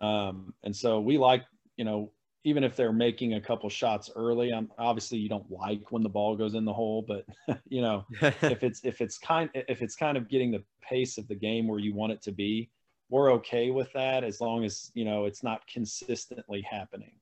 Um, 0.00 0.54
and 0.62 0.74
so 0.74 1.00
we 1.00 1.18
like 1.18 1.44
you 1.76 1.84
know 1.84 2.10
even 2.44 2.62
if 2.62 2.76
they're 2.76 2.92
making 2.92 3.34
a 3.34 3.40
couple 3.40 3.68
shots 3.70 4.10
early, 4.14 4.52
I'm 4.52 4.70
obviously 4.78 5.18
you 5.18 5.30
don't 5.30 5.50
like 5.50 5.90
when 5.90 6.02
the 6.02 6.10
ball 6.10 6.36
goes 6.36 6.54
in 6.54 6.66
the 6.66 6.72
hole, 6.72 7.04
but 7.06 7.24
you 7.68 7.80
know, 7.80 8.04
if 8.20 8.62
it's 8.62 8.84
if 8.84 9.00
it's 9.00 9.18
kind 9.18 9.50
if 9.54 9.82
it's 9.82 9.96
kind 9.96 10.16
of 10.16 10.28
getting 10.28 10.50
the 10.50 10.62
pace 10.82 11.18
of 11.18 11.26
the 11.26 11.34
game 11.34 11.66
where 11.66 11.78
you 11.78 11.94
want 11.94 12.12
it 12.12 12.22
to 12.22 12.32
be, 12.32 12.70
we're 13.14 13.34
okay 13.34 13.70
with 13.70 13.92
that 13.92 14.24
as 14.24 14.40
long 14.40 14.64
as 14.64 14.90
you 14.92 15.04
know 15.04 15.24
it's 15.26 15.44
not 15.44 15.64
consistently 15.68 16.60
happening. 16.68 17.12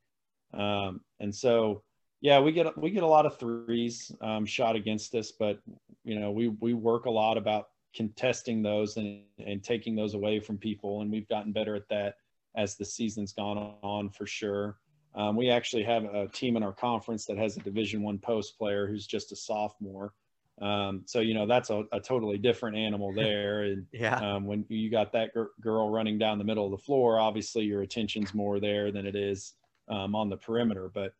Um, 0.55 1.03
and 1.20 1.34
so, 1.34 1.82
yeah, 2.22 2.40
we 2.40 2.51
get 2.53 2.78
we 2.78 2.90
get 2.90 3.03
a 3.03 3.07
lot 3.07 3.26
of 3.26 3.38
threes 3.38 4.11
um, 4.22 4.47
shot 4.47 4.74
against 4.74 5.14
us, 5.14 5.32
but 5.38 5.59
you 6.03 6.18
know, 6.18 6.30
we 6.30 6.49
we 6.49 6.72
work 6.72 7.05
a 7.05 7.11
lot 7.11 7.36
about 7.36 7.66
contesting 7.95 8.62
those 8.62 8.97
and 8.97 9.24
and 9.47 9.62
taking 9.62 9.95
those 9.95 10.14
away 10.14 10.40
from 10.40 10.57
people, 10.57 11.03
and 11.03 11.12
we've 11.12 11.28
gotten 11.28 11.53
better 11.53 11.76
at 11.76 11.90
that 11.90 12.14
as 12.57 12.74
the 12.74 12.86
season's 12.86 13.34
gone 13.34 13.59
on 13.82 14.09
for 14.09 14.26
sure. 14.26 14.78
Um, 15.14 15.36
we 15.36 15.51
actually 15.51 15.84
have 15.84 16.05
a 16.05 16.26
team 16.28 16.57
in 16.57 16.62
our 16.62 16.72
conference 16.72 17.26
that 17.26 17.36
has 17.36 17.59
a 17.59 17.61
Division 17.61 18.03
One 18.03 18.18
post 18.18 18.57
player 18.57 18.86
who's 18.86 19.07
just 19.07 19.30
a 19.30 19.36
sophomore. 19.36 20.14
Um, 20.63 21.03
so 21.07 21.19
you 21.19 21.35
know 21.35 21.47
that's 21.47 21.71
a, 21.71 21.83
a, 21.93 21.99
totally 21.99 22.39
different 22.39 22.77
animal 22.77 23.13
there. 23.17 23.65
And 23.65 23.87
yeah, 23.93 24.17
um, 24.17 24.47
when 24.47 24.65
you 24.69 24.91
got 24.91 25.13
that 25.13 25.35
gr- 25.35 25.53
girl 25.61 25.91
running 25.91 26.19
down 26.19 26.39
the 26.39 26.45
middle 26.45 26.65
of 26.65 26.71
the 26.71 26.79
floor, 26.79 27.19
obviously 27.19 27.65
your 27.65 27.83
attention's 27.83 28.33
more 28.33 28.61
there 28.61 28.93
than 28.93 29.05
it 29.05 29.17
is 29.17 29.55
um, 29.89 30.15
on 30.15 30.29
the 30.29 30.37
perimeter. 30.37 30.91
But 30.95 31.15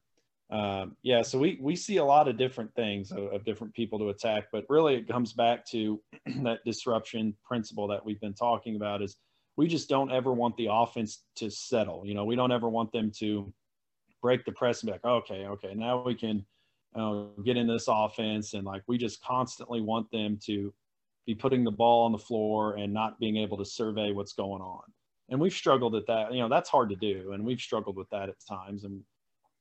um, 0.51 0.97
yeah, 1.03 1.22
so 1.22 1.38
we 1.38 1.59
we 1.61 1.74
see 1.74 1.97
a 1.97 2.05
lot 2.05 2.28
of 2.28 2.36
different 2.36 2.72
things 2.74 3.11
of, 3.11 3.32
of 3.32 3.45
different 3.45 3.74
people 3.74 3.99
to 3.99 4.11
attack. 4.11 4.45
But 4.53 4.64
really, 4.68 4.95
it 4.95 5.09
comes 5.09 5.32
back 5.32 5.66
to 5.70 6.01
that 6.43 6.61
disruption 6.64 7.34
principle 7.45 7.88
that 7.88 8.05
we've 8.05 8.20
been 8.20 8.34
talking 8.34 8.76
about. 8.76 9.03
Is 9.03 9.16
we 9.57 9.66
just 9.66 9.88
don't 9.88 10.12
ever 10.12 10.32
want 10.32 10.57
the 10.57 10.68
offense 10.70 11.24
to 11.36 11.51
settle. 11.51 12.07
You 12.07 12.14
know, 12.14 12.24
we 12.24 12.36
don't 12.36 12.53
ever 12.53 12.68
want 12.68 12.93
them 12.93 13.11
to 13.18 13.53
break 14.20 14.45
the 14.45 14.53
press 14.53 14.82
and 14.82 14.88
be 14.88 14.93
like, 14.93 15.05
okay, 15.05 15.47
okay, 15.47 15.74
now 15.74 16.05
we 16.05 16.14
can 16.14 16.47
uh, 16.95 17.24
get 17.45 17.57
in 17.57 17.66
this 17.66 17.86
offense. 17.88 18.55
And 18.55 18.64
like, 18.64 18.82
we 18.86 18.99
just 18.99 19.22
constantly 19.22 19.80
want 19.80 20.11
them 20.11 20.38
to 20.45 20.72
be 21.26 21.34
putting 21.34 21.64
the 21.64 21.70
ball 21.70 22.05
on 22.05 22.12
the 22.12 22.18
floor 22.18 22.74
and 22.76 22.93
not 22.93 23.18
being 23.20 23.36
able 23.36 23.57
to 23.59 23.64
survey 23.64 24.12
what's 24.12 24.32
going 24.32 24.62
on. 24.62 24.82
And 25.28 25.40
we've 25.40 25.53
struggled 25.53 25.95
at 25.95 26.07
that. 26.07 26.32
You 26.32 26.40
know, 26.40 26.49
that's 26.49 26.68
hard 26.68 26.90
to 26.90 26.97
do. 26.97 27.32
And 27.32 27.45
we've 27.45 27.61
struggled 27.61 27.97
with 27.97 28.11
that 28.11 28.28
at 28.28 28.34
times. 28.47 28.84
And, 28.84 29.01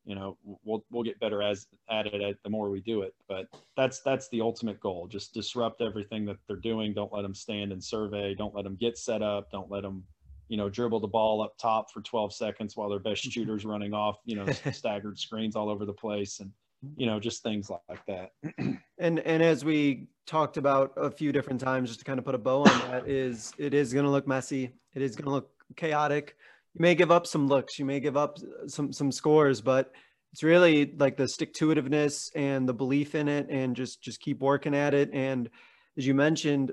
you 0.05 0.15
know, 0.15 0.37
we'll, 0.63 0.83
we'll 0.91 1.03
get 1.03 1.19
better 1.19 1.41
as 1.41 1.67
at 1.89 2.07
it 2.07 2.21
at 2.21 2.41
the 2.43 2.49
more 2.49 2.69
we 2.69 2.81
do 2.81 3.03
it. 3.03 3.13
But 3.29 3.47
that's, 3.77 4.01
that's 4.01 4.27
the 4.29 4.41
ultimate 4.41 4.79
goal. 4.79 5.07
Just 5.07 5.33
disrupt 5.33 5.81
everything 5.81 6.25
that 6.25 6.37
they're 6.47 6.57
doing. 6.57 6.93
Don't 6.93 7.13
let 7.13 7.21
them 7.21 7.35
stand 7.35 7.71
and 7.71 7.81
survey. 7.81 8.33
Don't 8.33 8.55
let 8.55 8.63
them 8.63 8.75
get 8.75 8.97
set 8.97 9.21
up. 9.21 9.51
Don't 9.51 9.71
let 9.71 9.83
them 9.83 10.03
you 10.49 10.57
know, 10.57 10.67
dribble 10.67 10.99
the 10.99 11.07
ball 11.07 11.41
up 11.41 11.57
top 11.57 11.89
for 11.91 12.01
12 12.01 12.33
seconds 12.33 12.75
while 12.75 12.89
their 12.89 12.99
best 12.99 13.23
shooters 13.31 13.63
running 13.63 13.93
off, 13.93 14.17
you 14.25 14.35
know, 14.35 14.45
staggered 14.73 15.17
screens 15.17 15.55
all 15.55 15.69
over 15.69 15.85
the 15.85 15.93
place 15.93 16.41
and, 16.41 16.51
you 16.95 17.05
know, 17.05 17.19
just 17.19 17.43
things 17.43 17.69
like 17.69 18.05
that. 18.07 18.31
and, 18.97 19.19
and 19.19 19.43
as 19.43 19.63
we 19.63 20.07
talked 20.25 20.57
about 20.57 20.93
a 20.97 21.11
few 21.11 21.31
different 21.31 21.61
times, 21.61 21.89
just 21.89 21.99
to 21.99 22.05
kind 22.05 22.19
of 22.19 22.25
put 22.25 22.35
a 22.35 22.39
bow 22.39 22.61
on 22.61 22.79
that 22.91 23.07
is 23.07 23.53
it 23.57 23.73
is 23.73 23.93
going 23.93 24.05
to 24.05 24.11
look 24.11 24.27
messy. 24.27 24.73
It 24.93 25.01
is 25.01 25.15
going 25.15 25.25
to 25.25 25.31
look 25.31 25.49
chaotic. 25.75 26.35
you 26.73 26.81
may 26.81 26.95
give 26.95 27.11
up 27.11 27.27
some 27.27 27.47
looks, 27.47 27.77
you 27.77 27.85
may 27.85 27.99
give 27.99 28.17
up 28.17 28.37
some 28.67 28.91
some 28.91 29.11
scores, 29.11 29.61
but 29.61 29.93
it's 30.31 30.43
really 30.43 30.93
like 30.97 31.17
the 31.17 31.27
stick 31.27 31.53
to 31.55 31.67
itiveness 31.67 32.31
and 32.35 32.67
the 32.67 32.73
belief 32.73 33.15
in 33.15 33.27
it 33.27 33.47
and 33.49 33.75
just 33.75 34.01
just 34.01 34.19
keep 34.19 34.39
working 34.39 34.73
at 34.73 34.93
it 34.93 35.09
and 35.13 35.49
as 35.97 36.07
you 36.07 36.13
mentioned 36.13 36.71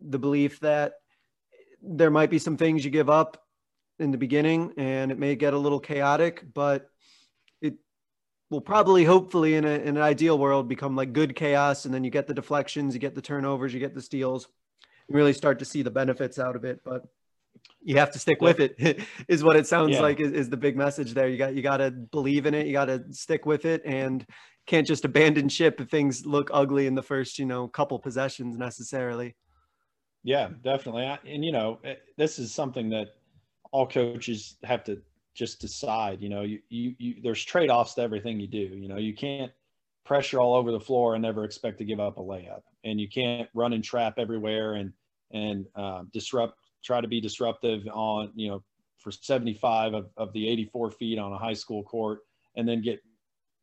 the 0.00 0.18
belief 0.18 0.60
that 0.60 0.94
there 1.82 2.10
might 2.10 2.30
be 2.30 2.38
some 2.38 2.56
things 2.56 2.84
you 2.84 2.90
give 2.90 3.10
up 3.10 3.42
in 3.98 4.10
the 4.10 4.18
beginning 4.18 4.72
and 4.76 5.10
it 5.10 5.18
may 5.18 5.34
get 5.34 5.54
a 5.54 5.58
little 5.58 5.80
chaotic 5.80 6.44
but 6.52 6.90
will 8.52 8.60
probably 8.60 9.02
hopefully 9.02 9.54
in, 9.54 9.64
a, 9.64 9.70
in 9.70 9.96
an 9.96 10.02
ideal 10.02 10.38
world 10.38 10.68
become 10.68 10.94
like 10.94 11.14
good 11.14 11.34
chaos 11.34 11.86
and 11.86 11.94
then 11.94 12.04
you 12.04 12.10
get 12.10 12.26
the 12.26 12.34
deflections 12.34 12.92
you 12.92 13.00
get 13.00 13.14
the 13.14 13.22
turnovers 13.22 13.72
you 13.72 13.80
get 13.80 13.94
the 13.94 14.02
steals. 14.02 14.46
You 15.08 15.16
really 15.16 15.32
start 15.32 15.58
to 15.60 15.64
see 15.64 15.80
the 15.80 15.90
benefits 15.90 16.38
out 16.38 16.54
of 16.54 16.64
it 16.64 16.80
but 16.84 17.06
you 17.82 17.96
have 17.96 18.10
to 18.10 18.18
stick 18.18 18.42
with 18.42 18.60
it 18.60 18.76
is 19.28 19.42
what 19.42 19.56
it 19.56 19.66
sounds 19.66 19.92
yeah. 19.92 20.02
like 20.02 20.20
is, 20.20 20.32
is, 20.32 20.50
the 20.50 20.56
big 20.56 20.76
message 20.76 21.14
there. 21.14 21.28
You 21.28 21.38
got 21.38 21.54
you 21.54 21.62
got 21.62 21.78
to 21.78 21.90
believe 21.90 22.44
in 22.44 22.52
it 22.52 22.66
you 22.66 22.72
got 22.72 22.84
to 22.84 23.02
stick 23.10 23.46
with 23.46 23.64
it 23.64 23.82
and 23.86 24.24
can't 24.66 24.86
just 24.86 25.06
abandon 25.06 25.48
ship 25.48 25.80
if 25.80 25.88
things 25.88 26.26
look 26.26 26.50
ugly 26.52 26.86
in 26.86 26.94
the 26.94 27.02
first 27.02 27.38
you 27.38 27.46
know 27.46 27.66
couple 27.68 27.98
possessions 27.98 28.58
necessarily. 28.58 29.34
Yeah 30.22 30.50
definitely. 30.62 31.04
And 31.04 31.42
you 31.42 31.52
know 31.52 31.78
eh, 31.84 31.94
this 32.18 32.38
is 32.38 32.52
something 32.52 32.90
that 32.90 33.14
all 33.70 33.86
coaches 33.86 34.56
have 34.62 34.84
to 34.84 35.00
just 35.34 35.60
decide 35.60 36.20
you 36.20 36.28
know 36.28 36.42
you, 36.42 36.58
you, 36.68 36.94
you 36.98 37.14
there's 37.22 37.44
trade-offs 37.44 37.94
to 37.94 38.02
everything 38.02 38.38
you 38.38 38.46
do 38.46 38.58
you 38.58 38.88
know 38.88 38.98
you 38.98 39.14
can't 39.14 39.50
pressure 40.04 40.40
all 40.40 40.54
over 40.54 40.72
the 40.72 40.80
floor 40.80 41.14
and 41.14 41.22
never 41.22 41.44
expect 41.44 41.78
to 41.78 41.84
give 41.84 42.00
up 42.00 42.18
a 42.18 42.20
layup 42.20 42.62
and 42.84 43.00
you 43.00 43.08
can't 43.08 43.48
run 43.54 43.72
and 43.72 43.84
trap 43.84 44.14
everywhere 44.18 44.74
and 44.74 44.92
and 45.32 45.64
uh, 45.76 46.02
disrupt 46.12 46.58
try 46.82 47.00
to 47.00 47.08
be 47.08 47.20
disruptive 47.20 47.86
on, 47.92 48.32
you 48.34 48.48
know, 48.48 48.62
for 48.98 49.10
75 49.10 49.94
of, 49.94 50.10
of 50.16 50.32
the 50.32 50.48
84 50.48 50.90
feet 50.90 51.18
on 51.18 51.32
a 51.32 51.38
high 51.38 51.54
school 51.54 51.82
court 51.82 52.20
and 52.56 52.68
then 52.68 52.82
get, 52.82 53.00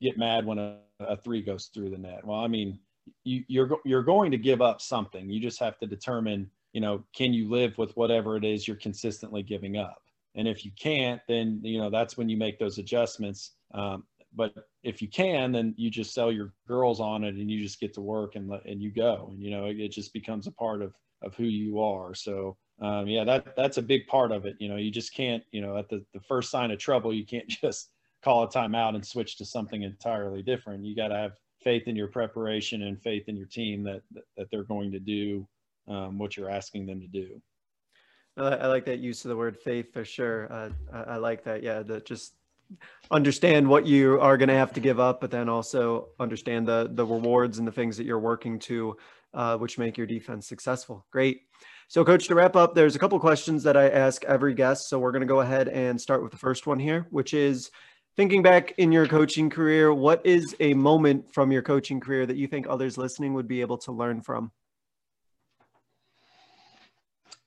get 0.01 0.17
mad 0.17 0.45
when 0.45 0.57
a, 0.57 0.77
a 0.99 1.17
three 1.17 1.41
goes 1.41 1.69
through 1.73 1.89
the 1.89 1.97
net. 1.97 2.25
Well, 2.25 2.39
I 2.39 2.47
mean, 2.47 2.79
you, 3.23 3.43
you're, 3.47 3.77
you're 3.85 4.03
going 4.03 4.31
to 4.31 4.37
give 4.37 4.61
up 4.61 4.81
something. 4.81 5.29
You 5.29 5.39
just 5.39 5.59
have 5.59 5.77
to 5.79 5.87
determine, 5.87 6.49
you 6.73 6.81
know, 6.81 7.03
can 7.13 7.33
you 7.33 7.49
live 7.49 7.77
with 7.77 7.95
whatever 7.95 8.35
it 8.37 8.43
is 8.43 8.67
you're 8.67 8.77
consistently 8.77 9.43
giving 9.43 9.77
up? 9.77 10.01
And 10.39 10.47
if 10.47 10.63
you 10.63 10.71
can't, 10.79 11.19
then, 11.27 11.59
you 11.63 11.81
know, 11.81 11.89
that's 11.89 12.15
when 12.15 12.29
you 12.29 12.37
make 12.37 12.57
those 12.57 12.77
adjustments. 12.77 13.55
Um, 13.73 14.05
but 14.33 14.53
if 14.83 15.01
you 15.01 15.09
can, 15.09 15.51
then 15.51 15.73
you 15.75 15.89
just 15.89 16.13
sell 16.13 16.31
your 16.31 16.53
girls 16.65 17.01
on 17.01 17.25
it 17.25 17.35
and 17.35 17.51
you 17.51 17.61
just 17.61 17.81
get 17.81 17.93
to 17.95 18.01
work 18.01 18.37
and, 18.37 18.49
and 18.65 18.81
you 18.81 18.89
go 18.89 19.27
and, 19.33 19.43
you 19.43 19.51
know, 19.51 19.65
it 19.65 19.89
just 19.89 20.13
becomes 20.13 20.47
a 20.47 20.51
part 20.51 20.81
of, 20.81 20.93
of 21.21 21.35
who 21.35 21.43
you 21.43 21.81
are. 21.81 22.15
So, 22.15 22.55
um, 22.81 23.05
yeah, 23.07 23.25
that 23.25 23.53
that's 23.57 23.79
a 23.79 23.81
big 23.81 24.07
part 24.07 24.31
of 24.31 24.45
it. 24.45 24.55
You 24.61 24.69
know, 24.69 24.77
you 24.77 24.91
just 24.91 25.13
can't, 25.13 25.43
you 25.51 25.59
know, 25.59 25.75
at 25.75 25.89
the, 25.89 26.05
the 26.13 26.21
first 26.21 26.49
sign 26.49 26.71
of 26.71 26.79
trouble, 26.79 27.13
you 27.13 27.25
can't 27.25 27.47
just 27.61 27.89
call 28.23 28.43
a 28.43 28.47
timeout 28.47 28.95
and 28.95 29.05
switch 29.05 29.37
to 29.39 29.45
something 29.45 29.83
entirely 29.83 30.41
different. 30.41 30.85
You 30.85 30.95
got 30.95 31.09
to 31.09 31.17
have 31.17 31.33
faith 31.61 31.89
in 31.89 31.97
your 31.97 32.07
preparation 32.07 32.83
and 32.83 33.01
faith 33.01 33.27
in 33.27 33.35
your 33.35 33.47
team 33.47 33.83
that 33.83 34.03
that 34.37 34.49
they're 34.49 34.63
going 34.63 34.93
to 34.93 34.99
do 34.99 35.45
um, 35.89 36.17
what 36.17 36.37
you're 36.37 36.49
asking 36.49 36.85
them 36.85 37.01
to 37.01 37.07
do. 37.07 37.41
I 38.39 38.67
like 38.67 38.85
that 38.85 38.99
use 38.99 39.25
of 39.25 39.29
the 39.29 39.35
word 39.35 39.57
faith 39.57 39.93
for 39.93 40.05
sure. 40.05 40.51
Uh, 40.51 40.69
I, 40.93 41.01
I, 41.01 41.15
like 41.17 41.43
that. 41.43 41.63
Yeah, 41.63 41.81
that 41.83 42.05
just 42.05 42.33
understand 43.11 43.67
what 43.67 43.85
you 43.85 44.19
are 44.19 44.37
going 44.37 44.49
to 44.49 44.55
have 44.55 44.73
to 44.73 44.79
give 44.79 44.99
up, 44.99 45.21
but 45.21 45.31
then 45.31 45.49
also 45.49 46.09
understand 46.19 46.67
the 46.67 46.89
the 46.91 47.05
rewards 47.05 47.59
and 47.59 47.67
the 47.67 47.71
things 47.71 47.97
that 47.97 48.05
you're 48.05 48.19
working 48.19 48.59
to, 48.59 48.95
uh, 49.33 49.57
which 49.57 49.77
make 49.77 49.97
your 49.97 50.07
defense 50.07 50.47
successful. 50.47 51.05
Great. 51.11 51.41
So, 51.87 52.05
coach, 52.05 52.27
to 52.27 52.35
wrap 52.35 52.55
up, 52.55 52.75
there's 52.75 52.95
a 52.95 52.99
couple 52.99 53.19
questions 53.19 53.63
that 53.63 53.75
I 53.75 53.89
ask 53.89 54.23
every 54.25 54.53
guest. 54.53 54.89
So, 54.89 54.99
we're 54.99 55.11
going 55.11 55.21
to 55.21 55.27
go 55.27 55.39
ahead 55.41 55.67
and 55.67 55.99
start 55.99 56.21
with 56.21 56.31
the 56.31 56.37
first 56.37 56.67
one 56.67 56.79
here, 56.79 57.07
which 57.09 57.33
is 57.33 57.71
thinking 58.15 58.43
back 58.43 58.73
in 58.77 58.91
your 58.91 59.07
coaching 59.07 59.49
career, 59.49 59.93
what 59.93 60.23
is 60.25 60.55
a 60.59 60.73
moment 60.73 61.33
from 61.33 61.51
your 61.51 61.61
coaching 61.61 61.99
career 61.99 62.25
that 62.25 62.37
you 62.37 62.47
think 62.47 62.67
others 62.67 62.97
listening 62.97 63.33
would 63.33 63.47
be 63.47 63.61
able 63.61 63.77
to 63.77 63.91
learn 63.91 64.21
from? 64.21 64.51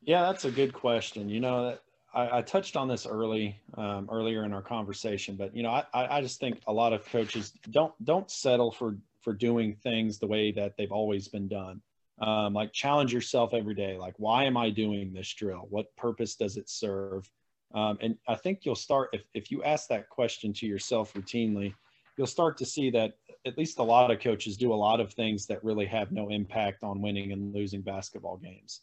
Yeah, 0.05 0.23
that's 0.23 0.45
a 0.45 0.51
good 0.51 0.73
question. 0.73 1.29
You 1.29 1.41
know, 1.41 1.79
I, 2.13 2.39
I 2.39 2.43
touched 2.43 2.77
on 2.77 2.89
this 2.89 3.07
early, 3.07 3.61
um, 3.75 4.09
earlier 4.11 4.45
in 4.45 4.53
our 4.53 4.63
conversation, 4.63 5.37
but 5.37 5.55
you 5.55 5.63
know, 5.63 5.71
I, 5.71 5.85
I 5.95 6.21
just 6.21 6.41
think 6.41 6.61
a 6.67 6.73
lot 6.73 6.93
of 6.93 7.05
coaches 7.07 7.53
don't 7.71 7.93
don't 8.05 8.31
settle 8.31 8.73
for 8.73 8.97
for 9.21 9.33
doing 9.33 9.77
things 9.77 10.19
the 10.19 10.27
way 10.27 10.51
that 10.53 10.77
they've 10.77 10.91
always 10.91 11.29
been 11.29 11.49
done. 11.49 11.81
Um, 12.21 12.53
like 12.53 12.73
challenge 12.73 13.13
yourself 13.13 13.55
every 13.55 13.75
day 13.75 13.97
like 13.97 14.15
why 14.19 14.45
am 14.45 14.57
i 14.57 14.71
doing 14.71 15.13
this 15.13 15.33
drill? 15.33 15.67
What 15.71 15.97
purpose 15.97 16.37
does 16.37 16.57
it 16.57 16.69
serve? 16.69 17.29
Um, 17.75 17.97
and 18.03 18.19
i 18.29 18.35
think 18.35 18.61
you'll 18.63 18.75
start 18.75 19.09
if, 19.15 19.23
if 19.33 19.51
you 19.51 19.65
ask 19.65 19.89
that 19.89 20.11
question 20.11 20.53
to 20.53 20.67
yourself 20.67 21.15
routinely 21.15 21.73
you'll 22.19 22.27
start 22.27 22.59
to 22.59 22.67
see 22.67 22.91
that 22.91 23.15
at 23.47 23.57
least 23.57 23.79
a 23.79 23.83
lot 23.83 24.11
of 24.11 24.21
coaches 24.21 24.59
do 24.59 24.75
a 24.75 24.75
lot 24.75 25.01
of 25.01 25.15
things 25.15 25.47
that 25.47 25.65
really 25.65 25.87
have 25.87 26.13
no 26.13 26.29
impact 26.29 26.85
on 26.85 27.01
winning 27.01 27.33
and 27.33 27.55
losing 27.55 27.81
basketball 27.81 28.37
games 28.37 28.83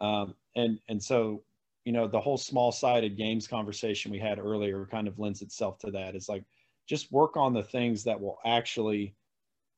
um, 0.00 0.34
and 0.56 0.78
and 0.88 1.02
so 1.02 1.42
you 1.84 1.92
know 1.92 2.06
the 2.06 2.20
whole 2.20 2.38
small 2.38 2.72
sided 2.72 3.16
games 3.16 3.46
conversation 3.46 4.10
we 4.10 4.18
had 4.18 4.38
earlier 4.38 4.86
kind 4.90 5.08
of 5.08 5.18
lends 5.18 5.42
itself 5.42 5.78
to 5.78 5.90
that 5.90 6.14
it's 6.14 6.28
like 6.28 6.44
just 6.86 7.12
work 7.12 7.36
on 7.36 7.52
the 7.52 7.62
things 7.62 8.04
that 8.04 8.20
will 8.20 8.38
actually 8.44 9.14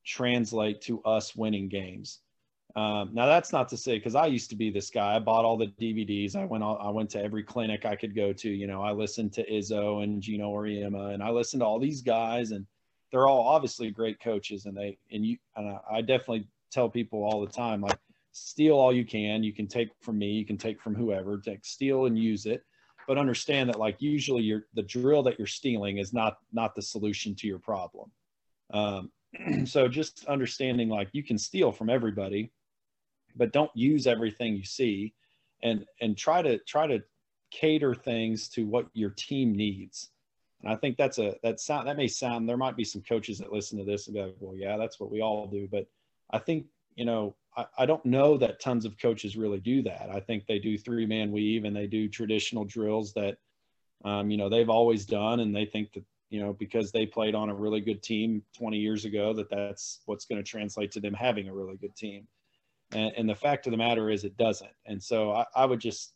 translate 0.05 0.81
to 0.81 1.01
us 1.03 1.35
winning 1.35 1.69
games 1.69 2.19
um, 2.75 3.11
now 3.13 3.27
that's 3.27 3.51
not 3.51 3.69
to 3.69 3.77
say 3.77 3.97
because 3.97 4.15
I 4.15 4.25
used 4.25 4.49
to 4.49 4.55
be 4.55 4.71
this 4.71 4.89
guy. 4.89 5.15
I 5.15 5.19
bought 5.19 5.45
all 5.45 5.57
the 5.57 5.67
DVDs. 5.67 6.35
I 6.35 6.45
went 6.45 6.63
all, 6.63 6.79
I 6.81 6.89
went 6.89 7.11
to 7.11 7.21
every 7.21 7.43
clinic 7.43 7.85
I 7.85 7.95
could 7.95 8.15
go 8.15 8.33
to. 8.33 8.49
You 8.49 8.65
know, 8.65 8.81
I 8.81 8.91
listened 8.91 9.33
to 9.33 9.47
Izzo 9.47 10.03
and 10.03 10.21
Geno 10.21 10.51
Auriemma, 10.51 11.13
and 11.13 11.21
I 11.21 11.29
listened 11.29 11.61
to 11.61 11.65
all 11.65 11.79
these 11.79 12.01
guys, 12.01 12.49
and 12.51 12.65
they're 13.11 13.27
all 13.27 13.47
obviously 13.47 13.91
great 13.91 14.19
coaches. 14.19 14.65
And 14.65 14.75
they 14.75 14.97
and 15.11 15.23
you 15.23 15.37
and 15.55 15.77
I 15.89 16.01
definitely 16.01 16.47
tell 16.71 16.89
people 16.89 17.23
all 17.23 17.41
the 17.41 17.51
time 17.51 17.81
like 17.81 17.99
steal 18.33 18.75
all 18.75 18.93
you 18.93 19.05
can. 19.05 19.43
You 19.43 19.53
can 19.53 19.67
take 19.67 19.89
from 20.01 20.17
me. 20.17 20.31
You 20.31 20.45
can 20.45 20.57
take 20.57 20.81
from 20.81 20.95
whoever. 20.95 21.37
Take 21.37 21.65
steal 21.65 22.05
and 22.05 22.17
use 22.17 22.45
it, 22.45 22.63
but 23.07 23.17
understand 23.17 23.69
that 23.69 23.79
like 23.79 24.01
usually 24.01 24.43
you're 24.43 24.65
the 24.73 24.83
drill 24.83 25.23
that 25.23 25.37
you're 25.39 25.47
stealing 25.47 25.97
is 25.97 26.13
not 26.13 26.37
not 26.51 26.75
the 26.75 26.81
solution 26.81 27.35
to 27.35 27.47
your 27.47 27.59
problem. 27.59 28.11
Um, 28.73 29.11
so 29.65 29.87
just 29.87 30.25
understanding 30.25 30.89
like 30.89 31.09
you 31.13 31.23
can 31.23 31.37
steal 31.37 31.71
from 31.71 31.89
everybody 31.89 32.51
but 33.35 33.51
don't 33.51 33.71
use 33.73 34.07
everything 34.07 34.55
you 34.55 34.63
see 34.63 35.13
and 35.63 35.85
and 36.01 36.17
try 36.17 36.41
to 36.41 36.57
try 36.59 36.87
to 36.87 37.01
cater 37.51 37.93
things 37.93 38.47
to 38.49 38.65
what 38.65 38.87
your 38.93 39.11
team 39.11 39.55
needs 39.55 40.09
and 40.61 40.71
i 40.71 40.75
think 40.75 40.97
that's 40.97 41.17
a 41.17 41.35
that 41.43 41.59
sound 41.59 41.87
that 41.87 41.97
may 41.97 42.07
sound 42.07 42.47
there 42.47 42.57
might 42.57 42.75
be 42.75 42.83
some 42.83 43.01
coaches 43.01 43.37
that 43.37 43.51
listen 43.51 43.77
to 43.77 43.83
this 43.83 44.07
and 44.07 44.15
be 44.15 44.21
like 44.21 44.35
well 44.39 44.55
yeah 44.55 44.77
that's 44.77 44.99
what 44.99 45.11
we 45.11 45.21
all 45.21 45.47
do 45.47 45.67
but 45.71 45.87
i 46.31 46.39
think 46.39 46.65
you 46.95 47.05
know 47.05 47.35
I, 47.77 47.85
don't 47.85 48.05
know 48.05 48.37
that 48.37 48.59
tons 48.59 48.85
of 48.85 48.97
coaches 48.97 49.37
really 49.37 49.59
do 49.59 49.83
that 49.83 50.09
i 50.11 50.19
think 50.19 50.45
they 50.45 50.59
do 50.59 50.77
three 50.77 51.05
man 51.05 51.31
weave 51.31 51.65
and 51.65 51.75
they 51.75 51.87
do 51.87 52.07
traditional 52.07 52.65
drills 52.65 53.13
that 53.13 53.37
um, 54.05 54.31
you 54.31 54.37
know 54.37 54.49
they've 54.49 54.69
always 54.69 55.05
done 55.05 55.39
and 55.39 55.55
they 55.55 55.65
think 55.65 55.93
that 55.93 56.03
you 56.29 56.39
know 56.39 56.53
because 56.53 56.91
they 56.91 57.05
played 57.05 57.35
on 57.35 57.49
a 57.49 57.55
really 57.55 57.81
good 57.81 58.01
team 58.01 58.41
20 58.57 58.77
years 58.77 59.05
ago 59.05 59.33
that 59.33 59.49
that's 59.49 60.01
what's 60.05 60.25
going 60.25 60.43
to 60.43 60.49
translate 60.49 60.91
to 60.91 60.99
them 60.99 61.13
having 61.13 61.47
a 61.47 61.53
really 61.53 61.77
good 61.77 61.95
team 61.95 62.27
and, 62.93 63.13
and 63.17 63.29
the 63.29 63.35
fact 63.35 63.67
of 63.67 63.71
the 63.71 63.77
matter 63.77 64.09
is 64.09 64.23
it 64.23 64.37
doesn't. 64.37 64.71
And 64.85 65.01
so 65.01 65.31
I, 65.31 65.45
I 65.55 65.65
would 65.65 65.79
just, 65.79 66.13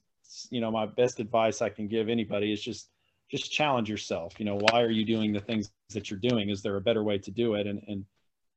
you 0.49 0.61
know, 0.61 0.71
my 0.71 0.85
best 0.85 1.19
advice 1.19 1.61
I 1.61 1.69
can 1.69 1.87
give 1.87 2.09
anybody 2.09 2.53
is 2.53 2.61
just, 2.61 2.89
just 3.29 3.51
challenge 3.51 3.89
yourself. 3.89 4.33
You 4.37 4.45
know, 4.45 4.57
why 4.57 4.81
are 4.81 4.89
you 4.89 5.05
doing 5.05 5.33
the 5.33 5.39
things 5.39 5.71
that 5.93 6.09
you're 6.09 6.19
doing? 6.19 6.49
Is 6.49 6.61
there 6.61 6.77
a 6.77 6.81
better 6.81 7.03
way 7.03 7.17
to 7.19 7.31
do 7.31 7.55
it? 7.55 7.67
And, 7.67 7.81
and 7.87 8.05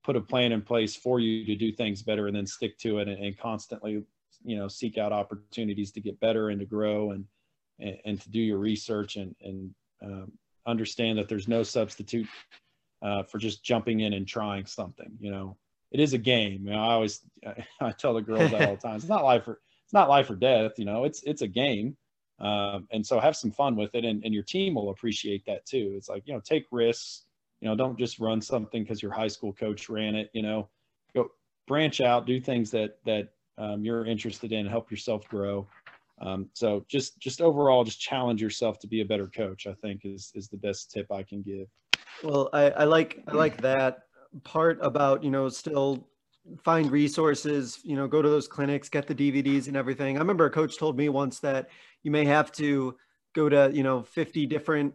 put 0.04 0.16
a 0.16 0.20
plan 0.20 0.52
in 0.52 0.62
place 0.62 0.96
for 0.96 1.20
you 1.20 1.44
to 1.44 1.54
do 1.54 1.72
things 1.72 2.02
better 2.02 2.26
and 2.26 2.36
then 2.36 2.46
stick 2.46 2.78
to 2.78 2.98
it 2.98 3.08
and, 3.08 3.22
and 3.22 3.38
constantly, 3.38 4.02
you 4.44 4.56
know, 4.56 4.68
seek 4.68 4.98
out 4.98 5.12
opportunities 5.12 5.92
to 5.92 6.00
get 6.00 6.18
better 6.20 6.50
and 6.50 6.60
to 6.60 6.66
grow 6.66 7.10
and, 7.10 7.24
and, 7.78 7.98
and 8.04 8.20
to 8.20 8.30
do 8.30 8.40
your 8.40 8.58
research 8.58 9.16
and, 9.16 9.34
and 9.42 9.74
um, 10.02 10.32
understand 10.66 11.18
that 11.18 11.28
there's 11.28 11.48
no 11.48 11.62
substitute 11.62 12.28
uh, 13.02 13.22
for 13.22 13.38
just 13.38 13.62
jumping 13.62 14.00
in 14.00 14.14
and 14.14 14.26
trying 14.26 14.66
something, 14.66 15.10
you 15.20 15.30
know, 15.30 15.56
it 15.90 16.00
is 16.00 16.12
a 16.12 16.18
game. 16.18 16.66
You 16.66 16.72
know, 16.72 16.78
I 16.78 16.92
always 16.92 17.20
I 17.80 17.92
tell 17.92 18.14
the 18.14 18.22
girls 18.22 18.50
that 18.50 18.68
all 18.68 18.76
the 18.76 18.80
time. 18.80 18.96
It's 18.96 19.08
not 19.08 19.24
life 19.24 19.46
or 19.48 19.60
it's 19.84 19.92
not 19.92 20.08
life 20.08 20.30
or 20.30 20.36
death. 20.36 20.72
You 20.78 20.84
know, 20.84 21.04
it's 21.04 21.22
it's 21.24 21.42
a 21.42 21.48
game, 21.48 21.96
um, 22.38 22.86
and 22.90 23.04
so 23.04 23.18
have 23.20 23.36
some 23.36 23.50
fun 23.50 23.76
with 23.76 23.94
it, 23.94 24.04
and, 24.04 24.24
and 24.24 24.32
your 24.32 24.42
team 24.42 24.74
will 24.74 24.90
appreciate 24.90 25.44
that 25.46 25.66
too. 25.66 25.94
It's 25.96 26.08
like 26.08 26.22
you 26.26 26.34
know, 26.34 26.40
take 26.40 26.66
risks. 26.70 27.24
You 27.60 27.68
know, 27.68 27.76
don't 27.76 27.98
just 27.98 28.18
run 28.18 28.40
something 28.40 28.82
because 28.82 29.02
your 29.02 29.12
high 29.12 29.28
school 29.28 29.52
coach 29.52 29.88
ran 29.88 30.14
it. 30.14 30.30
You 30.32 30.42
know, 30.42 30.68
go 31.14 31.30
branch 31.66 32.00
out, 32.00 32.26
do 32.26 32.40
things 32.40 32.70
that 32.70 32.98
that 33.04 33.28
um, 33.58 33.84
you're 33.84 34.06
interested 34.06 34.52
in, 34.52 34.66
help 34.66 34.90
yourself 34.90 35.26
grow. 35.28 35.66
Um, 36.20 36.48
so 36.54 36.84
just 36.88 37.18
just 37.18 37.40
overall, 37.40 37.84
just 37.84 38.00
challenge 38.00 38.40
yourself 38.42 38.78
to 38.80 38.86
be 38.86 39.00
a 39.00 39.04
better 39.04 39.26
coach. 39.26 39.66
I 39.66 39.74
think 39.74 40.02
is 40.04 40.32
is 40.34 40.48
the 40.48 40.56
best 40.56 40.90
tip 40.90 41.10
I 41.12 41.22
can 41.22 41.42
give. 41.42 41.66
Well, 42.22 42.48
I, 42.52 42.70
I 42.70 42.84
like 42.84 43.22
I 43.28 43.32
like 43.32 43.60
that 43.62 44.04
part 44.44 44.78
about 44.80 45.24
you 45.24 45.30
know 45.30 45.48
still 45.48 46.06
find 46.62 46.90
resources 46.90 47.80
you 47.84 47.96
know 47.96 48.06
go 48.06 48.22
to 48.22 48.28
those 48.28 48.48
clinics 48.48 48.88
get 48.88 49.06
the 49.06 49.14
dvds 49.14 49.66
and 49.66 49.76
everything 49.76 50.16
i 50.16 50.20
remember 50.20 50.46
a 50.46 50.50
coach 50.50 50.78
told 50.78 50.96
me 50.96 51.08
once 51.08 51.38
that 51.40 51.68
you 52.02 52.10
may 52.10 52.24
have 52.24 52.50
to 52.50 52.96
go 53.34 53.48
to 53.48 53.70
you 53.74 53.82
know 53.82 54.02
50 54.02 54.46
different 54.46 54.94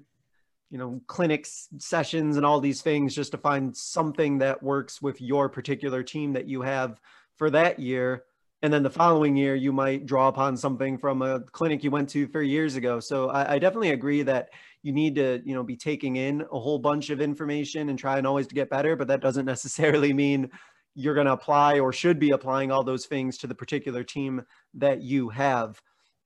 you 0.70 0.78
know 0.78 1.02
clinics 1.08 1.68
sessions 1.78 2.38
and 2.38 2.46
all 2.46 2.60
these 2.60 2.82
things 2.82 3.16
just 3.16 3.32
to 3.32 3.38
find 3.38 3.76
something 3.76 4.40
that 4.40 4.62
works 4.62 5.02
with 5.02 5.22
your 5.22 5.50
particular 5.50 6.04
team 6.04 6.34
that 6.34 6.48
you 6.48 6.62
have 6.62 7.00
for 7.38 7.50
that 7.50 7.80
year. 7.80 8.24
And 8.62 8.74
then 8.74 8.82
the 8.82 8.90
following 8.90 9.36
year 9.36 9.54
you 9.56 9.72
might 9.72 10.08
draw 10.08 10.28
upon 10.28 10.58
something 10.58 10.98
from 10.98 11.22
a 11.22 11.42
clinic 11.42 11.84
you 11.84 11.92
went 11.92 12.10
to 12.10 12.26
three 12.26 12.50
years 12.50 12.76
ago. 12.76 13.00
So 13.00 13.30
I, 13.30 13.56
I, 13.56 13.60
definitely 13.60 13.92
agree 13.92 14.24
that 14.24 14.50
you 14.86 14.94
need 14.94 15.16
to 15.16 15.42
you 15.44 15.56
know 15.56 15.64
be 15.64 15.76
taking 15.76 16.16
in 16.16 16.42
a 16.42 16.60
whole 16.60 16.78
bunch 16.78 17.10
of 17.10 17.20
information 17.20 17.90
and 17.90 17.98
trying 17.98 18.26
always 18.26 18.46
to 18.48 18.56
get 18.56 18.70
better 18.70 18.96
but 18.96 19.08
that 19.08 19.20
doesn't 19.20 19.46
necessarily 19.54 20.14
mean 20.14 20.50
you're 20.94 21.16
going 21.16 21.26
to 21.26 21.34
apply 21.34 21.80
or 21.80 21.92
should 21.92 22.20
be 22.20 22.32
applying 22.32 22.72
all 22.72 22.84
those 22.84 23.08
things 23.08 23.38
to 23.40 23.48
the 23.48 23.56
particular 23.56 24.04
team 24.04 24.44
that 24.76 25.02
you 25.02 25.30
have 25.30 25.82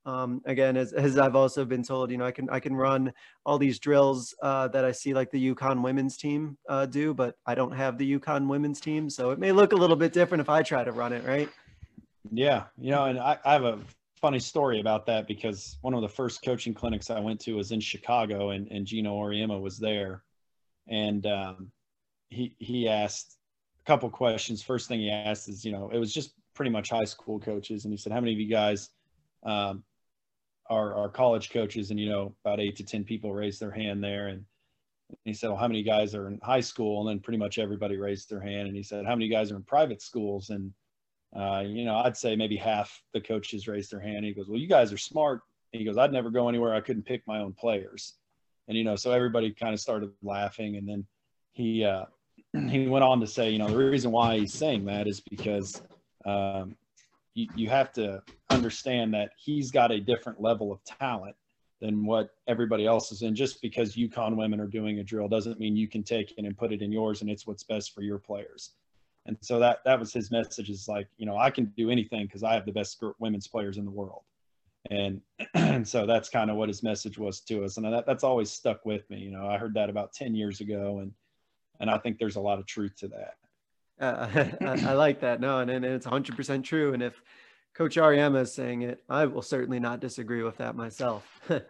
um, 0.09 0.41
again 0.45 0.77
as, 0.77 0.93
as 0.93 1.17
i've 1.17 1.35
also 1.35 1.65
been 1.65 1.83
told 1.83 2.11
you 2.11 2.17
know 2.17 2.25
i 2.25 2.31
can 2.31 2.49
i 2.49 2.59
can 2.59 2.75
run 2.75 3.11
all 3.45 3.57
these 3.57 3.79
drills 3.79 4.33
uh, 4.41 4.67
that 4.67 4.85
i 4.85 4.91
see 4.91 5.13
like 5.13 5.31
the 5.31 5.53
UConn 5.53 5.81
women's 5.83 6.17
team 6.17 6.57
uh, 6.67 6.85
do 6.85 7.13
but 7.13 7.35
i 7.45 7.53
don't 7.55 7.71
have 7.71 7.97
the 7.97 8.19
UConn 8.19 8.47
women's 8.47 8.79
team 8.79 9.09
so 9.09 9.31
it 9.31 9.39
may 9.39 9.51
look 9.51 9.71
a 9.73 9.75
little 9.75 9.95
bit 9.95 10.13
different 10.13 10.41
if 10.41 10.49
i 10.49 10.61
try 10.61 10.83
to 10.83 10.91
run 10.91 11.13
it 11.13 11.23
right? 11.25 11.49
Yeah 12.31 12.63
you 12.77 12.91
know 12.91 13.05
and 13.05 13.19
i, 13.19 13.37
I 13.45 13.53
have 13.53 13.63
a 13.63 13.79
funny 14.19 14.39
story 14.39 14.79
about 14.81 15.05
that 15.05 15.27
because 15.27 15.77
one 15.81 15.93
of 15.93 16.01
the 16.01 16.09
first 16.09 16.43
coaching 16.43 16.73
clinics 16.73 17.09
i 17.09 17.19
went 17.19 17.39
to 17.39 17.53
was 17.53 17.71
in 17.71 17.79
chicago 17.79 18.49
and, 18.49 18.67
and 18.71 18.85
geno 18.85 19.15
auriemma 19.15 19.59
was 19.59 19.77
there. 19.77 20.23
And 20.87 21.25
um, 21.27 21.71
he 22.29 22.55
he 22.57 22.89
asked 22.89 23.37
a 23.81 23.85
couple 23.85 24.09
questions. 24.09 24.63
First 24.63 24.87
thing 24.87 24.99
he 24.99 25.11
asked 25.11 25.47
is 25.49 25.63
you 25.63 25.71
know 25.71 25.89
it 25.93 25.99
was 25.99 26.13
just 26.13 26.33
pretty 26.55 26.71
much 26.71 26.89
high 26.89 27.05
school 27.05 27.39
coaches 27.39 27.85
and 27.85 27.93
he 27.93 27.97
said 27.97 28.11
how 28.11 28.19
many 28.19 28.33
of 28.33 28.39
you 28.39 28.49
guys 28.49 28.89
um, 29.43 29.83
our, 30.69 30.93
our 30.95 31.09
college 31.09 31.49
coaches 31.49 31.91
and, 31.91 31.99
you 31.99 32.09
know, 32.09 32.35
about 32.45 32.59
eight 32.59 32.75
to 32.77 32.83
10 32.83 33.03
people 33.03 33.33
raised 33.33 33.59
their 33.59 33.71
hand 33.71 34.03
there. 34.03 34.27
And 34.27 34.45
he 35.25 35.33
said, 35.33 35.49
well, 35.49 35.57
how 35.57 35.67
many 35.67 35.83
guys 35.83 36.13
are 36.13 36.27
in 36.27 36.39
high 36.43 36.59
school? 36.59 37.01
And 37.01 37.09
then 37.09 37.23
pretty 37.23 37.39
much 37.39 37.57
everybody 37.57 37.97
raised 37.97 38.29
their 38.29 38.39
hand. 38.39 38.67
And 38.67 38.75
he 38.75 38.83
said, 38.83 39.05
how 39.05 39.15
many 39.15 39.27
guys 39.27 39.51
are 39.51 39.55
in 39.55 39.63
private 39.63 40.01
schools? 40.01 40.51
And, 40.51 40.71
uh, 41.35 41.63
you 41.65 41.85
know, 41.85 41.97
I'd 41.97 42.17
say 42.17 42.35
maybe 42.35 42.55
half 42.55 43.01
the 43.13 43.21
coaches 43.21 43.67
raised 43.67 43.91
their 43.91 43.99
hand. 43.99 44.17
And 44.17 44.25
he 44.25 44.33
goes, 44.33 44.47
well, 44.47 44.59
you 44.59 44.67
guys 44.67 44.93
are 44.93 44.97
smart. 44.97 45.41
And 45.73 45.79
he 45.79 45.85
goes, 45.85 45.97
I'd 45.97 46.13
never 46.13 46.29
go 46.29 46.49
anywhere. 46.49 46.73
I 46.73 46.81
couldn't 46.81 47.05
pick 47.05 47.23
my 47.25 47.39
own 47.39 47.53
players. 47.53 48.13
And, 48.67 48.77
you 48.77 48.83
know, 48.83 48.95
so 48.95 49.11
everybody 49.11 49.51
kind 49.51 49.73
of 49.73 49.79
started 49.79 50.11
laughing. 50.21 50.77
And 50.77 50.87
then 50.87 51.07
he, 51.53 51.83
uh, 51.83 52.05
he 52.69 52.87
went 52.87 53.03
on 53.03 53.19
to 53.21 53.27
say, 53.27 53.49
you 53.49 53.57
know, 53.57 53.69
the 53.69 53.77
reason 53.77 54.11
why 54.11 54.37
he's 54.37 54.53
saying 54.53 54.85
that 54.85 55.07
is 55.07 55.21
because 55.21 55.81
um, 56.25 56.75
you, 57.39 57.47
you 57.55 57.69
have 57.69 57.93
to 57.93 58.21
understand 58.49 59.13
that 59.13 59.31
he's 59.37 59.71
got 59.71 59.91
a 59.91 59.99
different 59.99 60.41
level 60.41 60.71
of 60.71 60.83
talent 60.83 61.35
than 61.81 62.05
what 62.05 62.31
everybody 62.47 62.85
else 62.85 63.11
is 63.11 63.21
in. 63.21 63.33
Just 63.33 63.61
because 63.61 63.95
UConn 63.95 64.35
women 64.35 64.59
are 64.59 64.67
doing 64.67 64.99
a 64.99 65.03
drill 65.03 65.29
doesn't 65.29 65.59
mean 65.59 65.77
you 65.77 65.87
can 65.87 66.03
take 66.03 66.31
it 66.31 66.45
and 66.45 66.57
put 66.57 66.73
it 66.73 66.81
in 66.81 66.91
yours 66.91 67.21
and 67.21 67.29
it's 67.29 67.47
what's 67.47 67.63
best 67.63 67.93
for 67.93 68.01
your 68.01 68.19
players. 68.19 68.71
And 69.25 69.37
so 69.41 69.59
that 69.59 69.79
that 69.85 69.99
was 69.99 70.11
his 70.11 70.31
message 70.31 70.69
is 70.69 70.87
like, 70.87 71.07
you 71.17 71.25
know, 71.25 71.37
I 71.37 71.49
can 71.49 71.65
do 71.77 71.89
anything 71.89 72.25
because 72.25 72.43
I 72.43 72.53
have 72.53 72.65
the 72.65 72.71
best 72.71 73.01
women's 73.19 73.47
players 73.47 73.77
in 73.77 73.85
the 73.85 73.91
world. 73.91 74.23
And, 74.89 75.21
and 75.53 75.87
so 75.93 76.05
that's 76.05 76.29
kind 76.29 76.49
of 76.49 76.57
what 76.57 76.69
his 76.69 76.83
message 76.83 77.17
was 77.17 77.39
to 77.41 77.63
us. 77.63 77.77
And 77.77 77.85
that, 77.85 78.05
that's 78.05 78.23
always 78.23 78.51
stuck 78.51 78.85
with 78.85 79.09
me. 79.09 79.19
You 79.19 79.31
know, 79.31 79.47
I 79.47 79.57
heard 79.57 79.75
that 79.75 79.89
about 79.89 80.13
10 80.13 80.35
years 80.35 80.61
ago 80.61 80.99
and, 80.99 81.13
and 81.79 81.89
I 81.89 81.97
think 81.97 82.17
there's 82.17 82.35
a 82.35 82.41
lot 82.41 82.59
of 82.59 82.65
truth 82.65 82.95
to 82.97 83.07
that. 83.09 83.35
Uh, 83.99 84.27
I, 84.61 84.65
I, 84.65 84.93
like 84.93 85.21
that. 85.21 85.41
No, 85.41 85.59
and, 85.59 85.69
and 85.69 85.83
it's 85.83 86.05
100% 86.05 86.63
true. 86.63 86.93
And 86.93 87.03
if 87.03 87.21
Coach 87.75 87.95
Auriemma 87.97 88.41
is 88.41 88.53
saying 88.53 88.83
it, 88.83 89.03
I 89.09 89.25
will 89.25 89.41
certainly 89.41 89.79
not 89.79 89.99
disagree 89.99 90.43
with 90.43 90.57
that 90.57 90.75
myself. 90.75 91.25
right. 91.49 91.63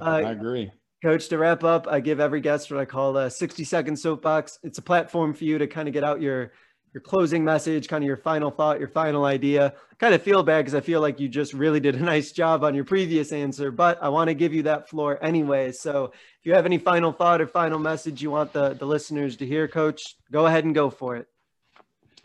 Uh, 0.00 0.04
I 0.04 0.30
agree. 0.30 0.70
Coach, 1.02 1.28
to 1.28 1.38
wrap 1.38 1.64
up, 1.64 1.86
I 1.88 2.00
give 2.00 2.20
every 2.20 2.40
guest 2.40 2.70
what 2.70 2.78
I 2.78 2.84
call 2.84 3.16
a 3.16 3.30
60 3.30 3.64
second 3.64 3.96
soapbox. 3.96 4.58
It's 4.62 4.78
a 4.78 4.82
platform 4.82 5.32
for 5.32 5.44
you 5.44 5.58
to 5.58 5.66
kind 5.66 5.88
of 5.88 5.94
get 5.94 6.04
out 6.04 6.20
your 6.20 6.52
your 6.92 7.00
closing 7.00 7.44
message, 7.44 7.88
kind 7.88 8.02
of 8.02 8.06
your 8.06 8.16
final 8.16 8.50
thought, 8.50 8.80
your 8.80 8.88
final 8.88 9.24
idea. 9.24 9.74
I 9.92 9.94
kind 9.96 10.14
of 10.14 10.22
feel 10.22 10.42
bad 10.42 10.58
because 10.58 10.74
I 10.74 10.80
feel 10.80 11.00
like 11.00 11.20
you 11.20 11.28
just 11.28 11.52
really 11.52 11.78
did 11.78 11.94
a 11.94 12.00
nice 12.04 12.32
job 12.32 12.64
on 12.64 12.74
your 12.74 12.84
previous 12.84 13.32
answer, 13.32 13.70
but 13.70 14.02
I 14.02 14.08
want 14.08 14.28
to 14.28 14.34
give 14.34 14.52
you 14.52 14.64
that 14.64 14.88
floor 14.88 15.22
anyway. 15.22 15.70
So 15.72 16.06
if 16.06 16.44
you 16.44 16.54
have 16.54 16.66
any 16.66 16.78
final 16.78 17.12
thought 17.12 17.40
or 17.40 17.46
final 17.46 17.78
message 17.78 18.22
you 18.22 18.30
want 18.30 18.52
the, 18.52 18.74
the 18.74 18.86
listeners 18.86 19.36
to 19.36 19.46
hear, 19.46 19.68
Coach, 19.68 20.16
go 20.32 20.46
ahead 20.46 20.64
and 20.64 20.74
go 20.74 20.90
for 20.90 21.16
it. 21.16 21.28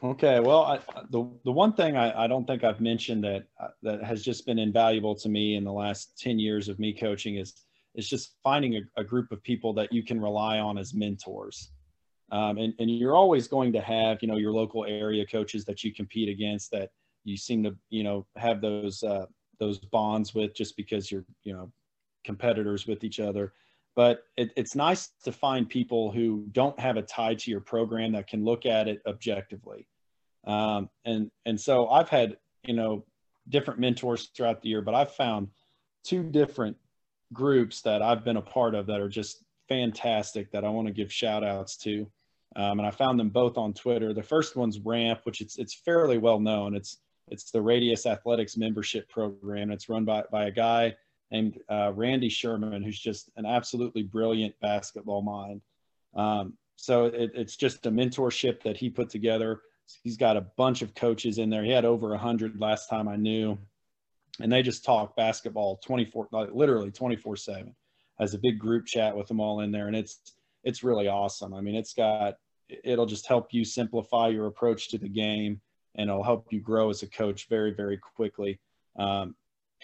Okay, 0.04 0.40
well, 0.40 0.64
I, 0.64 0.80
the 1.10 1.30
the 1.46 1.52
one 1.52 1.74
thing 1.74 1.96
I, 1.96 2.26
I 2.26 2.28
don't 2.28 2.46
think 2.46 2.64
I've 2.64 2.82
mentioned 2.82 3.24
that 3.24 3.46
uh, 3.60 3.70
that 3.82 4.04
has 4.04 4.24
just 4.24 4.46
been 4.46 4.60
invaluable 4.60 5.16
to 5.16 5.30
me 5.30 5.56
in 5.56 5.64
the 5.64 5.72
last 5.72 6.20
ten 6.20 6.38
years 6.38 6.68
of 6.68 6.80
me 6.80 6.94
coaching 6.94 7.38
is 7.38 7.66
is 7.96 8.08
just 8.08 8.36
finding 8.44 8.76
a, 8.76 8.82
a 8.98 9.04
group 9.04 9.32
of 9.32 9.42
people 9.42 9.74
that 9.74 9.94
you 9.94 10.04
can 10.04 10.20
rely 10.20 10.60
on 10.60 10.78
as 10.78 10.94
mentors. 10.94 11.72
Um, 12.32 12.58
and, 12.58 12.74
and 12.80 12.90
you're 12.90 13.16
always 13.16 13.48
going 13.48 13.72
to 13.74 13.82
have, 13.82 14.18
you 14.22 14.28
know, 14.28 14.36
your 14.36 14.52
local 14.52 14.84
area 14.84 15.26
coaches 15.26 15.64
that 15.66 15.84
you 15.84 15.94
compete 15.94 16.28
against 16.28 16.72
that 16.72 16.90
you 17.24 17.38
seem 17.38 17.64
to, 17.64 17.76
you 17.90 18.04
know, 18.04 18.26
have 18.36 18.62
those 18.62 19.02
uh, 19.02 19.26
those 19.60 19.80
bonds 19.80 20.36
with 20.36 20.54
just 20.54 20.76
because 20.76 21.10
you're, 21.10 21.26
you 21.44 21.54
know, 21.54 21.72
competitors 22.26 22.86
with 22.86 23.04
each 23.04 23.20
other 23.20 23.54
but 23.96 24.24
it, 24.36 24.52
it's 24.58 24.76
nice 24.76 25.10
to 25.24 25.32
find 25.32 25.68
people 25.70 26.12
who 26.12 26.46
don't 26.52 26.80
have 26.80 26.98
a 26.98 27.02
tie 27.02 27.36
to 27.36 27.52
your 27.52 27.62
program 27.62 28.12
that 28.12 28.28
can 28.28 28.44
look 28.44 28.66
at 28.66 28.88
it 28.88 29.02
objectively. 29.08 29.88
Um, 30.46 30.90
and 31.06 31.32
and 31.46 31.60
so 31.60 31.88
I've 31.90 32.10
had 32.10 32.38
you 32.66 32.74
know 32.74 33.06
different 33.50 33.80
mentors 33.80 34.28
throughout 34.36 34.62
the 34.62 34.70
year, 34.70 34.82
but 34.82 34.94
I've 34.94 35.14
found 35.14 35.48
two 36.04 36.24
different 36.24 36.78
groups 37.34 37.82
that 37.82 38.02
I've 38.02 38.24
been 38.24 38.38
a 38.38 38.42
part 38.42 38.76
of 38.76 38.88
that 38.88 39.00
are 39.00 39.10
just 39.10 39.44
fantastic 39.68 40.52
that 40.52 40.64
I 40.64 40.70
want 40.70 40.88
to 40.88 40.94
give 40.94 41.12
shout 41.12 41.44
outs 41.44 41.78
to. 41.78 42.08
Um, 42.56 42.80
and 42.80 42.88
I 42.88 42.92
found 42.92 43.20
them 43.20 43.30
both 43.30 43.58
on 43.58 43.74
Twitter. 43.74 44.14
The 44.14 44.24
first 44.24 44.56
one's 44.56 44.80
Ramp, 44.80 45.22
which 45.24 45.42
it's 45.42 45.58
it's 45.58 45.74
fairly 45.74 46.18
well 46.18 46.40
known. 46.40 46.76
It's 46.76 46.98
it's 47.30 47.50
the 47.50 47.62
Radius 47.62 48.06
Athletics 48.06 48.58
membership 48.58 49.10
program. 49.10 49.72
It's 49.72 49.90
run 49.90 50.06
by 50.06 50.24
by 50.32 50.46
a 50.46 50.52
guy 50.52 50.96
named 51.32 51.60
uh, 51.70 51.92
Randy 51.94 52.30
Sherman, 52.30 52.84
who's 52.84 53.00
just 53.00 53.30
an 53.36 53.46
absolutely 53.46 54.04
brilliant 54.04 54.54
basketball 54.62 55.22
mind. 55.22 55.62
Um, 56.16 56.54
so 56.76 57.06
it, 57.06 57.32
it's 57.34 57.56
just 57.56 57.86
a 57.86 57.92
mentorship 57.92 58.62
that 58.64 58.78
he 58.78 58.90
put 58.90 59.10
together. 59.10 59.62
He's 60.04 60.18
got 60.18 60.38
a 60.38 60.48
bunch 60.58 60.82
of 60.82 60.96
coaches 60.96 61.38
in 61.38 61.50
there. 61.50 61.64
He 61.64 61.72
had 61.72 61.86
over 61.86 62.10
100 62.10 62.60
last 62.60 62.90
time 62.90 63.08
I 63.08 63.16
knew. 63.16 63.58
And 64.42 64.52
they 64.52 64.62
just 64.62 64.84
talk 64.84 65.16
basketball 65.16 65.78
24, 65.78 66.28
like 66.32 66.50
literally 66.54 66.92
24 66.92 67.38
7. 67.38 67.76
Has 68.20 68.34
a 68.34 68.40
big 68.40 68.60
group 68.60 68.86
chat 68.86 69.16
with 69.16 69.28
them 69.28 69.40
all 69.40 69.62
in 69.62 69.72
there. 69.72 69.88
And 69.88 69.96
it's, 69.96 70.34
it's 70.64 70.84
really 70.84 71.08
awesome. 71.08 71.54
I 71.54 71.62
mean, 71.62 71.76
it's 71.76 71.94
got, 71.94 72.36
it'll 72.84 73.06
just 73.06 73.28
help 73.28 73.54
you 73.54 73.64
simplify 73.64 74.28
your 74.28 74.48
approach 74.48 74.90
to 74.90 74.98
the 74.98 75.10
game 75.10 75.62
and 75.96 76.10
it'll 76.10 76.24
help 76.24 76.48
you 76.52 76.60
grow 76.60 76.90
as 76.90 77.04
a 77.04 77.10
coach 77.10 77.48
very, 77.48 77.74
very 77.74 77.98
quickly. 77.98 78.60
Um, 78.98 79.36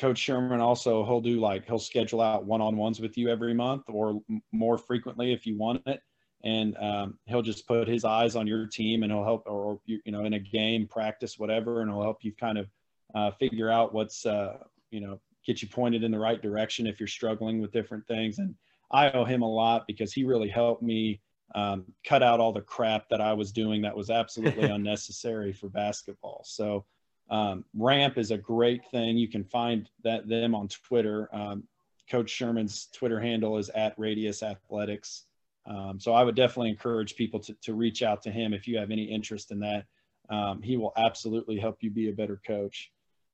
Coach 0.02 0.18
Sherman 0.18 0.60
also 0.60 1.06
he'll 1.06 1.22
do 1.22 1.40
like 1.40 1.66
he'll 1.68 1.78
schedule 1.78 2.22
out 2.22 2.44
one-on-ones 2.44 3.00
with 3.00 3.18
you 3.18 3.30
every 3.30 3.54
month 3.54 3.84
or 3.88 4.20
more 4.52 4.80
frequently 4.80 5.32
if 5.32 5.46
you 5.46 5.56
want 5.56 5.84
it, 5.86 6.02
and 6.44 6.76
um, 6.78 7.20
he'll 7.28 7.44
just 7.44 7.68
put 7.68 7.88
his 7.88 8.04
eyes 8.04 8.36
on 8.36 8.48
your 8.48 8.66
team 8.66 9.04
and 9.04 9.12
he'll 9.12 9.24
help 9.24 9.44
or 9.46 9.80
you, 9.86 10.00
you 10.04 10.12
know 10.12 10.26
in 10.26 10.34
a 10.34 10.40
game 10.40 10.88
practice 10.88 11.38
whatever 11.38 11.82
and 11.82 11.92
he'll 11.92 12.02
help 12.02 12.24
you 12.24 12.34
kind 12.34 12.58
of 12.58 12.68
uh, 13.14 13.30
figure 13.30 13.70
out 13.70 13.94
what's 13.94 14.26
uh, 14.26 14.58
you 14.90 15.02
know 15.02 15.20
get 15.46 15.62
you 15.62 15.68
pointed 15.68 16.04
in 16.04 16.12
the 16.12 16.20
right 16.20 16.42
direction 16.42 16.88
if 16.88 17.00
you're 17.00 17.08
struggling 17.08 17.62
with 17.62 17.72
different 17.72 18.06
things 18.08 18.40
and 18.40 18.56
I 18.90 19.12
owe 19.12 19.24
him 19.24 19.44
a 19.44 19.50
lot 19.50 19.86
because 19.86 20.12
he 20.12 20.24
really 20.24 20.50
helped 20.50 20.82
me 20.82 21.22
um, 21.54 21.86
cut 22.04 22.24
out 22.24 22.40
all 22.40 22.54
the 22.54 22.62
crap 22.62 23.08
that 23.10 23.22
I 23.22 23.34
was 23.34 23.52
doing 23.52 23.84
that 23.84 23.96
was 23.96 24.10
absolutely 24.10 24.64
unnecessary 24.70 25.54
for 25.54 25.70
basketball. 25.70 26.42
So 26.44 26.86
um, 27.30 27.66
Ramp 27.74 28.18
is 28.18 28.32
a 28.32 28.38
great 28.38 28.82
thing. 28.92 29.18
You 29.18 29.28
can 29.28 29.44
find 29.44 29.90
that 30.04 30.28
them 30.28 30.54
on 30.54 30.68
Twitter. 30.68 31.30
Um, 31.34 31.64
Coach 32.10 32.30
Sherman's 32.30 32.88
Twitter 32.94 33.20
handle 33.20 33.58
is 33.58 33.70
at 33.70 33.98
Radius 33.98 34.44
Athletics. 34.44 35.26
Um, 35.66 36.00
so 36.00 36.14
I 36.14 36.24
would 36.24 36.36
definitely 36.36 36.70
encourage 36.70 37.16
people 37.16 37.40
to, 37.42 37.54
to 37.62 37.74
reach 37.74 38.04
out 38.04 38.22
to 38.24 38.32
him 38.32 38.54
if 38.54 38.68
you 38.68 38.78
have 38.78 38.92
any 38.92 39.04
interest 39.04 39.52
in 39.52 39.60
that. 39.60 39.86
Um, 40.30 40.62
he 40.62 40.78
will 40.78 40.94
absolutely 40.98 41.60
help 41.60 41.78
you 41.82 41.92
be 41.92 42.10
a 42.10 42.14
better 42.14 42.42
coach. 42.46 42.92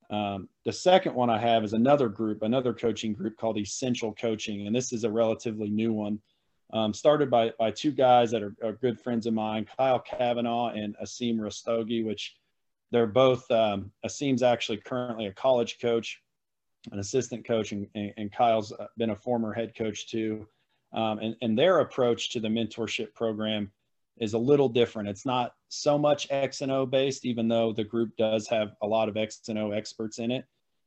Um, 0.10 0.48
the 0.64 0.72
second 0.72 1.16
one 1.16 1.30
I 1.30 1.38
have 1.38 1.64
is 1.64 1.74
another 1.74 2.08
group, 2.08 2.42
another 2.42 2.74
coaching 2.74 3.14
group 3.14 3.38
called 3.38 3.58
Essential 3.58 4.14
Coaching, 4.14 4.66
and 4.66 4.76
this 4.76 4.94
is 4.94 5.04
a 5.04 5.12
relatively 5.12 5.70
new 5.70 5.94
one. 5.94 6.20
Um, 6.74 6.94
started 6.94 7.30
by, 7.30 7.54
by 7.58 7.72
two 7.72 7.92
guys 7.92 8.32
that 8.32 8.44
are, 8.44 8.54
are, 8.62 8.74
good 8.74 9.00
friends 9.00 9.26
of 9.26 9.34
mine, 9.34 9.66
Kyle 9.78 10.00
Kavanaugh 10.00 10.70
and 10.70 10.98
Aseem 11.02 11.38
Rastogi, 11.38 12.06
which 12.06 12.36
they're 12.92 13.08
both 13.08 13.50
um, 13.52 13.92
Aseem's 14.06 14.44
actually 14.44 14.78
currently 14.78 15.26
a 15.28 15.34
college 15.34 15.78
coach, 15.82 16.22
an 16.92 17.00
assistant 17.00 17.46
coach, 17.46 17.72
and, 17.72 17.88
and 17.96 18.32
Kyle's 18.32 18.72
uh, 18.72 18.88
been 18.98 19.10
a 19.10 19.16
former 19.16 19.54
head 19.54 19.76
coach 19.76 20.10
too. 20.10 20.48
Um, 20.94 21.20
and, 21.20 21.36
and 21.42 21.58
their 21.58 21.80
approach 21.80 22.32
to 22.32 22.40
the 22.40 22.48
mentorship 22.48 23.14
program 23.14 23.72
is 24.20 24.34
a 24.34 24.38
little 24.38 24.70
different. 24.70 25.10
It's 25.10 25.26
not 25.26 25.54
so 25.68 25.98
much 25.98 26.28
X 26.30 26.62
and 26.62 26.72
O 26.72 26.86
based, 26.86 27.26
even 27.26 27.48
though 27.48 27.74
the 27.74 27.84
group 27.84 28.16
does 28.18 28.48
have 28.48 28.70
a 28.82 28.88
lot 28.88 29.10
of 29.10 29.18
X 29.18 29.42
and 29.50 29.60
O 29.60 29.72
experts 29.72 30.20
in 30.20 30.32
it, 30.32 30.46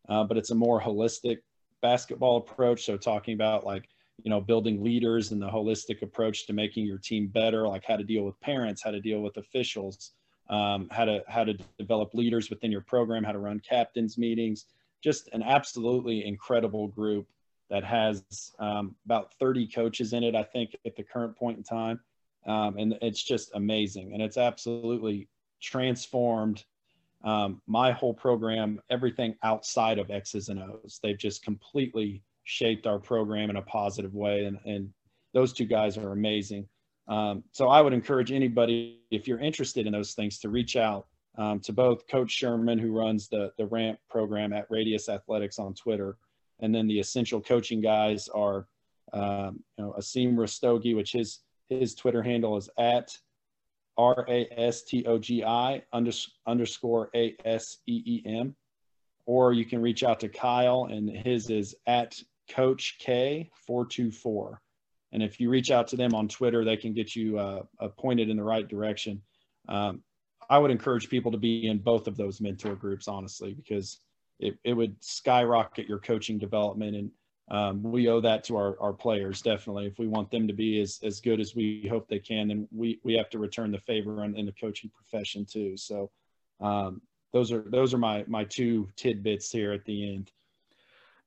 uh, 0.08 0.24
but 0.24 0.36
it's 0.36 0.50
a 0.50 0.54
more 0.54 0.80
holistic 0.80 1.38
basketball 1.82 2.38
approach. 2.38 2.84
So 2.84 2.96
talking 2.96 3.34
about 3.34 3.64
like, 3.64 3.88
you 4.22 4.30
know, 4.30 4.40
building 4.40 4.82
leaders 4.82 5.32
and 5.32 5.40
the 5.40 5.48
holistic 5.48 6.02
approach 6.02 6.46
to 6.46 6.52
making 6.52 6.86
your 6.86 6.98
team 6.98 7.28
better, 7.28 7.68
like 7.68 7.84
how 7.86 7.96
to 7.96 8.04
deal 8.04 8.24
with 8.24 8.40
parents, 8.40 8.82
how 8.82 8.90
to 8.90 9.00
deal 9.00 9.20
with 9.20 9.36
officials, 9.36 10.12
um, 10.50 10.88
how 10.90 11.04
to 11.04 11.22
how 11.28 11.44
to 11.44 11.54
develop 11.78 12.12
leaders 12.12 12.50
within 12.50 12.70
your 12.70 12.82
program, 12.82 13.24
how 13.24 13.32
to 13.32 13.38
run 13.38 13.60
captains 13.60 14.18
meetings. 14.18 14.66
Just 15.02 15.28
an 15.32 15.42
absolutely 15.42 16.26
incredible 16.26 16.88
group 16.88 17.26
that 17.70 17.84
has 17.84 18.52
um, 18.58 18.96
about 19.06 19.32
30 19.38 19.68
coaches 19.68 20.12
in 20.12 20.24
it, 20.24 20.34
I 20.34 20.42
think, 20.42 20.76
at 20.84 20.96
the 20.96 21.04
current 21.04 21.36
point 21.36 21.56
in 21.56 21.62
time. 21.62 22.00
Um, 22.46 22.76
and 22.76 22.98
it's 23.00 23.22
just 23.22 23.52
amazing. 23.54 24.12
And 24.12 24.20
it's 24.20 24.36
absolutely 24.36 25.28
transformed 25.62 26.64
um, 27.22 27.62
my 27.66 27.92
whole 27.92 28.14
program, 28.14 28.80
everything 28.90 29.36
outside 29.44 29.98
of 29.98 30.10
X's 30.10 30.48
and 30.48 30.60
O's. 30.60 30.98
They've 31.02 31.18
just 31.18 31.44
completely 31.44 32.22
shaped 32.44 32.86
our 32.86 32.98
program 32.98 33.50
in 33.50 33.56
a 33.56 33.62
positive 33.62 34.14
way. 34.14 34.46
And, 34.46 34.58
and 34.64 34.90
those 35.32 35.52
two 35.52 35.66
guys 35.66 35.96
are 35.96 36.12
amazing. 36.12 36.66
Um, 37.08 37.44
so 37.52 37.68
I 37.68 37.80
would 37.80 37.92
encourage 37.92 38.32
anybody, 38.32 39.00
if 39.10 39.26
you're 39.26 39.40
interested 39.40 39.86
in 39.86 39.92
those 39.92 40.14
things, 40.14 40.38
to 40.40 40.48
reach 40.48 40.76
out 40.76 41.06
um, 41.36 41.60
to 41.60 41.72
both 41.72 42.06
Coach 42.06 42.30
Sherman, 42.30 42.78
who 42.78 42.96
runs 42.96 43.28
the, 43.28 43.52
the 43.56 43.66
RAMP 43.66 43.98
program 44.08 44.52
at 44.52 44.70
Radius 44.70 45.08
Athletics 45.08 45.58
on 45.58 45.74
Twitter, 45.74 46.16
and 46.60 46.74
then 46.74 46.86
the 46.86 47.00
essential 47.00 47.40
coaching 47.40 47.80
guys 47.80 48.28
are, 48.28 48.66
um, 49.12 49.62
you 49.76 49.84
know, 49.84 49.94
Aseem 49.98 50.36
Rastogi, 50.36 50.94
which 50.94 51.12
his 51.12 51.40
his 51.68 51.94
Twitter 51.94 52.22
handle 52.22 52.56
is 52.56 52.68
at 52.78 53.16
R 53.96 54.26
A 54.28 54.48
S 54.56 54.82
T 54.82 55.04
O 55.06 55.18
G 55.18 55.44
I 55.44 55.82
underscore 55.92 57.10
A 57.14 57.36
S 57.44 57.78
E 57.86 58.02
E 58.04 58.22
M. 58.26 58.54
Or 59.26 59.52
you 59.52 59.64
can 59.64 59.80
reach 59.80 60.02
out 60.02 60.20
to 60.20 60.28
Kyle, 60.28 60.88
and 60.90 61.08
his 61.08 61.50
is 61.50 61.76
at 61.86 62.20
Coach 62.48 62.98
K424. 63.00 64.56
And 65.12 65.22
if 65.22 65.40
you 65.40 65.50
reach 65.50 65.70
out 65.70 65.88
to 65.88 65.96
them 65.96 66.14
on 66.14 66.28
Twitter, 66.28 66.64
they 66.64 66.76
can 66.76 66.92
get 66.94 67.16
you 67.16 67.38
uh, 67.38 67.62
pointed 67.98 68.28
in 68.28 68.36
the 68.36 68.44
right 68.44 68.66
direction. 68.66 69.22
Um, 69.68 70.02
I 70.48 70.58
would 70.58 70.70
encourage 70.70 71.08
people 71.08 71.32
to 71.32 71.38
be 71.38 71.66
in 71.66 71.78
both 71.78 72.06
of 72.06 72.16
those 72.16 72.40
mentor 72.40 72.74
groups, 72.74 73.08
honestly, 73.08 73.54
because 73.54 74.00
it, 74.38 74.56
it 74.64 74.72
would 74.72 74.96
skyrocket 75.00 75.88
your 75.88 75.98
coaching 75.98 76.38
development. 76.38 76.96
And 76.96 77.10
um, 77.50 77.82
we 77.82 78.08
owe 78.08 78.20
that 78.20 78.44
to 78.44 78.56
our, 78.56 78.80
our 78.80 78.92
players, 78.92 79.42
definitely. 79.42 79.86
If 79.86 79.98
we 79.98 80.06
want 80.06 80.30
them 80.30 80.46
to 80.46 80.54
be 80.54 80.80
as, 80.80 81.00
as 81.02 81.20
good 81.20 81.40
as 81.40 81.54
we 81.54 81.86
hope 81.88 82.08
they 82.08 82.18
can, 82.18 82.48
then 82.48 82.68
we, 82.72 83.00
we 83.04 83.14
have 83.14 83.30
to 83.30 83.38
return 83.38 83.72
the 83.72 83.78
favor 83.78 84.24
in, 84.24 84.36
in 84.36 84.46
the 84.46 84.52
coaching 84.52 84.90
profession 84.94 85.44
too. 85.44 85.76
So 85.76 86.10
um, 86.60 87.02
those 87.32 87.52
are 87.52 87.64
those 87.70 87.94
are 87.94 87.98
my 87.98 88.24
my 88.26 88.44
two 88.44 88.88
tidbits 88.96 89.50
here 89.50 89.72
at 89.72 89.84
the 89.84 90.14
end. 90.14 90.32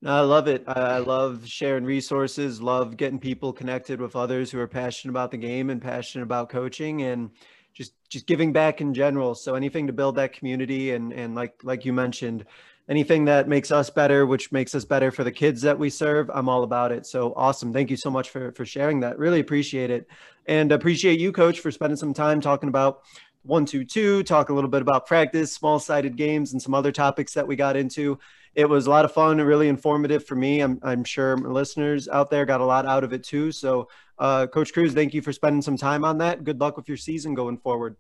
I 0.06 0.22
love 0.22 0.48
it. 0.48 0.64
I 0.68 0.98
love 0.98 1.48
sharing 1.48 1.86
resources, 1.86 2.62
love 2.62 2.98
getting 2.98 3.20
people 3.20 3.54
connected 3.54 4.02
with 4.02 4.16
others 4.16 4.52
who 4.52 4.60
are 4.60 4.68
passionate 4.68 5.12
about 5.12 5.32
the 5.32 5.38
game 5.38 5.70
and 5.70 5.82
passionate 5.82 6.24
about 6.24 6.50
coaching 6.50 7.04
and 7.04 7.32
just 7.74 7.94
just 8.10 8.28
giving 8.28 8.52
back 8.52 8.82
in 8.82 8.94
general. 8.94 9.34
So 9.34 9.56
anything 9.56 9.88
to 9.88 9.94
build 9.94 10.16
that 10.16 10.34
community 10.34 10.92
and 10.92 11.14
and 11.14 11.36
like 11.36 11.54
like 11.64 11.86
you 11.86 11.94
mentioned, 11.94 12.46
anything 12.90 13.26
that 13.26 13.48
makes 13.48 13.72
us 13.72 13.90
better, 13.90 14.26
which 14.26 14.52
makes 14.52 14.76
us 14.76 14.84
better 14.84 15.10
for 15.10 15.24
the 15.24 15.32
kids 15.32 15.62
that 15.62 15.80
we 15.80 15.90
serve, 15.90 16.30
I'm 16.34 16.50
all 16.50 16.64
about 16.64 16.92
it. 16.92 17.06
So 17.06 17.34
awesome. 17.36 17.72
Thank 17.72 17.90
you 17.90 17.98
so 17.98 18.10
much 18.10 18.30
for, 18.30 18.52
for 18.52 18.66
sharing 18.66 19.00
that. 19.02 19.18
Really 19.18 19.40
appreciate 19.40 19.90
it. 19.90 20.08
And 20.48 20.72
appreciate 20.72 21.20
you, 21.20 21.32
coach, 21.32 21.62
for 21.62 21.72
spending 21.72 21.96
some 21.96 22.14
time 22.14 22.42
talking 22.42 22.70
about 22.70 23.04
one, 23.44 23.66
two, 23.66 23.86
two, 23.86 24.24
talk 24.24 24.50
a 24.50 24.54
little 24.54 24.70
bit 24.70 24.82
about 24.82 25.06
practice, 25.06 25.54
small 25.54 25.80
sided 25.80 26.16
games, 26.16 26.54
and 26.54 26.62
some 26.62 26.74
other 26.74 26.92
topics 26.92 27.34
that 27.34 27.48
we 27.48 27.56
got 27.56 27.76
into. 27.76 28.20
It 28.56 28.70
was 28.70 28.86
a 28.86 28.90
lot 28.90 29.06
of 29.06 29.12
fun 29.12 29.40
and 29.40 29.48
really 29.48 29.68
informative 29.68 30.26
for 30.26 30.36
me. 30.36 30.62
I'm, 30.62 30.80
I'm 30.84 31.04
sure 31.04 31.36
my 31.38 31.50
listeners 31.50 32.08
out 32.08 32.30
there 32.30 32.46
got 32.46 32.62
a 32.62 32.66
lot 32.66 32.86
out 32.86 33.04
of 33.04 33.12
it 33.14 33.24
too. 33.24 33.52
So, 33.52 33.90
uh, 34.20 34.48
Coach 34.48 34.74
Kruse, 34.74 34.94
thank 34.94 35.14
you 35.14 35.22
for 35.22 35.34
spending 35.34 35.62
some 35.62 35.78
time 35.78 36.06
on 36.06 36.20
that. 36.20 36.44
Good 36.44 36.60
luck 36.60 36.78
with 36.78 36.88
your 36.88 36.98
season 36.98 37.34
going 37.34 37.58
forward. 37.58 37.96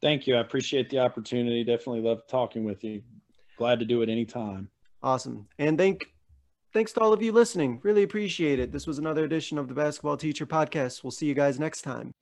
Thank 0.00 0.26
you. 0.26 0.36
I 0.36 0.40
appreciate 0.40 0.90
the 0.90 0.98
opportunity. 0.98 1.64
Definitely 1.64 2.02
love 2.02 2.26
talking 2.28 2.64
with 2.64 2.84
you. 2.84 3.02
Glad 3.56 3.78
to 3.80 3.84
do 3.84 4.02
it 4.02 4.08
anytime. 4.08 4.68
Awesome. 5.02 5.48
And 5.58 5.76
thank 5.76 6.06
thanks 6.72 6.92
to 6.92 7.00
all 7.00 7.12
of 7.12 7.22
you 7.22 7.32
listening. 7.32 7.80
Really 7.82 8.02
appreciate 8.02 8.58
it. 8.58 8.72
This 8.72 8.86
was 8.86 8.98
another 8.98 9.24
edition 9.24 9.58
of 9.58 9.68
the 9.68 9.74
Basketball 9.74 10.16
Teacher 10.16 10.46
Podcast. 10.46 11.02
We'll 11.02 11.10
see 11.10 11.26
you 11.26 11.34
guys 11.34 11.58
next 11.58 11.82
time. 11.82 12.12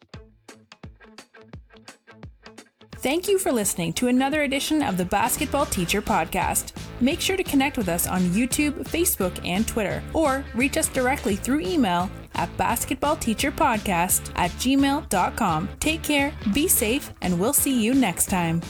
Thank 3.01 3.29
you 3.29 3.39
for 3.39 3.51
listening 3.51 3.95
to 3.95 4.09
another 4.09 4.43
edition 4.43 4.83
of 4.83 4.99
the 4.99 5.07
Basketball 5.07 5.65
Teacher 5.65 6.03
Podcast. 6.03 6.73
Make 7.01 7.19
sure 7.19 7.39
to 7.39 7.43
connect 7.43 7.79
with 7.79 7.89
us 7.89 8.07
on 8.07 8.21
YouTube, 8.21 8.75
Facebook, 8.91 9.41
and 9.43 9.67
Twitter, 9.67 10.03
or 10.13 10.45
reach 10.55 10.77
us 10.77 10.87
directly 10.87 11.35
through 11.35 11.61
email 11.61 12.11
at 12.35 12.55
basketballteacherpodcast 12.59 14.33
at 14.37 14.51
gmail.com. 14.51 15.69
Take 15.81 16.03
care, 16.03 16.35
be 16.53 16.69
safe, 16.69 17.11
and 17.23 17.41
we'll 17.41 17.55
see 17.55 17.83
you 17.83 17.95
next 17.95 18.27
time. 18.27 18.61